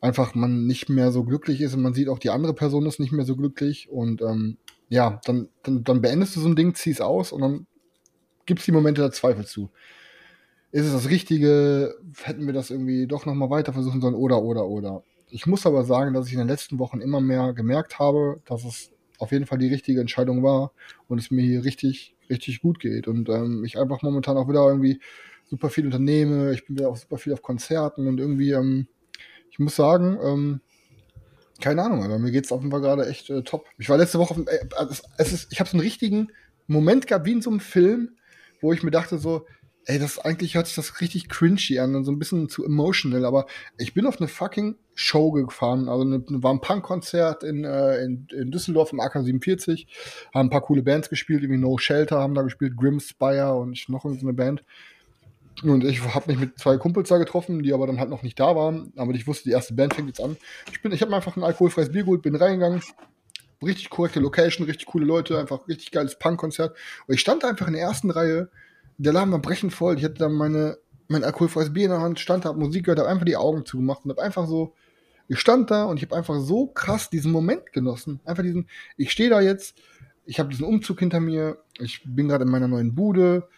einfach 0.00 0.34
man 0.34 0.66
nicht 0.66 0.88
mehr 0.88 1.10
so 1.10 1.24
glücklich 1.24 1.60
ist 1.60 1.74
und 1.74 1.82
man 1.82 1.94
sieht 1.94 2.08
auch 2.08 2.18
die 2.18 2.30
andere 2.30 2.54
Person 2.54 2.86
ist 2.86 3.00
nicht 3.00 3.12
mehr 3.12 3.24
so 3.24 3.36
glücklich 3.36 3.88
und 3.90 4.22
ähm, 4.22 4.58
ja, 4.88 5.20
dann, 5.24 5.48
dann, 5.62 5.84
dann 5.84 6.00
beendest 6.00 6.36
du 6.36 6.40
so 6.40 6.48
ein 6.48 6.56
Ding, 6.56 6.74
ziehst 6.74 7.02
aus 7.02 7.32
und 7.32 7.40
dann 7.40 7.66
gibt 8.44 8.60
es 8.60 8.66
die 8.66 8.72
Momente 8.72 9.00
der 9.00 9.10
Zweifel 9.10 9.44
zu. 9.44 9.70
Ist 10.72 10.86
es 10.86 10.92
das 10.92 11.10
Richtige? 11.10 11.94
Hätten 12.22 12.46
wir 12.46 12.52
das 12.52 12.70
irgendwie 12.70 13.06
doch 13.06 13.26
nochmal 13.26 13.50
weiter 13.50 13.72
versuchen 13.72 14.00
sollen? 14.00 14.14
Oder, 14.14 14.42
oder, 14.42 14.66
oder. 14.66 15.02
Ich 15.30 15.46
muss 15.46 15.66
aber 15.66 15.84
sagen, 15.84 16.14
dass 16.14 16.26
ich 16.26 16.32
in 16.34 16.38
den 16.38 16.48
letzten 16.48 16.78
Wochen 16.78 17.00
immer 17.00 17.20
mehr 17.20 17.52
gemerkt 17.52 17.98
habe, 17.98 18.40
dass 18.44 18.64
es 18.64 18.92
auf 19.18 19.32
jeden 19.32 19.46
Fall 19.46 19.58
die 19.58 19.68
richtige 19.68 20.00
Entscheidung 20.00 20.42
war 20.42 20.72
und 21.08 21.18
es 21.18 21.30
mir 21.30 21.42
hier 21.42 21.64
richtig, 21.64 22.14
richtig 22.28 22.60
gut 22.60 22.78
geht. 22.78 23.08
Und 23.08 23.28
ähm, 23.28 23.64
ich 23.64 23.78
einfach 23.78 24.02
momentan 24.02 24.36
auch 24.36 24.48
wieder 24.48 24.66
irgendwie 24.66 25.00
super 25.46 25.70
viel 25.70 25.86
unternehme. 25.86 26.52
Ich 26.52 26.66
bin 26.66 26.76
wieder 26.76 26.90
auch 26.90 26.96
super 26.96 27.18
viel 27.18 27.32
auf 27.32 27.42
Konzerten 27.42 28.06
und 28.06 28.20
irgendwie, 28.20 28.52
ähm, 28.52 28.86
ich 29.56 29.58
muss 29.58 29.76
sagen, 29.76 30.18
ähm, 30.22 30.60
keine 31.62 31.82
Ahnung, 31.82 32.04
aber 32.04 32.18
mir 32.18 32.30
geht's 32.32 32.52
auf 32.52 32.60
jeden 32.60 32.70
Fall 32.70 32.82
gerade 32.82 33.06
echt 33.06 33.30
äh, 33.30 33.42
top. 33.42 33.64
Ich 33.78 33.88
war 33.88 33.96
letzte 33.96 34.18
Woche 34.18 34.34
auf 34.34 34.38
äh, 34.46 34.66
es, 34.90 35.02
es 35.16 35.32
ist, 35.32 35.52
ich 35.52 35.60
habe 35.60 35.70
so 35.70 35.76
einen 35.76 35.84
richtigen 35.84 36.28
Moment 36.66 37.06
gehabt, 37.06 37.24
wie 37.24 37.32
in 37.32 37.40
so 37.42 37.48
einem 37.50 37.60
Film, 37.60 38.10
wo 38.60 38.72
ich 38.74 38.82
mir 38.82 38.90
dachte 38.90 39.16
so, 39.18 39.46
ey, 39.86 39.98
das 39.98 40.18
eigentlich 40.18 40.54
hört 40.56 40.66
sich 40.66 40.76
das 40.76 41.00
richtig 41.00 41.28
cringy 41.30 41.78
an 41.78 41.94
und 41.94 42.04
so 42.04 42.10
ein 42.12 42.18
bisschen 42.18 42.48
zu 42.50 42.64
emotional, 42.64 43.24
aber 43.24 43.46
ich 43.78 43.94
bin 43.94 44.04
auf 44.04 44.18
eine 44.20 44.28
fucking 44.28 44.76
Show 44.94 45.30
gefahren, 45.30 45.88
also 45.88 46.02
eine, 46.02 46.22
war 46.42 46.52
ein 46.52 46.60
Punk-Konzert 46.60 47.42
in, 47.44 47.64
äh, 47.64 48.02
in, 48.04 48.26
in 48.36 48.50
Düsseldorf 48.50 48.92
im 48.92 49.00
AK47, 49.00 49.86
haben 50.34 50.48
ein 50.48 50.50
paar 50.50 50.62
coole 50.62 50.82
Bands 50.82 51.08
gespielt, 51.08 51.42
irgendwie 51.42 51.60
No 51.60 51.78
Shelter 51.78 52.18
haben 52.18 52.34
da 52.34 52.42
gespielt, 52.42 52.76
Grimspire 52.76 53.54
und 53.54 53.72
ich- 53.72 53.88
noch 53.88 54.04
irgendeine 54.04 54.32
Band. 54.34 54.64
Und 55.62 55.84
ich 55.84 56.02
habe 56.02 56.30
mich 56.30 56.38
mit 56.38 56.58
zwei 56.58 56.76
Kumpels 56.76 57.08
da 57.08 57.18
getroffen, 57.18 57.62
die 57.62 57.72
aber 57.72 57.86
dann 57.86 57.98
halt 57.98 58.10
noch 58.10 58.22
nicht 58.22 58.38
da 58.38 58.54
waren. 58.54 58.92
Aber 58.96 59.12
ich 59.14 59.26
wusste, 59.26 59.44
die 59.44 59.52
erste 59.52 59.74
Band 59.74 59.94
fängt 59.94 60.08
jetzt 60.08 60.20
an. 60.20 60.36
Ich, 60.70 60.82
bin, 60.82 60.92
ich 60.92 61.00
habe 61.00 61.10
mir 61.10 61.16
einfach 61.16 61.36
ein 61.36 61.44
alkoholfreies 61.44 61.92
Bier 61.92 62.02
geholt, 62.02 62.22
bin 62.22 62.36
reingegangen. 62.36 62.82
Richtig 63.62 63.88
korrekte 63.88 64.20
Location, 64.20 64.66
richtig 64.66 64.86
coole 64.86 65.06
Leute, 65.06 65.38
einfach 65.38 65.66
richtig 65.66 65.90
geiles 65.92 66.18
Punk-Konzert. 66.18 66.76
Und 67.06 67.14
ich 67.14 67.20
stand 67.20 67.44
einfach 67.44 67.66
in 67.66 67.72
der 67.72 67.82
ersten 67.82 68.10
Reihe. 68.10 68.50
Der 68.98 69.12
Laden 69.14 69.32
war 69.32 69.38
brechend 69.38 69.72
voll. 69.72 69.96
Ich 69.96 70.04
hatte 70.04 70.14
dann 70.14 70.32
meine, 70.32 70.76
mein 71.08 71.24
alkoholfreies 71.24 71.72
Bier 71.72 71.86
in 71.86 71.90
der 71.90 72.00
Hand, 72.00 72.20
stand 72.20 72.44
da, 72.44 72.50
hab 72.50 72.56
Musik 72.56 72.84
gehört, 72.84 72.98
habe 72.98 73.08
einfach 73.08 73.24
die 73.24 73.36
Augen 73.36 73.64
zugemacht 73.64 74.04
und 74.04 74.10
habe 74.10 74.22
einfach 74.22 74.46
so, 74.46 74.74
ich 75.28 75.38
stand 75.38 75.70
da 75.70 75.84
und 75.84 75.96
ich 75.96 76.04
habe 76.04 76.16
einfach 76.16 76.38
so 76.38 76.66
krass 76.66 77.10
diesen 77.10 77.32
Moment 77.32 77.72
genossen. 77.72 78.20
Einfach 78.24 78.42
diesen, 78.42 78.68
ich 78.96 79.10
stehe 79.10 79.30
da 79.30 79.40
jetzt, 79.40 79.76
ich 80.26 80.38
habe 80.38 80.50
diesen 80.50 80.66
Umzug 80.66 80.98
hinter 80.98 81.20
mir, 81.20 81.58
ich 81.78 82.02
bin 82.04 82.28
gerade 82.28 82.44
in 82.44 82.50
meiner 82.50 82.68
neuen 82.68 82.94
Bude, 82.94 83.48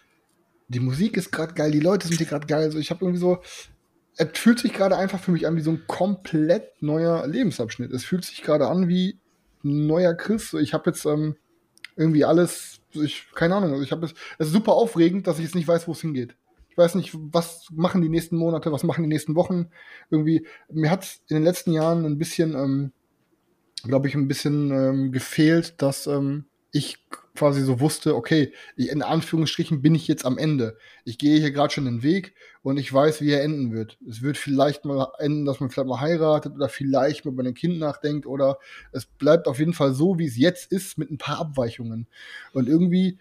die 0.69 0.79
Musik 0.79 1.17
ist 1.17 1.31
gerade 1.31 1.53
geil, 1.53 1.71
die 1.71 1.79
Leute 1.79 2.07
sind 2.07 2.17
hier 2.17 2.27
gerade 2.27 2.47
geil. 2.47 2.63
Also 2.63 2.79
ich 2.79 2.89
habe 2.91 3.03
irgendwie 3.03 3.19
so, 3.19 3.41
es 4.17 4.29
fühlt 4.33 4.59
sich 4.59 4.73
gerade 4.73 4.95
einfach 4.95 5.19
für 5.19 5.31
mich 5.31 5.45
an 5.45 5.55
wie 5.55 5.61
so 5.61 5.71
ein 5.71 5.83
komplett 5.87 6.81
neuer 6.81 7.27
Lebensabschnitt. 7.27 7.91
Es 7.91 8.05
fühlt 8.05 8.23
sich 8.23 8.41
gerade 8.43 8.67
an 8.67 8.87
wie, 8.87 9.19
neuer 9.63 10.13
Chris. 10.13 10.53
Ich 10.53 10.73
habe 10.73 10.89
jetzt 10.89 11.05
ähm, 11.05 11.35
irgendwie 11.95 12.25
alles, 12.25 12.79
ich, 12.91 13.27
keine 13.33 13.55
Ahnung, 13.55 13.71
also 13.71 13.83
ich 13.83 13.91
habe 13.91 14.05
es, 14.05 14.13
es 14.37 14.47
ist 14.47 14.53
super 14.53 14.73
aufregend, 14.73 15.27
dass 15.27 15.37
ich 15.37 15.45
jetzt 15.45 15.55
nicht 15.55 15.67
weiß, 15.67 15.87
wo 15.87 15.91
es 15.91 16.01
hingeht. 16.01 16.35
Ich 16.69 16.77
weiß 16.77 16.95
nicht, 16.95 17.11
was 17.13 17.67
machen 17.71 18.01
die 18.01 18.09
nächsten 18.09 18.37
Monate, 18.37 18.71
was 18.71 18.83
machen 18.83 19.03
die 19.03 19.09
nächsten 19.09 19.35
Wochen. 19.35 19.69
Irgendwie, 20.09 20.47
mir 20.71 20.89
hat 20.89 21.19
in 21.27 21.35
den 21.35 21.43
letzten 21.43 21.73
Jahren 21.73 22.05
ein 22.05 22.17
bisschen, 22.17 22.53
ähm, 22.53 22.91
glaube 23.83 24.07
ich, 24.07 24.15
ein 24.15 24.27
bisschen 24.27 24.71
ähm, 24.71 25.11
gefehlt, 25.11 25.81
dass 25.81 26.07
ähm, 26.07 26.45
ich 26.71 27.05
quasi 27.39 27.61
so 27.61 27.79
wusste, 27.79 28.15
okay, 28.15 28.53
ich, 28.75 28.89
in 28.89 29.01
Anführungsstrichen 29.01 29.81
bin 29.81 29.95
ich 29.95 30.07
jetzt 30.07 30.25
am 30.25 30.37
Ende. 30.37 30.77
Ich 31.05 31.17
gehe 31.17 31.39
hier 31.39 31.51
gerade 31.51 31.73
schon 31.73 31.85
den 31.85 32.03
Weg 32.03 32.35
und 32.61 32.77
ich 32.77 32.93
weiß, 32.93 33.21
wie 33.21 33.31
er 33.31 33.43
enden 33.43 33.71
wird. 33.73 33.97
Es 34.07 34.21
wird 34.21 34.37
vielleicht 34.37 34.83
mal 34.83 35.07
enden, 35.19 35.45
dass 35.45 35.61
man 35.61 35.69
vielleicht 35.69 35.87
mal 35.87 36.01
heiratet 36.01 36.53
oder 36.53 36.67
vielleicht 36.67 37.23
mal 37.23 37.31
über 37.31 37.43
ein 37.43 37.53
Kind 37.53 37.79
nachdenkt 37.79 38.25
oder 38.25 38.59
es 38.91 39.05
bleibt 39.05 39.47
auf 39.47 39.57
jeden 39.57 39.73
Fall 39.73 39.93
so, 39.93 40.19
wie 40.19 40.25
es 40.25 40.37
jetzt 40.37 40.71
ist, 40.71 40.97
mit 40.97 41.09
ein 41.09 41.17
paar 41.17 41.39
Abweichungen. 41.39 42.07
Und 42.51 42.67
irgendwie 42.67 43.17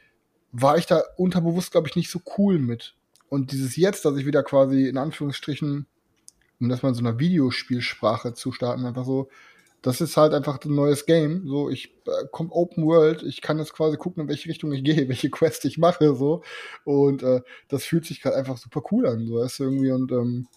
war 0.51 0.77
ich 0.77 0.87
da 0.87 1.03
unterbewusst, 1.16 1.71
glaube 1.71 1.87
ich, 1.87 1.95
nicht 1.95 2.11
so 2.11 2.21
cool 2.37 2.59
mit. 2.59 2.97
Und 3.29 3.53
dieses 3.53 3.77
jetzt, 3.77 4.05
dass 4.05 4.16
ich 4.16 4.27
wieder 4.27 4.43
quasi 4.43 4.89
in 4.89 4.99
Anführungsstrichen, 4.99 5.87
um 6.61 6.69
das 6.69 6.83
mal 6.83 6.89
in 6.89 6.95
so 6.97 7.01
einer 7.03 7.21
Videospielsprache 7.21 8.35
zu 8.35 8.51
starten, 8.51 8.85
einfach 8.85 9.05
so, 9.05 9.29
das 9.83 10.01
ist 10.01 10.16
halt 10.16 10.35
einfach 10.35 10.62
ein 10.64 10.74
neues 10.74 11.07
Game. 11.07 11.47
So, 11.47 11.70
ich 11.70 11.95
äh, 12.07 12.26
komme 12.33 12.51
Open 12.53 12.85
World, 12.85 13.22
ich 13.22 13.41
kann 13.41 13.59
jetzt 13.59 13.72
quasi 13.72 13.97
gucken, 13.97 14.22
in 14.24 14.29
welche 14.29 14.49
Richtung 14.49 14.72
ich 14.72 14.85
gehe, 14.85 15.09
welche 15.09 15.31
Quest 15.31 15.64
ich 15.64 15.79
mache, 15.79 16.14
so. 16.14 16.43
Und 16.85 17.22
äh, 17.22 17.43
das 17.68 17.85
fühlt 17.85 18.05
sich 18.07 18.20
gerade 18.20 18.37
einfach 18.37 18.57
super 18.57 18.83
cool 18.91 19.07
an, 19.07 19.26
so 19.26 19.37
weißt 19.37 19.61
du, 19.61 19.64
irgendwie. 19.64 19.93
Und 19.93 20.12
ähm, 20.12 20.49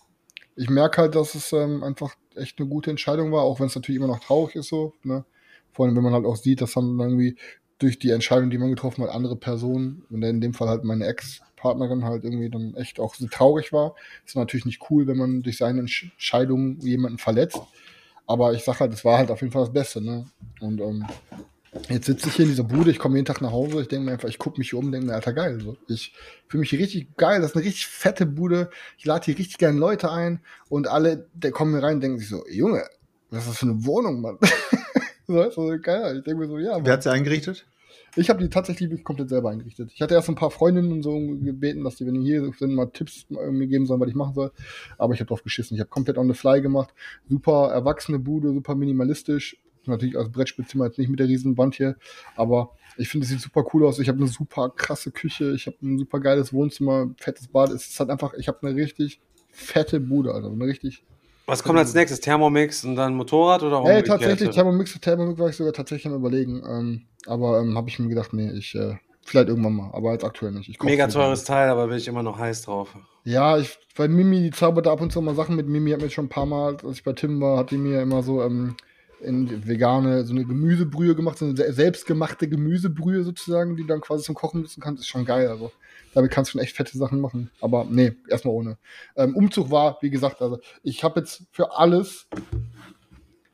ich 0.56 0.70
merke 0.70 1.02
halt, 1.02 1.16
dass 1.16 1.36
es 1.36 1.54
ähm, 1.54 1.84
einfach 1.84 2.16
echt 2.36 2.60
eine 2.60 2.70
gute 2.70 2.90
Entscheidung 2.90 3.32
war, 3.32 3.44
auch 3.44 3.60
wenn 3.60 3.68
es 3.68 3.76
natürlich 3.76 3.98
immer 3.98 4.08
noch 4.08 4.20
traurig 4.20 4.56
ist, 4.56 4.70
so, 4.70 4.94
ne? 5.04 5.26
Vor 5.74 5.86
allem, 5.86 5.96
wenn 5.96 6.04
man 6.04 6.14
halt 6.14 6.26
auch 6.26 6.36
sieht, 6.36 6.60
dass 6.62 6.74
dann 6.74 7.00
irgendwie 7.00 7.38
durch 7.80 7.98
die 7.98 8.12
Entscheidung, 8.12 8.50
die 8.50 8.58
man 8.58 8.70
getroffen 8.70 9.04
hat, 9.04 9.10
andere 9.10 9.38
Personen, 9.38 10.04
und 10.10 10.22
in 10.22 10.42
dem 10.42 10.54
Fall 10.54 10.68
halt 10.68 10.84
meine 10.84 11.06
Ex-Partnerin 11.08 12.04
halt 12.04 12.24
irgendwie 12.24 12.50
dann 12.50 12.76
echt 12.76 13.00
auch 13.00 13.16
so 13.16 13.28
traurig 13.28 13.72
war. 13.72 13.96
Ist 14.26 14.36
natürlich 14.36 14.66
nicht 14.66 14.90
cool, 14.90 15.08
wenn 15.08 15.18
man 15.18 15.42
durch 15.42 15.58
seine 15.58 15.80
Entscheidung 15.80 16.80
jemanden 16.82 17.18
verletzt. 17.18 17.62
Aber 18.32 18.54
ich 18.54 18.64
sag 18.64 18.80
halt, 18.80 18.94
es 18.94 19.04
war 19.04 19.18
halt 19.18 19.30
auf 19.30 19.42
jeden 19.42 19.52
Fall 19.52 19.64
das 19.64 19.74
Beste, 19.74 20.02
ne? 20.02 20.26
Und 20.62 20.80
ähm, 20.80 21.06
jetzt 21.90 22.06
sitze 22.06 22.30
ich 22.30 22.36
hier 22.36 22.46
in 22.46 22.52
dieser 22.52 22.64
Bude, 22.64 22.92
ich 22.92 22.98
komme 22.98 23.16
jeden 23.16 23.26
Tag 23.26 23.42
nach 23.42 23.52
Hause, 23.52 23.82
ich 23.82 23.90
denke 23.90 24.06
mir 24.06 24.14
einfach, 24.14 24.30
ich 24.30 24.38
gucke 24.38 24.58
mich 24.58 24.70
hier 24.70 24.80
um, 24.80 24.90
denke 24.90 25.08
mir, 25.08 25.14
Alter, 25.14 25.34
geil. 25.34 25.60
So. 25.60 25.76
Ich 25.90 26.14
fühle 26.48 26.62
mich 26.62 26.70
hier 26.70 26.80
richtig 26.80 27.18
geil, 27.18 27.42
das 27.42 27.52
ist 27.52 27.58
eine 27.58 27.66
richtig 27.66 27.88
fette 27.88 28.26
Bude. 28.26 28.70
Ich 28.98 29.06
lade 29.06 29.26
hier 29.26 29.38
richtig 29.38 29.58
gerne 29.58 29.78
Leute 29.78 30.12
ein 30.12 30.40
und 30.70 30.88
alle, 30.88 31.28
der 31.34 31.52
kommen 31.52 31.74
hier 31.74 31.84
rein 31.84 32.00
denken 32.00 32.20
sich 32.20 32.30
so, 32.30 32.46
Junge, 32.48 32.84
was 33.30 33.44
ist 33.44 33.50
das 33.50 33.58
für 33.58 33.66
eine 33.66 33.86
Wohnung, 33.86 34.22
Mann? 34.22 34.38
so, 35.28 35.50
so 35.50 35.78
geil. 35.82 36.20
Ich 36.20 36.24
denke 36.24 36.40
mir 36.42 36.48
so, 36.48 36.58
ja. 36.58 36.74
Mann. 36.74 36.86
Wer 36.86 36.94
hat 36.94 37.04
sie 37.04 37.12
eingerichtet? 37.12 37.66
Ich 38.16 38.30
habe 38.30 38.44
die 38.44 38.50
tatsächlich 38.50 39.04
komplett 39.04 39.30
selber 39.30 39.52
eingerichtet. 39.52 39.92
Ich 39.94 40.02
hatte 40.02 40.16
erst 40.16 40.28
ein 40.28 40.36
paar 40.36 40.52
Freundinnen 40.52 40.92
und 40.92 41.02
so 41.02 41.18
gebeten, 41.18 41.84
dass 41.84 41.96
die, 41.96 42.06
wenn 42.06 42.16
die 42.16 42.24
hier 42.24 42.52
sind, 42.60 42.74
mal 42.74 42.88
Tipps 42.88 43.26
mir 43.30 43.68
geben 43.68 43.86
sollen, 43.86 44.02
was 44.02 44.10
ich 44.10 44.16
machen 44.16 44.34
soll. 44.34 44.52
Aber 44.98 45.14
ich 45.14 45.22
habe 45.22 45.30
drauf 45.30 45.44
geschissen. 45.44 45.76
Ich 45.76 45.80
habe 45.80 45.90
komplett 45.90 46.18
on 46.18 46.28
the 46.28 46.34
fly 46.34 46.62
gemacht. 46.62 46.94
Super 47.30 47.72
erwachsene 47.72 48.20
Bude, 48.20 48.52
super 48.54 48.76
minimalistisch. 48.76 49.58
Natürlich 49.86 50.18
als 50.18 50.30
Brettspielzimmer 50.30 50.86
jetzt 50.86 51.00
nicht 51.00 51.10
mit 51.10 51.20
der 51.20 51.28
riesen 51.28 51.58
Wand 51.58 51.76
hier. 51.76 51.96
Aber 52.36 52.72
ich 52.98 53.08
finde, 53.08 53.24
es 53.24 53.30
sieht 53.30 53.40
super 53.40 53.66
cool 53.74 53.86
aus. 53.86 53.98
Ich 54.00 54.10
habe 54.10 54.18
eine 54.18 54.28
super 54.28 54.70
krasse 54.70 55.12
Küche. 55.12 55.54
Ich 55.54 55.68
habe 55.68 55.78
ein 55.82 55.98
super 55.98 56.20
geiles 56.20 56.52
Wohnzimmer, 56.52 57.10
fettes 57.18 57.48
Bad. 57.48 57.70
Es 57.70 57.88
ist 57.88 58.00
halt 58.00 58.10
einfach, 58.10 58.34
ich 58.34 58.50
habe 58.50 58.68
eine 58.68 58.76
richtig 58.76 59.22
fette 59.52 60.00
Bude, 60.02 60.34
also 60.34 60.52
eine 60.52 60.66
richtig 60.66 61.04
Was 61.46 61.64
kommt 61.64 61.80
als 61.80 61.94
nächstes? 61.94 62.20
Thermomix 62.20 62.84
und 62.86 62.96
dann 62.96 63.16
Motorrad 63.16 63.64
oder 63.64 63.82
Ey, 63.82 63.98
umgekehrt? 63.98 64.08
tatsächlich, 64.08 64.50
Thermomix, 64.56 65.00
Thermomix 65.00 65.40
war 65.40 65.50
ich 65.50 65.56
sogar 65.56 65.74
tatsächlich 65.74 66.12
am 66.12 66.18
überlegen. 66.20 66.64
Ähm, 66.68 67.02
aber 67.28 67.60
ähm, 67.60 67.78
habe 67.78 67.90
ich 67.90 68.00
mir 68.00 68.08
gedacht, 68.08 68.34
nee, 68.34 68.52
ich, 68.52 68.76
äh, 68.76 68.96
vielleicht 69.26 69.50
irgendwann 69.50 69.74
mal, 69.74 69.92
aber 69.94 70.14
jetzt 70.14 70.24
aktuell 70.24 70.52
nicht. 70.52 70.70
Ich 70.70 70.82
Mega 70.82 71.08
teures 71.08 71.44
Teil, 71.44 71.70
aber 71.70 71.88
bin 71.88 71.98
ich 71.98 72.08
immer 72.08 72.24
noch 72.24 72.38
heiß 72.40 72.64
drauf. 72.64 72.96
Ja, 73.24 73.58
ich, 73.58 73.78
weil 73.96 74.08
Mimi, 74.08 74.42
die 74.42 74.52
zaubert 74.52 74.86
da 74.88 74.94
ab 74.94 75.02
und 75.02 75.12
zu 75.12 75.22
mal 75.22 75.36
Sachen 75.36 75.56
mit. 75.56 75.68
Mimi 75.68 75.92
hat 75.92 76.02
mir 76.02 76.10
schon 76.10 76.26
ein 76.26 76.30
paar 76.30 76.46
Mal, 76.46 76.78
als 76.84 76.98
ich 76.98 77.04
bei 77.04 77.14
Tim 77.14 77.40
war, 77.40 77.58
hat 77.58 77.72
die 77.72 77.78
mir 77.78 78.02
immer 78.02 78.24
so 78.24 78.42
ähm, 78.42 78.76
in 79.22 79.68
vegane, 79.68 80.26
so 80.26 80.34
eine 80.34 80.44
Gemüsebrühe 80.46 81.14
gemacht, 81.16 81.38
so 81.38 81.46
eine 81.46 81.56
se- 81.56 81.72
selbstgemachte 81.72 82.48
Gemüsebrühe 82.48 83.24
sozusagen, 83.24 83.76
die 83.76 83.84
du 83.84 83.88
dann 83.90 84.02
quasi 84.02 84.24
zum 84.24 84.34
Kochen 84.34 84.62
nutzen 84.62 84.82
kannst. 84.82 85.02
Ist 85.02 85.10
schon 85.10 85.26
geil, 85.26 85.48
also. 85.48 85.72
Damit 86.14 86.32
kannst 86.32 86.50
du 86.50 86.52
schon 86.54 86.62
echt 86.62 86.76
fette 86.76 86.98
Sachen 86.98 87.20
machen. 87.22 87.52
Aber 87.62 87.86
nee, 87.90 88.14
erstmal 88.28 88.54
ohne. 88.54 88.78
Ähm, 89.16 89.36
Umzug 89.36 89.72
war, 89.72 89.98
wie 90.02 90.10
gesagt, 90.10 90.42
also 90.42 90.60
ich 90.84 91.04
habe 91.04 91.20
jetzt 91.20 91.44
für 91.52 91.78
alles, 91.78 92.28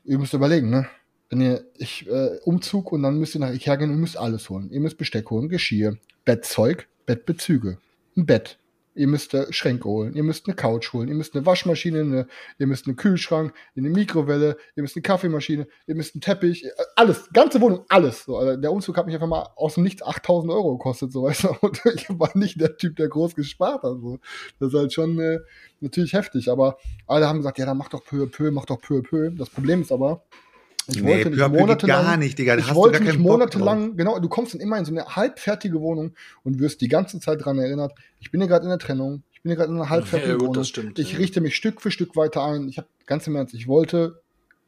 ihr 0.04 0.18
müsst 0.18 0.34
überlegen, 0.34 0.70
ne? 0.70 0.88
Wenn 1.30 1.40
ihr, 1.40 1.64
ich, 1.76 2.08
äh, 2.08 2.38
Umzug 2.44 2.90
und 2.90 3.02
dann 3.02 3.18
müsst 3.18 3.34
ihr 3.34 3.40
nach 3.40 3.52
Ikea 3.52 3.76
gehen 3.76 3.90
und 3.90 4.00
müsst 4.00 4.16
alles 4.16 4.48
holen. 4.48 4.70
Ihr 4.70 4.80
müsst 4.80 4.96
Besteck 4.96 5.30
holen, 5.30 5.48
Geschirr, 5.48 5.98
Bettzeug, 6.24 6.88
Bettbezüge, 7.04 7.78
ein 8.16 8.26
Bett. 8.26 8.57
Ihr 8.98 9.06
müsst 9.06 9.36
Schränke 9.50 9.88
holen, 9.88 10.14
ihr 10.14 10.24
müsst 10.24 10.46
eine 10.46 10.56
Couch 10.56 10.92
holen, 10.92 11.08
ihr 11.08 11.14
müsst 11.14 11.36
eine 11.36 11.46
Waschmaschine, 11.46 12.00
eine, 12.00 12.26
ihr 12.58 12.66
müsst 12.66 12.86
einen 12.86 12.96
Kühlschrank, 12.96 13.54
eine 13.76 13.88
Mikrowelle, 13.88 14.56
ihr 14.74 14.82
müsst 14.82 14.96
eine 14.96 15.02
Kaffeemaschine, 15.02 15.68
ihr 15.86 15.94
müsst 15.94 16.14
einen 16.14 16.20
Teppich, 16.20 16.64
äh, 16.64 16.70
alles, 16.96 17.28
ganze 17.32 17.60
Wohnung, 17.60 17.84
alles. 17.88 18.24
So, 18.24 18.36
also 18.36 18.60
der 18.60 18.72
Umzug 18.72 18.96
hat 18.96 19.06
mich 19.06 19.14
einfach 19.14 19.28
mal 19.28 19.48
aus 19.56 19.74
dem 19.74 19.84
Nichts 19.84 20.02
8000 20.02 20.52
Euro 20.52 20.76
gekostet, 20.76 21.12
so 21.12 21.22
weißt 21.22 21.44
du. 21.44 21.48
Und 21.60 21.80
ich 21.94 22.08
war 22.10 22.36
nicht 22.36 22.60
der 22.60 22.76
Typ, 22.76 22.96
der 22.96 23.08
groß 23.08 23.34
gespart 23.34 23.84
hat. 23.84 24.00
So. 24.00 24.18
Das 24.58 24.68
ist 24.72 24.78
halt 24.78 24.92
schon 24.92 25.18
äh, 25.20 25.38
natürlich 25.80 26.12
heftig, 26.12 26.50
aber 26.50 26.78
alle 27.06 27.28
haben 27.28 27.38
gesagt, 27.38 27.58
ja, 27.58 27.66
dann 27.66 27.78
mach 27.78 27.88
doch 27.88 28.04
peu 28.04 28.26
peu, 28.26 28.50
mach 28.50 28.66
doch 28.66 28.80
peu 28.80 29.02
peu. 29.02 29.30
Das 29.30 29.50
Problem 29.50 29.82
ist 29.82 29.92
aber, 29.92 30.22
ich 30.88 31.02
Nee, 31.02 31.10
wollte 31.24 31.30
nicht 31.30 31.48
monatelang, 31.48 32.04
gar 32.04 32.16
nicht, 32.16 32.38
Digga. 32.38 32.56
Ich 32.56 32.74
wollte 32.74 32.98
gar 32.98 33.04
nicht 33.04 33.18
monatelang, 33.18 33.96
genau, 33.96 34.18
du 34.18 34.28
kommst 34.28 34.54
dann 34.54 34.60
immer 34.60 34.78
in 34.78 34.84
so 34.84 34.92
eine 34.92 35.04
halbfertige 35.04 35.80
Wohnung 35.80 36.14
und 36.44 36.60
wirst 36.60 36.80
die 36.80 36.88
ganze 36.88 37.20
Zeit 37.20 37.44
dran 37.44 37.58
erinnert, 37.58 37.92
ich 38.20 38.30
bin 38.30 38.40
ja 38.40 38.46
gerade 38.46 38.64
in 38.64 38.70
der 38.70 38.78
Trennung, 38.78 39.22
ich 39.32 39.42
bin 39.42 39.50
ja 39.50 39.56
gerade 39.56 39.70
in 39.70 39.76
einer 39.76 39.90
halbfertigen 39.90 40.30
Ja, 40.32 40.36
gut, 40.36 40.42
Wohnung. 40.48 40.54
das 40.54 40.68
stimmt, 40.68 40.98
ich 40.98 41.12
ja. 41.12 41.18
richte 41.18 41.40
mich 41.40 41.56
Stück 41.56 41.82
für 41.82 41.90
Stück 41.90 42.16
weiter 42.16 42.42
ein. 42.42 42.68
Ich 42.68 42.78
habe 42.78 42.88
ganz 43.06 43.26
im 43.26 43.36
Ernst, 43.36 43.54
ich 43.54 43.68
wollte, 43.68 44.22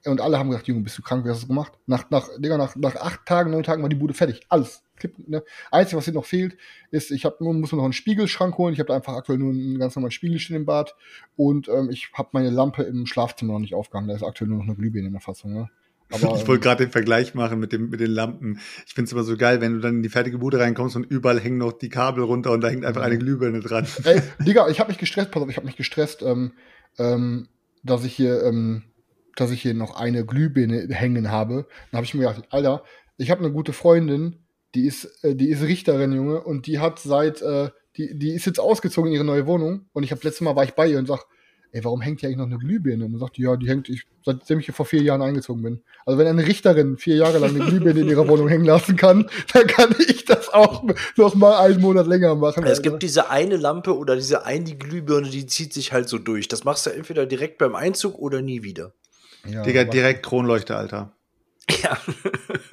und 0.05 0.21
alle 0.21 0.39
haben 0.39 0.51
gesagt, 0.51 0.69
Junge, 0.69 0.83
bist 0.83 0.97
du 0.99 1.03
krank, 1.03 1.25
wie 1.25 1.31
hast 1.31 1.39
du 1.39 1.43
das 1.43 1.49
gemacht? 1.49 1.73
Nach, 1.87 2.09
nach, 2.11 2.29
Digga, 2.39 2.57
nach, 2.57 2.77
nach 2.77 2.97
acht 2.97 3.27
Tagen, 3.27 3.51
neun 3.51 3.63
Tagen 3.63 3.83
war 3.83 3.89
die 3.89 3.97
Bude 3.97 4.15
fertig. 4.15 4.41
Alles. 4.49 4.83
Ne? 5.27 5.43
Einzige, 5.71 5.97
was 5.97 6.05
hier 6.05 6.15
noch 6.15 6.27
fehlt, 6.27 6.57
ist, 6.91 7.11
ich 7.11 7.25
hab 7.25 7.41
nur, 7.41 7.55
muss 7.55 7.73
mir 7.73 7.79
noch 7.79 7.85
einen 7.85 7.95
Spiegelschrank 7.95 8.57
holen. 8.59 8.75
Ich 8.75 8.81
habe 8.81 8.89
da 8.89 8.95
einfach 8.97 9.15
aktuell 9.15 9.39
nur 9.39 9.51
einen 9.51 9.79
ganz 9.79 9.97
normalen 9.97 10.11
Spiegel 10.11 10.39
stehen 10.39 10.57
im 10.57 10.67
Bad. 10.67 10.95
Und 11.37 11.69
ähm, 11.69 11.89
ich 11.91 12.11
habe 12.15 12.29
meine 12.33 12.51
Lampe 12.51 12.83
im 12.83 13.07
Schlafzimmer 13.07 13.55
noch 13.55 13.61
nicht 13.61 13.75
aufgehangen. 13.75 14.09
Da 14.09 14.15
ist 14.15 14.23
aktuell 14.23 14.49
nur 14.49 14.59
noch 14.59 14.67
eine 14.67 14.75
Glühbirne 14.75 15.07
in 15.07 15.15
der 15.15 15.23
Fassung. 15.23 15.55
Ne? 15.55 15.71
Aber, 16.11 16.37
Ich 16.37 16.47
wollte 16.47 16.63
gerade 16.63 16.85
den 16.85 16.93
Vergleich 16.93 17.35
machen 17.35 17.61
mit, 17.61 17.73
dem, 17.73 17.91
mit 17.91 18.01
den 18.01 18.11
Lampen. 18.11 18.59
Ich 18.87 18.95
finde 18.95 19.07
es 19.07 19.13
immer 19.13 19.23
so 19.23 19.37
geil, 19.37 19.61
wenn 19.61 19.75
du 19.75 19.81
dann 19.81 19.97
in 19.97 20.03
die 20.03 20.09
fertige 20.09 20.39
Bude 20.39 20.59
reinkommst 20.59 20.97
und 20.97 21.05
überall 21.05 21.41
hängen 21.41 21.59
noch 21.59 21.73
die 21.73 21.89
Kabel 21.89 22.25
runter 22.25 22.51
und 22.51 22.61
da 22.63 22.69
hängt 22.69 22.85
einfach 22.85 23.03
eine 23.03 23.19
Glühbirne 23.19 23.61
dran. 23.61 23.87
Ey, 24.05 24.21
Digga, 24.41 24.69
ich 24.69 24.81
habe 24.81 24.91
mich 24.91 24.99
gestresst, 24.99 25.31
pass 25.31 25.43
auf, 25.43 25.51
ich 25.51 25.57
habe 25.57 25.67
mich 25.67 25.77
gestresst, 25.77 26.23
ähm, 26.23 26.53
ähm, 26.99 27.49
dass 27.83 28.05
ich 28.05 28.15
hier, 28.15 28.43
ähm, 28.43 28.83
dass 29.37 29.51
ich 29.51 29.63
hier 29.63 29.75
noch 29.75 29.97
eine 29.97 30.25
Glühbirne 30.27 30.89
hängen 30.91 31.31
habe. 31.31 31.67
Dann 31.91 31.99
habe 31.99 32.05
ich 32.05 32.15
mir 32.15 32.27
gedacht, 32.27 32.45
Alter, 32.51 32.83
ich 33.17 33.31
habe 33.31 33.45
eine 33.45 33.53
gute 33.53 33.73
Freundin, 33.73 34.37
die 34.75 34.87
ist, 34.87 35.25
äh, 35.25 35.37
die 35.37 35.51
ist 35.51 35.63
Richterin, 35.63 36.13
Junge, 36.13 36.41
und 36.41 36.67
die 36.67 36.79
hat 36.79 36.99
seit, 36.99 37.43
äh, 37.43 37.71
die, 37.97 38.19
die 38.19 38.33
ist 38.33 38.47
jetzt 38.47 38.61
ausgezogen 38.61 39.11
in 39.11 39.15
ihre 39.15 39.25
neue 39.25 39.47
Wohnung 39.47 39.87
und 39.93 40.03
ich 40.03 40.11
habe 40.11 40.21
letztes 40.25 40.43
Mal 40.43 40.57
war 40.57 40.65
ich 40.65 40.73
bei 40.73 40.89
ihr 40.89 40.99
und 40.99 41.07
sag, 41.07 41.25
ey, 41.73 41.85
warum 41.85 42.01
hängt 42.01 42.21
hier 42.21 42.29
eigentlich 42.29 42.39
noch 42.39 42.47
eine 42.47 42.59
Glühbirne? 42.59 43.05
Und 43.05 43.13
dann 43.13 43.21
sagt 43.21 43.37
die, 43.37 43.43
ja, 43.43 43.57
die 43.57 43.69
hängt, 43.69 43.89
ich, 43.89 44.05
seitdem 44.25 44.59
ich 44.59 44.67
hier 44.67 44.75
vor 44.75 44.87
vier 44.87 45.03
Jahren 45.03 45.23
eingezogen 45.23 45.63
bin. 45.63 45.81
Also 46.05 46.19
wenn 46.19 46.27
eine 46.27 46.47
Richterin 46.47 46.97
vier 46.99 47.17
Jahre 47.17 47.39
lang 47.39 47.55
eine 47.55 47.65
Glühbirne 47.65 48.01
in 48.01 48.09
ihrer 48.09 48.29
Wohnung 48.29 48.49
hängen 48.49 48.65
lassen 48.65 48.97
kann, 48.97 49.29
dann 49.53 49.67
kann 49.67 49.95
ich 49.99 50.25
das 50.25 50.49
auch 50.49 50.85
noch 51.17 51.35
mal 51.35 51.59
einen 51.59 51.81
Monat 51.81 52.07
länger 52.07 52.35
machen. 52.35 52.65
Es 52.65 52.79
Alter. 52.79 52.83
gibt 52.83 53.03
diese 53.03 53.31
eine 53.31 53.57
Lampe 53.57 53.97
oder 53.97 54.17
diese 54.17 54.45
eine 54.45 54.75
Glühbirne, 54.77 55.29
die 55.31 55.47
zieht 55.47 55.73
sich 55.73 55.93
halt 55.93 56.09
so 56.09 56.19
durch. 56.19 56.49
Das 56.49 56.65
machst 56.65 56.87
du 56.87 56.91
entweder 56.91 57.27
direkt 57.27 57.59
beim 57.59 57.75
Einzug 57.75 58.19
oder 58.19 58.43
nie 58.43 58.63
wieder. 58.63 58.93
ja, 59.47 59.63
Digga, 59.63 59.85
direkt 59.85 60.25
Kronleuchter, 60.25 60.77
Alter. 60.77 61.13
Ja. 61.83 61.99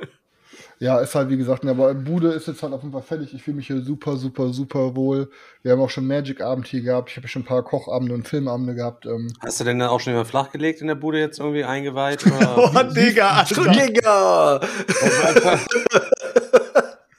Ja, 0.80 0.99
ist 0.99 1.15
halt 1.15 1.30
wie 1.30 1.38
gesagt, 1.38 1.63
ne, 1.63 1.71
aber 1.71 1.93
Bude 1.95 2.30
ist 2.34 2.47
jetzt 2.47 2.61
halt 2.61 2.71
auf 2.71 2.82
jeden 2.84 2.93
Fall 2.93 3.01
fertig. 3.01 3.34
Ich 3.34 3.41
fühle 3.41 3.57
mich 3.57 3.65
hier 3.65 3.82
super, 3.82 4.15
super, 4.15 4.53
super 4.53 4.95
wohl. 4.95 5.32
Wir 5.63 5.71
haben 5.71 5.82
auch 5.82 5.89
schon 5.89 6.05
Magic-Abend 6.05 6.67
hier 6.67 6.82
gehabt. 6.82 7.09
Ich 7.09 7.17
habe 7.17 7.28
schon 7.28 7.41
ein 7.41 7.45
paar 7.45 7.63
Kochabende 7.63 8.13
und 8.13 8.28
Filmabende 8.28 8.75
gehabt. 8.75 9.07
Ähm, 9.07 9.34
Hast 9.39 9.59
du 9.59 9.63
denn 9.63 9.80
dann 9.80 9.89
auch 9.89 9.99
schon 9.99 10.13
jemand 10.13 10.28
flachgelegt 10.30 10.82
in 10.82 10.88
der 10.88 10.93
Bude 10.95 11.19
jetzt 11.19 11.39
irgendwie 11.39 11.63
eingeweiht? 11.63 12.25
Oder? 12.28 12.57
Oh, 12.57 12.93
Digga, 12.93 13.30
Alter. 13.39 13.71
Digga! 13.71 14.59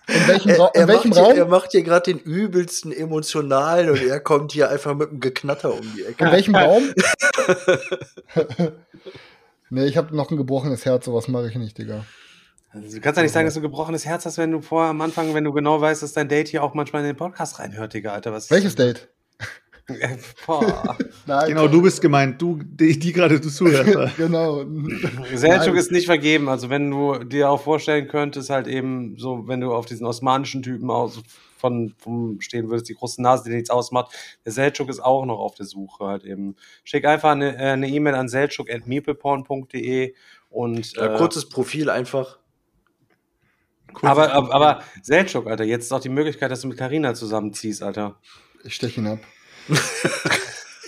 in 0.08 0.28
welchem, 0.28 0.50
Ra 0.52 0.70
Er, 0.72 0.74
er, 0.74 0.82
in 0.82 0.88
welchem 0.88 1.10
macht 1.10 1.18
hier, 1.18 1.34
er 1.34 1.42
Raum? 1.42 1.50
macht 1.50 1.72
hier 1.72 1.82
gerade 1.82 2.12
den 2.12 2.18
übelsten 2.20 2.92
emotionalen 2.92 3.90
und 3.90 4.00
er 4.02 4.20
kommt 4.20 4.52
hier 4.52 4.70
einfach 4.70 4.94
mit 4.94 5.10
einem 5.10 5.20
Geknatter 5.20 5.74
um 5.74 5.80
die 5.96 6.04
Ecke. 6.04 6.24
In 6.24 6.30
welchem 6.32 6.54
Raum? 6.56 6.84
nee, 9.70 9.86
ich 9.86 9.96
habe 9.96 10.14
noch 10.14 10.30
ein 10.30 10.36
gebrochenes 10.36 10.84
Herz, 10.84 11.06
sowas 11.06 11.26
mache 11.26 11.48
ich 11.48 11.56
nicht, 11.56 11.76
Digga. 11.76 12.04
Also, 12.70 12.96
du 12.96 13.00
kannst 13.00 13.16
ja 13.16 13.22
nicht 13.22 13.32
sagen, 13.32 13.46
dass 13.46 13.54
du 13.54 13.60
ein 13.60 13.62
gebrochenes 13.62 14.04
Herz 14.04 14.26
hast, 14.26 14.38
wenn 14.38 14.50
du 14.50 14.60
vorher 14.60 14.90
am 14.90 15.00
Anfang, 15.00 15.32
wenn 15.34 15.44
du 15.44 15.52
genau 15.52 15.80
weißt, 15.80 16.02
dass 16.02 16.12
dein 16.12 16.28
Date 16.28 16.48
hier 16.48 16.62
auch 16.62 16.74
manchmal 16.74 17.02
in 17.02 17.08
den 17.08 17.16
Podcast 17.16 17.58
reinhört, 17.58 17.94
Digga, 17.94 18.12
Alter. 18.12 18.32
Was 18.32 18.50
Welches 18.50 18.74
Date? 18.74 19.08
Boah. 20.46 20.96
Nein, 21.26 21.48
Genau, 21.48 21.66
du 21.66 21.80
bist 21.80 22.00
gemeint, 22.02 22.40
du, 22.42 22.58
die, 22.62 22.98
die 22.98 23.12
gerade 23.12 23.40
du 23.40 23.48
zuhörst. 23.48 24.16
genau. 24.16 24.64
Nein. 24.64 25.76
ist 25.76 25.90
nicht 25.90 26.06
vergeben. 26.06 26.48
Also 26.50 26.68
wenn 26.68 26.90
du 26.90 27.24
dir 27.24 27.48
auch 27.48 27.62
vorstellen 27.62 28.06
könntest, 28.06 28.50
halt 28.50 28.66
eben 28.66 29.16
so, 29.16 29.48
wenn 29.48 29.60
du 29.60 29.72
auf 29.72 29.86
diesen 29.86 30.06
osmanischen 30.06 30.62
Typen 30.62 30.90
aus 30.90 31.22
von 31.56 31.94
vom 31.98 32.40
stehen 32.40 32.68
würdest, 32.68 32.88
die 32.88 32.94
große 32.94 33.20
Nase, 33.20 33.44
die 33.44 33.50
nichts 33.50 33.70
ausmacht. 33.70 34.14
Der 34.44 34.52
Selçuk 34.52 34.88
ist 34.88 35.00
auch 35.00 35.24
noch 35.24 35.38
auf 35.38 35.54
der 35.54 35.66
Suche 35.66 36.04
halt 36.04 36.24
eben. 36.24 36.54
Schick 36.84 37.04
einfach 37.04 37.30
eine 37.32 37.56
äh, 37.56 37.72
eine 37.72 37.88
E-Mail 37.88 38.14
an 38.14 38.28
selçuk@meepleporn.de 38.28 40.14
und 40.50 40.96
Ja, 40.96 41.14
äh, 41.14 41.18
kurzes 41.18 41.48
Profil 41.48 41.90
einfach. 41.90 42.37
Aber, 44.02 44.32
aber 44.32 44.54
aber 44.54 44.82
Selçuk, 45.02 45.48
Alter, 45.48 45.64
jetzt 45.64 45.84
ist 45.84 45.92
auch 45.92 46.00
die 46.00 46.08
Möglichkeit, 46.08 46.50
dass 46.50 46.60
du 46.60 46.68
mit 46.68 46.78
Karina 46.78 47.14
zusammenziehst, 47.14 47.82
Alter. 47.82 48.16
Ich 48.64 48.74
steche 48.74 49.00
ihn 49.00 49.06
ab. 49.06 49.18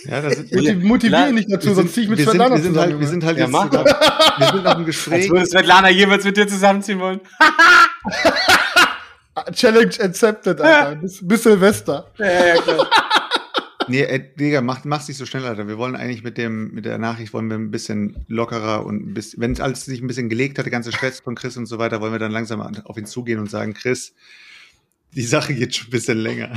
Ja, 0.05 0.19
das 0.19 0.33
sind, 0.35 0.51
Motiv 0.51 0.83
Motiviere 0.83 1.29
ihn 1.29 1.35
nicht 1.35 1.51
dazu, 1.51 1.67
wir 1.67 1.75
sonst 1.75 1.93
ziehe 1.93 2.05
ich 2.05 2.09
mit 2.09 2.17
sind, 2.17 2.29
Svetlana 2.29 2.55
wir 2.55 2.61
sind 2.63 2.75
halt, 2.75 2.85
zusammen. 2.87 2.99
wir 3.01 3.07
sind 3.07 3.23
halt 3.23 3.37
Ja, 3.37 3.43
jetzt 3.43 3.51
mach 3.51 3.69
zusammen, 3.69 3.85
wir 4.37 4.47
sind 4.47 4.63
noch 4.63 4.71
im 4.71 4.77
Als 4.77 4.85
Gespräch. 4.87 5.29
würde 5.29 5.45
Svetlana 5.45 5.89
jemals 5.89 6.23
mit 6.23 6.37
dir 6.37 6.47
zusammenziehen 6.47 6.99
wollen. 6.99 7.19
Challenge 9.53 9.93
accepted, 9.99 10.59
Alter. 10.59 10.95
Bis, 10.95 11.19
bis 11.21 11.43
Silvester. 11.43 12.07
ja, 12.17 12.45
ja, 12.47 12.55
klar. 12.61 12.87
Nee, 13.91 14.01
äh, 14.03 14.23
Digga, 14.39 14.61
mach, 14.61 14.83
mach's 14.85 15.07
nicht 15.07 15.17
so 15.17 15.25
schnell, 15.25 15.45
Alter. 15.45 15.67
Wir 15.67 15.77
wollen 15.77 15.95
eigentlich 15.95 16.23
mit 16.23 16.37
dem, 16.37 16.73
mit 16.73 16.85
der 16.85 16.97
Nachricht 16.97 17.33
wollen 17.33 17.49
wir 17.49 17.57
ein 17.57 17.71
bisschen 17.71 18.25
lockerer 18.27 18.85
und 18.85 19.15
wenn 19.37 19.51
es 19.51 19.59
alles 19.59 19.85
sich 19.85 20.01
ein 20.01 20.07
bisschen 20.07 20.29
gelegt 20.29 20.57
hat, 20.57 20.65
der 20.65 20.71
ganze 20.71 20.91
Stress 20.91 21.19
von 21.19 21.35
Chris 21.35 21.57
und 21.57 21.65
so 21.65 21.77
weiter, 21.77 22.01
wollen 22.01 22.11
wir 22.13 22.19
dann 22.19 22.31
langsam 22.31 22.61
an- 22.61 22.81
auf 22.85 22.97
ihn 22.97 23.05
zugehen 23.05 23.39
und 23.39 23.49
sagen, 23.49 23.73
Chris, 23.73 24.13
die 25.13 25.23
Sache 25.23 25.53
geht 25.53 25.75
schon 25.75 25.87
ein 25.87 25.91
bisschen 25.91 26.17
länger. 26.19 26.51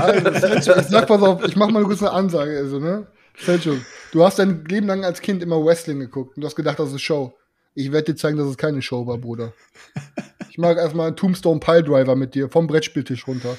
Also, 0.00 0.54
ich 0.56 0.64
sag 0.88 1.06
pass 1.06 1.22
auf, 1.22 1.44
ich 1.44 1.54
mach 1.56 1.68
mal 1.70 1.84
kurz 1.84 2.02
eine 2.02 2.12
Ansage, 2.12 2.56
also, 2.58 2.78
ne? 2.80 3.06
Selçuk, 3.44 3.78
du 4.12 4.24
hast 4.24 4.38
dein 4.38 4.64
Leben 4.66 4.86
lang 4.86 5.04
als 5.04 5.20
Kind 5.20 5.42
immer 5.42 5.64
Wrestling 5.64 6.00
geguckt 6.00 6.36
und 6.36 6.40
du 6.42 6.46
hast 6.46 6.56
gedacht, 6.56 6.78
das 6.78 6.92
ist 6.92 7.00
Show. 7.02 7.34
Ich 7.74 7.92
werde 7.92 8.12
dir 8.12 8.16
zeigen, 8.16 8.36
dass 8.36 8.48
es 8.48 8.56
keine 8.56 8.82
Show 8.82 9.06
war, 9.06 9.16
Bruder. 9.18 9.52
Ich 10.50 10.58
mag 10.58 10.76
erstmal 10.76 11.06
einen 11.08 11.16
Tombstone 11.16 11.60
Piledriver 11.60 12.16
mit 12.16 12.34
dir 12.34 12.48
vom 12.48 12.66
Brettspieltisch 12.66 13.26
runter. 13.26 13.56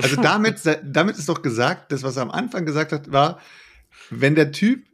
Also 0.00 0.16
damit, 0.22 0.60
damit 0.84 1.16
ist 1.18 1.28
doch 1.28 1.42
gesagt, 1.42 1.92
das, 1.92 2.02
was 2.02 2.16
er 2.16 2.22
am 2.22 2.30
Anfang 2.30 2.64
gesagt 2.66 2.92
hat, 2.92 3.10
war, 3.12 3.40
wenn 4.10 4.34
der 4.34 4.52
Typ 4.52 4.84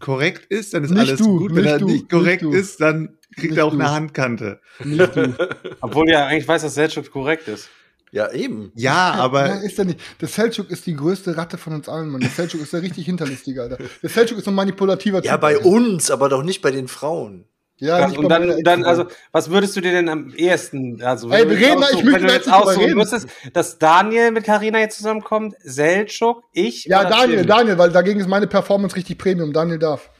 korrekt 0.00 0.46
ist, 0.46 0.74
dann 0.74 0.84
ist 0.84 0.90
Nicht 0.90 1.00
alles 1.00 1.18
du, 1.18 1.38
gut. 1.38 1.54
Wenn 1.54 1.64
er 1.64 1.78
du, 1.78 1.86
nicht 1.86 2.08
korrekt 2.08 2.42
nicht 2.42 2.54
ist, 2.54 2.80
dann 2.80 3.16
kriegt 3.34 3.50
Nicht 3.50 3.58
er 3.58 3.66
auch 3.66 3.72
du. 3.72 3.78
eine 3.78 3.90
Handkante. 3.90 4.60
Nicht 4.84 5.14
du. 5.16 5.34
Obwohl 5.80 6.08
ja 6.08 6.26
eigentlich 6.26 6.46
weiß, 6.48 6.62
dass 6.62 6.76
Selçuk 6.76 7.10
korrekt 7.10 7.48
ist. 7.48 7.68
Ja, 8.10 8.32
eben. 8.32 8.72
Ja, 8.74 9.12
aber 9.14 9.48
Nein, 9.48 9.62
ist 9.62 9.78
er 9.78 9.84
nicht. 9.84 10.00
Der 10.20 10.28
Selçuk 10.28 10.70
ist 10.70 10.86
die 10.86 10.96
größte 10.96 11.36
Ratte 11.36 11.58
von 11.58 11.74
uns 11.74 11.88
allen, 11.90 12.08
Mann. 12.08 12.22
Der 12.22 12.30
Selçuk 12.30 12.62
ist 12.62 12.72
der 12.72 12.80
richtig 12.82 13.04
hinterlistige, 13.04 13.60
Alter. 13.60 13.76
Der 14.02 14.10
Selçuk 14.10 14.38
ist 14.38 14.44
so 14.44 14.50
ein 14.50 14.54
manipulativer 14.54 15.22
Ja, 15.22 15.32
Typ. 15.32 15.40
bei 15.42 15.58
uns, 15.58 16.10
aber 16.10 16.30
doch 16.30 16.42
nicht 16.42 16.62
bei 16.62 16.70
den 16.70 16.88
Frauen. 16.88 17.44
Ja, 17.78 18.00
Ja, 18.00 18.08
nicht 18.08 18.18
und 18.18 18.28
dann, 18.28 18.48
meiner 18.48 18.62
dann, 18.62 18.84
also, 18.84 19.06
was 19.32 19.50
würdest 19.50 19.76
du 19.76 19.80
dir 19.80 19.92
denn 19.92 20.08
am 20.08 20.32
ehesten, 20.34 21.00
also, 21.02 21.30
Ey, 21.30 21.42
wenn 21.42 21.48
du 21.48 21.58
wir 21.58 21.68
jetzt 21.68 21.70
reden 21.70 21.98
ich 21.98 22.04
möchte 22.04 22.12
wenn 22.12 22.22
du 22.22 22.28
da 22.28 22.34
jetzt 22.34 22.52
aussuchen 22.52 22.94
müsstest, 22.94 23.28
dass 23.52 23.78
Daniel 23.78 24.32
mit 24.32 24.44
Karina 24.44 24.80
jetzt 24.80 24.96
zusammenkommt, 24.98 25.54
Selchuk, 25.62 26.42
ich 26.52 26.84
Ja, 26.86 27.00
oder 27.00 27.10
Daniel, 27.10 27.38
Tim? 27.38 27.46
Daniel, 27.46 27.78
weil 27.78 27.90
dagegen 27.90 28.20
ist 28.20 28.28
meine 28.28 28.46
Performance 28.46 28.96
richtig 28.96 29.18
Premium. 29.18 29.52
Daniel 29.52 29.78
darf. 29.78 30.10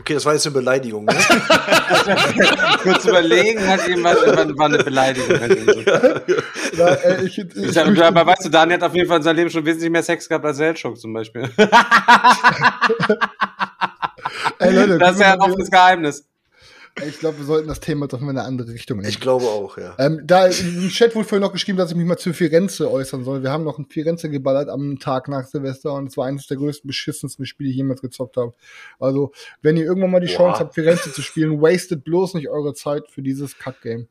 Okay, 0.00 0.14
das 0.14 0.26
war 0.26 0.32
jetzt 0.34 0.44
eine 0.44 0.54
Beleidigung, 0.54 1.04
ne? 1.04 1.14
Kurz 2.82 3.04
überlegen, 3.04 3.66
hat 3.66 3.88
eben 3.88 4.02
was, 4.02 4.16
war, 4.26 4.66
eine 4.66 4.78
Beleidigung. 4.82 5.38
Äh, 6.76 7.24
ich, 7.24 7.38
ich, 7.38 7.54
Ich, 7.54 7.70
ich, 7.70 7.78
aber, 7.78 8.06
aber 8.06 8.26
weißt 8.26 8.46
du, 8.46 8.48
Daniel 8.48 8.78
hat 8.78 8.82
auf 8.82 8.94
jeden 8.96 9.06
Fall 9.06 9.18
in 9.18 9.22
seinem 9.22 9.36
Leben 9.36 9.50
schon 9.50 9.64
wesentlich 9.64 9.90
mehr 9.90 10.02
Sex 10.02 10.28
gehabt 10.28 10.44
als 10.44 10.56
Selchuk 10.56 10.98
zum 10.98 11.12
Beispiel. 11.12 11.48
ey, 14.58 14.74
Leute, 14.74 14.98
Das 14.98 15.14
ist 15.14 15.20
ja 15.20 15.32
ein 15.32 15.40
offenes 15.40 15.70
Geheimnis. 15.70 16.26
ich 17.06 17.18
glaube, 17.18 17.38
wir 17.38 17.44
sollten 17.44 17.66
das 17.68 17.80
Thema 17.80 18.06
doch 18.06 18.20
mal 18.20 18.30
in 18.30 18.38
eine 18.38 18.46
andere 18.46 18.72
Richtung 18.72 18.98
lenken. 18.98 19.10
Ich 19.10 19.20
glaube 19.20 19.46
auch, 19.46 19.76
ja. 19.78 19.96
Ähm, 19.98 20.20
da 20.24 20.46
im 20.46 20.88
Chat 20.90 21.14
wurde 21.14 21.26
vorhin 21.26 21.42
noch 21.42 21.52
geschrieben, 21.52 21.76
dass 21.76 21.90
ich 21.90 21.96
mich 21.96 22.06
mal 22.06 22.16
zu 22.16 22.32
Firenze 22.32 22.90
äußern 22.90 23.24
soll. 23.24 23.42
Wir 23.42 23.50
haben 23.50 23.64
noch 23.64 23.78
in 23.78 23.86
Firenze 23.86 24.30
geballert 24.30 24.68
am 24.68 24.98
Tag 25.00 25.28
nach 25.28 25.44
Silvester 25.44 25.92
und 25.94 26.08
es 26.08 26.16
war 26.16 26.26
eines 26.26 26.46
der 26.46 26.56
größten, 26.56 26.86
beschissensten 26.86 27.46
Spiele, 27.46 27.66
die 27.68 27.72
ich 27.72 27.76
jemals 27.78 28.00
gezockt 28.00 28.36
habe. 28.36 28.52
Also, 29.00 29.32
wenn 29.60 29.76
ihr 29.76 29.84
irgendwann 29.84 30.12
mal 30.12 30.20
die 30.20 30.28
Chance 30.28 30.60
habt, 30.60 30.74
Firenze 30.74 31.12
zu 31.12 31.22
spielen, 31.22 31.60
wastet 31.60 32.04
bloß 32.04 32.34
nicht 32.34 32.48
eure 32.48 32.74
Zeit 32.74 33.10
für 33.10 33.22
dieses 33.22 33.58
Kack-Game. 33.58 34.06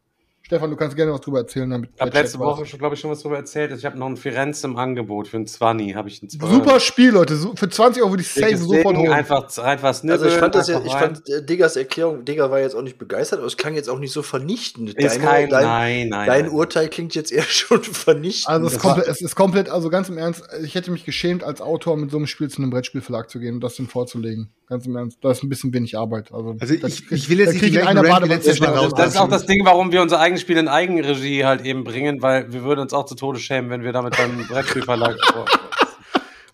Stefan, 0.46 0.70
du 0.70 0.76
kannst 0.76 0.98
gerne 0.98 1.14
was 1.14 1.22
drüber 1.22 1.40
erzählen. 1.40 1.70
Damit 1.70 1.92
Ich 1.96 2.02
habe 2.02 2.12
letzte. 2.12 2.38
Woche 2.38 2.66
schon, 2.66 2.78
glaube 2.78 2.96
ich, 2.96 3.02
schon 3.02 3.10
was 3.10 3.20
darüber 3.20 3.38
erzählt. 3.38 3.72
Ich 3.78 3.86
habe 3.86 3.98
noch 3.98 4.08
ein 4.08 4.18
Firenze 4.18 4.68
im 4.68 4.76
Angebot 4.76 5.30
für 5.30 5.38
ein 5.38 5.48
20. 5.48 5.96
Habe 5.96 6.10
ich 6.10 6.22
ein 6.22 6.28
20. 6.30 6.50
Super 6.58 6.82
Spiel, 6.82 7.12
Leute. 7.12 7.38
Für 7.56 7.70
20 7.70 8.02
Euro 8.04 8.12
würde 8.12 8.24
ich 8.24 8.28
safe 8.30 8.58
sofort 8.58 8.98
holen. 8.98 9.10
Einfach, 9.14 9.58
einfach 9.60 9.94
snibbeln, 9.94 10.22
Also 10.22 10.36
ich 10.36 10.40
fand 10.40 10.54
das 10.54 10.68
ja, 10.68 10.82
ich 10.84 10.94
rein. 10.94 11.16
fand 11.16 11.30
äh, 11.30 11.46
Diggers 11.46 11.78
Erklärung, 11.78 12.26
Digger 12.26 12.52
war 12.52 12.60
jetzt 12.60 12.76
auch 12.76 12.82
nicht 12.82 12.98
begeistert, 12.98 13.40
aber 13.40 13.48
es 13.48 13.56
klang 13.56 13.74
jetzt 13.76 13.90
auch 13.90 14.00
nicht 14.00 14.12
so 14.12 14.22
vernichtend. 14.22 14.94
Ist 14.96 15.22
kein, 15.22 15.48
nein, 15.48 16.10
nein. 16.10 16.28
dein 16.28 16.42
nein. 16.46 16.50
Urteil 16.50 16.90
klingt 16.90 17.16
jetzt 17.16 17.32
eher 17.32 17.44
schon 17.48 17.82
vernichtend. 17.82 18.50
Also 18.50 18.68
es 18.68 18.74
Das 18.74 18.82
komplett, 18.82 19.08
es 19.08 19.22
ist 19.22 19.36
komplett, 19.36 19.70
also 19.70 19.90
ganz 19.90 20.10
im 20.10 20.18
Ernst, 20.18 20.44
ich 20.62 20.76
hätte 20.76 20.92
mich 20.92 21.06
geschämt, 21.06 21.46
als 21.46 21.62
Autor 21.62 21.96
mit 21.96 22.12
so 22.12 22.18
einem 22.18 22.28
Spiel 22.28 22.50
zu 22.50 22.62
einem 22.62 22.70
Brettspielverlag 22.70 23.30
zu 23.30 23.40
gehen 23.40 23.56
und 23.56 23.62
das 23.64 23.78
dann 23.78 23.88
vorzulegen. 23.88 24.50
Ganz 24.68 24.86
im 24.88 24.96
Ernst. 24.98 25.20
Da 25.22 25.32
ist 25.32 25.42
ein 25.44 25.50
bisschen 25.50 25.74
wenig 25.74 25.98
Arbeit. 25.98 26.34
Also, 26.34 26.56
Also 26.60 26.74
ich- 26.74 27.12
ich 27.12 27.30
will 27.30 27.40
jetzt 27.40 27.54
nicht 27.54 27.64
in 27.76 27.82
einer 27.82 28.02
Badewanne 28.04 28.78
raus. 28.78 28.94
Das 28.96 29.10
ist 29.12 29.18
auch 29.18 29.30
das 29.30 29.46
Ding, 29.46 29.64
warum 29.66 29.92
wir 29.92 30.02
unser 30.02 30.20
eigenes 30.20 30.33
Spiel 30.38 30.58
in 30.58 30.68
Eigenregie 30.68 31.46
halt 31.46 31.66
eben 31.66 31.84
bringen, 31.84 32.22
weil 32.22 32.52
wir 32.54 32.64
würden 32.64 32.80
uns 32.82 32.94
auch 32.94 33.06
zu 33.06 33.16
Tode 33.16 33.40
schämen, 33.40 33.70
wenn 33.70 33.84
wir 33.84 33.92
damit 33.94 34.18
beim 34.18 34.46
Brettspielverlag. 34.48 35.16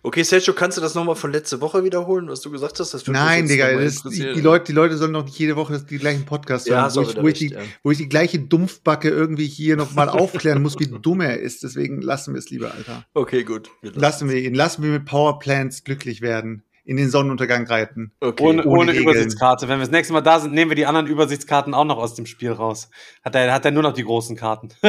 okay, 0.02 0.22
Sergio, 0.22 0.54
kannst 0.54 0.78
du 0.78 0.82
das 0.82 0.94
nochmal 0.94 1.14
von 1.16 1.30
letzte 1.32 1.60
Woche 1.60 1.84
wiederholen, 1.84 2.28
was 2.28 2.40
du 2.40 2.50
gesagt 2.50 2.78
hast? 2.80 3.08
Nein, 3.08 3.46
Digga, 3.48 3.72
das, 3.78 4.02
die, 4.02 4.22
Leute, 4.40 4.64
die 4.66 4.72
Leute 4.72 4.96
sollen 4.96 5.12
doch 5.12 5.24
nicht 5.24 5.38
jede 5.38 5.56
Woche 5.56 5.78
die 5.88 5.98
gleichen 5.98 6.24
Podcasts 6.24 6.66
Ja, 6.68 6.82
hören, 6.82 6.94
wo, 6.94 7.00
ich, 7.02 7.22
wo, 7.22 7.28
ich 7.28 7.38
die, 7.38 7.46
recht, 7.48 7.66
ja. 7.66 7.72
wo 7.82 7.90
ich 7.90 7.98
die 7.98 8.08
gleiche 8.08 8.38
Dumpfbacke 8.38 9.08
irgendwie 9.10 9.46
hier 9.46 9.76
nochmal 9.76 10.08
aufklären 10.08 10.62
muss, 10.62 10.78
wie 10.78 10.86
dumm 11.02 11.20
er 11.20 11.38
ist. 11.40 11.62
Deswegen 11.62 12.00
lassen 12.00 12.34
wir 12.34 12.38
es 12.38 12.50
lieber, 12.50 12.72
Alter. 12.74 13.04
Okay, 13.14 13.44
gut. 13.44 13.70
Wir 13.82 13.90
lassen- 13.90 14.00
Lassen 14.00 14.28
wir 14.30 14.36
ihn. 14.38 14.54
Lassen 14.54 14.82
wir 14.82 14.90
mit 14.90 15.04
Powerplants 15.04 15.84
glücklich 15.84 16.20
werden. 16.22 16.62
In 16.90 16.96
den 16.96 17.08
Sonnenuntergang 17.08 17.68
reiten. 17.68 18.10
Okay. 18.18 18.42
Ohne, 18.42 18.64
Ohne 18.64 18.80
ohne. 18.80 18.92
Übersichtskarte. 18.94 19.68
Wenn 19.68 19.78
wir 19.78 19.84
das 19.84 19.92
nächste 19.92 20.12
Mal 20.12 20.22
da 20.22 20.40
sind, 20.40 20.52
nehmen 20.52 20.72
wir 20.72 20.74
die 20.74 20.86
anderen 20.86 21.06
Übersichtskarten 21.06 21.72
auch 21.72 21.84
noch 21.84 21.98
aus 21.98 22.16
dem 22.16 22.26
Spiel 22.26 22.50
raus. 22.50 22.90
Hat 23.24 23.36
er, 23.36 23.52
hat 23.52 23.64
er 23.64 23.70
nur 23.70 23.84
noch 23.84 23.92
die 23.92 24.02
großen 24.02 24.34
Karten. 24.34 24.70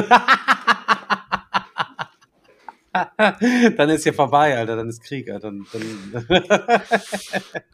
dann 2.91 3.89
ist 3.91 4.01
hier 4.01 4.15
vorbei, 4.15 4.57
Alter. 4.57 4.77
Dann 4.77 4.89
ist 4.89 5.03
Krieg, 5.03 5.29
Alter. 5.29 5.51
Dann, 5.51 5.67
dann 6.11 6.43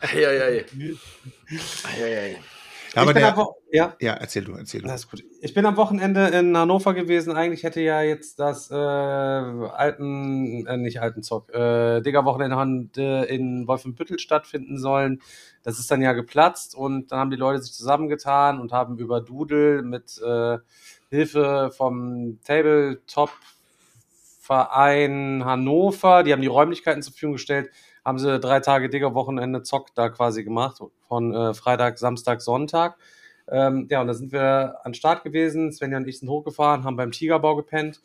Ei, 0.01 0.27
ei, 0.27 0.41
ei. 0.41 0.65
Ei, 1.85 2.03
ei, 2.03 2.17
ei. 2.19 2.35
Aber 2.95 3.11
ich 3.11 3.15
bin 3.15 3.23
der, 3.23 3.37
Wo- 3.37 3.55
ja. 3.71 3.95
ja, 3.99 4.13
erzähl 4.13 4.43
du, 4.43 4.53
erzähl 4.53 4.81
du. 4.81 4.89
Ist 4.89 5.11
gut. 5.11 5.23
Ich 5.41 5.53
bin 5.53 5.65
am 5.65 5.77
Wochenende 5.77 6.27
in 6.27 6.57
Hannover 6.57 6.93
gewesen. 6.93 7.35
Eigentlich 7.35 7.63
hätte 7.63 7.81
ja 7.81 8.01
jetzt 8.01 8.39
das 8.39 8.71
äh, 8.71 8.75
alten, 8.75 10.65
äh, 10.65 10.77
nicht 10.77 11.01
alten 11.01 11.23
Zock, 11.23 11.53
äh, 11.53 12.01
Digger-Wochenende 12.01 13.25
in 13.29 13.67
Wolfenbüttel 13.67 14.19
stattfinden 14.19 14.77
sollen. 14.77 15.21
Das 15.63 15.79
ist 15.79 15.91
dann 15.91 16.01
ja 16.01 16.13
geplatzt 16.13 16.75
und 16.75 17.11
dann 17.11 17.19
haben 17.19 17.31
die 17.31 17.35
Leute 17.35 17.61
sich 17.61 17.73
zusammengetan 17.73 18.59
und 18.59 18.71
haben 18.71 18.97
über 18.97 19.21
Doodle 19.21 19.83
mit 19.83 20.19
äh, 20.25 20.57
Hilfe 21.09 21.71
vom 21.75 22.39
Tabletop-Verein 22.43 25.43
Hannover, 25.45 26.23
die 26.23 26.33
haben 26.33 26.41
die 26.41 26.47
Räumlichkeiten 26.47 27.01
zur 27.01 27.13
Verfügung 27.13 27.33
gestellt, 27.33 27.69
haben 28.07 28.19
sie 28.19 28.39
drei 28.39 28.61
Tage 28.61 28.89
Digger-Wochenende 28.89 29.63
Zock 29.63 29.93
da 29.93 30.07
quasi 30.07 30.45
gemacht, 30.45 30.81
von 31.09 31.33
äh, 31.35 31.53
Freitag, 31.53 31.99
Samstag, 31.99 32.41
Sonntag. 32.41 32.97
Ähm, 33.49 33.87
ja, 33.91 33.99
und 33.99 34.07
da 34.07 34.13
sind 34.13 34.31
wir 34.31 34.77
an 34.83 34.93
Start 34.93 35.23
gewesen. 35.23 35.73
Svenja 35.73 35.97
und 35.97 36.07
ich 36.07 36.19
sind 36.19 36.29
hochgefahren, 36.29 36.85
haben 36.85 36.95
beim 36.95 37.11
Tigerbau 37.11 37.57
gepennt. 37.57 38.01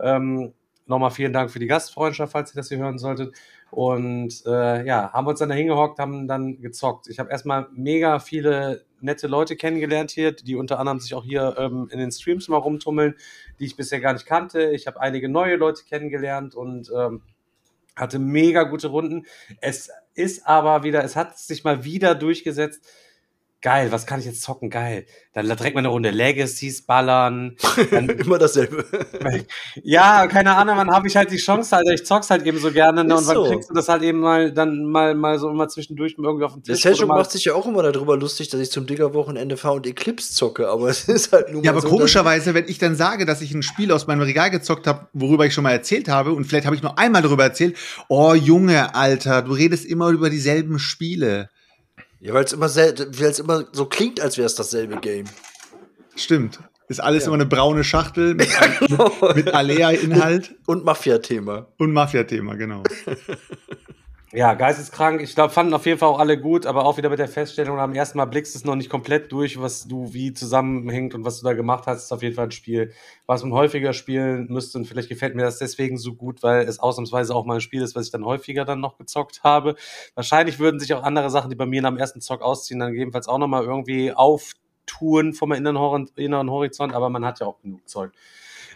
Ähm, 0.00 0.54
Nochmal 0.86 1.10
vielen 1.12 1.32
Dank 1.32 1.50
für 1.50 1.58
die 1.58 1.66
Gastfreundschaft, 1.66 2.32
falls 2.32 2.52
ihr 2.52 2.56
das 2.56 2.68
hier 2.68 2.76
hören 2.76 2.98
solltet. 2.98 3.34
Und 3.70 4.42
äh, 4.44 4.84
ja, 4.84 5.12
haben 5.12 5.26
uns 5.26 5.38
dann 5.38 5.48
da 5.48 5.54
hingehockt, 5.54 5.98
haben 5.98 6.28
dann 6.28 6.60
gezockt. 6.60 7.08
Ich 7.08 7.18
habe 7.18 7.30
erstmal 7.30 7.68
mega 7.72 8.18
viele 8.18 8.84
nette 9.00 9.26
Leute 9.26 9.56
kennengelernt 9.56 10.10
hier, 10.10 10.32
die 10.32 10.56
unter 10.56 10.78
anderem 10.78 11.00
sich 11.00 11.14
auch 11.14 11.24
hier 11.24 11.56
ähm, 11.58 11.88
in 11.90 11.98
den 11.98 12.12
Streams 12.12 12.48
mal 12.48 12.58
rumtummeln, 12.58 13.14
die 13.58 13.64
ich 13.64 13.76
bisher 13.76 14.00
gar 14.00 14.12
nicht 14.12 14.26
kannte. 14.26 14.72
Ich 14.72 14.86
habe 14.86 15.00
einige 15.00 15.28
neue 15.30 15.56
Leute 15.56 15.84
kennengelernt 15.84 16.54
und 16.54 16.92
ähm, 16.94 17.22
hatte 17.96 18.18
mega 18.18 18.64
gute 18.64 18.88
Runden. 18.88 19.26
Es 19.60 19.90
ist 20.14 20.46
aber 20.46 20.82
wieder, 20.82 21.04
es 21.04 21.16
hat 21.16 21.38
sich 21.38 21.64
mal 21.64 21.84
wieder 21.84 22.14
durchgesetzt, 22.14 22.86
geil, 23.64 23.90
was 23.90 24.04
kann 24.04 24.20
ich 24.20 24.26
jetzt 24.26 24.42
zocken? 24.42 24.68
Geil. 24.68 25.06
Dann 25.32 25.46
direkt 25.46 25.74
mal 25.74 25.80
eine 25.80 25.88
Runde 25.88 26.10
Legacies 26.10 26.84
ballern. 26.84 27.56
Dann, 27.90 28.08
Immer 28.24 28.36
dasselbe. 28.36 28.84
ja, 29.82 30.26
keine 30.26 30.54
Ahnung, 30.54 30.76
wann 30.76 30.90
habe 30.90 31.08
ich 31.08 31.16
halt 31.16 31.30
die 31.30 31.38
Chance, 31.38 31.74
Alter. 31.74 31.92
Ich 31.94 32.04
zock's 32.04 32.28
halt 32.28 32.44
eben 32.46 32.58
so 32.58 32.70
gerne 32.70 33.04
ne? 33.04 33.16
und 33.16 33.26
wann 33.26 33.34
so. 33.34 33.44
kriegst 33.46 33.70
du 33.70 33.74
das 33.74 33.88
halt 33.88 34.02
eben 34.02 34.20
mal 34.20 34.52
dann 34.52 34.84
mal, 34.84 35.14
mal 35.14 35.38
so 35.38 35.48
immer 35.48 35.66
zwischendurch 35.66 36.18
mal 36.18 36.28
irgendwie 36.28 36.44
auf 36.44 36.52
den 36.52 36.62
Tisch. 36.62 36.84
Oder 36.84 37.06
mal- 37.06 37.16
macht 37.16 37.30
sich 37.30 37.46
ja 37.46 37.54
auch 37.54 37.66
immer 37.66 37.82
darüber 37.82 38.18
lustig, 38.18 38.50
dass 38.50 38.60
ich 38.60 38.70
zum 38.70 38.86
Digger-Wochenende 38.86 39.56
fahre 39.56 39.76
und 39.76 39.86
Eclipse 39.86 40.34
zocke, 40.34 40.68
aber 40.68 40.88
es 40.90 41.08
ist 41.08 41.32
halt 41.32 41.50
nur 41.50 41.64
Ja, 41.64 41.72
mal 41.72 41.78
aber 41.78 41.88
so, 41.88 41.96
komischerweise, 41.96 42.52
wenn 42.52 42.68
ich 42.68 42.76
dann 42.78 42.94
sage, 42.96 43.24
dass 43.24 43.40
ich 43.40 43.54
ein 43.54 43.62
Spiel 43.62 43.92
aus 43.92 44.06
meinem 44.06 44.20
Regal 44.20 44.50
gezockt 44.50 44.86
habe, 44.86 45.08
worüber 45.14 45.46
ich 45.46 45.54
schon 45.54 45.64
mal 45.64 45.72
erzählt 45.72 46.08
habe, 46.08 46.32
und 46.32 46.44
vielleicht 46.44 46.66
habe 46.66 46.76
ich 46.76 46.82
nur 46.82 46.98
einmal 46.98 47.22
darüber 47.22 47.44
erzählt, 47.44 47.78
oh 48.10 48.34
Junge, 48.34 48.94
Alter, 48.94 49.40
du 49.40 49.52
redest 49.52 49.86
immer 49.86 50.10
über 50.10 50.28
dieselben 50.28 50.78
Spiele. 50.78 51.48
Ja, 52.24 52.32
weil 52.32 52.44
es 52.44 52.54
immer, 52.54 52.68
immer 53.38 53.66
so 53.72 53.84
klingt, 53.84 54.18
als 54.18 54.38
wäre 54.38 54.46
es 54.46 54.54
dasselbe 54.54 54.96
Game. 54.96 55.26
Stimmt. 56.16 56.58
Ist 56.88 57.00
alles 57.00 57.24
Ja. 57.24 57.26
immer 57.28 57.34
eine 57.34 57.44
braune 57.44 57.84
Schachtel 57.84 58.34
mit, 58.34 58.48
genau. 58.80 59.12
mit 59.34 59.52
Alea-Inhalt 59.52 60.54
Und 60.64 60.86
Mafia-Thema. 60.86 61.66
und 61.76 61.92
Mafia-Thema, 61.92 62.54
genau. 62.54 62.82
Ja, 64.36 64.54
geisteskrank. 64.54 65.20
Ich 65.22 65.36
glaube, 65.36 65.52
fanden 65.52 65.74
auf 65.74 65.86
jeden 65.86 65.98
Fall 66.00 66.08
auch 66.08 66.18
alle 66.18 66.36
gut, 66.40 66.66
aber 66.66 66.86
auch 66.86 66.96
wieder 66.96 67.08
mit 67.08 67.20
der 67.20 67.28
Feststellung, 67.28 67.78
am 67.78 67.94
ersten 67.94 68.18
Mal 68.18 68.24
blickst 68.24 68.52
du 68.54 68.58
es 68.58 68.64
noch 68.64 68.74
nicht 68.74 68.90
komplett 68.90 69.30
durch, 69.30 69.60
was 69.60 69.86
du 69.86 70.12
wie 70.12 70.32
zusammenhängt 70.32 71.14
und 71.14 71.24
was 71.24 71.38
du 71.38 71.44
da 71.46 71.52
gemacht 71.52 71.86
hast, 71.86 72.02
ist 72.02 72.12
auf 72.12 72.20
jeden 72.20 72.34
Fall 72.34 72.46
ein 72.46 72.50
Spiel, 72.50 72.92
was 73.26 73.44
man 73.44 73.52
häufiger 73.52 73.92
spielen 73.92 74.48
müsste 74.50 74.78
und 74.78 74.86
vielleicht 74.86 75.08
gefällt 75.08 75.36
mir 75.36 75.42
das 75.42 75.58
deswegen 75.58 75.98
so 75.98 76.14
gut, 76.14 76.42
weil 76.42 76.66
es 76.66 76.80
ausnahmsweise 76.80 77.32
auch 77.32 77.44
mal 77.44 77.54
ein 77.56 77.60
Spiel 77.60 77.80
ist, 77.82 77.94
was 77.94 78.06
ich 78.06 78.10
dann 78.10 78.24
häufiger 78.24 78.64
dann 78.64 78.80
noch 78.80 78.98
gezockt 78.98 79.44
habe. 79.44 79.76
Wahrscheinlich 80.16 80.58
würden 80.58 80.80
sich 80.80 80.92
auch 80.94 81.04
andere 81.04 81.30
Sachen, 81.30 81.48
die 81.50 81.56
bei 81.56 81.66
mir 81.66 81.84
am 81.84 81.96
ersten 81.96 82.20
Zock 82.20 82.42
ausziehen, 82.42 82.80
dann 82.80 82.90
gegebenenfalls 82.90 83.28
auch 83.28 83.38
nochmal 83.38 83.62
irgendwie 83.62 84.12
auftun 84.12 85.32
vom 85.32 85.52
inneren 85.52 86.50
Horizont, 86.50 86.92
aber 86.92 87.08
man 87.08 87.24
hat 87.24 87.38
ja 87.38 87.46
auch 87.46 87.60
genug 87.60 87.88
Zeug. 87.88 88.10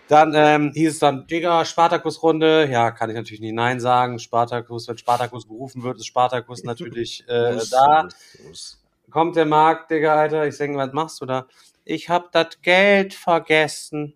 Dann 0.09 0.33
ähm, 0.35 0.73
hieß 0.75 0.95
es 0.95 0.99
dann, 0.99 1.27
Digga, 1.27 1.65
Spartakus-Runde. 1.67 2.69
Ja, 2.71 2.91
kann 2.91 3.11
ich 3.11 3.17
natürlich 3.17 3.41
nicht 3.41 3.53
Nein 3.55 3.79
sagen. 3.79 4.19
Spartakus, 4.19 4.89
wenn 4.89 4.97
Spartakus 4.97 5.47
gerufen 5.47 5.83
wird, 5.83 5.99
ist 5.99 6.07
Spartakus 6.07 6.65
natürlich 6.65 7.25
äh, 7.29 7.53
Muss, 7.53 7.71
da. 7.71 8.05
muss, 8.05 8.15
muss. 8.47 8.85
Kommt 9.11 9.37
der 9.37 9.47
Markt, 9.47 9.91
Digga, 9.91 10.15
Alter. 10.15 10.47
Ich 10.47 10.57
denke, 10.57 10.79
was 10.79 10.93
machst 10.93 11.21
du 11.21 11.27
da? 11.27 11.47
Ich 11.85 12.09
hab 12.09 12.33
das 12.33 12.61
Geld 12.63 13.13
vergessen. 13.15 14.15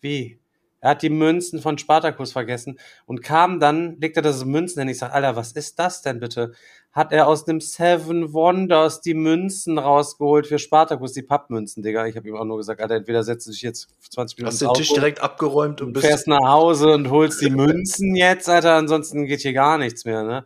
Wie? 0.00 0.38
Er 0.80 0.90
hat 0.90 1.02
die 1.02 1.10
Münzen 1.10 1.60
von 1.60 1.76
Spartakus 1.76 2.32
vergessen 2.32 2.78
und 3.04 3.22
kam 3.22 3.58
dann, 3.60 4.00
legte 4.00 4.22
das 4.22 4.44
Münzen 4.44 4.80
hin. 4.80 4.88
Ich 4.88 4.98
sag, 4.98 5.12
Alter, 5.12 5.36
was 5.36 5.52
ist 5.52 5.78
das 5.78 6.02
denn 6.02 6.20
bitte? 6.20 6.52
Hat 6.98 7.12
er 7.12 7.28
aus 7.28 7.44
dem 7.44 7.60
Seven 7.60 8.32
Wonders 8.32 9.00
die 9.00 9.14
Münzen 9.14 9.78
rausgeholt 9.78 10.48
für 10.48 10.58
Spartakus, 10.58 11.12
die 11.12 11.22
Pappmünzen, 11.22 11.80
Digga. 11.80 12.06
Ich 12.06 12.16
habe 12.16 12.26
ihm 12.26 12.34
auch 12.34 12.44
nur 12.44 12.56
gesagt, 12.56 12.80
Alter, 12.80 12.96
entweder 12.96 13.22
setzt 13.22 13.46
du 13.46 13.52
dich 13.52 13.62
jetzt 13.62 13.88
20 14.10 14.36
Minuten 14.36 14.52
Hast 14.52 14.62
den 14.62 14.72
Tisch 14.74 14.92
direkt 14.92 15.22
abgeräumt 15.22 15.80
und 15.80 15.86
und 15.86 15.92
bist. 15.92 16.06
fährst 16.06 16.26
nach 16.26 16.42
Hause 16.42 16.88
und 16.88 17.08
holst 17.08 17.40
die 17.40 17.50
Münzen 17.50 18.16
jetzt, 18.16 18.48
Alter, 18.48 18.74
ansonsten 18.74 19.26
geht 19.26 19.42
hier 19.42 19.52
gar 19.52 19.78
nichts 19.78 20.04
mehr, 20.06 20.24
ne? 20.24 20.44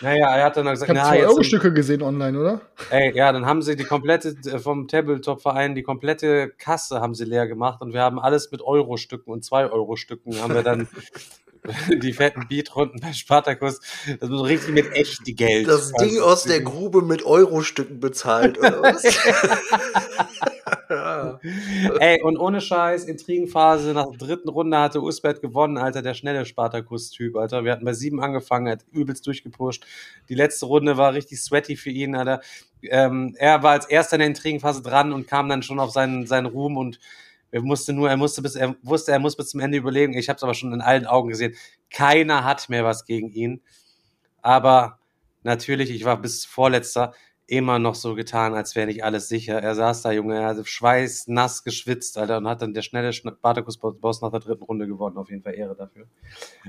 Naja, 0.00 0.34
er 0.36 0.44
hat 0.44 0.56
dann 0.56 0.66
Ich 0.68 0.72
gesagt, 0.72 0.88
habe 0.88 0.98
na, 1.00 1.08
zwei 1.08 1.18
jetzt, 1.18 1.28
Euro 1.28 1.42
Stücke 1.42 1.70
gesehen 1.74 2.00
online, 2.00 2.40
oder? 2.40 2.62
ey, 2.88 3.14
ja, 3.14 3.30
dann 3.30 3.44
haben 3.44 3.60
sie 3.60 3.76
die 3.76 3.84
komplette, 3.84 4.34
vom 4.58 4.88
Tabletop-Verein, 4.88 5.74
die 5.74 5.82
komplette 5.82 6.48
Kasse 6.48 7.02
haben 7.02 7.14
sie 7.14 7.26
leer 7.26 7.46
gemacht 7.46 7.82
und 7.82 7.92
wir 7.92 8.00
haben 8.00 8.18
alles 8.18 8.50
mit 8.50 8.62
Euro-Stücken 8.62 9.30
und 9.30 9.44
2-Euro-Stücken 9.44 10.40
haben 10.40 10.54
wir 10.54 10.62
dann 10.62 10.88
die 12.02 12.12
fetten 12.12 12.46
Beatrunden 12.48 13.00
bei 13.00 13.12
Spartakus, 13.12 13.80
das 14.18 14.28
muss 14.28 14.44
richtig 14.44 14.74
mit 14.74 14.92
echt 14.92 15.26
die 15.26 15.34
Geld. 15.34 15.68
das 15.68 15.92
Ding 15.92 16.18
aus 16.20 16.44
der 16.44 16.60
Grube 16.60 17.02
mit 17.02 17.24
Euro-Stücken 17.24 18.00
bezahlt, 18.00 18.58
oder 18.58 18.82
was? 18.82 19.02
ja. 20.90 21.40
Ey, 21.98 22.22
und 22.22 22.36
ohne 22.38 22.60
Scheiß, 22.60 23.04
Intrigenphase, 23.04 23.92
nach 23.92 24.06
der 24.10 24.18
dritten 24.18 24.48
Runde 24.48 24.78
hatte 24.78 25.00
Usbert 25.02 25.40
gewonnen, 25.40 25.78
Alter, 25.78 26.02
der 26.02 26.14
schnelle 26.14 26.44
Spartakus-Typ, 26.44 27.36
Alter. 27.36 27.64
Wir 27.64 27.72
hatten 27.72 27.84
bei 27.84 27.92
sieben 27.92 28.20
angefangen, 28.20 28.66
er 28.66 28.72
hat 28.72 28.84
übelst 28.92 29.26
durchgepusht. 29.26 29.86
Die 30.28 30.34
letzte 30.34 30.66
Runde 30.66 30.96
war 30.96 31.14
richtig 31.14 31.40
sweaty 31.40 31.76
für 31.76 31.90
ihn, 31.90 32.14
Alter. 32.14 32.40
Ähm, 32.82 33.34
er 33.38 33.62
war 33.62 33.72
als 33.72 33.86
erster 33.86 34.16
in 34.16 34.20
der 34.20 34.28
Intrigenphase 34.28 34.82
dran 34.82 35.12
und 35.12 35.26
kam 35.26 35.48
dann 35.48 35.62
schon 35.62 35.80
auf 35.80 35.90
seinen, 35.90 36.26
seinen 36.26 36.46
Ruhm 36.46 36.76
und 36.76 36.98
er 37.50 37.62
musste 37.62 37.92
nur, 37.92 38.08
er 38.08 38.16
musste 38.16 38.42
bis, 38.42 38.54
er 38.54 38.76
wusste, 38.82 39.12
er 39.12 39.18
muss 39.18 39.36
bis 39.36 39.48
zum 39.48 39.60
Ende 39.60 39.78
überlegen. 39.78 40.14
Ich 40.14 40.28
habe 40.28 40.36
es 40.36 40.42
aber 40.42 40.54
schon 40.54 40.72
in 40.72 40.80
allen 40.80 41.06
Augen 41.06 41.28
gesehen. 41.28 41.54
Keiner 41.90 42.44
hat 42.44 42.68
mehr 42.68 42.84
was 42.84 43.04
gegen 43.04 43.30
ihn. 43.32 43.60
Aber 44.42 44.98
natürlich, 45.42 45.90
ich 45.90 46.04
war 46.04 46.20
bis 46.20 46.44
vorletzter 46.44 47.12
immer 47.50 47.80
noch 47.80 47.96
so 47.96 48.14
getan, 48.14 48.54
als 48.54 48.76
wäre 48.76 48.86
nicht 48.86 49.02
alles 49.02 49.28
sicher. 49.28 49.60
Er 49.60 49.74
saß 49.74 50.02
da, 50.02 50.12
Junge, 50.12 50.36
er 50.36 50.46
hatte 50.46 50.64
Schweiß, 50.64 51.26
nass 51.26 51.64
geschwitzt, 51.64 52.16
Alter, 52.16 52.38
und 52.38 52.46
hat 52.46 52.62
dann 52.62 52.74
der 52.74 52.82
schnelle 52.82 53.12
Spartakus-Boss 53.12 54.22
nach 54.22 54.30
der 54.30 54.38
dritten 54.38 54.62
Runde 54.62 54.86
gewonnen. 54.86 55.18
Auf 55.18 55.30
jeden 55.30 55.42
Fall 55.42 55.56
Ehre 55.56 55.74
dafür. 55.74 56.06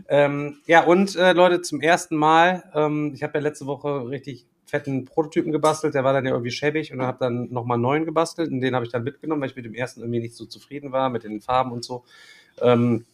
Ähm, 0.08 0.58
ja, 0.66 0.84
und 0.84 1.16
äh, 1.16 1.34
Leute, 1.34 1.62
zum 1.62 1.82
ersten 1.82 2.16
Mal, 2.16 2.64
ähm, 2.74 3.12
ich 3.14 3.22
habe 3.22 3.38
ja 3.38 3.44
letzte 3.44 3.68
Woche 3.68 4.10
richtig 4.10 4.48
fetten 4.72 5.04
Prototypen 5.04 5.52
gebastelt, 5.52 5.96
der 5.96 6.06
war 6.06 6.14
dann 6.14 6.26
ja 6.26 6.32
irgendwie 6.32 6.52
schäbig 6.52 6.94
und 6.94 7.02
habe 7.02 7.18
dann 7.20 7.52
nochmal 7.52 7.76
einen 7.76 7.82
neuen 7.82 8.06
gebastelt 8.06 8.50
und 8.50 8.62
den 8.62 8.74
habe 8.74 8.86
ich 8.86 8.92
dann 8.92 9.04
mitgenommen, 9.04 9.42
weil 9.42 9.50
ich 9.50 9.56
mit 9.58 9.66
dem 9.66 9.76
ersten 9.76 10.00
irgendwie 10.00 10.22
nicht 10.22 10.34
so 10.34 10.46
zufrieden 10.46 10.94
war, 10.94 11.10
mit 11.10 11.26
den 11.26 11.42
Farben 11.42 11.74
und 11.74 11.84
so. 11.84 12.06
Ähm, 12.62 13.06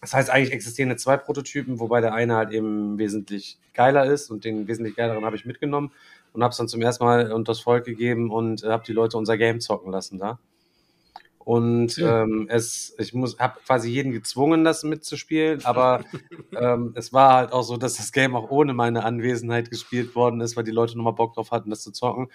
das 0.00 0.14
heißt, 0.14 0.30
eigentlich 0.30 0.52
existieren 0.52 0.88
jetzt 0.88 1.02
zwei 1.02 1.16
Prototypen, 1.16 1.80
wobei 1.80 2.00
der 2.00 2.14
eine 2.14 2.36
halt 2.36 2.52
eben 2.52 2.96
wesentlich 2.96 3.58
geiler 3.74 4.06
ist 4.06 4.30
und 4.30 4.44
den 4.44 4.68
wesentlich 4.68 4.94
geileren 4.94 5.24
habe 5.24 5.34
ich 5.34 5.44
mitgenommen 5.44 5.90
und 6.32 6.44
habe 6.44 6.52
es 6.52 6.58
dann 6.58 6.68
zum 6.68 6.80
ersten 6.80 7.02
Mal 7.02 7.32
unters 7.32 7.58
Volk 7.58 7.84
gegeben 7.84 8.30
und 8.30 8.62
habe 8.62 8.84
die 8.86 8.92
Leute 8.92 9.18
unser 9.18 9.36
Game 9.36 9.60
zocken 9.60 9.90
lassen 9.90 10.18
da. 10.18 10.38
Und 11.42 11.98
ähm, 11.98 12.46
es, 12.50 12.94
ich 12.98 13.14
muss, 13.14 13.38
habe 13.38 13.58
quasi 13.66 13.90
jeden 13.90 14.12
gezwungen, 14.12 14.62
das 14.62 14.84
mitzuspielen, 14.84 15.60
aber 15.64 16.04
ähm, 16.54 16.92
es 16.94 17.12
war 17.12 17.34
halt 17.34 17.52
auch 17.52 17.62
so, 17.62 17.78
dass 17.78 17.96
das 17.96 18.12
Game 18.12 18.36
auch 18.36 18.50
ohne 18.50 18.74
meine 18.74 19.04
Anwesenheit 19.04 19.70
gespielt 19.70 20.14
worden 20.14 20.42
ist, 20.42 20.56
weil 20.56 20.64
die 20.64 20.70
Leute 20.70 20.96
nochmal 20.96 21.14
Bock 21.14 21.34
drauf 21.34 21.50
hatten, 21.50 21.70
das 21.70 21.82
zu 21.82 21.92
zocken. 21.92 22.28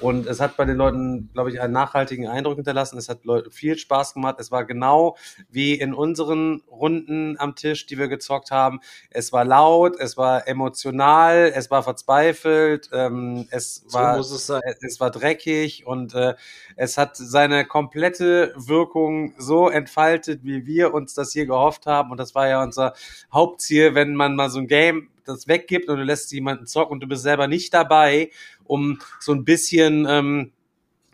Und 0.00 0.26
es 0.26 0.40
hat 0.40 0.56
bei 0.56 0.64
den 0.64 0.76
Leuten, 0.76 1.30
glaube 1.32 1.50
ich, 1.50 1.60
einen 1.60 1.72
nachhaltigen 1.72 2.26
Eindruck 2.26 2.56
hinterlassen. 2.56 2.98
Es 2.98 3.08
hat 3.08 3.24
Leuten 3.24 3.50
viel 3.50 3.78
Spaß 3.78 4.14
gemacht. 4.14 4.36
Es 4.38 4.50
war 4.50 4.64
genau 4.64 5.16
wie 5.50 5.74
in 5.74 5.94
unseren 5.94 6.62
Runden 6.70 7.36
am 7.38 7.54
Tisch, 7.54 7.86
die 7.86 7.96
wir 7.98 8.08
gezockt 8.08 8.50
haben. 8.50 8.80
Es 9.10 9.32
war 9.32 9.44
laut, 9.44 9.96
es 9.98 10.16
war 10.16 10.48
emotional, 10.48 11.52
es 11.54 11.70
war 11.70 11.82
verzweifelt, 11.82 12.90
ähm, 12.92 13.46
es 13.50 13.84
So 13.86 13.98
war 13.98 14.18
es- 14.18 14.50
es 14.80 15.00
war 15.00 15.10
dreckig 15.10 15.86
und 15.86 16.14
äh, 16.14 16.34
es 16.76 16.98
hat 16.98 17.16
seine 17.16 17.64
komplette 17.64 18.52
Wirkung 18.56 19.34
so 19.38 19.68
entfaltet, 19.68 20.40
wie 20.44 20.66
wir 20.66 20.92
uns 20.94 21.14
das 21.14 21.32
hier 21.32 21.46
gehofft 21.46 21.86
haben. 21.86 22.10
Und 22.10 22.18
das 22.18 22.34
war 22.34 22.48
ja 22.48 22.62
unser 22.62 22.94
Hauptziel, 23.32 23.94
wenn 23.94 24.14
man 24.14 24.34
mal 24.36 24.50
so 24.50 24.58
ein 24.58 24.66
Game 24.68 25.08
das 25.26 25.48
weggibt 25.48 25.88
und 25.88 25.96
du 25.96 26.02
lässt 26.04 26.30
jemanden 26.32 26.66
zocken 26.66 26.92
und 26.92 27.00
du 27.00 27.06
bist 27.06 27.22
selber 27.22 27.46
nicht 27.48 27.72
dabei, 27.72 28.30
um 28.64 28.98
so 29.20 29.32
ein 29.32 29.44
bisschen, 29.44 30.06
ähm, 30.08 30.52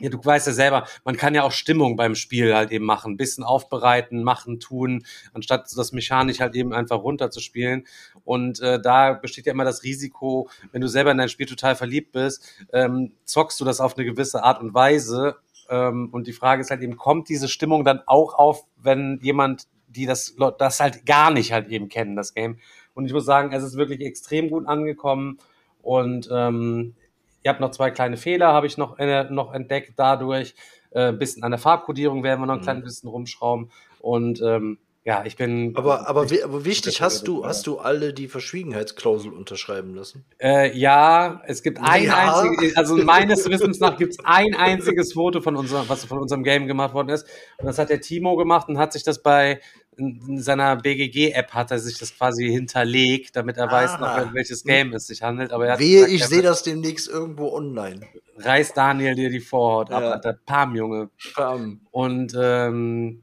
ja, 0.00 0.08
du 0.08 0.18
weißt 0.22 0.46
ja 0.46 0.52
selber, 0.52 0.86
man 1.04 1.16
kann 1.16 1.34
ja 1.34 1.42
auch 1.42 1.52
Stimmung 1.52 1.94
beim 1.94 2.14
Spiel 2.14 2.54
halt 2.54 2.72
eben 2.72 2.86
machen, 2.86 3.12
ein 3.12 3.16
bisschen 3.16 3.44
aufbereiten, 3.44 4.22
machen, 4.22 4.58
tun, 4.58 5.04
anstatt 5.34 5.70
das 5.76 5.92
mechanisch 5.92 6.40
halt 6.40 6.56
eben 6.56 6.72
einfach 6.72 7.02
runterzuspielen. 7.02 7.86
Und 8.24 8.60
äh, 8.60 8.80
da 8.80 9.12
besteht 9.12 9.46
ja 9.46 9.52
immer 9.52 9.64
das 9.64 9.82
Risiko, 9.82 10.48
wenn 10.72 10.80
du 10.80 10.88
selber 10.88 11.10
in 11.10 11.18
dein 11.18 11.28
Spiel 11.28 11.46
total 11.46 11.76
verliebt 11.76 12.12
bist, 12.12 12.42
ähm, 12.72 13.12
zockst 13.24 13.60
du 13.60 13.64
das 13.64 13.80
auf 13.80 13.96
eine 13.96 14.06
gewisse 14.06 14.42
Art 14.42 14.60
und 14.60 14.72
Weise. 14.72 15.36
Ähm, 15.68 16.08
und 16.12 16.26
die 16.26 16.32
Frage 16.32 16.62
ist 16.62 16.70
halt 16.70 16.80
eben, 16.82 16.96
kommt 16.96 17.28
diese 17.28 17.48
Stimmung 17.48 17.84
dann 17.84 18.00
auch 18.06 18.34
auf, 18.34 18.64
wenn 18.82 19.20
jemand, 19.22 19.68
die 19.88 20.06
das, 20.06 20.34
das 20.58 20.80
halt 20.80 21.04
gar 21.04 21.30
nicht 21.30 21.52
halt 21.52 21.68
eben 21.68 21.88
kennen, 21.88 22.16
das 22.16 22.32
Game. 22.32 22.58
Und 22.94 23.06
ich 23.06 23.12
muss 23.12 23.26
sagen, 23.26 23.52
es 23.52 23.62
ist 23.62 23.76
wirklich 23.76 24.00
extrem 24.00 24.48
gut 24.48 24.66
angekommen. 24.66 25.38
Und 25.82 26.28
ähm, 26.32 26.94
ihr 27.42 27.50
habt 27.50 27.60
noch 27.60 27.70
zwei 27.70 27.90
kleine 27.90 28.16
Fehler, 28.16 28.52
habe 28.52 28.66
ich 28.66 28.76
noch, 28.78 28.98
äh, 28.98 29.24
noch 29.30 29.52
entdeckt 29.52 29.92
dadurch. 29.96 30.54
Äh, 30.92 31.08
ein 31.08 31.18
bisschen 31.18 31.42
an 31.44 31.52
der 31.52 31.58
Farbkodierung 31.60 32.22
werden 32.24 32.40
wir 32.40 32.46
noch 32.46 32.54
ein 32.54 32.60
Mhm. 32.60 32.64
kleines 32.64 32.84
bisschen 32.84 33.08
rumschrauben. 33.08 33.70
Und 34.00 34.40
ähm, 34.42 34.78
ja, 35.04 35.24
ich 35.24 35.36
bin. 35.36 35.72
Aber, 35.76 36.06
aber, 36.08 36.28
wi- 36.30 36.42
aber 36.42 36.64
wichtig, 36.66 37.00
hast 37.00 37.26
du, 37.26 37.46
hast 37.46 37.66
du 37.66 37.78
alle 37.78 38.12
die 38.12 38.28
Verschwiegenheitsklausel 38.28 39.32
unterschreiben 39.32 39.94
lassen? 39.94 40.26
Äh, 40.38 40.76
ja, 40.76 41.40
es 41.46 41.62
gibt 41.62 41.78
ein 41.80 42.04
Ja. 42.04 42.42
einziges, 42.42 42.76
also 42.76 42.96
meines 42.98 43.48
Wissens 43.48 43.80
nach 43.80 43.96
gibt 43.96 44.12
es 44.12 44.18
ein 44.24 44.54
einziges 44.54 45.14
Foto 45.14 45.40
von 45.40 45.56
unserem, 45.56 45.88
was 45.88 46.04
von 46.04 46.18
unserem 46.18 46.42
Game 46.44 46.66
gemacht 46.66 46.92
worden 46.92 47.08
ist. 47.08 47.26
Und 47.58 47.66
das 47.66 47.78
hat 47.78 47.88
der 47.88 48.02
Timo 48.02 48.36
gemacht 48.36 48.68
und 48.68 48.76
hat 48.78 48.92
sich 48.92 49.02
das 49.02 49.22
bei 49.22 49.60
in 49.96 50.20
in 50.28 50.42
seiner 50.42 50.76
BGG-App 50.76 51.52
hat 51.52 51.70
er 51.70 51.78
sich 51.78 51.98
das 51.98 52.16
quasi 52.16 52.48
hinterlegt, 52.48 53.36
damit 53.36 53.56
er 53.56 53.70
weiß, 53.70 53.94
noch, 54.00 54.08
Aha. 54.08 54.22
um 54.22 54.34
welches 54.34 54.64
Game 54.64 54.92
es 54.94 55.06
sich 55.06 55.22
handelt. 55.22 55.52
Aber 55.52 55.66
er 55.66 55.72
hat 55.74 55.80
Wehe, 55.80 56.00
gesagt, 56.06 56.12
ich 56.12 56.24
sehe 56.26 56.42
das 56.42 56.62
demnächst 56.62 57.08
irgendwo 57.08 57.52
online. 57.52 58.00
reißt 58.38 58.76
Daniel 58.76 59.14
dir 59.14 59.30
die 59.30 59.40
Vorhaut 59.40 59.90
ab, 59.90 60.02
Ja. 60.02 60.10
Alter. 60.12 60.38
Pam, 60.46 60.74
Junge. 60.76 61.10
Bam. 61.36 61.80
Und 61.90 62.34
ähm, 62.40 63.22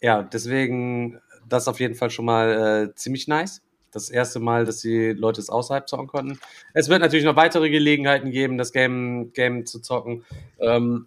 ja, 0.00 0.22
deswegen 0.22 1.20
das 1.48 1.66
auf 1.68 1.80
jeden 1.80 1.94
Fall 1.94 2.10
schon 2.10 2.26
mal 2.26 2.88
äh, 2.90 2.94
ziemlich 2.94 3.26
nice. 3.28 3.62
das 3.90 4.10
erste 4.10 4.38
Mal, 4.38 4.66
dass 4.66 4.80
die 4.80 5.12
Leute 5.12 5.40
es 5.40 5.48
außerhalb 5.48 5.88
zocken 5.88 6.08
konnten. 6.08 6.38
Es 6.74 6.90
wird 6.90 7.00
natürlich 7.00 7.24
noch 7.24 7.36
weitere 7.36 7.70
Gelegenheiten 7.70 8.30
geben, 8.30 8.58
das 8.58 8.72
Game, 8.72 9.32
Game 9.32 9.64
zu 9.64 9.80
zocken. 9.80 10.24
Ähm, 10.60 11.06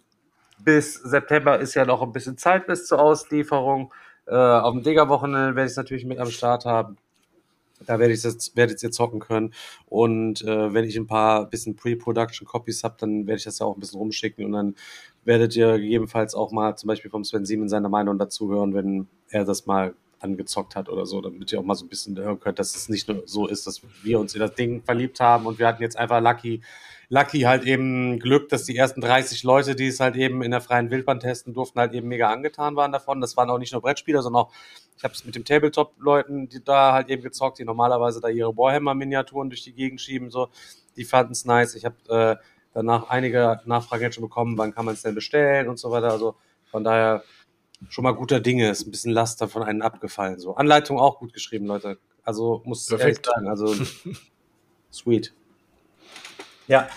bis 0.58 0.94
September 0.94 1.58
ist 1.60 1.74
ja 1.74 1.84
noch 1.84 2.02
ein 2.02 2.12
bisschen 2.12 2.38
Zeit 2.38 2.66
bis 2.66 2.86
zur 2.86 3.00
Auslieferung. 3.00 3.92
Äh, 4.26 4.34
auf 4.34 4.74
dem 4.74 4.82
Digger-Wochenende 4.82 5.56
werde 5.56 5.66
ich 5.66 5.72
es 5.72 5.76
natürlich 5.76 6.04
mit 6.04 6.18
am 6.18 6.30
Start 6.30 6.64
haben. 6.64 6.96
Da 7.86 7.98
werde 7.98 8.14
ich 8.14 8.22
jetzt, 8.22 8.56
werdet 8.56 8.82
ihr 8.82 8.90
zocken 8.90 9.20
können. 9.20 9.52
Und 9.86 10.42
äh, 10.42 10.72
wenn 10.72 10.84
ich 10.84 10.96
ein 10.96 11.06
paar 11.06 11.48
bisschen 11.48 11.74
Pre-Production-Copies 11.76 12.84
habe, 12.84 12.96
dann 12.98 13.26
werde 13.26 13.38
ich 13.38 13.44
das 13.44 13.58
ja 13.58 13.66
auch 13.66 13.76
ein 13.76 13.80
bisschen 13.80 13.98
rumschicken 13.98 14.44
und 14.44 14.52
dann 14.52 14.74
werdet 15.24 15.56
ihr 15.56 15.78
gegebenenfalls 15.78 16.34
auch 16.34 16.52
mal 16.52 16.76
zum 16.76 16.88
Beispiel 16.88 17.10
vom 17.10 17.24
Sven 17.24 17.44
Siemens 17.44 17.70
seine 17.70 17.88
Meinung 17.88 18.18
dazu 18.18 18.50
hören, 18.50 18.74
wenn 18.74 19.08
er 19.30 19.44
das 19.44 19.66
mal 19.66 19.94
angezockt 20.22 20.76
hat 20.76 20.88
oder 20.88 21.06
so, 21.06 21.20
damit 21.20 21.52
ihr 21.52 21.60
auch 21.60 21.64
mal 21.64 21.74
so 21.74 21.84
ein 21.84 21.88
bisschen 21.88 22.16
hören 22.18 22.40
könnt, 22.40 22.58
dass 22.58 22.74
es 22.76 22.88
nicht 22.88 23.08
nur 23.08 23.22
so 23.26 23.46
ist, 23.46 23.66
dass 23.66 23.82
wir 24.02 24.18
uns 24.18 24.34
in 24.34 24.40
das 24.40 24.54
Ding 24.54 24.82
verliebt 24.82 25.20
haben 25.20 25.46
und 25.46 25.58
wir 25.58 25.66
hatten 25.66 25.82
jetzt 25.82 25.96
einfach 25.96 26.20
Lucky, 26.20 26.62
Lucky 27.12 27.40
halt 27.40 27.64
eben 27.64 28.18
Glück, 28.20 28.48
dass 28.48 28.64
die 28.64 28.74
ersten 28.74 29.02
30 29.02 29.42
Leute, 29.42 29.76
die 29.76 29.88
es 29.88 30.00
halt 30.00 30.16
eben 30.16 30.42
in 30.42 30.50
der 30.50 30.62
freien 30.62 30.90
Wildbahn 30.90 31.20
testen 31.20 31.52
durften, 31.52 31.78
halt 31.78 31.92
eben 31.92 32.08
mega 32.08 32.30
angetan 32.30 32.74
waren 32.74 32.90
davon. 32.90 33.20
Das 33.20 33.36
waren 33.36 33.50
auch 33.50 33.58
nicht 33.58 33.72
nur 33.72 33.82
Brettspieler, 33.82 34.22
sondern 34.22 34.44
auch, 34.44 34.52
ich 34.96 35.04
habe 35.04 35.12
es 35.12 35.24
mit 35.26 35.34
dem 35.34 35.44
Tabletop-Leuten, 35.44 36.48
die 36.48 36.64
da 36.64 36.94
halt 36.94 37.10
eben 37.10 37.22
gezockt, 37.22 37.58
die 37.58 37.66
normalerweise 37.66 38.22
da 38.22 38.28
ihre 38.28 38.56
Warhammer-Miniaturen 38.56 39.50
durch 39.50 39.62
die 39.62 39.74
Gegend 39.74 40.00
schieben, 40.00 40.30
so, 40.30 40.48
die 40.96 41.04
fanden 41.04 41.32
es 41.32 41.44
nice. 41.44 41.74
Ich 41.74 41.84
habe 41.84 41.96
äh, 42.08 42.42
danach 42.72 43.10
einige 43.10 43.60
Nachfragen 43.66 44.04
jetzt 44.04 44.14
schon 44.14 44.24
bekommen, 44.24 44.56
wann 44.56 44.74
kann 44.74 44.86
man 44.86 44.94
es 44.94 45.02
denn 45.02 45.14
bestellen 45.14 45.68
und 45.68 45.78
so 45.78 45.90
weiter. 45.90 46.12
Also 46.12 46.36
von 46.70 46.82
daher 46.82 47.24
schon 47.88 48.04
mal 48.04 48.12
guter 48.12 48.40
Dinge, 48.40 48.70
ist 48.70 48.86
ein 48.86 48.90
bisschen 48.90 49.12
Laster 49.12 49.48
von 49.48 49.62
einem 49.62 49.82
abgefallen. 49.82 50.38
So 50.38 50.54
Anleitung 50.54 50.98
auch 50.98 51.18
gut 51.18 51.32
geschrieben, 51.32 51.66
Leute. 51.66 51.98
Also 52.22 52.62
muss 52.64 52.90
ich 52.90 52.98
ehrlich 52.98 53.18
sagen, 53.24 53.48
also 53.48 53.74
sweet. 54.92 55.32
Ja, 56.68 56.88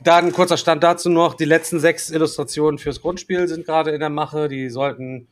dann 0.00 0.26
ein 0.26 0.32
kurzer 0.32 0.56
Stand 0.56 0.82
dazu 0.82 1.08
noch. 1.08 1.34
Die 1.34 1.44
letzten 1.44 1.78
sechs 1.78 2.10
Illustrationen 2.10 2.78
fürs 2.78 3.00
Grundspiel 3.00 3.46
sind 3.46 3.66
gerade 3.66 3.92
in 3.92 4.00
der 4.00 4.10
Mache. 4.10 4.48
Die 4.48 4.68
sollten 4.68 5.28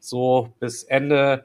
so 0.00 0.52
bis 0.60 0.84
Ende 0.84 1.44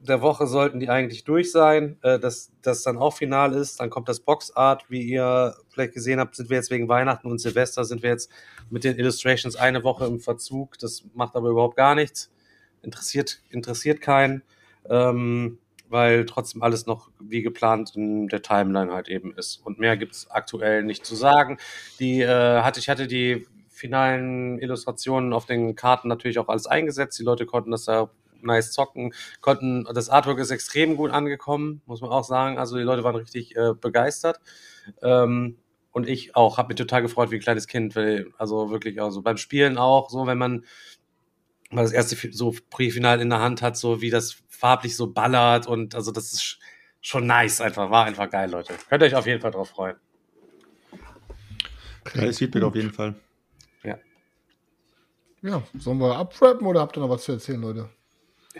der 0.00 0.22
Woche 0.22 0.46
sollten 0.46 0.80
die 0.80 0.88
eigentlich 0.88 1.24
durch 1.24 1.50
sein, 1.50 1.98
äh, 2.02 2.18
dass 2.18 2.52
das 2.62 2.82
dann 2.82 2.96
auch 2.96 3.14
final 3.14 3.54
ist. 3.54 3.80
Dann 3.80 3.90
kommt 3.90 4.08
das 4.08 4.20
Boxart, 4.20 4.88
wie 4.88 5.02
ihr 5.02 5.56
vielleicht 5.68 5.94
gesehen 5.94 6.20
habt, 6.20 6.36
sind 6.36 6.50
wir 6.50 6.56
jetzt 6.56 6.70
wegen 6.70 6.88
Weihnachten 6.88 7.28
und 7.28 7.38
Silvester 7.38 7.84
sind 7.84 8.02
wir 8.02 8.10
jetzt 8.10 8.30
mit 8.70 8.84
den 8.84 8.96
Illustrations 8.96 9.56
eine 9.56 9.82
Woche 9.82 10.06
im 10.06 10.20
Verzug. 10.20 10.78
Das 10.78 11.04
macht 11.14 11.34
aber 11.34 11.50
überhaupt 11.50 11.76
gar 11.76 11.94
nichts. 11.94 12.30
Interessiert, 12.82 13.42
interessiert 13.50 14.00
keinen, 14.00 14.42
ähm, 14.88 15.58
weil 15.88 16.26
trotzdem 16.26 16.62
alles 16.62 16.86
noch 16.86 17.10
wie 17.18 17.42
geplant 17.42 17.96
in 17.96 18.28
der 18.28 18.42
Timeline 18.42 18.92
halt 18.92 19.08
eben 19.08 19.34
ist. 19.34 19.56
Und 19.64 19.80
mehr 19.80 19.96
gibt's 19.96 20.30
aktuell 20.30 20.84
nicht 20.84 21.04
zu 21.04 21.16
sagen. 21.16 21.58
Die 21.98 22.20
äh, 22.20 22.62
hatte, 22.62 22.78
ich 22.78 22.88
hatte 22.88 23.08
die 23.08 23.46
finalen 23.68 24.58
Illustrationen 24.60 25.32
auf 25.32 25.46
den 25.46 25.74
Karten 25.74 26.08
natürlich 26.08 26.38
auch 26.38 26.48
alles 26.48 26.66
eingesetzt. 26.66 27.18
Die 27.18 27.24
Leute 27.24 27.46
konnten 27.46 27.72
das 27.72 27.84
da 27.84 28.10
nice 28.42 28.72
zocken, 28.72 29.12
konnten, 29.40 29.84
das 29.94 30.08
Artwork 30.08 30.38
ist 30.38 30.50
extrem 30.50 30.96
gut 30.96 31.10
angekommen, 31.10 31.82
muss 31.86 32.00
man 32.00 32.10
auch 32.10 32.24
sagen. 32.24 32.58
Also 32.58 32.76
die 32.76 32.82
Leute 32.82 33.04
waren 33.04 33.16
richtig 33.16 33.56
äh, 33.56 33.74
begeistert. 33.78 34.40
Ähm, 35.02 35.56
und 35.92 36.08
ich 36.08 36.36
auch, 36.36 36.58
habe 36.58 36.68
mich 36.68 36.76
total 36.76 37.02
gefreut 37.02 37.30
wie 37.30 37.36
ein 37.36 37.40
kleines 37.40 37.66
Kind, 37.66 37.96
weil, 37.96 38.28
also 38.38 38.70
wirklich, 38.70 39.00
also 39.00 39.22
beim 39.22 39.36
Spielen 39.36 39.78
auch, 39.78 40.10
so 40.10 40.26
wenn 40.26 40.38
man 40.38 40.64
mal 41.70 41.82
das 41.82 41.92
erste 41.92 42.16
so 42.32 42.54
Pre-Final 42.70 43.20
in 43.20 43.30
der 43.30 43.40
Hand 43.40 43.62
hat, 43.62 43.76
so 43.76 44.00
wie 44.00 44.10
das 44.10 44.36
farblich 44.48 44.96
so 44.96 45.12
ballert 45.12 45.66
und 45.66 45.94
also 45.94 46.12
das 46.12 46.32
ist 46.32 46.58
schon 47.00 47.26
nice 47.26 47.60
einfach, 47.60 47.90
war 47.90 48.06
einfach 48.06 48.30
geil, 48.30 48.50
Leute. 48.50 48.74
Könnt 48.88 49.02
ihr 49.02 49.06
euch 49.06 49.14
auf 49.14 49.26
jeden 49.26 49.40
Fall 49.40 49.50
drauf 49.50 49.70
freuen. 49.70 49.96
Geiles 52.04 52.38
Feedback 52.38 52.62
auf 52.62 52.74
jeden 52.74 52.92
Fall. 52.92 53.14
Ja. 53.82 53.98
Ja, 55.42 55.62
sollen 55.78 55.98
wir 55.98 56.16
abrappen 56.16 56.66
oder 56.66 56.80
habt 56.80 56.96
ihr 56.96 57.00
noch 57.00 57.10
was 57.10 57.24
zu 57.24 57.32
erzählen, 57.32 57.60
Leute? 57.60 57.90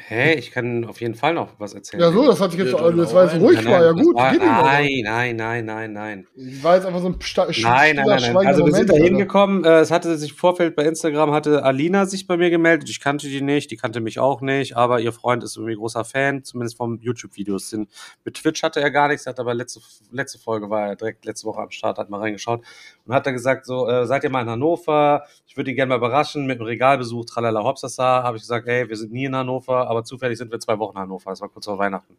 Hä, 0.07 0.35
ich 0.35 0.51
kann 0.53 0.85
auf 0.85 1.01
jeden 1.01 1.15
Fall 1.15 1.35
noch 1.35 1.51
was 1.59 1.75
erzählen. 1.75 2.01
Ja, 2.03 2.13
so, 2.13 2.27
das 2.27 2.41
hatte 2.41 2.55
ich 2.57 2.63
jetzt, 2.63 2.75
also, 2.75 2.97
das 2.97 3.13
war 3.13 3.25
jetzt 3.25 3.41
ruhig, 3.41 3.57
Nein, 3.63 3.73
war 3.73 3.85
ja 3.85 3.93
gut. 3.93 4.15
War, 4.17 4.33
nein, 4.33 4.89
nein, 5.03 5.37
nein, 5.37 5.65
nein, 5.65 5.93
nein. 5.93 6.27
War 6.63 6.77
jetzt 6.77 6.87
einfach 6.87 7.01
so 7.01 7.09
ein 7.09 7.21
sta- 7.21 7.47
Nein, 7.47 7.97
nein, 7.97 8.07
nein, 8.07 8.33
nein. 8.33 8.47
Also 8.47 8.65
wir 8.65 8.73
sind 8.73 8.89
da 8.91 8.95
hingekommen. 8.95 9.65
Äh, 9.65 9.81
es 9.81 9.91
hatte 9.91 10.17
sich 10.17 10.31
im 10.31 10.37
Vorfeld 10.37 10.77
bei 10.77 10.85
Instagram 10.85 11.33
hatte 11.33 11.65
Alina 11.65 12.07
sich 12.07 12.27
bei 12.27 12.37
mir 12.37 12.51
gemeldet. 12.51 12.89
Ich 12.89 13.01
kannte 13.01 13.29
die 13.29 13.41
nicht, 13.43 13.71
die 13.71 13.77
kannte 13.77 14.01
mich 14.01 14.19
auch 14.19 14.41
nicht, 14.41 14.77
aber 14.77 15.01
ihr 15.01 15.13
Freund 15.13 15.43
ist 15.43 15.57
irgendwie 15.57 15.75
großer 15.77 16.05
Fan, 16.05 16.45
zumindest 16.45 16.77
vom 16.77 16.99
YouTube-Videos. 17.01 17.77
Mit 18.25 18.35
Twitch 18.35 18.63
hatte 18.63 18.81
er 18.81 18.91
gar 18.91 19.09
nichts, 19.09 19.27
hat 19.27 19.41
aber 19.41 19.55
letzte 19.55 19.81
letzte 20.13 20.39
Folge 20.39 20.71
war 20.71 20.89
er 20.89 20.97
direkt 20.97 21.25
letzte 21.25 21.47
Woche 21.47 21.61
am 21.61 21.71
Start, 21.71 21.99
hat 21.99 22.11
mal 22.11 22.21
reingeschaut 22.21 22.63
und 23.07 23.15
hat 23.15 23.27
dann 23.27 23.35
gesagt 23.35 23.67
so, 23.67 23.89
äh, 23.89 24.07
seid 24.07 24.25
ihr 24.25 24.31
mal 24.31 24.43
in 24.43 24.51
Hannover? 24.51 25.25
Ich 25.47 25.57
würde 25.57 25.71
ihn 25.71 25.77
gerne 25.77 25.89
mal 25.91 25.97
überraschen 25.97 26.47
mit 26.47 26.59
einem 26.59 26.67
Regalbesuch, 26.67 27.25
tralala 27.25 27.63
hopsasa. 27.63 28.23
Habe 28.23 28.37
ich 28.37 28.43
gesagt, 28.43 28.67
ey, 28.69 28.89
wir 28.89 28.97
sind 28.97 29.13
nie 29.13 29.25
in 29.25 29.35
Hannover, 29.37 29.88
aber 29.89 30.05
zufällig 30.05 30.39
sind 30.39 30.53
wir 30.53 30.61
zwei 30.61 30.79
Wochen 30.79 30.97
in 30.97 31.03
Hannover. 31.03 31.31
Das 31.31 31.41
war 31.41 31.49
kurz 31.49 31.67
vor 31.67 31.79
Weihnachten. 31.79 32.17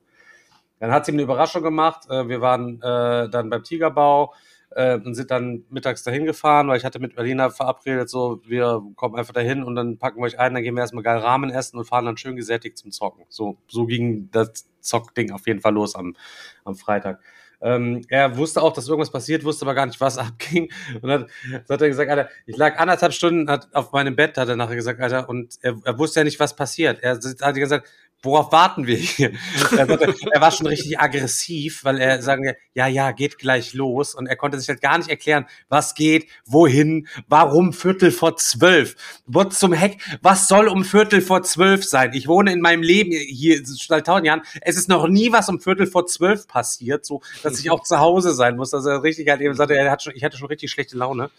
Dann 0.80 0.92
hat 0.92 1.06
sie 1.06 1.12
mir 1.12 1.18
eine 1.18 1.24
Überraschung 1.24 1.64
gemacht. 1.64 2.10
Äh, 2.10 2.28
Wir 2.28 2.42
waren 2.42 2.82
äh, 2.82 3.30
dann 3.30 3.50
beim 3.50 3.64
Tigerbau 3.64 4.34
äh, 4.72 4.96
und 4.96 5.16
sind 5.16 5.32
dann 5.32 5.66
mittags 5.70 6.04
dahin 6.04 6.26
gefahren, 6.26 6.68
weil 6.68 6.78
ich 6.78 6.86
hatte 6.86 7.00
mit 7.00 7.16
Berliner 7.16 7.52
verabredet, 7.52 8.10
so, 8.10 8.42
wir 8.46 8.82
kommen 8.96 9.16
einfach 9.16 9.34
dahin 9.34 9.64
und 9.64 9.76
dann 9.76 9.98
packen 9.98 10.20
wir 10.20 10.26
euch 10.26 10.40
ein, 10.40 10.54
dann 10.54 10.64
gehen 10.64 10.76
wir 10.76 10.82
erstmal 10.82 11.04
geil 11.04 11.18
Rahmen 11.18 11.50
essen 11.50 11.78
und 11.78 11.86
fahren 11.86 12.06
dann 12.06 12.18
schön 12.18 12.36
gesättigt 12.36 12.78
zum 12.78 12.92
Zocken. 12.92 13.26
So, 13.30 13.58
so 13.68 13.86
ging 13.86 14.30
das 14.32 14.70
Zockding 14.80 15.32
auf 15.32 15.48
jeden 15.48 15.60
Fall 15.60 15.74
los 15.74 15.96
am, 15.96 16.16
am 16.64 16.76
Freitag. 16.76 17.20
Ähm, 17.62 18.02
er 18.10 18.38
wusste 18.38 18.62
auch, 18.62 18.74
dass 18.74 18.88
irgendwas 18.88 19.12
passiert, 19.12 19.44
wusste 19.44 19.66
aber 19.66 19.76
gar 19.76 19.86
nicht, 19.86 20.00
was 20.00 20.18
abging. 20.18 20.72
Und 21.02 21.28
so 21.66 21.74
hat 21.74 21.82
er 21.82 21.88
gesagt, 21.90 22.10
Alter, 22.10 22.30
ich 22.46 22.58
lag 22.58 22.78
anderthalb 22.78 23.14
Stunden 23.14 23.50
hat, 23.50 23.68
auf 23.74 23.92
meinem 23.92 24.16
Bett, 24.16 24.38
hat 24.38 24.50
er 24.50 24.56
nachher 24.56 24.76
gesagt, 24.76 25.02
Alter, 25.02 25.28
und 25.30 25.56
er, 25.62 25.76
er 25.84 25.98
wusste 25.98 26.22
ja 26.22 26.24
nicht, 26.24 26.40
was 26.40 26.56
passiert. 26.56 27.00
Er 27.02 27.16
hat 27.16 27.56
gesagt, 27.56 27.88
worauf 28.22 28.52
warten 28.52 28.88
wir 28.88 28.98
hier? 28.98 29.32
er, 29.78 30.42
war 30.42 30.52
schon 30.52 30.68
richtig 30.68 31.00
aggressiv, 31.00 31.84
weil 31.84 31.98
er 31.98 32.22
sagen, 32.22 32.54
ja, 32.74 32.88
ja, 32.88 33.12
geht 33.12 33.38
gleich 33.38 33.74
los. 33.74 34.16
Und 34.16 34.28
er 34.28 34.36
konnte 34.36 34.60
sich 34.60 34.70
halt 34.70 34.82
gar 34.82 34.98
nicht 34.98 35.10
erklären, 35.10 35.46
was 35.70 35.96
geht, 35.96 36.28
wohin, 36.46 37.08
warum 37.28 37.74
Viertel 37.74 38.12
vor 38.12 38.38
zwölf. 38.38 38.96
What 39.26 39.54
zum 39.54 39.74
Heck, 39.74 40.00
was 40.22 40.48
soll 40.48 40.68
um 40.68 40.84
Viertel 40.84 41.22
vor 41.22 41.44
zwölf 41.44 41.86
sein? 41.86 42.12
Ich 42.14 42.28
wohne 42.28 42.52
in 42.52 42.62
meinem 42.62 42.84
Leben 42.84 43.12
hier 43.12 43.62
seit 43.64 44.08
tausend 44.08 44.28
Jahren. 44.28 44.42
Es 44.62 44.78
ist 44.78 44.90
noch 44.90 45.08
nie 45.08 45.32
was 45.32 45.50
um 45.50 45.60
Viertel 45.60 45.88
vor 45.88 46.06
zwölf 46.06 46.48
passiert, 46.48 47.06
so, 47.06 47.22
dass 47.44 47.60
ich 47.60 47.72
auch 47.72 47.84
zu 47.84 48.00
Hause 48.00 48.34
sein 48.34 48.56
muss. 48.56 48.72
Dass 48.72 48.86
er 48.86 49.04
richtig 49.04 49.30
halt 49.30 49.42
eben 49.42 49.54
sagte, 49.54 49.76
er 49.76 49.92
hat 49.92 50.04
schon, 50.04 50.14
ich 50.16 50.24
hatte 50.24 50.38
schon 50.38 50.48
richtig 50.48 50.72
schlechte 50.72 50.98
Laune. 50.98 51.30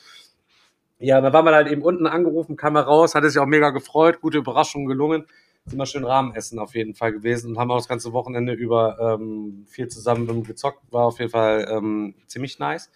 Ja, 1.03 1.21
da 1.23 1.33
war 1.33 1.43
man 1.43 1.55
halt 1.55 1.69
eben 1.69 1.81
unten 1.81 2.07
angerufen, 2.07 2.57
kam 2.57 2.77
er 2.77 2.83
raus, 2.83 3.15
hatte 3.15 3.31
sich 3.31 3.39
auch 3.39 3.47
mega 3.47 3.71
gefreut, 3.71 4.21
gute 4.21 4.37
Überraschung 4.37 4.85
gelungen. 4.85 5.25
Sind 5.67 5.79
wir 5.79 5.87
schön 5.87 6.05
Rahmen 6.05 6.35
essen 6.35 6.59
auf 6.59 6.75
jeden 6.75 6.95
Fall 6.95 7.13
gewesen 7.13 7.51
und 7.51 7.59
haben 7.59 7.71
auch 7.71 7.77
das 7.77 7.89
ganze 7.89 8.13
Wochenende 8.13 8.53
über 8.53 8.99
ähm, 8.99 9.67
viel 9.69 9.89
zusammen 9.89 10.43
gezockt. 10.43 10.81
War 10.91 11.05
auf 11.05 11.19
jeden 11.19 11.31
Fall 11.31 11.69
ähm, 11.71 12.15
ziemlich 12.27 12.59
nice. 12.59 12.91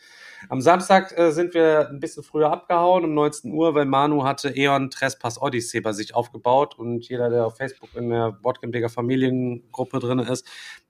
Am 0.49 0.61
Samstag 0.61 1.17
äh, 1.17 1.31
sind 1.31 1.55
wir 1.55 1.89
ein 1.89 2.01
bisschen 2.01 2.23
früher 2.23 2.51
abgehauen, 2.51 3.05
um 3.05 3.15
19 3.15 3.53
Uhr, 3.53 3.75
weil 3.75 3.87
Manu 3.87 4.25
hatte 4.25 4.55
Eon 4.55 4.91
Trespass 4.91 5.41
Odyssey 5.41 5.81
bei 5.81 5.93
sich 5.93 6.15
aufgebaut 6.15 6.79
und 6.79 7.09
jeder, 7.09 7.31
der 7.31 7.47
auf 7.47 7.57
Facebook 7.57 7.95
in 7.95 8.11
der 8.11 8.33
Boardgamedigger 8.33 8.89
Familiengruppe 8.89 10.01
drin 10.01 10.19
ist, 10.19 10.47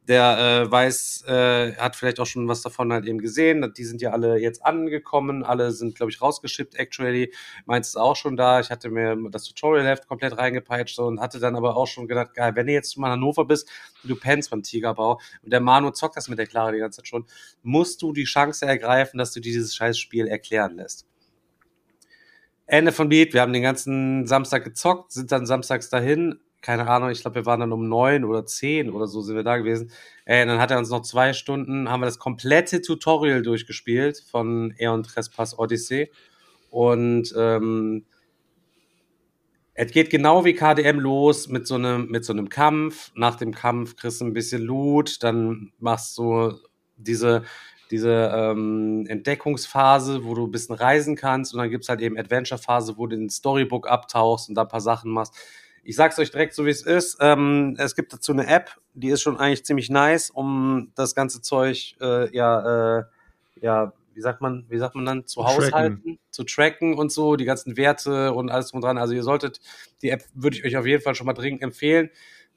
der 0.06 0.66
äh, 0.66 0.70
weiß, 0.70 1.24
äh, 1.28 1.74
hat 1.76 1.96
vielleicht 1.96 2.20
auch 2.20 2.26
schon 2.26 2.46
was 2.46 2.60
davon 2.60 2.92
halt 2.92 3.06
eben 3.06 3.18
gesehen. 3.18 3.72
Die 3.76 3.84
sind 3.84 4.02
ja 4.02 4.10
alle 4.10 4.38
jetzt 4.38 4.64
angekommen, 4.64 5.44
alle 5.44 5.70
sind, 5.70 5.94
glaube 5.94 6.12
ich, 6.12 6.20
rausgeschippt, 6.20 6.74
actually. 6.74 7.32
Meins 7.64 7.88
ist 7.88 7.96
auch 7.96 8.16
schon 8.16 8.36
da. 8.36 8.60
Ich 8.60 8.70
hatte 8.70 8.90
mir 8.90 9.16
das 9.30 9.44
Tutorial-Heft 9.44 10.06
komplett 10.06 10.36
reingepeitscht 10.36 10.98
und 10.98 11.20
hatte 11.20 11.40
dann 11.40 11.56
aber 11.56 11.63
auch 11.70 11.86
schon 11.86 12.08
gedacht, 12.08 12.34
geil, 12.34 12.54
wenn 12.54 12.66
du 12.66 12.72
jetzt 12.72 12.96
mal 12.98 13.08
in 13.08 13.12
Hannover 13.12 13.44
bist 13.44 13.68
und 14.02 14.10
du 14.10 14.16
pennst 14.16 14.50
beim 14.50 14.62
Tigerbau 14.62 15.20
und 15.42 15.52
der 15.52 15.60
Manu 15.60 15.90
zockt 15.90 16.16
das 16.16 16.28
mit 16.28 16.38
der 16.38 16.46
Clara 16.46 16.72
die 16.72 16.78
ganze 16.78 16.98
Zeit 16.98 17.08
schon, 17.08 17.26
musst 17.62 18.02
du 18.02 18.12
die 18.12 18.24
Chance 18.24 18.66
ergreifen, 18.66 19.18
dass 19.18 19.32
du 19.32 19.40
dieses 19.40 19.74
scheiß 19.74 19.98
Spiel 19.98 20.26
erklären 20.26 20.76
lässt. 20.76 21.06
Ende 22.66 22.92
von 22.92 23.08
Beat, 23.08 23.34
wir 23.34 23.42
haben 23.42 23.52
den 23.52 23.62
ganzen 23.62 24.26
Samstag 24.26 24.64
gezockt, 24.64 25.12
sind 25.12 25.30
dann 25.32 25.46
samstags 25.46 25.90
dahin, 25.90 26.40
keine 26.64 26.88
Ahnung, 26.88 27.10
ich 27.10 27.20
glaube, 27.20 27.34
wir 27.34 27.46
waren 27.46 27.60
dann 27.60 27.72
um 27.72 27.90
neun 27.90 28.24
oder 28.24 28.46
zehn 28.46 28.90
oder 28.90 29.06
so 29.06 29.20
sind 29.20 29.36
wir 29.36 29.42
da 29.42 29.58
gewesen. 29.58 29.90
Äh, 30.24 30.46
dann 30.46 30.58
hat 30.58 30.70
er 30.70 30.78
uns 30.78 30.88
noch 30.88 31.02
zwei 31.02 31.34
Stunden, 31.34 31.90
haben 31.90 32.00
wir 32.00 32.06
das 32.06 32.18
komplette 32.18 32.80
Tutorial 32.80 33.42
durchgespielt 33.42 34.24
von 34.30 34.74
Aeon 34.78 35.02
Trespass 35.02 35.58
Odyssey. 35.58 36.10
Und 36.70 37.34
ähm, 37.36 38.06
es 39.74 39.90
geht 39.90 40.10
genau 40.10 40.44
wie 40.44 40.54
KDM 40.54 41.00
los 41.00 41.48
mit 41.48 41.66
so 41.66 41.74
einem, 41.74 42.08
mit 42.08 42.24
so 42.24 42.32
einem 42.32 42.48
Kampf. 42.48 43.10
Nach 43.16 43.34
dem 43.34 43.52
Kampf 43.52 43.96
kriegst 43.96 44.20
du 44.20 44.24
ein 44.24 44.32
bisschen 44.32 44.62
Loot, 44.62 45.22
dann 45.22 45.72
machst 45.80 46.16
du 46.16 46.54
diese, 46.96 47.42
diese 47.90 48.32
ähm, 48.32 49.04
Entdeckungsphase, 49.08 50.24
wo 50.24 50.34
du 50.34 50.46
ein 50.46 50.52
bisschen 50.52 50.76
reisen 50.76 51.16
kannst 51.16 51.52
und 51.52 51.58
dann 51.58 51.70
gibt's 51.70 51.88
halt 51.88 52.00
eben 52.00 52.16
Adventure-Phase, 52.16 52.96
wo 52.96 53.08
du 53.08 53.16
den 53.16 53.30
Storybook 53.30 53.88
abtauchst 53.90 54.48
und 54.48 54.54
da 54.54 54.62
ein 54.62 54.68
paar 54.68 54.80
Sachen 54.80 55.10
machst 55.10 55.34
Ich 55.82 55.96
sag's 55.96 56.20
euch 56.20 56.30
direkt 56.30 56.54
so, 56.54 56.64
wie 56.66 56.70
es 56.70 56.82
ist. 56.82 57.18
Ähm, 57.20 57.74
es 57.76 57.96
gibt 57.96 58.12
dazu 58.12 58.30
eine 58.30 58.46
App, 58.46 58.70
die 58.94 59.08
ist 59.08 59.22
schon 59.22 59.38
eigentlich 59.38 59.64
ziemlich 59.64 59.90
nice, 59.90 60.30
um 60.30 60.92
das 60.94 61.16
ganze 61.16 61.42
Zeug, 61.42 61.96
äh, 62.00 62.32
ja, 62.34 62.98
äh, 62.98 63.04
ja, 63.60 63.92
wie 64.14 64.20
sagt 64.20 64.40
man, 64.40 64.64
wie 64.68 64.78
sagt 64.78 64.94
man 64.94 65.04
dann, 65.04 65.26
zu 65.26 65.40
Tracken. 65.40 65.56
haushalten, 65.56 66.18
zu 66.30 66.44
tracken 66.44 66.94
und 66.94 67.12
so, 67.12 67.36
die 67.36 67.44
ganzen 67.44 67.76
Werte 67.76 68.32
und 68.32 68.50
alles 68.50 68.70
drum 68.70 68.78
und 68.78 68.84
dran. 68.84 68.98
Also 68.98 69.14
ihr 69.14 69.22
solltet, 69.22 69.60
die 70.02 70.10
App 70.10 70.24
würde 70.34 70.56
ich 70.56 70.64
euch 70.64 70.76
auf 70.76 70.86
jeden 70.86 71.02
Fall 71.02 71.14
schon 71.14 71.26
mal 71.26 71.32
dringend 71.32 71.62
empfehlen. 71.62 72.10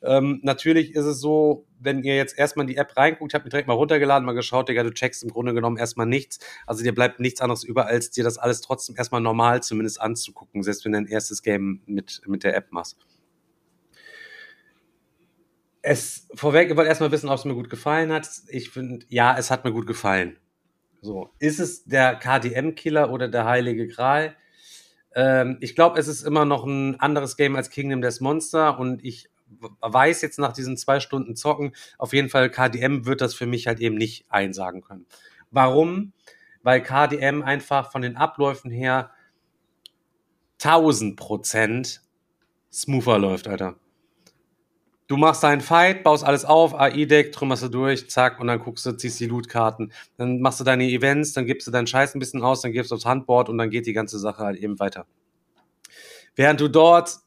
Ähm, 0.03 0.39
natürlich 0.43 0.93
ist 0.93 1.05
es 1.05 1.19
so, 1.19 1.65
wenn 1.79 2.03
ihr 2.03 2.15
jetzt 2.15 2.37
erstmal 2.37 2.65
in 2.65 2.67
die 2.67 2.77
App 2.77 2.95
reinguckt, 2.95 3.33
habt 3.33 3.45
ihr 3.45 3.49
direkt 3.49 3.67
mal 3.67 3.73
runtergeladen, 3.73 4.25
mal 4.25 4.33
geschaut, 4.33 4.69
Digga, 4.69 4.83
du 4.83 4.91
checkst 4.91 5.23
im 5.23 5.29
Grunde 5.29 5.53
genommen 5.53 5.77
erstmal 5.77 6.05
nichts. 6.05 6.39
Also 6.67 6.83
dir 6.83 6.93
bleibt 6.93 7.19
nichts 7.19 7.41
anderes 7.41 7.63
über, 7.63 7.87
als 7.87 8.11
dir 8.11 8.23
das 8.23 8.37
alles 8.37 8.61
trotzdem 8.61 8.95
erstmal 8.95 9.21
normal 9.21 9.63
zumindest 9.63 9.99
anzugucken, 9.99 10.61
selbst 10.61 10.85
wenn 10.85 10.91
du 10.91 10.99
dein 10.99 11.07
erstes 11.07 11.41
Game 11.41 11.81
mit, 11.87 12.21
mit 12.27 12.43
der 12.43 12.55
App 12.55 12.71
machst. 12.71 12.97
Es 15.81 16.27
vorweg, 16.35 16.69
ich 16.69 16.77
wollte 16.77 16.89
erstmal 16.89 17.11
wissen, 17.11 17.29
ob 17.29 17.37
es 17.37 17.45
mir 17.45 17.55
gut 17.55 17.69
gefallen 17.69 18.11
hat. 18.11 18.29
Ich 18.49 18.69
finde, 18.69 19.05
ja, 19.09 19.35
es 19.37 19.49
hat 19.49 19.63
mir 19.63 19.71
gut 19.71 19.87
gefallen. 19.87 20.37
So, 21.07 21.29
ist 21.39 21.61
es 21.61 21.85
der 21.85 22.15
KDM-Killer 22.15 23.09
oder 23.13 23.29
der 23.29 23.45
Heilige 23.45 23.87
Gral? 23.87 24.35
Ähm, 25.15 25.57
ich 25.61 25.73
glaube, 25.73 25.97
es 25.97 26.09
ist 26.09 26.23
immer 26.23 26.43
noch 26.43 26.65
ein 26.65 26.99
anderes 26.99 27.37
Game 27.37 27.55
als 27.55 27.69
Kingdom 27.69 28.01
Death 28.01 28.19
Monster 28.19 28.77
und 28.77 29.05
ich 29.05 29.29
weiß 29.79 30.21
jetzt 30.21 30.37
nach 30.37 30.51
diesen 30.51 30.75
zwei 30.75 30.99
Stunden 30.99 31.37
Zocken, 31.37 31.71
auf 31.97 32.11
jeden 32.11 32.27
Fall 32.27 32.51
KDM 32.51 33.05
wird 33.05 33.21
das 33.21 33.33
für 33.35 33.45
mich 33.45 33.67
halt 33.67 33.79
eben 33.79 33.95
nicht 33.95 34.25
einsagen 34.27 34.81
können. 34.81 35.05
Warum? 35.49 36.11
Weil 36.61 36.83
KDM 36.83 37.41
einfach 37.41 37.89
von 37.89 38.01
den 38.01 38.17
Abläufen 38.17 38.69
her 38.69 39.11
1000 40.61 41.15
Prozent 41.15 42.01
smoother 42.69 43.17
läuft, 43.17 43.47
Alter. 43.47 43.79
Du 45.07 45.15
machst 45.15 45.41
deinen 45.41 45.61
Fight, 45.61 46.03
baust 46.03 46.25
alles 46.25 46.43
auf, 46.43 46.75
AI-Deck, 46.75 47.31
trümmerst 47.31 47.63
du 47.63 47.69
durch, 47.69 48.09
zack, 48.09 48.41
und 48.41 48.47
dann 48.47 48.59
guckst 48.59 48.85
du, 48.85 48.91
ziehst 48.91 49.19
die 49.21 49.27
Loot-Karten. 49.27 49.93
Dann 50.17 50.41
machst 50.41 50.59
du 50.59 50.65
deine 50.65 50.83
Events, 50.83 51.31
dann 51.31 51.45
gibst 51.45 51.65
du 51.65 51.71
deinen 51.71 51.87
Scheiß 51.87 52.13
ein 52.13 52.19
bisschen 52.19 52.41
aus, 52.41 52.61
dann 52.61 52.73
gibst 52.73 52.91
du 52.91 52.95
aufs 52.95 53.05
Handboard 53.05 53.47
und 53.47 53.57
dann 53.57 53.69
geht 53.69 53.85
die 53.85 53.93
ganze 53.93 54.19
Sache 54.19 54.43
halt 54.43 54.57
eben 54.57 54.79
weiter. 54.79 55.05
Während 56.35 56.59
du 56.59 56.67
dort 56.67 57.19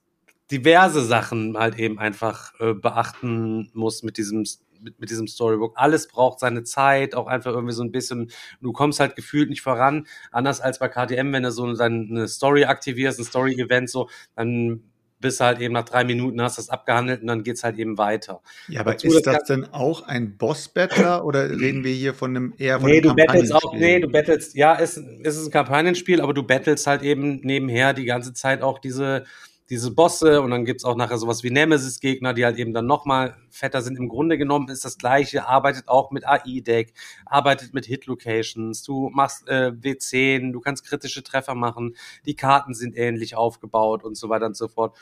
diverse 0.51 1.03
Sachen 1.03 1.57
halt 1.57 1.79
eben 1.79 1.99
einfach 1.99 2.53
äh, 2.61 2.75
beachten 2.75 3.71
musst 3.73 4.05
mit 4.05 4.19
diesem 4.19 4.45
mit, 4.83 4.99
mit 4.99 5.11
diesem 5.11 5.27
Storybook. 5.27 5.75
Alles 5.77 6.09
braucht 6.09 6.41
seine 6.41 6.65
Zeit, 6.65 7.15
auch 7.15 7.27
einfach 7.27 7.53
irgendwie 7.53 7.75
so 7.75 7.83
ein 7.83 7.93
bisschen, 7.93 8.31
du 8.61 8.73
kommst 8.73 9.01
halt 9.01 9.17
gefühlt 9.17 9.51
nicht 9.51 9.63
voran, 9.63 10.07
anders 10.33 10.61
als 10.61 10.79
bei 10.79 10.89
KDM, 10.89 11.33
wenn 11.33 11.43
du 11.43 11.53
so 11.53 11.73
deine 11.75 12.29
Story 12.29 12.65
aktivierst, 12.65 13.19
ein 13.19 13.25
Story-Event 13.25 13.91
so, 13.91 14.09
dann 14.35 14.90
bist 15.21 15.41
du 15.41 15.45
halt 15.45 15.61
eben 15.61 15.75
nach 15.75 15.85
drei 15.85 16.05
Minuten 16.05 16.41
hast 16.43 16.59
das 16.59 16.69
abgehandelt 16.71 17.21
und 17.21 17.27
dann 17.27 17.43
geht's 17.43 17.63
halt 17.63 17.79
eben 17.79 17.99
weiter. 17.99 18.41
Ja, 18.69 18.81
aber 18.81 18.93
Dazu 18.93 19.09
ist 19.09 19.27
das 19.27 19.39
das 19.39 19.45
denn 19.45 19.65
auch 19.73 20.07
ein 20.07 20.37
Boss-Battler 20.37 21.25
oder 21.25 21.51
reden 21.51 21.85
wir 21.85 21.93
hier 21.93 22.15
von 22.15 22.31
einem 22.31 22.55
eher 22.59 22.81
von 22.81 22.89
Nee, 22.89 22.99
einem 22.99 23.09
du 23.09 23.15
battlest 23.15 23.55
auch, 23.55 23.75
nee, 23.75 24.01
du 24.01 24.09
battlest, 24.09 24.55
ja, 24.55 24.79
es, 24.79 24.97
es 25.23 25.37
ist 25.37 25.47
ein 25.47 25.51
Kampagnenspiel, 25.51 26.21
aber 26.21 26.35
du 26.35 26.43
battlest 26.43 26.87
halt 26.87 27.03
eben 27.03 27.41
nebenher 27.43 27.93
die 27.93 28.07
ganze 28.07 28.33
Zeit 28.33 28.63
auch 28.63 28.79
diese, 28.79 29.25
diese 29.71 29.93
Bosse 29.93 30.43
und 30.43 30.51
dann 30.51 30.65
gibt's 30.65 30.85
auch 30.85 30.97
nachher 30.97 31.17
sowas 31.19 31.43
wie 31.45 31.51
Nemesis-Gegner, 31.51 32.35
die 32.35 32.45
halt 32.45 32.59
eben 32.59 32.75
dann 32.75 32.87
nochmal 32.87 33.37
fetter 33.51 33.81
sind. 33.83 33.97
Im 33.97 34.09
Grunde 34.09 34.37
genommen 34.37 34.69
ist 34.69 34.85
das 34.85 34.99
gleiche, 34.99 35.47
arbeitet 35.47 35.89
auch 35.89 36.11
mit 36.11 36.27
AI-Deck, 36.27 36.93
arbeitet 37.25 37.73
mit 37.73 37.87
Hit-Locations, 37.87 38.83
du 38.83 39.11
machst 39.11 39.49
äh, 39.49 39.73
W10, 39.73 40.53
du 40.53 40.61
kannst 40.61 40.85
kritische 40.85 41.23
Treffer 41.23 41.55
machen, 41.55 41.97
die 42.27 42.35
Karten 42.35 42.75
sind 42.75 42.97
ähnlich 42.97 43.37
aufgebaut 43.37 44.03
und 44.05 44.17
so 44.17 44.29
weiter 44.29 44.47
und 44.47 44.57
so 44.57 44.69
fort. 44.69 44.99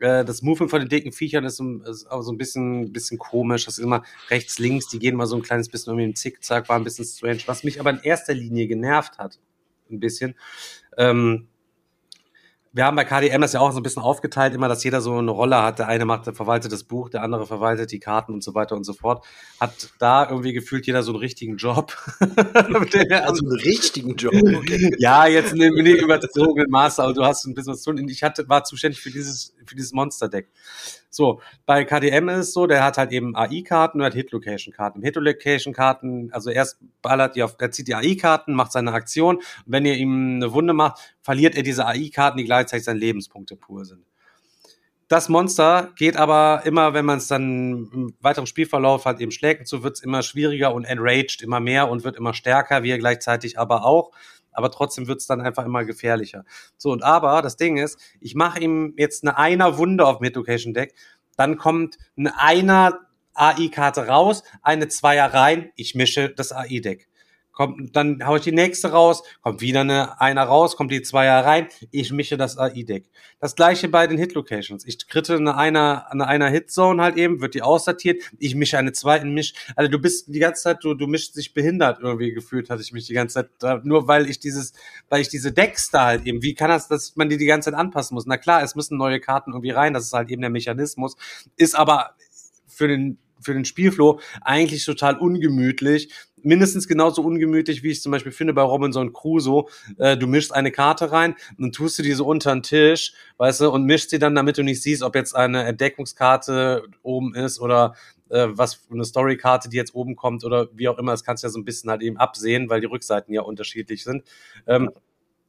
Äh, 0.00 0.24
Das 0.24 0.42
Movement 0.42 0.70
von 0.70 0.80
den 0.80 0.88
dicken 0.88 1.12
Viechern 1.12 1.44
ist, 1.44 1.56
so- 1.56 1.82
ist 1.82 2.10
auch 2.10 2.22
so 2.22 2.30
ein 2.32 2.38
bisschen, 2.38 2.92
bisschen 2.92 3.18
komisch. 3.18 3.64
Das 3.64 3.78
ist 3.78 3.84
immer 3.84 4.02
rechts, 4.28 4.58
links, 4.58 4.88
die 4.88 4.98
gehen 4.98 5.16
mal 5.16 5.26
so 5.26 5.36
ein 5.36 5.42
kleines 5.42 5.68
bisschen 5.68 5.92
irgendwie 5.92 6.10
im 6.10 6.14
Zickzack, 6.16 6.68
war 6.68 6.76
ein 6.76 6.84
bisschen 6.84 7.04
strange. 7.04 7.40
Was 7.46 7.64
mich 7.64 7.80
aber 7.80 7.90
in 7.90 8.00
erster 8.02 8.34
Linie 8.34 8.66
genervt 8.66 9.18
hat, 9.18 9.38
ein 9.90 9.98
bisschen, 10.00 10.34
ähm, 10.96 11.48
wir 12.72 12.84
haben 12.84 12.94
bei 12.94 13.04
KDM 13.04 13.40
das 13.40 13.52
ja 13.52 13.60
auch 13.60 13.72
so 13.72 13.80
ein 13.80 13.82
bisschen 13.82 14.02
aufgeteilt, 14.02 14.54
immer, 14.54 14.68
dass 14.68 14.84
jeder 14.84 15.00
so 15.00 15.16
eine 15.16 15.30
Rolle 15.30 15.60
hat. 15.60 15.80
Der 15.80 15.88
eine 15.88 16.04
macht, 16.04 16.26
der 16.26 16.34
verwaltet 16.34 16.70
das 16.70 16.84
Buch, 16.84 17.08
der 17.08 17.22
andere 17.22 17.46
verwaltet 17.46 17.90
die 17.90 17.98
Karten 17.98 18.32
und 18.32 18.44
so 18.44 18.54
weiter 18.54 18.76
und 18.76 18.84
so 18.84 18.92
fort. 18.92 19.26
Hat 19.58 19.90
da 19.98 20.28
irgendwie 20.28 20.52
gefühlt 20.52 20.86
jeder 20.86 21.02
so 21.02 21.12
einen 21.12 21.18
richtigen 21.20 21.56
Job. 21.56 21.96
Also 23.30 23.44
einen 23.44 23.60
richtigen 23.60 24.16
Job. 24.16 24.32
Okay. 24.34 24.94
ja, 24.98 25.26
jetzt 25.26 25.52
in 25.52 25.58
dem 25.60 25.74
überzogenen 25.74 26.70
Maße, 26.70 27.02
aber 27.02 27.12
du 27.12 27.24
hast 27.24 27.44
ein 27.44 27.54
bisschen 27.54 27.72
was 27.72 27.82
zu 27.82 27.92
tun. 27.92 28.08
Ich 28.08 28.22
hatte, 28.22 28.48
war 28.48 28.64
zuständig 28.64 29.00
für 29.00 29.10
dieses, 29.10 29.54
für 29.66 29.74
dieses 29.74 29.92
Monster-Deck. 29.92 30.48
So, 31.10 31.40
bei 31.66 31.84
KDM 31.84 32.28
ist 32.28 32.38
es 32.38 32.52
so, 32.52 32.66
der 32.66 32.84
hat 32.84 32.98
halt 32.98 33.12
eben 33.12 33.36
AI-Karten 33.36 34.00
und 34.00 34.06
hat 34.06 34.14
Hit-Location-Karten. 34.14 35.02
Hit-Location-Karten, 35.02 36.32
also 36.32 36.50
erst 36.50 36.78
ballert 37.02 37.36
die 37.36 37.42
auf, 37.42 37.56
er 37.58 37.70
zieht 37.70 37.88
die 37.88 37.94
AI-Karten, 37.94 38.54
macht 38.54 38.72
seine 38.72 38.92
Aktion. 38.92 39.36
Und 39.36 39.44
wenn 39.66 39.86
ihr 39.86 39.96
ihm 39.96 40.36
eine 40.36 40.52
Wunde 40.52 40.72
macht, 40.72 41.16
verliert 41.20 41.54
er 41.56 41.62
diese 41.62 41.86
AI-Karten, 41.86 42.38
die 42.38 42.44
gleichzeitig 42.44 42.84
seine 42.84 42.98
Lebenspunkte 43.00 43.56
pur 43.56 43.84
sind. 43.84 44.04
Das 45.10 45.28
Monster 45.28 45.90
geht 45.96 46.16
aber 46.16 46.62
immer, 46.64 46.94
wenn 46.94 47.04
man 47.04 47.18
es 47.18 47.26
dann 47.26 47.90
im 47.92 48.14
weiteren 48.20 48.46
Spielverlauf 48.46 49.06
halt 49.06 49.18
eben 49.18 49.32
schlägt, 49.32 49.58
und 49.58 49.66
so 49.66 49.82
wird 49.82 49.96
es 49.96 50.04
immer 50.04 50.22
schwieriger 50.22 50.72
und 50.72 50.84
enraged 50.84 51.42
immer 51.42 51.58
mehr 51.58 51.90
und 51.90 52.04
wird 52.04 52.16
immer 52.16 52.32
stärker, 52.32 52.84
wie 52.84 52.92
er 52.92 52.98
gleichzeitig 52.98 53.58
aber 53.58 53.84
auch. 53.84 54.12
Aber 54.52 54.70
trotzdem 54.70 55.06
wird 55.06 55.20
es 55.20 55.26
dann 55.26 55.40
einfach 55.40 55.64
immer 55.64 55.84
gefährlicher. 55.84 56.44
So, 56.76 56.90
und 56.90 57.02
aber 57.02 57.42
das 57.42 57.56
Ding 57.56 57.76
ist, 57.76 57.98
ich 58.20 58.34
mache 58.34 58.60
ihm 58.60 58.94
jetzt 58.96 59.22
eine 59.24 59.36
einer 59.36 59.78
Wunde 59.78 60.06
auf 60.06 60.18
dem 60.18 60.24
Hit-Location 60.24 60.74
Deck, 60.74 60.94
dann 61.36 61.56
kommt 61.56 61.98
eine 62.16 62.38
einer 62.38 62.98
AI-Karte 63.34 64.06
raus, 64.06 64.42
eine 64.62 64.88
Zweier 64.88 65.32
rein, 65.32 65.70
ich 65.76 65.94
mische 65.94 66.30
das 66.30 66.52
AI-Deck. 66.52 67.08
Kommt, 67.60 67.94
dann 67.94 68.26
hau 68.26 68.36
ich 68.36 68.42
die 68.42 68.52
nächste 68.52 68.90
raus, 68.90 69.22
kommt 69.42 69.60
wieder 69.60 69.80
eine 69.80 70.18
einer 70.18 70.44
raus, 70.44 70.76
kommt 70.76 70.90
die 70.92 71.02
Zweier 71.02 71.44
rein, 71.44 71.68
ich 71.90 72.10
mische 72.10 72.38
das 72.38 72.56
AI-Deck. 72.56 73.10
Das 73.38 73.54
gleiche 73.54 73.90
bei 73.90 74.06
den 74.06 74.16
Hit-Locations. 74.16 74.86
Ich 74.86 75.06
kritte 75.08 75.36
eine 75.36 75.58
einer, 75.58 76.10
eine 76.10 76.26
einer 76.26 76.48
Hit-Zone 76.48 77.02
halt 77.02 77.18
eben, 77.18 77.42
wird 77.42 77.52
die 77.52 77.60
aussortiert, 77.60 78.22
ich 78.38 78.54
mische 78.54 78.78
eine 78.78 78.92
zweiten 78.92 79.34
Misch. 79.34 79.52
Also 79.76 79.90
du 79.90 79.98
bist 79.98 80.34
die 80.34 80.38
ganze 80.38 80.62
Zeit, 80.62 80.78
du, 80.82 80.94
du 80.94 81.06
mischst 81.06 81.36
dich 81.36 81.52
behindert 81.52 81.98
irgendwie 82.00 82.32
gefühlt, 82.32 82.70
hatte 82.70 82.80
ich 82.80 82.94
mich 82.94 83.06
die 83.06 83.12
ganze 83.12 83.46
Zeit, 83.60 83.84
nur 83.84 84.08
weil 84.08 84.30
ich 84.30 84.40
dieses, 84.40 84.72
weil 85.10 85.20
ich 85.20 85.28
diese 85.28 85.52
Decks 85.52 85.90
da 85.90 86.06
halt 86.06 86.24
eben, 86.24 86.42
wie 86.42 86.54
kann 86.54 86.70
das, 86.70 86.88
dass 86.88 87.14
man 87.16 87.28
die 87.28 87.36
die 87.36 87.44
ganze 87.44 87.70
Zeit 87.70 87.78
anpassen 87.78 88.14
muss? 88.14 88.24
Na 88.24 88.38
klar, 88.38 88.62
es 88.62 88.74
müssen 88.74 88.96
neue 88.96 89.20
Karten 89.20 89.50
irgendwie 89.50 89.72
rein, 89.72 89.92
das 89.92 90.04
ist 90.04 90.14
halt 90.14 90.30
eben 90.30 90.40
der 90.40 90.48
Mechanismus, 90.48 91.14
ist 91.58 91.78
aber 91.78 92.14
für 92.66 92.88
den 92.88 93.18
für 93.40 93.54
den 93.54 93.64
Spielflow 93.64 94.20
eigentlich 94.42 94.84
total 94.84 95.18
ungemütlich. 95.18 96.10
Mindestens 96.42 96.88
genauso 96.88 97.22
ungemütlich, 97.22 97.82
wie 97.82 97.90
ich 97.90 98.00
zum 98.00 98.12
Beispiel 98.12 98.32
finde 98.32 98.54
bei 98.54 98.62
Robinson 98.62 99.12
Crusoe. 99.12 99.66
Äh, 99.98 100.16
du 100.16 100.26
mischst 100.26 100.54
eine 100.54 100.70
Karte 100.70 101.12
rein 101.12 101.34
und 101.58 101.74
tust 101.74 101.98
du 101.98 102.02
die 102.02 102.12
so 102.12 102.26
unter 102.26 102.52
den 102.52 102.62
Tisch, 102.62 103.12
weißt 103.36 103.60
du, 103.62 103.70
und 103.70 103.84
mischst 103.84 104.10
sie 104.10 104.18
dann, 104.18 104.34
damit 104.34 104.56
du 104.56 104.62
nicht 104.62 104.82
siehst, 104.82 105.02
ob 105.02 105.14
jetzt 105.14 105.36
eine 105.36 105.64
Entdeckungskarte 105.64 106.84
oben 107.02 107.34
ist 107.34 107.60
oder 107.60 107.94
äh, 108.30 108.46
was 108.50 108.80
eine 108.90 109.04
Storykarte, 109.04 109.68
die 109.68 109.76
jetzt 109.76 109.94
oben 109.94 110.16
kommt 110.16 110.44
oder 110.44 110.68
wie 110.72 110.88
auch 110.88 110.98
immer. 110.98 111.12
Das 111.12 111.24
kannst 111.24 111.42
du 111.42 111.48
ja 111.48 111.50
so 111.50 111.58
ein 111.58 111.64
bisschen 111.64 111.90
halt 111.90 112.02
eben 112.02 112.16
absehen, 112.16 112.70
weil 112.70 112.80
die 112.80 112.86
Rückseiten 112.86 113.34
ja 113.34 113.42
unterschiedlich 113.42 114.04
sind. 114.04 114.24
Ähm, 114.66 114.90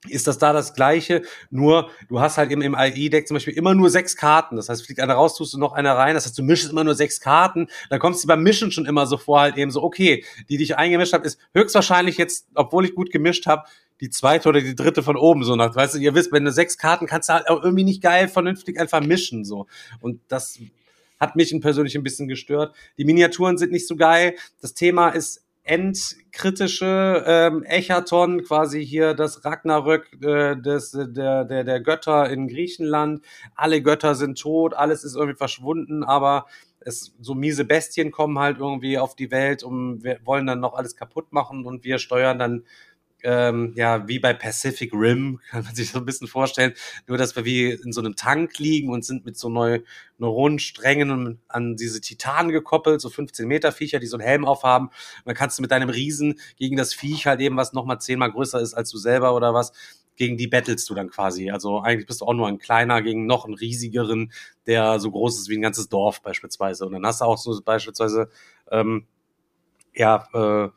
ist 0.09 0.25
das 0.27 0.39
da 0.39 0.51
das 0.51 0.73
Gleiche, 0.73 1.21
nur 1.51 1.91
du 2.09 2.19
hast 2.19 2.37
halt 2.37 2.51
eben 2.51 2.63
im 2.63 2.73
AI-Deck 2.73 3.27
zum 3.27 3.35
Beispiel 3.35 3.53
immer 3.53 3.75
nur 3.75 3.89
sechs 3.89 4.15
Karten. 4.15 4.55
Das 4.55 4.67
heißt, 4.67 4.83
fliegt 4.85 4.99
einer 4.99 5.13
raus, 5.13 5.35
tust 5.35 5.53
du 5.53 5.59
noch 5.59 5.73
einer 5.73 5.93
rein. 5.93 6.15
Das 6.15 6.25
heißt, 6.25 6.37
du 6.37 6.43
mischst 6.43 6.71
immer 6.71 6.83
nur 6.83 6.95
sechs 6.95 7.19
Karten. 7.19 7.67
Dann 7.89 7.99
kommst 7.99 8.23
du 8.23 8.27
beim 8.27 8.41
Mischen 8.41 8.71
schon 8.71 8.87
immer 8.87 9.05
so 9.05 9.17
vor, 9.17 9.41
halt 9.41 9.57
eben 9.57 9.69
so, 9.69 9.83
okay, 9.83 10.25
die, 10.49 10.57
die 10.57 10.63
ich 10.63 10.77
eingemischt 10.77 11.13
habe, 11.13 11.25
ist 11.25 11.39
höchstwahrscheinlich 11.53 12.17
jetzt, 12.17 12.47
obwohl 12.55 12.85
ich 12.85 12.95
gut 12.95 13.11
gemischt 13.11 13.45
habe, 13.45 13.63
die 13.99 14.09
zweite 14.09 14.49
oder 14.49 14.61
die 14.61 14.75
dritte 14.75 15.03
von 15.03 15.15
oben 15.15 15.43
so 15.43 15.55
nach. 15.55 15.75
Weißt 15.75 15.93
du, 15.93 15.99
ihr 15.99 16.15
wisst, 16.15 16.31
wenn 16.31 16.45
du 16.45 16.51
sechs 16.51 16.79
Karten 16.79 17.05
kannst 17.05 17.29
du 17.29 17.33
halt 17.33 17.47
auch 17.47 17.63
irgendwie 17.63 17.83
nicht 17.83 18.01
geil 18.01 18.27
vernünftig 18.27 18.79
einfach 18.79 19.01
mischen 19.01 19.45
so. 19.45 19.67
Und 19.99 20.19
das 20.27 20.59
hat 21.19 21.35
mich 21.35 21.55
persönlich 21.61 21.95
ein 21.95 22.01
bisschen 22.01 22.27
gestört. 22.27 22.75
Die 22.97 23.05
Miniaturen 23.05 23.59
sind 23.59 23.71
nicht 23.71 23.87
so 23.87 23.95
geil. 23.95 24.33
Das 24.59 24.73
Thema 24.73 25.09
ist 25.09 25.43
endkritische 25.63 27.23
ähm, 27.27 27.63
Echaton, 27.63 28.43
quasi 28.43 28.85
hier 28.85 29.13
das 29.13 29.45
Ragnarök 29.45 30.11
äh, 30.21 30.55
des, 30.55 30.91
der, 30.91 31.45
der, 31.45 31.63
der 31.63 31.81
Götter 31.81 32.29
in 32.29 32.47
Griechenland. 32.47 33.23
Alle 33.55 33.81
Götter 33.81 34.15
sind 34.15 34.39
tot, 34.39 34.73
alles 34.73 35.03
ist 35.03 35.15
irgendwie 35.15 35.37
verschwunden, 35.37 36.03
aber 36.03 36.47
es, 36.79 37.13
so 37.19 37.35
miese 37.35 37.63
Bestien 37.63 38.11
kommen 38.11 38.39
halt 38.39 38.57
irgendwie 38.57 38.97
auf 38.97 39.15
die 39.15 39.31
Welt 39.31 39.63
und 39.63 40.03
wir 40.03 40.19
wollen 40.23 40.47
dann 40.47 40.59
noch 40.59 40.73
alles 40.73 40.95
kaputt 40.95 41.31
machen 41.31 41.65
und 41.65 41.83
wir 41.83 41.99
steuern 41.99 42.39
dann 42.39 42.63
ähm, 43.23 43.73
ja, 43.75 44.07
wie 44.07 44.19
bei 44.19 44.33
Pacific 44.33 44.93
Rim, 44.93 45.39
kann 45.49 45.63
man 45.63 45.75
sich 45.75 45.91
so 45.91 45.99
ein 45.99 46.05
bisschen 46.05 46.27
vorstellen, 46.27 46.73
nur 47.07 47.17
dass 47.17 47.35
wir 47.35 47.45
wie 47.45 47.71
in 47.71 47.91
so 47.91 48.01
einem 48.01 48.15
Tank 48.15 48.57
liegen 48.59 48.89
und 48.89 49.05
sind 49.05 49.25
mit 49.25 49.37
so 49.37 49.49
neu, 49.49 49.79
Neuronensträngen 50.17 51.39
an 51.47 51.75
diese 51.75 52.01
Titanen 52.01 52.51
gekoppelt, 52.51 53.01
so 53.01 53.09
15 53.09 53.47
Meter 53.47 53.71
Viecher, 53.71 53.99
die 53.99 54.07
so 54.07 54.17
einen 54.17 54.25
Helm 54.25 54.45
aufhaben. 54.45 54.87
Und 54.87 55.25
dann 55.25 55.35
kannst 55.35 55.57
du 55.57 55.61
mit 55.61 55.71
deinem 55.71 55.89
Riesen 55.89 56.39
gegen 56.57 56.77
das 56.77 56.93
Viech 56.93 57.27
halt 57.27 57.41
eben, 57.41 57.57
was 57.57 57.73
nochmal 57.73 57.99
zehnmal 57.99 58.31
größer 58.31 58.59
ist 58.61 58.73
als 58.73 58.89
du 58.89 58.97
selber 58.97 59.35
oder 59.35 59.53
was, 59.53 59.73
gegen 60.15 60.37
die 60.37 60.47
battlest 60.47 60.89
du 60.89 60.93
dann 60.93 61.09
quasi. 61.09 61.49
Also 61.49 61.79
eigentlich 61.79 62.05
bist 62.05 62.21
du 62.21 62.25
auch 62.25 62.33
nur 62.33 62.47
ein 62.47 62.59
kleiner 62.59 63.01
gegen 63.01 63.25
noch 63.25 63.45
einen 63.45 63.55
riesigeren, 63.55 64.31
der 64.67 64.99
so 64.99 65.09
groß 65.09 65.39
ist 65.39 65.49
wie 65.49 65.57
ein 65.57 65.61
ganzes 65.61 65.89
Dorf 65.89 66.21
beispielsweise. 66.21 66.85
Und 66.85 66.93
dann 66.93 67.05
hast 67.05 67.21
du 67.21 67.25
auch 67.25 67.37
so 67.37 67.59
beispielsweise, 67.63 68.29
ähm, 68.69 69.07
ja, 69.93 70.27
äh, 70.33 70.69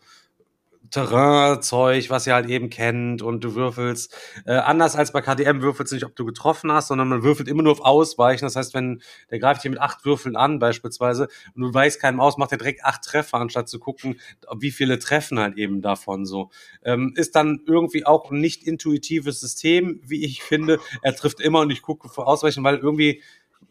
Terrainzeug, 0.90 2.10
was 2.10 2.26
ihr 2.26 2.34
halt 2.34 2.48
eben 2.48 2.70
kennt 2.70 3.22
und 3.22 3.42
du 3.42 3.54
würfelst. 3.54 4.14
Äh, 4.46 4.54
anders 4.54 4.96
als 4.96 5.12
bei 5.12 5.20
KDM 5.20 5.62
würfelst 5.62 5.92
du 5.92 5.96
nicht, 5.96 6.04
ob 6.04 6.14
du 6.16 6.24
getroffen 6.24 6.70
hast, 6.72 6.88
sondern 6.88 7.08
man 7.08 7.22
würfelt 7.22 7.48
immer 7.48 7.62
nur 7.62 7.72
auf 7.72 7.80
Ausweichen. 7.80 8.44
Das 8.44 8.56
heißt, 8.56 8.74
wenn 8.74 9.02
der 9.30 9.38
greift 9.38 9.62
hier 9.62 9.70
mit 9.70 9.80
acht 9.80 10.04
Würfeln 10.04 10.36
an 10.36 10.58
beispielsweise 10.58 11.28
und 11.54 11.62
du 11.62 11.74
weißt 11.74 12.00
keinem 12.00 12.20
aus, 12.20 12.36
macht 12.38 12.52
er 12.52 12.58
direkt 12.58 12.84
acht 12.84 13.02
Treffer, 13.02 13.38
anstatt 13.38 13.68
zu 13.68 13.78
gucken, 13.78 14.20
wie 14.58 14.70
viele 14.70 14.98
treffen 14.98 15.38
halt 15.38 15.56
eben 15.56 15.80
davon 15.82 16.26
so. 16.26 16.50
Ähm, 16.84 17.12
ist 17.16 17.34
dann 17.34 17.60
irgendwie 17.66 18.06
auch 18.06 18.30
ein 18.30 18.40
nicht 18.40 18.62
intuitives 18.64 19.40
System, 19.40 20.00
wie 20.04 20.24
ich 20.24 20.42
finde. 20.42 20.78
Er 21.02 21.14
trifft 21.14 21.40
immer 21.40 21.60
und 21.60 21.70
ich 21.70 21.82
gucke 21.82 22.08
vor 22.08 22.28
Ausweichen, 22.28 22.62
weil 22.64 22.76
irgendwie 22.78 23.22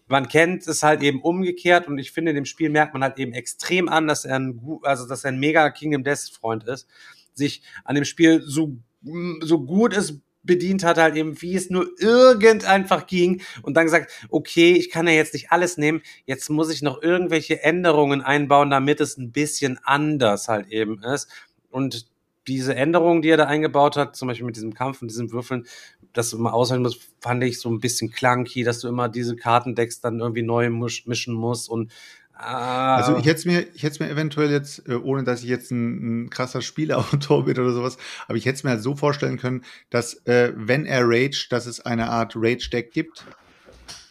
man 0.07 0.27
kennt 0.27 0.67
es 0.67 0.83
halt 0.83 1.01
eben 1.01 1.21
umgekehrt 1.21 1.87
und 1.87 1.97
ich 1.97 2.11
finde, 2.11 2.31
in 2.31 2.35
dem 2.35 2.45
Spiel 2.45 2.69
merkt 2.69 2.93
man 2.93 3.03
halt 3.03 3.17
eben 3.19 3.33
extrem 3.33 3.89
an, 3.89 4.07
dass 4.07 4.25
er 4.25 4.39
ein, 4.39 4.61
also 4.83 5.07
dass 5.07 5.23
er 5.23 5.31
ein 5.31 5.39
mega 5.39 5.69
Kingdom 5.69 6.03
Death 6.03 6.31
Freund 6.39 6.63
ist, 6.65 6.87
sich 7.33 7.63
an 7.83 7.95
dem 7.95 8.05
Spiel 8.05 8.41
so, 8.41 8.77
so 9.41 9.65
gut 9.65 9.95
es 9.95 10.19
bedient 10.43 10.83
hat, 10.83 10.97
halt 10.97 11.15
eben, 11.15 11.41
wie 11.41 11.55
es 11.55 11.69
nur 11.69 11.89
irgend 11.99 12.65
einfach 12.65 13.07
ging 13.07 13.41
und 13.61 13.75
dann 13.75 13.85
gesagt, 13.85 14.11
okay, 14.29 14.73
ich 14.73 14.89
kann 14.89 15.07
ja 15.07 15.13
jetzt 15.13 15.33
nicht 15.33 15.51
alles 15.51 15.77
nehmen, 15.77 16.01
jetzt 16.25 16.49
muss 16.49 16.71
ich 16.71 16.81
noch 16.81 17.01
irgendwelche 17.01 17.63
Änderungen 17.63 18.21
einbauen, 18.21 18.69
damit 18.69 18.99
es 18.99 19.17
ein 19.17 19.31
bisschen 19.31 19.79
anders 19.83 20.49
halt 20.49 20.67
eben 20.67 21.01
ist. 21.01 21.29
Und 21.69 22.07
diese 22.47 22.75
Änderungen, 22.75 23.21
die 23.21 23.29
er 23.29 23.37
da 23.37 23.45
eingebaut 23.45 23.97
hat, 23.97 24.15
zum 24.15 24.27
Beispiel 24.27 24.45
mit 24.45 24.55
diesem 24.55 24.73
Kampf 24.73 25.01
und 25.01 25.09
diesen 25.09 25.31
Würfeln, 25.31 25.65
dass 26.13 26.29
du 26.29 26.37
immer 26.37 26.53
aushalten 26.53 26.83
musst, 26.83 27.01
fand 27.19 27.43
ich 27.43 27.59
so 27.59 27.69
ein 27.69 27.79
bisschen 27.79 28.11
clunky, 28.11 28.63
dass 28.63 28.79
du 28.79 28.87
immer 28.87 29.09
diese 29.09 29.35
Kartendecks 29.35 30.01
dann 30.01 30.19
irgendwie 30.19 30.43
neu 30.43 30.69
mischen 30.69 31.33
musst 31.33 31.69
und 31.69 31.91
Ah. 32.35 32.95
Also 32.97 33.17
ich 33.17 33.25
hätte 33.25 33.47
mir, 33.47 33.67
ich 33.75 33.83
hätte 33.83 34.03
mir 34.03 34.09
eventuell 34.09 34.49
jetzt, 34.49 34.87
äh, 34.87 34.95
ohne 34.95 35.23
dass 35.23 35.43
ich 35.43 35.49
jetzt 35.49 35.71
ein, 35.71 36.23
ein 36.23 36.29
krasser 36.29 36.61
Spielautor 36.61 37.45
bin 37.45 37.57
oder 37.59 37.73
sowas, 37.73 37.97
aber 38.27 38.37
ich 38.37 38.45
hätte 38.45 38.55
es 38.55 38.63
mir 38.63 38.71
halt 38.71 38.81
so 38.81 38.95
vorstellen 38.95 39.37
können, 39.37 39.63
dass 39.91 40.15
äh, 40.25 40.51
wenn 40.55 40.85
er 40.85 41.03
rage, 41.05 41.47
dass 41.49 41.67
es 41.67 41.79
eine 41.81 42.09
Art 42.09 42.33
Rage-Deck 42.35 42.91
gibt, 42.91 43.23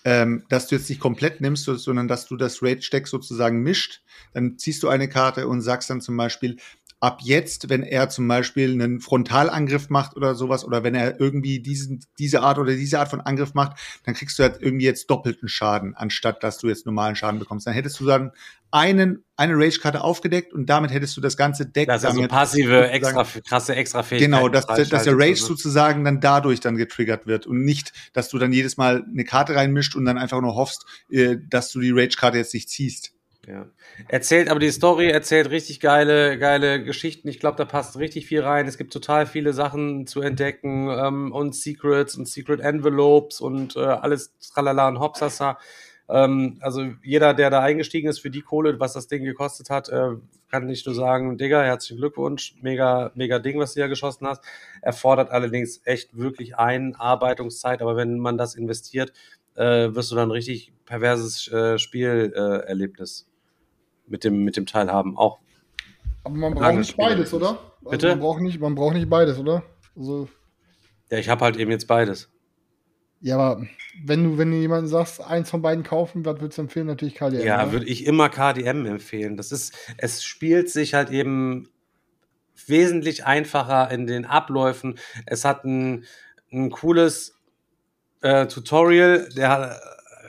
ähm, 0.05 0.45
dass 0.49 0.67
du 0.69 0.77
jetzt 0.77 0.89
nicht 0.89 1.01
komplett 1.01 1.41
nimmst, 1.41 1.65
sondern 1.65 2.09
dass 2.09 2.27
du 2.27 2.37
das 2.37 2.63
Rage-Deck 2.63 3.07
sozusagen 3.07 3.63
mischt. 3.63 4.03
Dann 4.35 4.59
ziehst 4.59 4.83
du 4.83 4.89
eine 4.89 5.09
Karte 5.09 5.47
und 5.47 5.61
sagst 5.61 5.91
dann 5.91 6.01
zum 6.01 6.17
Beispiel, 6.17 6.57
ab 7.03 7.19
jetzt, 7.21 7.69
wenn 7.69 7.83
er 7.83 8.09
zum 8.11 8.29
Beispiel 8.29 8.71
einen 8.73 9.01
Frontalangriff 9.01 9.91
macht 9.91 10.17
oder 10.17 10.37
sowas, 10.37 10.65
oder 10.65 10.85
wenn 10.85 10.95
er 10.95 11.19
irgendwie 11.19 11.59
diesen, 11.59 12.05
diese 12.21 12.43
Art 12.43 12.59
oder 12.59 12.73
diese 12.75 13.01
Art 13.01 13.09
von 13.09 13.21
Angriff 13.21 13.55
macht, 13.55 13.77
dann 14.05 14.15
kriegst 14.15 14.39
du 14.39 14.45
halt 14.45 14.59
irgendwie 14.61 14.85
jetzt 14.85 15.11
doppelten 15.11 15.49
Schaden, 15.49 15.97
anstatt 15.97 16.45
dass 16.45 16.59
du 16.59 16.69
jetzt 16.69 16.87
normalen 16.87 17.17
Schaden 17.17 17.41
bekommst. 17.41 17.67
Dann 17.67 17.75
hättest 17.75 17.99
du 17.99 18.07
dann 18.07 18.31
einen, 18.71 19.25
eine 19.37 19.55
Rage-Karte 19.57 20.01
aufgedeckt 20.01 20.53
und 20.53 20.67
damit 20.67 20.93
hättest 20.93 21.17
du 21.17 21.21
das 21.21 21.37
ganze 21.37 21.67
Deck. 21.67 21.89
Das 21.89 22.05
ist 22.05 22.09
also 22.09 22.27
passive, 22.29 22.89
extra, 22.91 23.27
krasse 23.49 23.75
extra 23.75 24.05
Fähigkeiten. 24.05 24.33
Genau, 24.33 24.49
dass, 24.49 24.67
dass 24.67 25.03
der 25.03 25.19
Rage 25.19 25.43
sozusagen 25.43 26.05
dann 26.05 26.21
dadurch 26.21 26.61
dann 26.61 26.77
getriggert 26.77 27.27
wird 27.27 27.49
und 27.49 27.65
nicht, 27.65 27.93
dass 28.13 28.29
du 28.29 28.39
dann 28.39 28.53
jedes 28.53 28.77
Mal 28.77 29.05
eine 29.05 29.25
Karte 29.25 29.57
reinmischt 29.57 29.97
und 29.97 30.05
dann 30.05 30.19
einfach 30.19 30.41
nur 30.41 30.55
hoffst, 30.55 30.87
äh, 31.11 31.37
dass 31.51 31.73
du 31.73 31.81
die 31.81 31.91
Rage-Karte 31.91 32.39
jetzt 32.39 32.55
nicht 32.55 32.71
ziehst. 32.71 33.13
Ja. 33.49 33.67
Erzählt 34.07 34.49
aber 34.49 34.61
die 34.61 34.71
Story, 34.71 35.09
erzählt 35.11 35.51
richtig 35.51 35.81
geile, 35.81 36.39
geile 36.39 36.85
Geschichten. 36.85 37.27
Ich 37.27 37.41
glaube, 37.41 37.57
da 37.57 37.65
passt 37.65 37.99
richtig 37.99 38.27
viel 38.27 38.41
rein. 38.43 38.69
Es 38.69 38.79
gibt 38.79 38.93
total 38.93 39.27
viele 39.27 39.53
Sachen 39.53 40.07
zu 40.07 40.21
entdecken 40.21 40.89
ähm, 40.89 41.33
und 41.33 41.57
Secrets 41.57 42.15
und 42.17 42.29
Secret 42.29 42.61
Envelopes 42.61 43.41
und 43.41 43.75
äh, 43.75 43.81
alles 43.81 44.33
tralala 44.55 44.87
und 44.87 45.01
hopsasa. 45.01 45.59
Ähm, 46.09 46.59
also 46.61 46.93
jeder, 47.03 47.35
der 47.35 47.51
da 47.51 47.61
eingestiegen 47.63 48.09
ist 48.09 48.21
für 48.21 48.31
die 48.31 48.43
Kohle, 48.43 48.79
was 48.79 48.93
das 48.93 49.09
Ding 49.09 49.25
gekostet 49.25 49.71
hat, 49.71 49.89
äh, 49.89 50.11
kann 50.49 50.67
nicht 50.67 50.87
nur 50.87 50.95
sagen, 50.95 51.37
Digga, 51.37 51.65
herzlichen 51.65 51.99
Glückwunsch, 51.99 52.55
mega, 52.63 53.11
mega 53.17 53.41
Ding, 53.41 53.59
was 53.59 53.75
du 53.75 53.81
hier 53.81 53.89
geschossen 53.89 54.29
hast. 54.29 54.45
Erfordert 54.83 55.31
allerdings 55.33 55.81
echt 55.85 56.17
wirklich 56.17 56.59
Einarbeitungszeit, 56.59 57.83
aber 57.83 57.97
wenn 57.97 58.21
man 58.21 58.39
das 58.39 58.55
investiert, 58.55 59.13
äh, 59.57 59.95
wirst 59.95 60.13
du 60.13 60.15
dann 60.15 60.31
richtig 60.31 60.73
perverses 60.85 61.51
äh, 61.51 61.79
Spielerlebnis 61.79 63.27
mit 64.13 64.23
dem, 64.23 64.45
mit 64.45 64.57
dem 64.57 64.67
Teilhaben 64.67 65.17
auch. 65.17 65.41
Aber 66.23 66.37
man 66.37 66.55
braucht 66.55 66.75
nicht 66.77 66.97
beides, 66.97 67.35
oder? 67.35 67.59
Also 67.81 67.91
Bitte? 67.91 68.09
Man 68.11 68.21
braucht 68.21 68.41
nicht, 68.41 68.61
man 68.61 68.75
braucht 68.77 68.95
nicht 68.95 69.11
beides, 69.11 69.39
oder? 69.39 69.65
Also, 69.97 70.29
ja, 71.11 71.19
ich 71.19 71.29
habe 71.29 71.45
halt 71.45 71.57
eben 71.57 71.73
jetzt 71.73 71.89
beides. 71.89 72.31
Ja, 73.21 73.39
aber 73.39 73.67
wenn 74.05 74.23
du, 74.23 74.39
wenn 74.39 74.51
du 74.51 74.57
jemanden 74.57 74.89
sagst, 74.89 75.21
eins 75.21 75.51
von 75.51 75.63
beiden 75.63 75.83
kaufen, 75.83 76.25
was 76.25 76.41
würdest 76.41 76.59
du 76.59 76.63
empfehlen? 76.63 76.87
Natürlich 76.87 77.15
KDM. 77.15 77.45
Ja, 77.45 77.73
würde 77.73 77.87
ich 77.87 78.07
immer 78.07 78.29
KDM 78.29 78.87
empfehlen. 78.87 79.37
Das 79.37 79.51
ist, 79.51 79.75
es 79.97 80.23
spielt 80.23 80.71
sich 80.71 80.95
halt 80.95 81.11
eben 81.11 81.69
wesentlich 82.67 83.25
einfacher 83.25 83.91
in 83.91 84.07
den 84.07 84.25
Abläufen. 84.25 84.99
Es 85.27 85.45
hat 85.45 85.65
ein, 85.65 86.05
ein 86.53 86.71
cooles 86.71 87.41
äh, 88.21 88.47
Tutorial, 88.47 89.29
der 89.37 89.81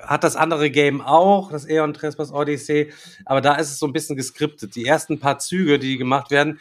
hat, 0.06 0.24
das 0.24 0.36
andere 0.36 0.70
Game 0.70 1.02
auch, 1.02 1.52
das 1.52 1.66
Aeon 1.66 1.94
Trespass 1.94 2.32
Odyssey, 2.32 2.92
aber 3.26 3.42
da 3.42 3.56
ist 3.56 3.72
es 3.72 3.80
so 3.80 3.88
ein 3.88 3.94
bisschen 3.94 4.16
geskriptet. 4.16 4.76
Die 4.76 4.86
ersten 4.86 5.20
paar 5.20 5.40
Züge, 5.40 5.80
die 5.80 5.98
gemacht 5.98 6.32
werden, 6.32 6.60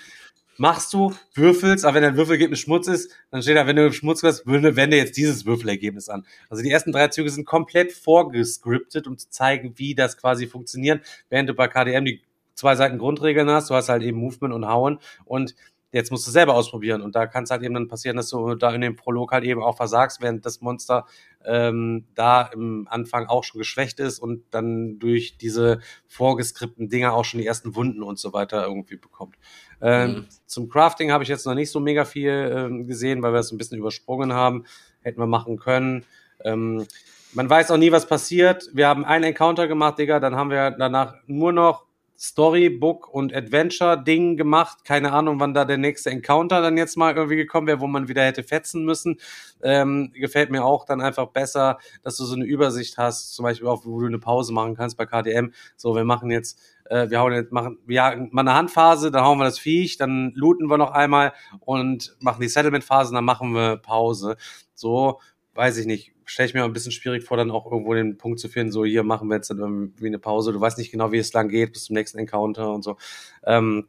machst 0.57 0.93
du, 0.93 1.15
würfelst, 1.35 1.85
aber 1.85 1.97
wenn 1.97 2.03
dein 2.03 2.17
Würfelergebnis 2.17 2.61
Schmutz 2.61 2.87
ist, 2.87 3.11
dann 3.31 3.43
steht 3.43 3.57
da, 3.57 3.67
wenn 3.67 3.77
du 3.77 3.93
Schmutz 3.93 4.23
hast, 4.23 4.47
wende 4.47 4.97
jetzt 4.97 5.17
dieses 5.17 5.47
Würfelergebnis 5.47 6.09
an. 6.09 6.25
Also 6.51 6.63
die 6.63 6.71
ersten 6.71 6.93
drei 6.93 7.09
Züge 7.09 7.31
sind 7.31 7.47
komplett 7.47 7.93
vorgescriptet, 7.93 9.07
um 9.07 9.19
zu 9.19 9.29
zeigen, 9.31 9.75
wie 9.77 9.95
das 9.95 10.17
quasi 10.17 10.47
funktioniert, 10.47 11.05
während 11.31 11.49
du 11.49 11.55
bei 11.55 11.69
KDM 11.69 12.05
die 12.05 12.23
zwei 12.55 12.77
Seiten 12.77 12.99
Grundregeln 12.99 13.49
hast, 13.51 13.71
du 13.71 13.75
hast 13.75 13.89
halt 13.89 14.03
eben 14.03 14.19
Movement 14.19 14.55
und 14.55 14.67
Hauen 14.67 14.99
und 15.25 15.55
jetzt 15.93 16.11
musst 16.11 16.27
du 16.27 16.31
selber 16.31 16.55
ausprobieren. 16.55 17.03
Und 17.03 17.15
da 17.15 17.27
kann 17.27 17.45
es 17.45 17.51
halt 17.51 17.63
eben 17.63 17.75
dann 17.75 17.89
passieren, 17.89 18.17
dass 18.17 18.31
du 18.31 18.55
da 18.55 18.75
in 18.75 18.81
dem 18.81 18.97
Prolog 18.97 19.33
halt 19.33 19.45
eben 19.45 19.63
auch 19.63 19.77
versagst, 19.77 20.21
während 20.21 20.45
das 20.45 20.61
Monster 20.61 21.07
ähm, 21.47 22.07
da 22.15 22.43
im 22.43 22.87
Anfang 22.91 23.27
auch 23.27 23.45
schon 23.45 23.59
geschwächt 23.59 24.01
ist 24.01 24.19
und 24.19 24.45
dann 24.51 24.99
durch 24.99 25.37
diese 25.39 25.81
vorgeskripten 26.07 26.89
Dinger 26.89 27.13
auch 27.13 27.25
schon 27.25 27.41
die 27.41 27.47
ersten 27.47 27.75
Wunden 27.75 28.03
und 28.03 28.19
so 28.19 28.33
weiter 28.33 28.65
irgendwie 28.67 28.97
bekommt. 28.97 29.37
Ähm, 29.81 30.11
mhm. 30.11 30.27
Zum 30.47 30.69
Crafting 30.69 31.13
habe 31.13 31.25
ich 31.25 31.29
jetzt 31.29 31.47
noch 31.47 31.55
nicht 31.55 31.71
so 31.71 31.81
mega 31.81 32.05
viel 32.05 32.53
ähm, 32.55 32.87
gesehen, 32.87 33.23
weil 33.23 33.33
wir 33.33 33.41
es 33.41 33.53
ein 33.53 33.59
bisschen 33.59 33.79
übersprungen 33.79 34.33
haben. 34.33 34.65
Hätten 35.03 35.21
wir 35.21 35.27
machen 35.27 35.59
können. 35.59 36.05
Ähm, 36.45 36.87
man 37.33 37.49
weiß 37.49 37.71
auch 37.71 37.79
nie, 37.79 37.93
was 37.93 38.07
passiert. 38.07 38.69
Wir 38.73 38.89
haben 38.89 39.05
einen 39.05 39.25
Encounter 39.25 39.67
gemacht, 39.67 39.99
Digga, 39.99 40.21
dann 40.21 40.37
haben 40.37 40.51
wir 40.51 40.71
danach 40.71 41.15
nur 41.27 41.53
noch 41.53 41.87
Storybook 42.23 43.09
und 43.09 43.35
Adventure-Ding 43.35 44.37
gemacht. 44.37 44.85
Keine 44.85 45.13
Ahnung, 45.13 45.41
wann 45.41 45.55
da 45.55 45.65
der 45.65 45.77
nächste 45.77 46.11
Encounter 46.11 46.63
dann 46.63 46.77
jetzt 46.77 46.97
mal 46.97 47.17
irgendwie 47.17 47.35
gekommen 47.35 47.67
wäre, 47.67 47.81
wo 47.81 47.89
man 47.89 48.07
wieder 48.07 48.25
hätte 48.25 48.45
fetzen 48.45 48.85
müssen. 48.85 49.19
Ähm, 49.61 50.13
gefällt 50.15 50.53
mir 50.53 50.65
auch 50.65 50.85
dann 50.85 51.01
einfach 51.01 51.27
besser, 51.27 51.79
dass 52.05 52.17
du 52.17 52.25
so 52.25 52.37
eine 52.37 52.45
Übersicht 52.45 52.97
hast, 52.97 53.35
zum 53.35 53.43
Beispiel 53.43 53.67
auch, 53.67 53.85
wo 53.85 53.99
du 53.99 54.07
eine 54.07 54.21
Pause 54.21 54.53
machen 54.53 54.77
kannst 54.77 54.97
bei 54.97 55.05
KDM. 55.05 55.53
So, 55.77 55.97
wir 55.97 56.05
machen 56.05 56.31
jetzt, 56.31 56.61
äh, 56.85 57.11
wir 57.11 57.19
hauen 57.19 57.33
jetzt, 57.33 57.51
machen, 57.51 57.79
wir 57.87 57.97
jagen 57.97 58.29
mal 58.31 58.43
eine 58.43 58.55
Handphase, 58.55 59.11
dann 59.11 59.25
hauen 59.25 59.39
wir 59.39 59.45
das 59.45 59.59
Viech, 59.59 59.97
dann 59.97 60.31
looten 60.37 60.69
wir 60.69 60.79
noch 60.79 60.93
einmal 60.93 61.33
und 61.59 62.17
machen 62.21 62.41
die 62.41 62.49
Settlement-Phase, 62.49 63.13
dann 63.13 63.25
machen 63.25 63.53
wir 63.53 63.79
Pause. 63.79 64.37
So, 64.75 65.19
weiß 65.55 65.77
ich 65.79 65.87
nicht, 65.87 66.13
stelle 66.25 66.49
ich 66.49 66.55
mir 66.55 66.65
ein 66.65 66.73
bisschen 66.73 66.93
schwierig 66.93 67.25
vor, 67.25 67.37
dann 67.37 67.51
auch 67.51 67.71
irgendwo 67.71 67.95
den 67.95 68.17
Punkt 68.17 68.41
zu 68.41 68.49
finden, 68.49 68.73
so 68.73 68.85
hier 68.85 69.03
machen 69.03 69.29
wir 69.29 69.37
jetzt 69.37 69.51
dann 69.51 69.59
irgendwie 69.59 70.07
eine 70.07 70.19
Pause. 70.19 70.53
Du 70.53 70.61
weißt 70.61 70.79
nicht 70.79 70.91
genau, 70.91 71.13
wie 71.13 71.19
es 71.19 71.33
lang 71.33 71.49
geht, 71.49 71.73
bis 71.73 71.85
zum 71.85 71.95
nächsten 71.95 72.19
Encounter 72.19 72.73
und 72.73 72.83
so. 72.83 72.97
Ähm, 73.45 73.89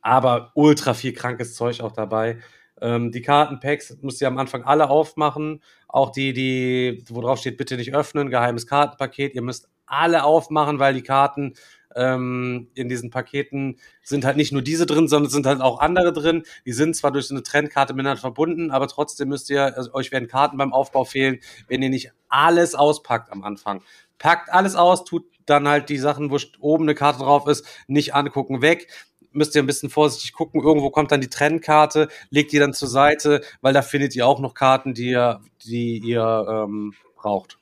aber 0.00 0.52
ultra 0.54 0.94
viel 0.94 1.12
krankes 1.12 1.54
Zeug 1.54 1.80
auch 1.82 1.92
dabei. 1.92 2.38
Ähm, 2.80 3.12
die 3.12 3.20
Kartenpacks 3.20 3.98
musst 4.00 4.20
ihr 4.22 4.28
am 4.28 4.38
Anfang 4.38 4.62
alle 4.64 4.88
aufmachen. 4.88 5.62
Auch 5.88 6.10
die, 6.10 6.32
die, 6.32 7.04
wo 7.08 7.20
drauf 7.20 7.38
steht, 7.38 7.58
bitte 7.58 7.76
nicht 7.76 7.94
öffnen, 7.94 8.30
geheimes 8.30 8.66
Kartenpaket. 8.66 9.34
Ihr 9.34 9.42
müsst 9.42 9.68
alle 9.86 10.24
aufmachen, 10.24 10.78
weil 10.78 10.94
die 10.94 11.02
Karten 11.02 11.54
ähm, 11.96 12.68
in 12.74 12.88
diesen 12.88 13.10
Paketen 13.10 13.78
sind 14.02 14.24
halt 14.24 14.36
nicht 14.36 14.52
nur 14.52 14.62
diese 14.62 14.86
drin, 14.86 15.08
sondern 15.08 15.30
sind 15.30 15.46
halt 15.46 15.60
auch 15.60 15.80
andere 15.80 16.12
drin. 16.12 16.44
Die 16.66 16.72
sind 16.72 16.96
zwar 16.96 17.12
durch 17.12 17.26
so 17.26 17.34
eine 17.34 17.42
Trendkarte 17.42 17.94
miteinander 17.94 18.20
verbunden, 18.20 18.70
aber 18.70 18.88
trotzdem 18.88 19.28
müsst 19.28 19.50
ihr, 19.50 19.76
also 19.76 19.92
euch 19.94 20.12
werden 20.12 20.28
Karten 20.28 20.56
beim 20.56 20.72
Aufbau 20.72 21.04
fehlen, 21.04 21.40
wenn 21.68 21.82
ihr 21.82 21.90
nicht 21.90 22.12
alles 22.28 22.74
auspackt 22.74 23.30
am 23.32 23.42
Anfang. 23.42 23.82
Packt 24.18 24.52
alles 24.52 24.76
aus, 24.76 25.04
tut 25.04 25.24
dann 25.46 25.66
halt 25.66 25.88
die 25.88 25.98
Sachen, 25.98 26.30
wo 26.30 26.38
oben 26.60 26.84
eine 26.84 26.94
Karte 26.94 27.20
drauf 27.20 27.48
ist, 27.48 27.66
nicht 27.88 28.14
angucken, 28.14 28.62
weg 28.62 28.86
müsst 29.32 29.54
ihr 29.54 29.62
ein 29.62 29.66
bisschen 29.66 29.90
vorsichtig 29.90 30.32
gucken. 30.32 30.60
Irgendwo 30.60 30.90
kommt 30.90 31.12
dann 31.12 31.20
die 31.20 31.30
Trendkarte, 31.30 32.08
legt 32.30 32.52
die 32.52 32.58
dann 32.58 32.74
zur 32.74 32.88
Seite, 32.88 33.42
weil 33.60 33.72
da 33.72 33.82
findet 33.82 34.16
ihr 34.16 34.26
auch 34.26 34.40
noch 34.40 34.54
Karten, 34.54 34.94
die 34.94 35.10
ihr, 35.10 35.40
die 35.64 35.98
ihr 35.98 36.46
ähm, 36.48 36.94
braucht. 37.16 37.58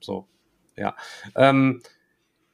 So, 0.00 0.26
ja. 0.76 0.96
Ähm, 1.36 1.82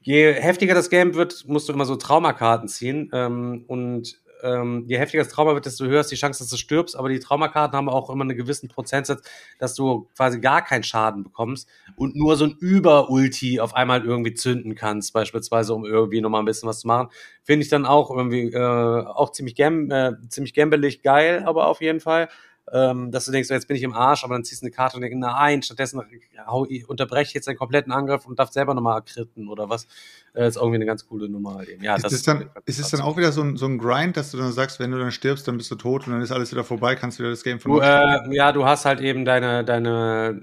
je 0.06 0.34
heftiger 0.34 0.74
das 0.74 0.88
Game 0.88 1.14
wird, 1.14 1.44
musst 1.48 1.68
du 1.68 1.72
immer 1.72 1.84
so 1.84 1.96
Traumakarten 1.96 2.68
ziehen. 2.68 3.10
Ähm, 3.12 3.64
und 3.66 4.20
ähm, 4.42 4.84
je 4.86 4.98
heftiger 4.98 5.24
das 5.24 5.32
Trauma 5.32 5.54
wird, 5.54 5.66
desto 5.66 5.84
höher 5.84 6.00
ist 6.00 6.12
die 6.12 6.16
Chance, 6.16 6.44
dass 6.44 6.48
du 6.48 6.56
stirbst. 6.56 6.96
Aber 6.96 7.08
die 7.08 7.18
Traumakarten 7.18 7.76
haben 7.76 7.88
auch 7.88 8.08
immer 8.08 8.22
einen 8.22 8.36
gewissen 8.36 8.68
Prozentsatz, 8.68 9.28
dass 9.58 9.74
du 9.74 10.08
quasi 10.16 10.38
gar 10.38 10.62
keinen 10.64 10.84
Schaden 10.84 11.24
bekommst 11.24 11.68
und 11.96 12.14
nur 12.14 12.36
so 12.36 12.44
ein 12.44 12.56
Über-Ulti 12.60 13.58
auf 13.58 13.74
einmal 13.74 14.04
irgendwie 14.04 14.34
zünden 14.34 14.76
kannst, 14.76 15.12
beispielsweise, 15.12 15.74
um 15.74 15.84
irgendwie 15.84 16.20
nochmal 16.20 16.42
ein 16.42 16.46
bisschen 16.46 16.68
was 16.68 16.80
zu 16.80 16.86
machen. 16.86 17.08
Finde 17.42 17.64
ich 17.64 17.68
dann 17.68 17.84
auch 17.84 18.10
irgendwie 18.10 18.52
äh, 18.52 19.04
auch 19.06 19.32
ziemlich, 19.32 19.56
gam 19.56 19.90
äh, 19.90 20.12
ziemlich 20.28 20.54
gambelig 20.54 21.02
geil, 21.02 21.42
aber 21.44 21.66
auf 21.66 21.80
jeden 21.80 21.98
Fall 21.98 22.28
ähm, 22.72 23.12
dass 23.12 23.26
du 23.26 23.32
denkst, 23.32 23.48
jetzt 23.48 23.68
bin 23.68 23.76
ich 23.76 23.82
im 23.82 23.94
Arsch, 23.94 24.24
aber 24.24 24.34
dann 24.34 24.44
ziehst 24.44 24.62
du 24.62 24.66
eine 24.66 24.72
Karte 24.72 24.96
und 24.96 25.02
denkst, 25.02 25.16
nein, 25.18 25.62
stattdessen 25.62 26.02
hau, 26.46 26.66
unterbreche 26.88 27.28
ich 27.28 27.34
jetzt 27.34 27.48
einen 27.48 27.56
kompletten 27.56 27.92
Angriff 27.92 28.26
und 28.26 28.38
darf 28.38 28.50
selber 28.50 28.74
nochmal 28.74 29.02
kritten 29.02 29.48
oder 29.48 29.70
was. 29.70 29.86
Äh, 30.34 30.48
ist 30.48 30.56
irgendwie 30.56 30.76
eine 30.76 30.86
ganz 30.86 31.06
coole 31.06 31.28
Nummer 31.28 31.54
halt 31.54 31.68
eben. 31.68 31.84
Ja, 31.84 31.94
ist, 31.94 32.04
das 32.04 32.12
es 32.12 32.22
dann, 32.24 32.50
ist 32.64 32.80
es 32.80 32.90
dann 32.90 33.00
auch 33.00 33.16
wieder 33.16 33.30
so 33.30 33.42
ein, 33.42 33.56
so 33.56 33.66
ein 33.66 33.78
Grind, 33.78 34.16
dass 34.16 34.32
du 34.32 34.38
dann 34.38 34.52
sagst, 34.52 34.80
wenn 34.80 34.90
du 34.90 34.98
dann 34.98 35.12
stirbst, 35.12 35.46
dann 35.46 35.56
bist 35.56 35.70
du 35.70 35.76
tot 35.76 36.06
und 36.06 36.12
dann 36.12 36.22
ist 36.22 36.32
alles 36.32 36.50
wieder 36.50 36.64
vorbei, 36.64 36.96
kannst 36.96 37.18
du 37.18 37.22
wieder 37.22 37.30
das 37.30 37.44
Game 37.44 37.60
von 37.60 37.72
du, 37.72 37.80
äh, 37.80 38.34
Ja, 38.34 38.50
du 38.50 38.64
hast 38.64 38.84
halt 38.84 39.00
eben 39.00 39.24
deine, 39.24 39.64
deine, 39.64 40.40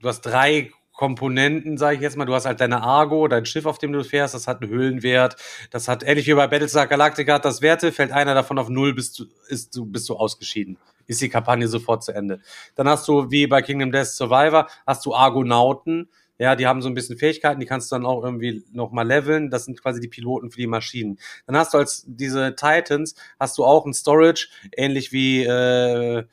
du 0.00 0.08
hast 0.08 0.20
drei 0.20 0.70
Komponenten, 0.92 1.78
sage 1.78 1.96
ich 1.96 2.02
jetzt 2.02 2.16
mal. 2.16 2.26
Du 2.26 2.34
hast 2.34 2.44
halt 2.44 2.60
deine 2.60 2.82
Argo, 2.82 3.26
dein 3.28 3.46
Schiff, 3.46 3.64
auf 3.64 3.78
dem 3.78 3.92
du 3.92 4.04
fährst, 4.04 4.34
das 4.34 4.48
hat 4.48 4.60
einen 4.60 4.70
Höhlenwert. 4.70 5.36
Das 5.70 5.88
hat, 5.88 6.02
ähnlich 6.02 6.26
wie 6.26 6.34
bei 6.34 6.48
Battlestar 6.48 6.88
Galactica, 6.88 7.34
hat 7.34 7.44
das 7.44 7.62
Werte, 7.62 7.92
fällt 7.92 8.12
einer 8.12 8.34
davon 8.34 8.58
auf 8.58 8.68
null, 8.68 8.94
bist 8.94 9.18
du, 9.18 9.24
ist, 9.48 9.74
du, 9.74 9.86
bist 9.86 10.08
du 10.08 10.16
ausgeschieden 10.16 10.76
ist 11.08 11.20
die 11.20 11.28
Kampagne 11.28 11.66
sofort 11.66 12.04
zu 12.04 12.12
Ende. 12.12 12.40
Dann 12.76 12.88
hast 12.88 13.08
du, 13.08 13.30
wie 13.32 13.48
bei 13.48 13.62
Kingdom 13.62 13.90
Death 13.90 14.06
Survivor, 14.06 14.68
hast 14.86 15.04
du 15.04 15.14
Argonauten, 15.14 16.08
ja, 16.38 16.54
die 16.54 16.68
haben 16.68 16.82
so 16.82 16.88
ein 16.88 16.94
bisschen 16.94 17.18
Fähigkeiten, 17.18 17.58
die 17.58 17.66
kannst 17.66 17.90
du 17.90 17.96
dann 17.96 18.06
auch 18.06 18.22
irgendwie 18.22 18.64
nochmal 18.72 19.06
leveln. 19.06 19.50
Das 19.50 19.64
sind 19.64 19.80
quasi 19.82 20.00
die 20.00 20.06
Piloten 20.06 20.52
für 20.52 20.60
die 20.60 20.68
Maschinen. 20.68 21.18
Dann 21.46 21.56
hast 21.56 21.74
du 21.74 21.78
als 21.78 22.04
diese 22.06 22.54
Titans, 22.54 23.16
hast 23.40 23.58
du 23.58 23.64
auch 23.64 23.84
ein 23.84 23.92
Storage, 23.92 24.48
ähnlich 24.76 25.10
wie 25.12 25.42
äh, 25.42 26.24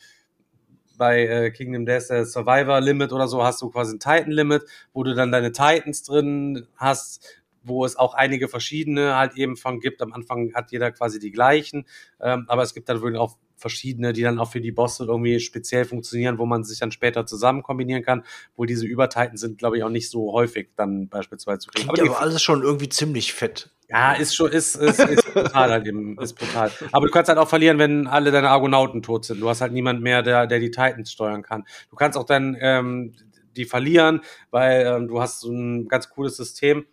bei 0.98 1.26
äh, 1.26 1.52
Kingdom 1.52 1.86
Death 1.88 2.12
äh, 2.12 2.24
Survivor 2.24 2.80
Limit 2.82 3.12
oder 3.12 3.28
so, 3.28 3.44
hast 3.44 3.62
du 3.62 3.70
quasi 3.70 3.96
ein 3.96 4.00
Titan 4.00 4.32
Limit, 4.32 4.64
wo 4.94 5.04
du 5.04 5.16
dann 5.16 5.32
deine 5.32 5.52
Titans 5.52 6.04
drin 6.04 6.68
hast, 6.78 7.26
wo 7.64 7.84
es 7.84 7.96
auch 7.96 8.14
einige 8.14 8.48
verschiedene 8.48 9.16
halt 9.16 9.36
eben 9.36 9.58
von 9.58 9.80
gibt. 9.80 10.04
Am 10.04 10.14
Anfang 10.14 10.54
hat 10.54 10.72
jeder 10.72 10.92
quasi 10.92 11.20
die 11.20 11.32
gleichen, 11.32 11.88
ähm, 12.22 12.46
aber 12.48 12.62
es 12.62 12.76
gibt 12.76 12.90
dann 12.90 13.02
wirklich 13.02 13.20
auch 13.20 13.38
verschiedene, 13.56 14.14
die 14.14 14.22
dann 14.22 14.40
auch 14.40 14.52
für 14.52 14.62
die 14.62 14.72
Bosse 14.72 15.06
irgendwie 15.06 15.40
speziell 15.40 15.86
funktionieren, 15.86 16.38
wo 16.38 16.46
man 16.46 16.64
sich 16.64 16.80
dann 16.80 16.92
später 16.92 17.26
zusammen 17.26 17.64
kombinieren 17.64 18.04
kann, 18.04 18.24
wo 18.56 18.66
diese 18.66 18.86
Überteiten 18.86 19.38
sind, 19.38 19.58
glaube 19.58 19.78
ich, 19.78 19.84
auch 19.84 19.90
nicht 19.90 20.10
so 20.10 20.34
häufig 20.34 20.70
dann 20.76 21.08
beispielsweise 21.08 21.60
zu 21.60 21.70
kriegen. 21.70 21.90
Aber, 21.90 22.02
aber 22.02 22.22
alles 22.22 22.42
schon 22.42 22.64
irgendwie 22.64 22.90
ziemlich 22.90 23.34
fett. 23.34 23.72
Ja, 23.88 24.14
ist 24.14 24.36
schon, 24.36 24.52
ist, 24.52 24.76
ist, 24.76 25.00
ist 25.00 25.26
brutal 25.34 25.70
halt 25.70 25.88
eben, 25.88 26.18
ist 26.20 26.34
brutal. 26.34 26.72
Aber 26.92 27.06
du 27.06 27.12
kannst 27.12 27.30
halt 27.30 27.38
auch 27.38 27.48
verlieren, 27.48 27.78
wenn 27.78 28.08
alle 28.08 28.32
deine 28.32 28.50
Argonauten 28.50 29.04
tot 29.04 29.26
sind. 29.26 29.40
Du 29.40 29.48
hast 29.48 29.62
halt 29.62 29.74
niemand 29.74 30.02
mehr, 30.02 30.24
der, 30.24 30.48
der 30.48 30.60
die 30.60 30.72
Titans 30.72 31.12
steuern 31.12 31.44
kann. 31.44 31.66
Du 31.90 31.96
kannst 31.96 32.18
auch 32.18 32.26
dann 32.26 32.58
ähm, 32.60 33.14
die 33.56 33.66
verlieren, 33.66 34.22
weil 34.52 34.86
ähm, 34.86 35.08
du 35.08 35.22
hast 35.22 35.40
so 35.40 35.52
ein 35.52 35.88
ganz 35.88 36.10
cooles 36.10 36.36
System 36.36 36.86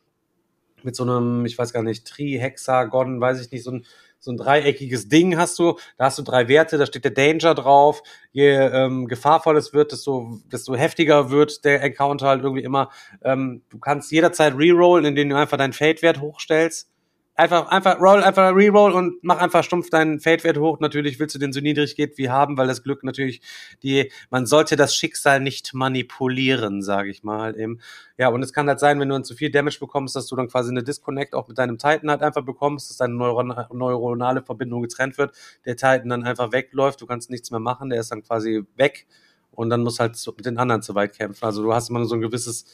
mit 0.82 0.97
so 0.97 1.05
einem, 1.05 1.47
ich 1.47 1.56
weiß 1.56 1.72
gar 1.72 1.82
nicht, 1.82 2.06
Tri-Hexagon, 2.06 3.20
weiß 3.20 3.40
ich 3.40 3.51
nicht, 3.51 3.64
so 3.64 3.72
ein 3.72 3.86
so 4.23 4.31
ein 4.31 4.36
dreieckiges 4.36 5.09
Ding 5.09 5.36
hast 5.36 5.59
du, 5.59 5.77
da 5.99 6.05
hast 6.05 6.19
du 6.19 6.23
drei 6.23 6.47
Werte, 6.47 6.78
da 6.78 6.86
steht 6.86 7.05
der 7.05 7.11
Danger 7.11 7.55
drauf. 7.55 8.03
Je 8.31 8.51
ähm, 8.53 9.09
gefahrvoll 9.09 9.57
es 9.57 9.74
wird, 9.74 9.90
desto, 9.90 10.39
desto 10.44 10.77
heftiger 10.77 11.31
wird 11.31 11.65
der 11.65 11.82
Encounter 11.82 12.28
halt 12.28 12.43
irgendwie 12.43 12.62
immer. 12.62 12.90
Ähm, 13.23 13.62
du 13.69 13.78
kannst 13.81 14.12
jederzeit 14.12 14.57
rerollen, 14.57 15.07
indem 15.07 15.28
du 15.28 15.36
einfach 15.36 15.59
deinen 15.59 15.73
Fade-Wert 15.73 16.20
hochstellst. 16.20 16.91
Einfach, 17.35 17.69
einfach 17.69 17.99
roll, 17.99 18.23
einfach 18.23 18.55
reroll 18.55 18.93
und 18.93 19.15
mach 19.23 19.39
einfach 19.39 19.65
stumpf 19.65 19.89
deinen 19.89 20.21
Fade-Wert 20.21 20.59
hoch. 20.59 20.81
Natürlich 20.81 21.19
willst 21.19 21.35
du 21.35 21.39
den 21.39 21.55
so 21.55 21.61
niedrig 21.61 21.97
geht 21.97 22.19
wie 22.19 22.29
haben, 22.29 22.59
weil 22.59 22.67
das 22.67 22.83
Glück 22.83 23.05
natürlich 23.05 23.41
die, 23.83 24.13
man 24.29 24.45
sollte 24.45 24.77
das 24.77 24.95
Schicksal 24.95 25.41
nicht 25.41 25.73
manipulieren, 25.73 26.83
sage 26.83 27.09
ich 27.09 27.23
mal 27.23 27.59
eben. 27.59 27.81
Ja, 28.19 28.29
und 28.29 28.43
es 28.43 28.53
kann 28.53 28.69
halt 28.69 28.81
sein, 28.81 29.01
wenn 29.01 29.09
du 29.09 29.15
dann 29.15 29.25
zu 29.25 29.35
viel 29.35 29.51
Damage 29.51 29.79
bekommst, 29.81 30.15
dass 30.15 30.27
du 30.27 30.37
dann 30.37 30.49
quasi 30.49 30.71
eine 30.71 30.83
Disconnect 30.83 31.35
auch 31.35 31.49
mit 31.49 31.57
deinem 31.57 31.79
Titan 31.79 32.11
halt 32.11 32.23
einfach 32.23 32.45
bekommst, 32.45 32.91
dass 32.91 32.99
deine 32.99 33.15
neuron 33.15 33.55
neuronale 33.73 34.43
Verbindung 34.43 34.83
getrennt 34.83 35.17
wird, 35.17 35.35
der 35.65 35.77
Titan 35.77 36.11
dann 36.11 36.25
einfach 36.25 36.53
wegläuft, 36.53 37.01
du 37.01 37.07
kannst 37.07 37.31
nichts 37.31 37.51
mehr 37.51 37.61
machen, 37.61 37.89
der 37.89 38.01
ist 38.01 38.13
dann 38.13 38.23
quasi 38.23 38.63
weg 38.77 39.07
und 39.53 39.71
dann 39.71 39.83
musst 39.83 40.01
halt 40.01 40.19
mit 40.37 40.45
den 40.45 40.59
anderen 40.59 40.83
zu 40.83 40.95
weit 40.95 41.17
kämpfen. 41.17 41.45
Also 41.45 41.63
du 41.63 41.73
hast 41.73 41.89
immer 41.89 42.05
so 42.05 42.15
ein 42.15 42.21
gewisses 42.21 42.67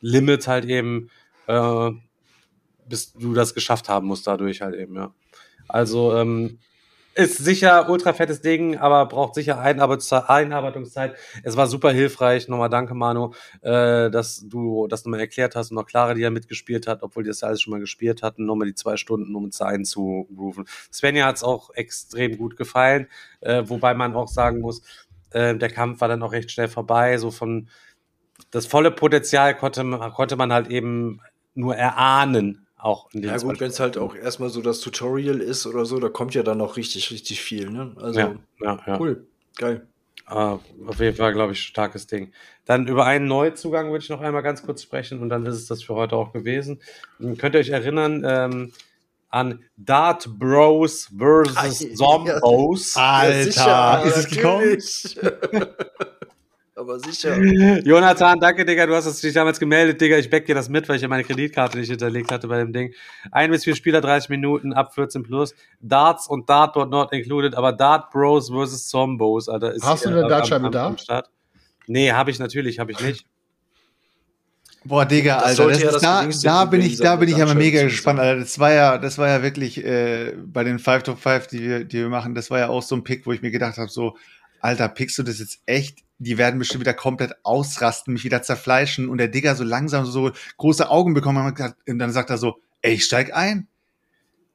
Limit 0.00 0.48
halt 0.48 0.64
eben, 0.64 1.08
äh, 1.46 1.90
bis 2.88 3.12
du 3.12 3.34
das 3.34 3.54
geschafft 3.54 3.88
haben 3.88 4.06
musst 4.06 4.26
dadurch 4.26 4.60
halt 4.62 4.74
eben, 4.74 4.96
ja. 4.96 5.14
Also 5.68 6.16
ähm, 6.16 6.58
ist 7.14 7.38
sicher 7.38 7.90
ultra 7.90 8.14
fettes 8.14 8.40
Ding, 8.40 8.78
aber 8.78 9.04
braucht 9.06 9.34
sicher 9.34 9.60
Einarbeitungszeit. 9.60 11.14
Es 11.42 11.56
war 11.56 11.66
super 11.66 11.92
hilfreich. 11.92 12.48
Nochmal 12.48 12.70
danke, 12.70 12.94
Manu, 12.94 13.32
äh, 13.60 14.10
dass 14.10 14.44
du 14.48 14.86
das 14.86 15.04
nochmal 15.04 15.20
erklärt 15.20 15.54
hast 15.54 15.70
und 15.70 15.74
noch 15.74 15.86
Clara, 15.86 16.14
die 16.14 16.22
ja 16.22 16.30
mitgespielt 16.30 16.86
hat, 16.86 17.02
obwohl 17.02 17.22
die 17.22 17.28
das 17.28 17.42
ja 17.42 17.48
alles 17.48 17.60
schon 17.60 17.72
mal 17.72 17.80
gespielt 17.80 18.22
hatten, 18.22 18.46
nochmal 18.46 18.68
die 18.68 18.74
zwei 18.74 18.96
Stunden, 18.96 19.34
um 19.34 19.44
uns 19.44 19.58
da 19.58 19.66
einzurufen. 19.66 20.64
Svenja 20.90 21.26
hat 21.26 21.36
es 21.36 21.42
auch 21.42 21.70
extrem 21.74 22.38
gut 22.38 22.56
gefallen, 22.56 23.08
äh, 23.40 23.62
wobei 23.66 23.92
man 23.92 24.14
auch 24.14 24.28
sagen 24.28 24.60
muss, 24.60 24.82
äh, 25.30 25.54
der 25.54 25.70
Kampf 25.70 26.00
war 26.00 26.08
dann 26.08 26.22
auch 26.22 26.32
recht 26.32 26.50
schnell 26.50 26.68
vorbei. 26.68 27.18
So 27.18 27.30
von 27.30 27.68
das 28.50 28.64
volle 28.64 28.90
Potenzial 28.90 29.54
konnte, 29.54 29.84
konnte 30.14 30.36
man 30.36 30.52
halt 30.52 30.68
eben 30.68 31.20
nur 31.54 31.76
erahnen 31.76 32.66
auch 32.82 33.08
in 33.12 33.22
den 33.22 33.30
Ja 33.30 33.36
gut, 33.38 33.60
wenn 33.60 33.70
es 33.70 33.78
halt 33.78 33.96
auch 33.96 34.14
erstmal 34.16 34.50
so 34.50 34.60
das 34.60 34.80
Tutorial 34.80 35.40
ist 35.40 35.66
oder 35.66 35.84
so, 35.84 36.00
da 36.00 36.08
kommt 36.08 36.34
ja 36.34 36.42
dann 36.42 36.58
noch 36.58 36.76
richtig, 36.76 37.10
richtig 37.12 37.40
viel. 37.40 37.70
Ne? 37.70 37.92
Also 37.96 38.20
ja, 38.20 38.34
ja, 38.60 38.78
ja. 38.86 39.00
cool, 39.00 39.26
geil. 39.56 39.86
Uh, 40.30 40.58
auf 40.86 40.98
jeden 40.98 41.16
Fall, 41.16 41.32
glaube 41.32 41.52
ich, 41.52 41.60
starkes 41.60 42.06
Ding. 42.06 42.32
Dann 42.64 42.86
über 42.86 43.04
einen 43.04 43.26
Neuzugang 43.26 43.90
würde 43.90 44.02
ich 44.02 44.08
noch 44.08 44.20
einmal 44.20 44.42
ganz 44.42 44.62
kurz 44.62 44.82
sprechen 44.82 45.20
und 45.20 45.28
dann 45.28 45.44
ist 45.46 45.56
es 45.56 45.66
das 45.66 45.82
für 45.82 45.94
heute 45.94 46.16
auch 46.16 46.32
gewesen. 46.32 46.80
Könnt 47.38 47.54
ihr 47.54 47.60
euch 47.60 47.68
erinnern 47.68 48.24
ähm, 48.26 48.72
an 49.28 49.62
Dart 49.76 50.28
Bros 50.38 51.08
versus 51.16 51.94
Zombos? 51.94 52.96
Alter, 52.96 53.66
ja, 53.66 54.02
ist 54.02 54.16
es 54.16 54.28
gekommen? 54.28 54.78
aber 56.82 57.00
sicher. 57.00 57.36
Jonathan, 57.84 58.38
danke, 58.38 58.64
Digga. 58.64 58.86
Du 58.86 58.94
hast 58.94 59.22
dich 59.22 59.32
damals 59.32 59.58
gemeldet, 59.58 60.00
Digga. 60.00 60.18
Ich 60.18 60.28
back 60.28 60.46
dir 60.46 60.54
das 60.54 60.68
mit, 60.68 60.88
weil 60.88 60.96
ich 60.96 61.02
ja 61.02 61.08
meine 61.08 61.24
Kreditkarte 61.24 61.78
nicht 61.78 61.88
hinterlegt 61.88 62.30
hatte 62.30 62.48
bei 62.48 62.58
dem 62.58 62.72
Ding. 62.72 62.92
Ein 63.30 63.50
bis 63.50 63.64
vier 63.64 63.74
Spieler, 63.74 64.00
30 64.00 64.28
Minuten, 64.28 64.72
ab 64.72 64.94
14 64.94 65.22
plus. 65.22 65.54
Darts 65.80 66.28
und 66.28 66.48
Dartboard 66.48 66.90
not 66.90 67.12
included, 67.12 67.54
aber 67.54 67.72
Dart 67.72 68.10
Bros 68.10 68.50
versus 68.50 68.88
Zombos, 68.88 69.48
Alter. 69.48 69.72
Ist 69.72 69.84
hast 69.84 70.04
du 70.04 70.10
eine 70.10 70.28
Dartscheibe 70.28 70.70
da? 70.70 70.94
Nee, 71.86 72.12
habe 72.12 72.30
ich 72.30 72.38
natürlich, 72.38 72.78
habe 72.78 72.92
ich 72.92 73.00
nicht. 73.00 73.26
Boah, 74.84 75.04
Digga, 75.04 75.38
Alter, 75.38 75.68
das 75.68 75.80
das 75.80 76.02
da, 76.02 76.26
da 76.42 76.64
bin 76.64 76.80
ich, 76.80 76.96
da 76.98 77.14
bin 77.14 77.28
ich 77.28 77.40
aber 77.40 77.54
mega 77.54 77.82
gespannt, 77.82 78.18
Alter. 78.18 78.40
Das 78.40 78.58
war 78.58 78.72
ja, 78.72 78.98
das 78.98 79.16
war 79.16 79.28
ja 79.28 79.42
wirklich 79.42 79.84
äh, 79.84 80.34
bei 80.44 80.64
den 80.64 80.80
5 80.80 81.04
Top 81.04 81.20
5, 81.20 81.46
die 81.46 81.60
wir, 81.60 81.84
die 81.84 81.98
wir 81.98 82.08
machen, 82.08 82.34
das 82.34 82.50
war 82.50 82.58
ja 82.58 82.68
auch 82.68 82.82
so 82.82 82.96
ein 82.96 83.04
Pick, 83.04 83.24
wo 83.24 83.32
ich 83.32 83.42
mir 83.42 83.52
gedacht 83.52 83.78
habe, 83.78 83.88
so, 83.88 84.16
Alter, 84.60 84.88
pickst 84.88 85.18
du 85.18 85.22
das 85.22 85.38
jetzt 85.38 85.60
echt 85.66 85.98
die 86.22 86.38
werden 86.38 86.58
bestimmt 86.58 86.82
wieder 86.82 86.94
komplett 86.94 87.34
ausrasten, 87.42 88.12
mich 88.12 88.24
wieder 88.24 88.42
zerfleischen 88.42 89.08
und 89.08 89.18
der 89.18 89.28
Digger 89.28 89.54
so 89.54 89.64
langsam 89.64 90.06
so 90.06 90.30
große 90.56 90.88
Augen 90.88 91.14
bekommen 91.14 91.54
und 91.86 91.98
dann 91.98 92.12
sagt 92.12 92.30
er 92.30 92.38
so, 92.38 92.56
ey, 92.82 92.94
ich 92.94 93.04
steig 93.04 93.34
ein. 93.34 93.68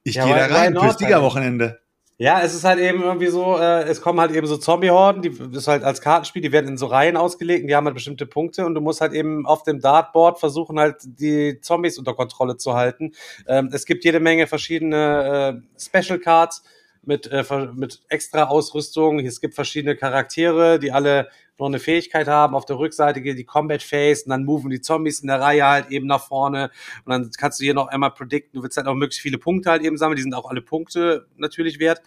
Ich 0.02 0.14
ja, 0.14 0.24
gehe 0.24 0.34
da 0.34 0.46
rein 0.46 0.74
fürs 0.74 0.96
Digger-Wochenende. 0.96 1.80
Ja, 2.20 2.40
es 2.40 2.52
ist 2.52 2.64
halt 2.64 2.80
eben 2.80 3.02
irgendwie 3.02 3.28
so, 3.28 3.58
äh, 3.58 3.84
es 3.84 4.00
kommen 4.00 4.18
halt 4.18 4.32
eben 4.32 4.46
so 4.46 4.56
Zombie-Horden, 4.56 5.22
die 5.22 5.30
das 5.30 5.56
ist 5.56 5.68
halt 5.68 5.84
als 5.84 6.00
Kartenspiel, 6.00 6.42
die 6.42 6.50
werden 6.50 6.66
in 6.66 6.76
so 6.76 6.86
Reihen 6.86 7.16
ausgelegt 7.16 7.62
und 7.62 7.68
die 7.68 7.76
haben 7.76 7.84
halt 7.84 7.94
bestimmte 7.94 8.26
Punkte 8.26 8.66
und 8.66 8.74
du 8.74 8.80
musst 8.80 9.00
halt 9.00 9.12
eben 9.12 9.46
auf 9.46 9.62
dem 9.62 9.80
Dartboard 9.80 10.40
versuchen 10.40 10.80
halt 10.80 10.96
die 11.04 11.60
Zombies 11.60 11.96
unter 11.96 12.14
Kontrolle 12.14 12.56
zu 12.56 12.74
halten. 12.74 13.12
Ähm, 13.46 13.70
es 13.72 13.84
gibt 13.84 14.04
jede 14.04 14.18
Menge 14.18 14.48
verschiedene 14.48 15.62
äh, 15.62 15.80
Special 15.80 16.18
Cards, 16.18 16.64
mit, 17.08 17.26
äh, 17.32 17.44
mit 17.74 18.00
extra 18.08 18.44
Ausrüstung. 18.44 19.18
Es 19.20 19.40
gibt 19.40 19.54
verschiedene 19.54 19.96
Charaktere, 19.96 20.78
die 20.78 20.92
alle 20.92 21.28
noch 21.58 21.66
eine 21.66 21.78
Fähigkeit 21.78 22.28
haben. 22.28 22.54
Auf 22.54 22.66
der 22.66 22.78
Rückseite 22.78 23.20
geht 23.20 23.38
die 23.38 23.44
Combat 23.44 23.82
Phase 23.82 24.24
und 24.24 24.30
dann 24.30 24.44
moven 24.44 24.70
die 24.70 24.80
Zombies 24.80 25.20
in 25.20 25.28
der 25.28 25.40
Reihe 25.40 25.64
halt 25.64 25.90
eben 25.90 26.06
nach 26.06 26.26
vorne. 26.26 26.70
Und 27.04 27.12
dann 27.12 27.30
kannst 27.36 27.60
du 27.60 27.64
hier 27.64 27.74
noch 27.74 27.88
einmal 27.88 28.12
predikten, 28.12 28.58
du 28.58 28.62
willst 28.62 28.76
halt 28.76 28.86
auch 28.86 28.94
möglichst 28.94 29.20
viele 29.20 29.38
Punkte 29.38 29.70
halt 29.70 29.82
eben 29.82 29.96
sammeln. 29.96 30.16
Die 30.16 30.22
sind 30.22 30.34
auch 30.34 30.48
alle 30.48 30.62
Punkte 30.62 31.26
natürlich 31.36 31.78
wert 31.78 32.02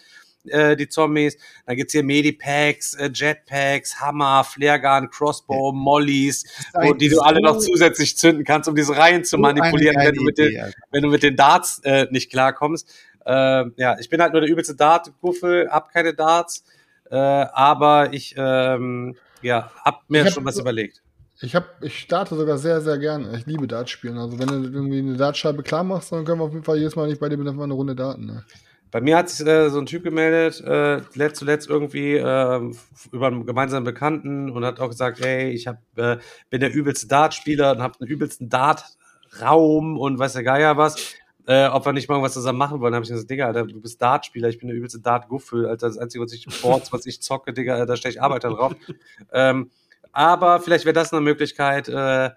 äh, 0.45 0.76
die 0.76 0.88
Zombies. 0.88 1.38
Dann 1.65 1.76
gibt's 1.76 1.94
hier 1.94 2.03
Medipacks, 2.03 2.94
äh, 2.95 3.10
Jetpacks, 3.14 3.99
Hammer, 3.99 4.44
Flaregun, 4.44 5.10
Crossbow, 5.10 5.72
Mollys, 5.72 6.45
wo, 6.73 6.94
die 6.94 7.10
du 7.10 7.19
alle 7.22 7.41
noch 7.41 7.57
zusätzlich 7.57 8.18
zünden 8.18 8.44
kannst, 8.44 8.69
um 8.69 8.76
diese 8.76 8.95
Reihen 8.95 9.23
zu 9.23 9.38
manipulieren, 9.38 9.95
wenn 9.98 10.15
du, 10.15 10.23
mit 10.23 10.38
den, 10.38 10.73
wenn 10.91 11.03
du 11.03 11.10
mit 11.10 11.23
den 11.23 11.36
Darts 11.36 11.80
äh, 11.84 12.07
nicht 12.11 12.32
klarkommst. 12.32 12.90
Äh, 13.26 13.65
ja, 13.78 13.99
ich 13.99 14.10
bin 14.10 14.22
halt 14.22 14.34
nur 14.34 14.41
der 14.41 14.49
übelste 14.49 14.76
Dart-Guffel, 14.76 15.69
hab 15.69 15.91
keine 15.91 16.14
Darts, 16.14 16.64
äh, 17.10 17.15
aber 17.15 18.14
ich 18.14 18.34
ähm, 18.38 19.15
ja, 19.42 19.72
hab 19.84 20.10
mir 20.10 20.26
hab, 20.26 20.34
schon 20.34 20.46
was 20.46 20.58
überlegt. 20.58 21.02
Ich 21.42 21.56
hab, 21.56 21.84
ich 21.84 21.98
starte 22.00 22.36
sogar 22.36 22.58
sehr, 22.58 22.82
sehr 22.82 23.00
gerne. 23.00 23.36
Ich 23.36 23.46
liebe 23.48 23.68
Dart 23.68 23.90
spielen. 23.90 24.18
Also 24.18 24.38
wenn 24.38 24.48
du 24.48 24.70
irgendwie 24.70 25.00
eine 25.00 25.18
Dartscheibe 25.18 25.64
klar 25.64 25.84
machst, 25.84 26.12
dann 26.12 26.24
können 26.24 26.40
wir 26.40 26.46
auf 26.46 26.54
jeden 26.54 26.64
Fall 26.64 26.78
jedes 26.78 26.96
Mal 26.96 27.08
nicht 27.08 27.20
bei 27.20 27.30
dir 27.30 27.38
mit 27.38 27.48
eine 27.48 27.74
Runde 27.74 27.96
Daten. 27.96 28.26
Ne? 28.26 28.44
Bei 28.92 29.00
mir 29.00 29.18
hat 29.18 29.30
sich 29.30 29.48
äh, 29.48 29.70
so 29.70 29.80
ein 29.80 29.86
Typ 29.86 30.04
gemeldet, 30.04 30.62
äh, 30.62 31.02
letzt 31.16 31.40
zuletzt 31.40 31.70
irgendwie 31.70 32.16
äh, 32.16 32.72
über 33.12 33.28
einen 33.28 33.46
gemeinsamen 33.46 33.86
Bekannten 33.86 34.52
und 34.52 34.66
hat 34.66 34.82
auch 34.82 34.90
gesagt, 34.90 35.22
hey, 35.22 35.50
ich 35.52 35.66
hab, 35.66 35.78
äh, 35.96 36.18
bin 36.50 36.60
der 36.60 36.74
übelste 36.74 37.08
Dartspieler 37.08 37.72
und 37.72 37.82
habe 37.82 37.96
einen 38.00 38.10
übelsten 38.10 38.50
Dartraum 38.50 39.98
und 39.98 40.20
weiß 40.20 40.34
der 40.34 40.44
Geier 40.44 40.76
was. 40.76 41.16
Äh, 41.52 41.68
ob 41.68 41.86
wir 41.86 41.91
nicht 41.91 42.07
mal 42.07 42.22
was 42.22 42.32
zusammen 42.32 42.60
machen 42.60 42.80
wollen, 42.80 42.95
habe 42.95 43.03
ich 43.03 43.11
gesagt, 43.11 43.30
Digga, 43.30 43.48
Alter, 43.48 43.65
du 43.65 43.82
bist 43.82 44.02
Dartspieler, 44.02 44.48
ich 44.48 44.57
bin 44.57 44.69
der 44.69 44.78
übelste 44.78 45.02
Dart-Guffel, 45.02 45.65
Alter, 45.65 45.88
das 45.88 45.98
Einzige, 45.98 46.23
was 46.23 46.32
ich 46.32 46.45
Boards, 46.61 46.94
was 46.94 47.06
ich 47.06 47.22
zocke, 47.22 47.52
Digga, 47.52 47.86
da 47.86 47.98
stehe 47.98 48.14
ich 48.14 48.22
Arbeiter 48.22 48.52
drauf. 48.52 48.73
ähm, 49.34 49.69
aber 50.14 50.61
vielleicht 50.61 50.86
wäre 50.86 50.94
das 50.94 51.11
eine 51.11 51.19
Möglichkeit, 51.19 51.90
äh, 51.90 52.30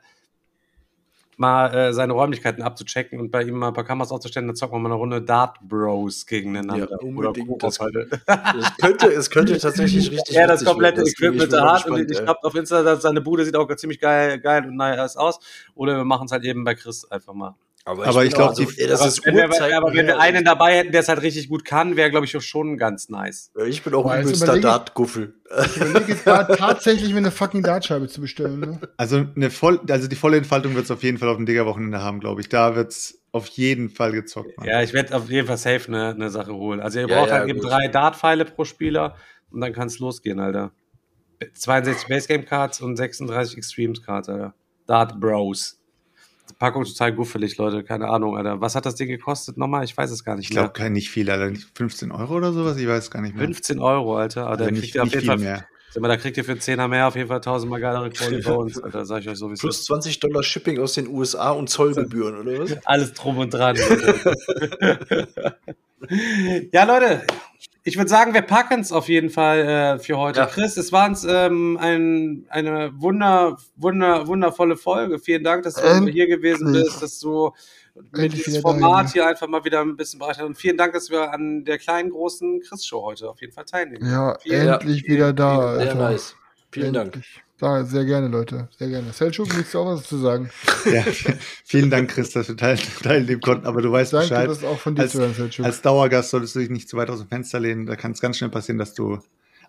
mal 1.36 1.72
äh, 1.72 1.92
seine 1.92 2.12
Räumlichkeiten 2.12 2.60
abzuchecken 2.60 3.20
und 3.20 3.30
bei 3.30 3.44
ihm 3.44 3.54
mal 3.54 3.68
ein 3.68 3.72
paar 3.72 3.84
Kameras 3.84 4.10
aufzustellen, 4.10 4.48
dann 4.48 4.56
zocken 4.56 4.74
wir 4.74 4.80
mal 4.80 4.88
eine 4.88 4.96
Runde 4.96 5.22
Dart 5.22 5.58
Bros 5.62 6.26
gegeneinander. 6.26 6.88
Ja, 6.90 6.96
unbedingt. 6.98 7.62
Halt. 7.62 7.94
Es 7.96 8.76
könnte, 8.80 9.06
es 9.12 9.30
könnte 9.30 9.58
tatsächlich 9.58 10.10
richtig 10.10 10.34
Ja, 10.34 10.48
das 10.48 10.64
komplette. 10.64 11.02
Das 11.02 11.10
Equipment 11.10 11.52
da 11.52 11.72
hat 11.72 11.86
und 11.86 12.10
ich 12.10 12.18
glaube 12.18 12.40
auf 12.42 12.54
Insta, 12.56 12.96
seine 12.96 13.20
Bude 13.20 13.44
sieht 13.44 13.54
auch 13.54 13.72
ziemlich 13.76 14.00
geil, 14.00 14.40
geil 14.40 14.66
und 14.66 14.74
nice 14.74 15.16
aus. 15.16 15.38
Oder 15.76 15.98
wir 15.98 16.04
machen 16.04 16.26
es 16.26 16.32
halt 16.32 16.42
eben 16.42 16.64
bei 16.64 16.74
Chris 16.74 17.04
einfach 17.08 17.32
mal. 17.32 17.54
Aber 17.86 18.24
ich 18.24 18.32
glaub, 18.32 18.46
auch- 18.46 18.48
also, 18.50 18.64
die- 18.64 18.80
ey, 18.80 18.86
das 18.86 19.00
aber 19.00 19.08
ist 19.08 19.26
wenn 19.26 19.36
wir, 19.36 19.44
aber 19.76 19.92
wenn 19.92 20.06
wir 20.06 20.18
einen 20.18 20.42
dabei 20.44 20.76
hätten, 20.78 20.92
der 20.92 21.02
es 21.02 21.08
halt 21.08 21.20
richtig 21.20 21.50
gut 21.50 21.64
kann, 21.66 21.96
wäre, 21.96 22.10
glaube 22.10 22.24
ich, 22.24 22.34
auch 22.36 22.40
schon 22.40 22.78
ganz 22.78 23.10
nice. 23.10 23.50
Ich 23.66 23.82
bin 23.82 23.92
auch 23.94 24.04
Boah, 24.04 24.12
ein 24.12 24.26
ich- 24.28 24.40
Dart-Guffel. 24.40 25.34
Ich 25.66 25.76
überlege 25.76 26.12
jetzt 26.12 26.24
gerade 26.24 26.56
tatsächlich 26.56 27.10
mir 27.12 27.18
eine 27.18 27.30
fucking 27.30 27.62
Dartscheibe 27.62 28.08
zu 28.08 28.22
bestellen. 28.22 28.60
Ne? 28.60 28.80
Also, 28.96 29.26
eine 29.36 29.50
voll, 29.50 29.80
also 29.90 30.08
die 30.08 30.16
volle 30.16 30.38
Entfaltung 30.38 30.74
wird 30.74 30.86
es 30.86 30.90
auf 30.90 31.02
jeden 31.02 31.18
Fall 31.18 31.28
auf 31.28 31.36
dem 31.36 31.44
Digger-Wochenende 31.44 32.00
haben, 32.00 32.20
glaube 32.20 32.40
ich. 32.40 32.48
Da 32.48 32.74
wird 32.74 32.90
es 32.92 33.20
auf 33.32 33.48
jeden 33.48 33.90
Fall 33.90 34.12
gezockt. 34.12 34.56
Mann. 34.56 34.66
Ja, 34.66 34.80
ich 34.82 34.92
werde 34.94 35.14
auf 35.14 35.28
jeden 35.28 35.46
Fall 35.46 35.58
safe 35.58 35.88
eine, 35.88 36.10
eine 36.10 36.30
Sache 36.30 36.54
holen. 36.54 36.80
Also 36.80 37.00
ihr 37.00 37.08
Ja, 37.08 37.18
braucht 37.18 37.28
ja, 37.30 37.34
halt 37.40 37.48
eben 37.50 37.60
drei 37.60 37.88
Dart-Pfeile 37.88 38.46
pro 38.46 38.64
Spieler 38.64 39.16
und 39.50 39.60
dann 39.60 39.72
kann 39.74 39.88
es 39.88 39.98
losgehen, 39.98 40.40
Alter. 40.40 40.72
62 41.52 42.08
Base-Game-Cards 42.08 42.80
und 42.80 42.96
36 42.96 43.58
Extremes-Cards, 43.58 44.28
Alter. 44.30 44.54
Dart 44.86 45.20
Bros. 45.20 45.80
Die 46.64 46.70
Packung 46.70 46.84
total 46.84 47.12
guffelig, 47.12 47.56
Leute. 47.58 47.84
Keine 47.84 48.08
Ahnung, 48.08 48.36
Alter. 48.36 48.60
Was 48.60 48.74
hat 48.74 48.86
das 48.86 48.94
Ding 48.94 49.08
gekostet 49.08 49.56
nochmal? 49.58 49.84
Ich 49.84 49.94
weiß 49.96 50.10
es 50.10 50.24
gar 50.24 50.36
nicht 50.36 50.46
Ich 50.46 50.50
glaube, 50.50 50.72
kein 50.72 50.92
nicht 50.92 51.10
viel, 51.10 51.30
Alter. 51.30 51.52
15 51.74 52.10
Euro 52.10 52.34
oder 52.36 52.52
sowas? 52.52 52.76
Ich 52.78 52.86
weiß 52.88 53.10
gar 53.10 53.20
nicht 53.22 53.34
mehr. 53.34 53.44
15 53.44 53.78
Euro, 53.80 54.16
Alter. 54.16 54.42
Aber 54.42 54.52
Also 54.52 54.64
da 54.64 54.70
nicht, 54.70 54.80
kriegt 54.80 54.94
ihr 54.94 55.02
auf 55.02 55.06
nicht 55.06 55.14
jeden 55.14 55.22
viel 55.26 55.30
Fall, 55.30 55.38
mehr. 55.38 55.66
sag 55.90 56.00
mal, 56.02 56.08
da 56.08 56.16
kriegt 56.16 56.36
ihr 56.38 56.44
für 56.44 56.52
einen 56.52 56.60
Zehner 56.60 56.88
mehr 56.88 57.06
auf 57.08 57.16
jeden 57.16 57.28
Fall 57.28 57.40
tausendmal 57.42 57.80
geilere 57.80 58.08
Quality 58.10 58.42
Bones, 58.48 58.82
Alter. 58.82 59.04
Sag 59.04 59.20
ich 59.20 59.28
euch 59.28 59.38
sowieso. 59.38 59.60
Plus 59.60 59.84
20 59.84 60.20
Dollar 60.20 60.42
Shipping 60.42 60.78
aus 60.80 60.94
den 60.94 61.06
USA 61.08 61.50
und 61.50 61.68
Zollgebühren, 61.68 62.36
oder 62.38 62.60
was? 62.60 62.76
Alles 62.86 63.12
drum 63.12 63.38
und 63.38 63.52
dran. 63.52 63.76
ja, 66.72 66.84
Leute, 66.84 67.22
ich 67.86 67.98
würde 67.98 68.08
sagen, 68.08 68.32
wir 68.32 68.42
packen 68.42 68.80
es 68.80 68.92
auf 68.92 69.08
jeden 69.08 69.28
Fall 69.28 69.58
äh, 69.58 69.98
für 69.98 70.16
heute. 70.16 70.40
Ja. 70.40 70.46
Chris, 70.46 70.76
es 70.78 70.90
war 70.90 71.06
uns 71.06 71.24
ähm, 71.28 71.78
ein, 71.80 72.46
eine 72.48 72.92
wunder, 72.96 73.58
wunder, 73.76 74.26
wundervolle 74.26 74.76
Folge. 74.76 75.18
Vielen 75.18 75.44
Dank, 75.44 75.64
dass 75.64 75.74
du 75.74 75.82
Endlich. 75.82 76.14
hier 76.14 76.26
gewesen 76.26 76.72
bist, 76.72 77.02
dass 77.02 77.20
du 77.20 77.52
mit 77.94 78.32
Endlich 78.32 78.54
da, 78.54 78.60
Format 78.60 79.12
hier 79.12 79.26
einfach 79.28 79.46
mal 79.48 79.64
wieder 79.64 79.82
ein 79.82 79.96
bisschen 79.96 80.18
bereichert 80.18 80.40
hast. 80.40 80.46
Und 80.46 80.56
vielen 80.56 80.78
Dank, 80.78 80.94
dass 80.94 81.10
wir 81.10 81.30
an 81.32 81.64
der 81.64 81.78
kleinen, 81.78 82.10
großen 82.10 82.60
Chris-Show 82.62 83.02
heute 83.02 83.28
auf 83.28 83.40
jeden 83.40 83.52
Fall 83.52 83.66
teilnehmen. 83.66 84.10
Ja, 84.10 84.38
Vielen- 84.40 84.68
endlich 84.68 85.06
wieder 85.06 85.32
da. 85.32 85.76
Sehr 85.76 85.94
nice. 85.94 86.36
Vielen 86.70 86.92
Dank. 86.92 87.20
Da, 87.64 87.82
sehr 87.82 88.04
gerne, 88.04 88.28
Leute. 88.28 88.68
Sehr 88.76 88.88
gerne. 88.90 89.10
Selchuk, 89.14 89.56
willst 89.56 89.72
du 89.72 89.78
auch 89.78 89.86
was 89.86 90.02
zu 90.02 90.18
sagen? 90.18 90.50
Ja, 90.84 91.02
vielen 91.64 91.88
Dank, 91.88 92.10
Chris, 92.10 92.30
dass 92.32 92.46
wir 92.48 92.58
teil, 92.58 92.76
teilnehmen 93.02 93.40
konnten. 93.40 93.66
Aber 93.66 93.80
du 93.80 93.90
weißt 93.90 94.12
Danke, 94.12 94.28
Bescheid. 94.28 94.50
das 94.50 94.62
auch 94.64 94.78
von 94.78 94.94
dir 94.94 95.00
als, 95.00 95.12
zu 95.12 95.20
hören, 95.20 95.32
Selchuk. 95.32 95.64
als 95.64 95.80
Dauergast 95.80 96.28
solltest 96.28 96.54
du 96.54 96.58
dich 96.58 96.68
nicht 96.68 96.90
zu 96.90 96.98
weit 96.98 97.08
aus 97.08 97.20
dem 97.20 97.28
Fenster 97.28 97.60
lehnen. 97.60 97.86
Da 97.86 97.96
kann 97.96 98.12
es 98.12 98.20
ganz 98.20 98.36
schnell 98.36 98.50
passieren, 98.50 98.76
dass 98.76 98.92
du 98.92 99.18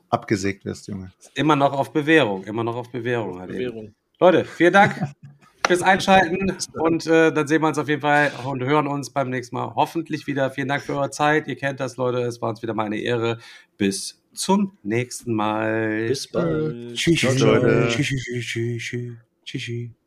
abgesägt 0.09 0.65
wirst, 0.65 0.89
Junge. 0.89 1.13
Immer 1.35 1.55
noch 1.55 1.71
auf 1.71 1.93
Bewährung, 1.93 2.43
immer 2.43 2.65
noch 2.65 2.75
auf 2.75 2.91
Bewährung. 2.91 3.39
Halt. 3.39 3.51
Bewährung. 3.51 3.95
Leute, 4.19 4.43
vielen 4.43 4.73
Dank 4.73 5.01
fürs 5.65 5.81
Einschalten 5.81 6.57
und 6.73 7.07
äh, 7.07 7.31
dann 7.31 7.47
sehen 7.47 7.61
wir 7.61 7.69
uns 7.69 7.77
auf 7.77 7.87
jeden 7.87 8.01
Fall 8.01 8.29
und 8.43 8.61
hören 8.61 8.87
uns 8.87 9.09
beim 9.09 9.29
nächsten 9.29 9.55
Mal 9.55 9.73
hoffentlich 9.73 10.27
wieder. 10.27 10.51
Vielen 10.51 10.67
Dank 10.67 10.83
für 10.83 10.95
eure 10.95 11.11
Zeit. 11.11 11.47
Ihr 11.47 11.55
kennt 11.55 11.79
das, 11.79 11.95
Leute. 11.95 12.17
Es 12.23 12.41
war 12.41 12.49
uns 12.49 12.61
wieder 12.61 12.73
mal 12.73 12.87
eine 12.87 12.97
Ehre. 12.97 13.37
Bis 13.77 14.21
zum 14.35 14.77
nächsten 14.83 15.33
Mal. 15.33 16.07
Bis 16.07 16.27
bald. 16.27 16.95
Tschüss, 16.95 17.21
Leute. 17.39 17.87
Tschüss, 17.89 18.07
tschüss, 18.07 18.45
tschüss, 18.45 18.83
tschüss, 18.83 19.17
tschüss. 19.45 20.04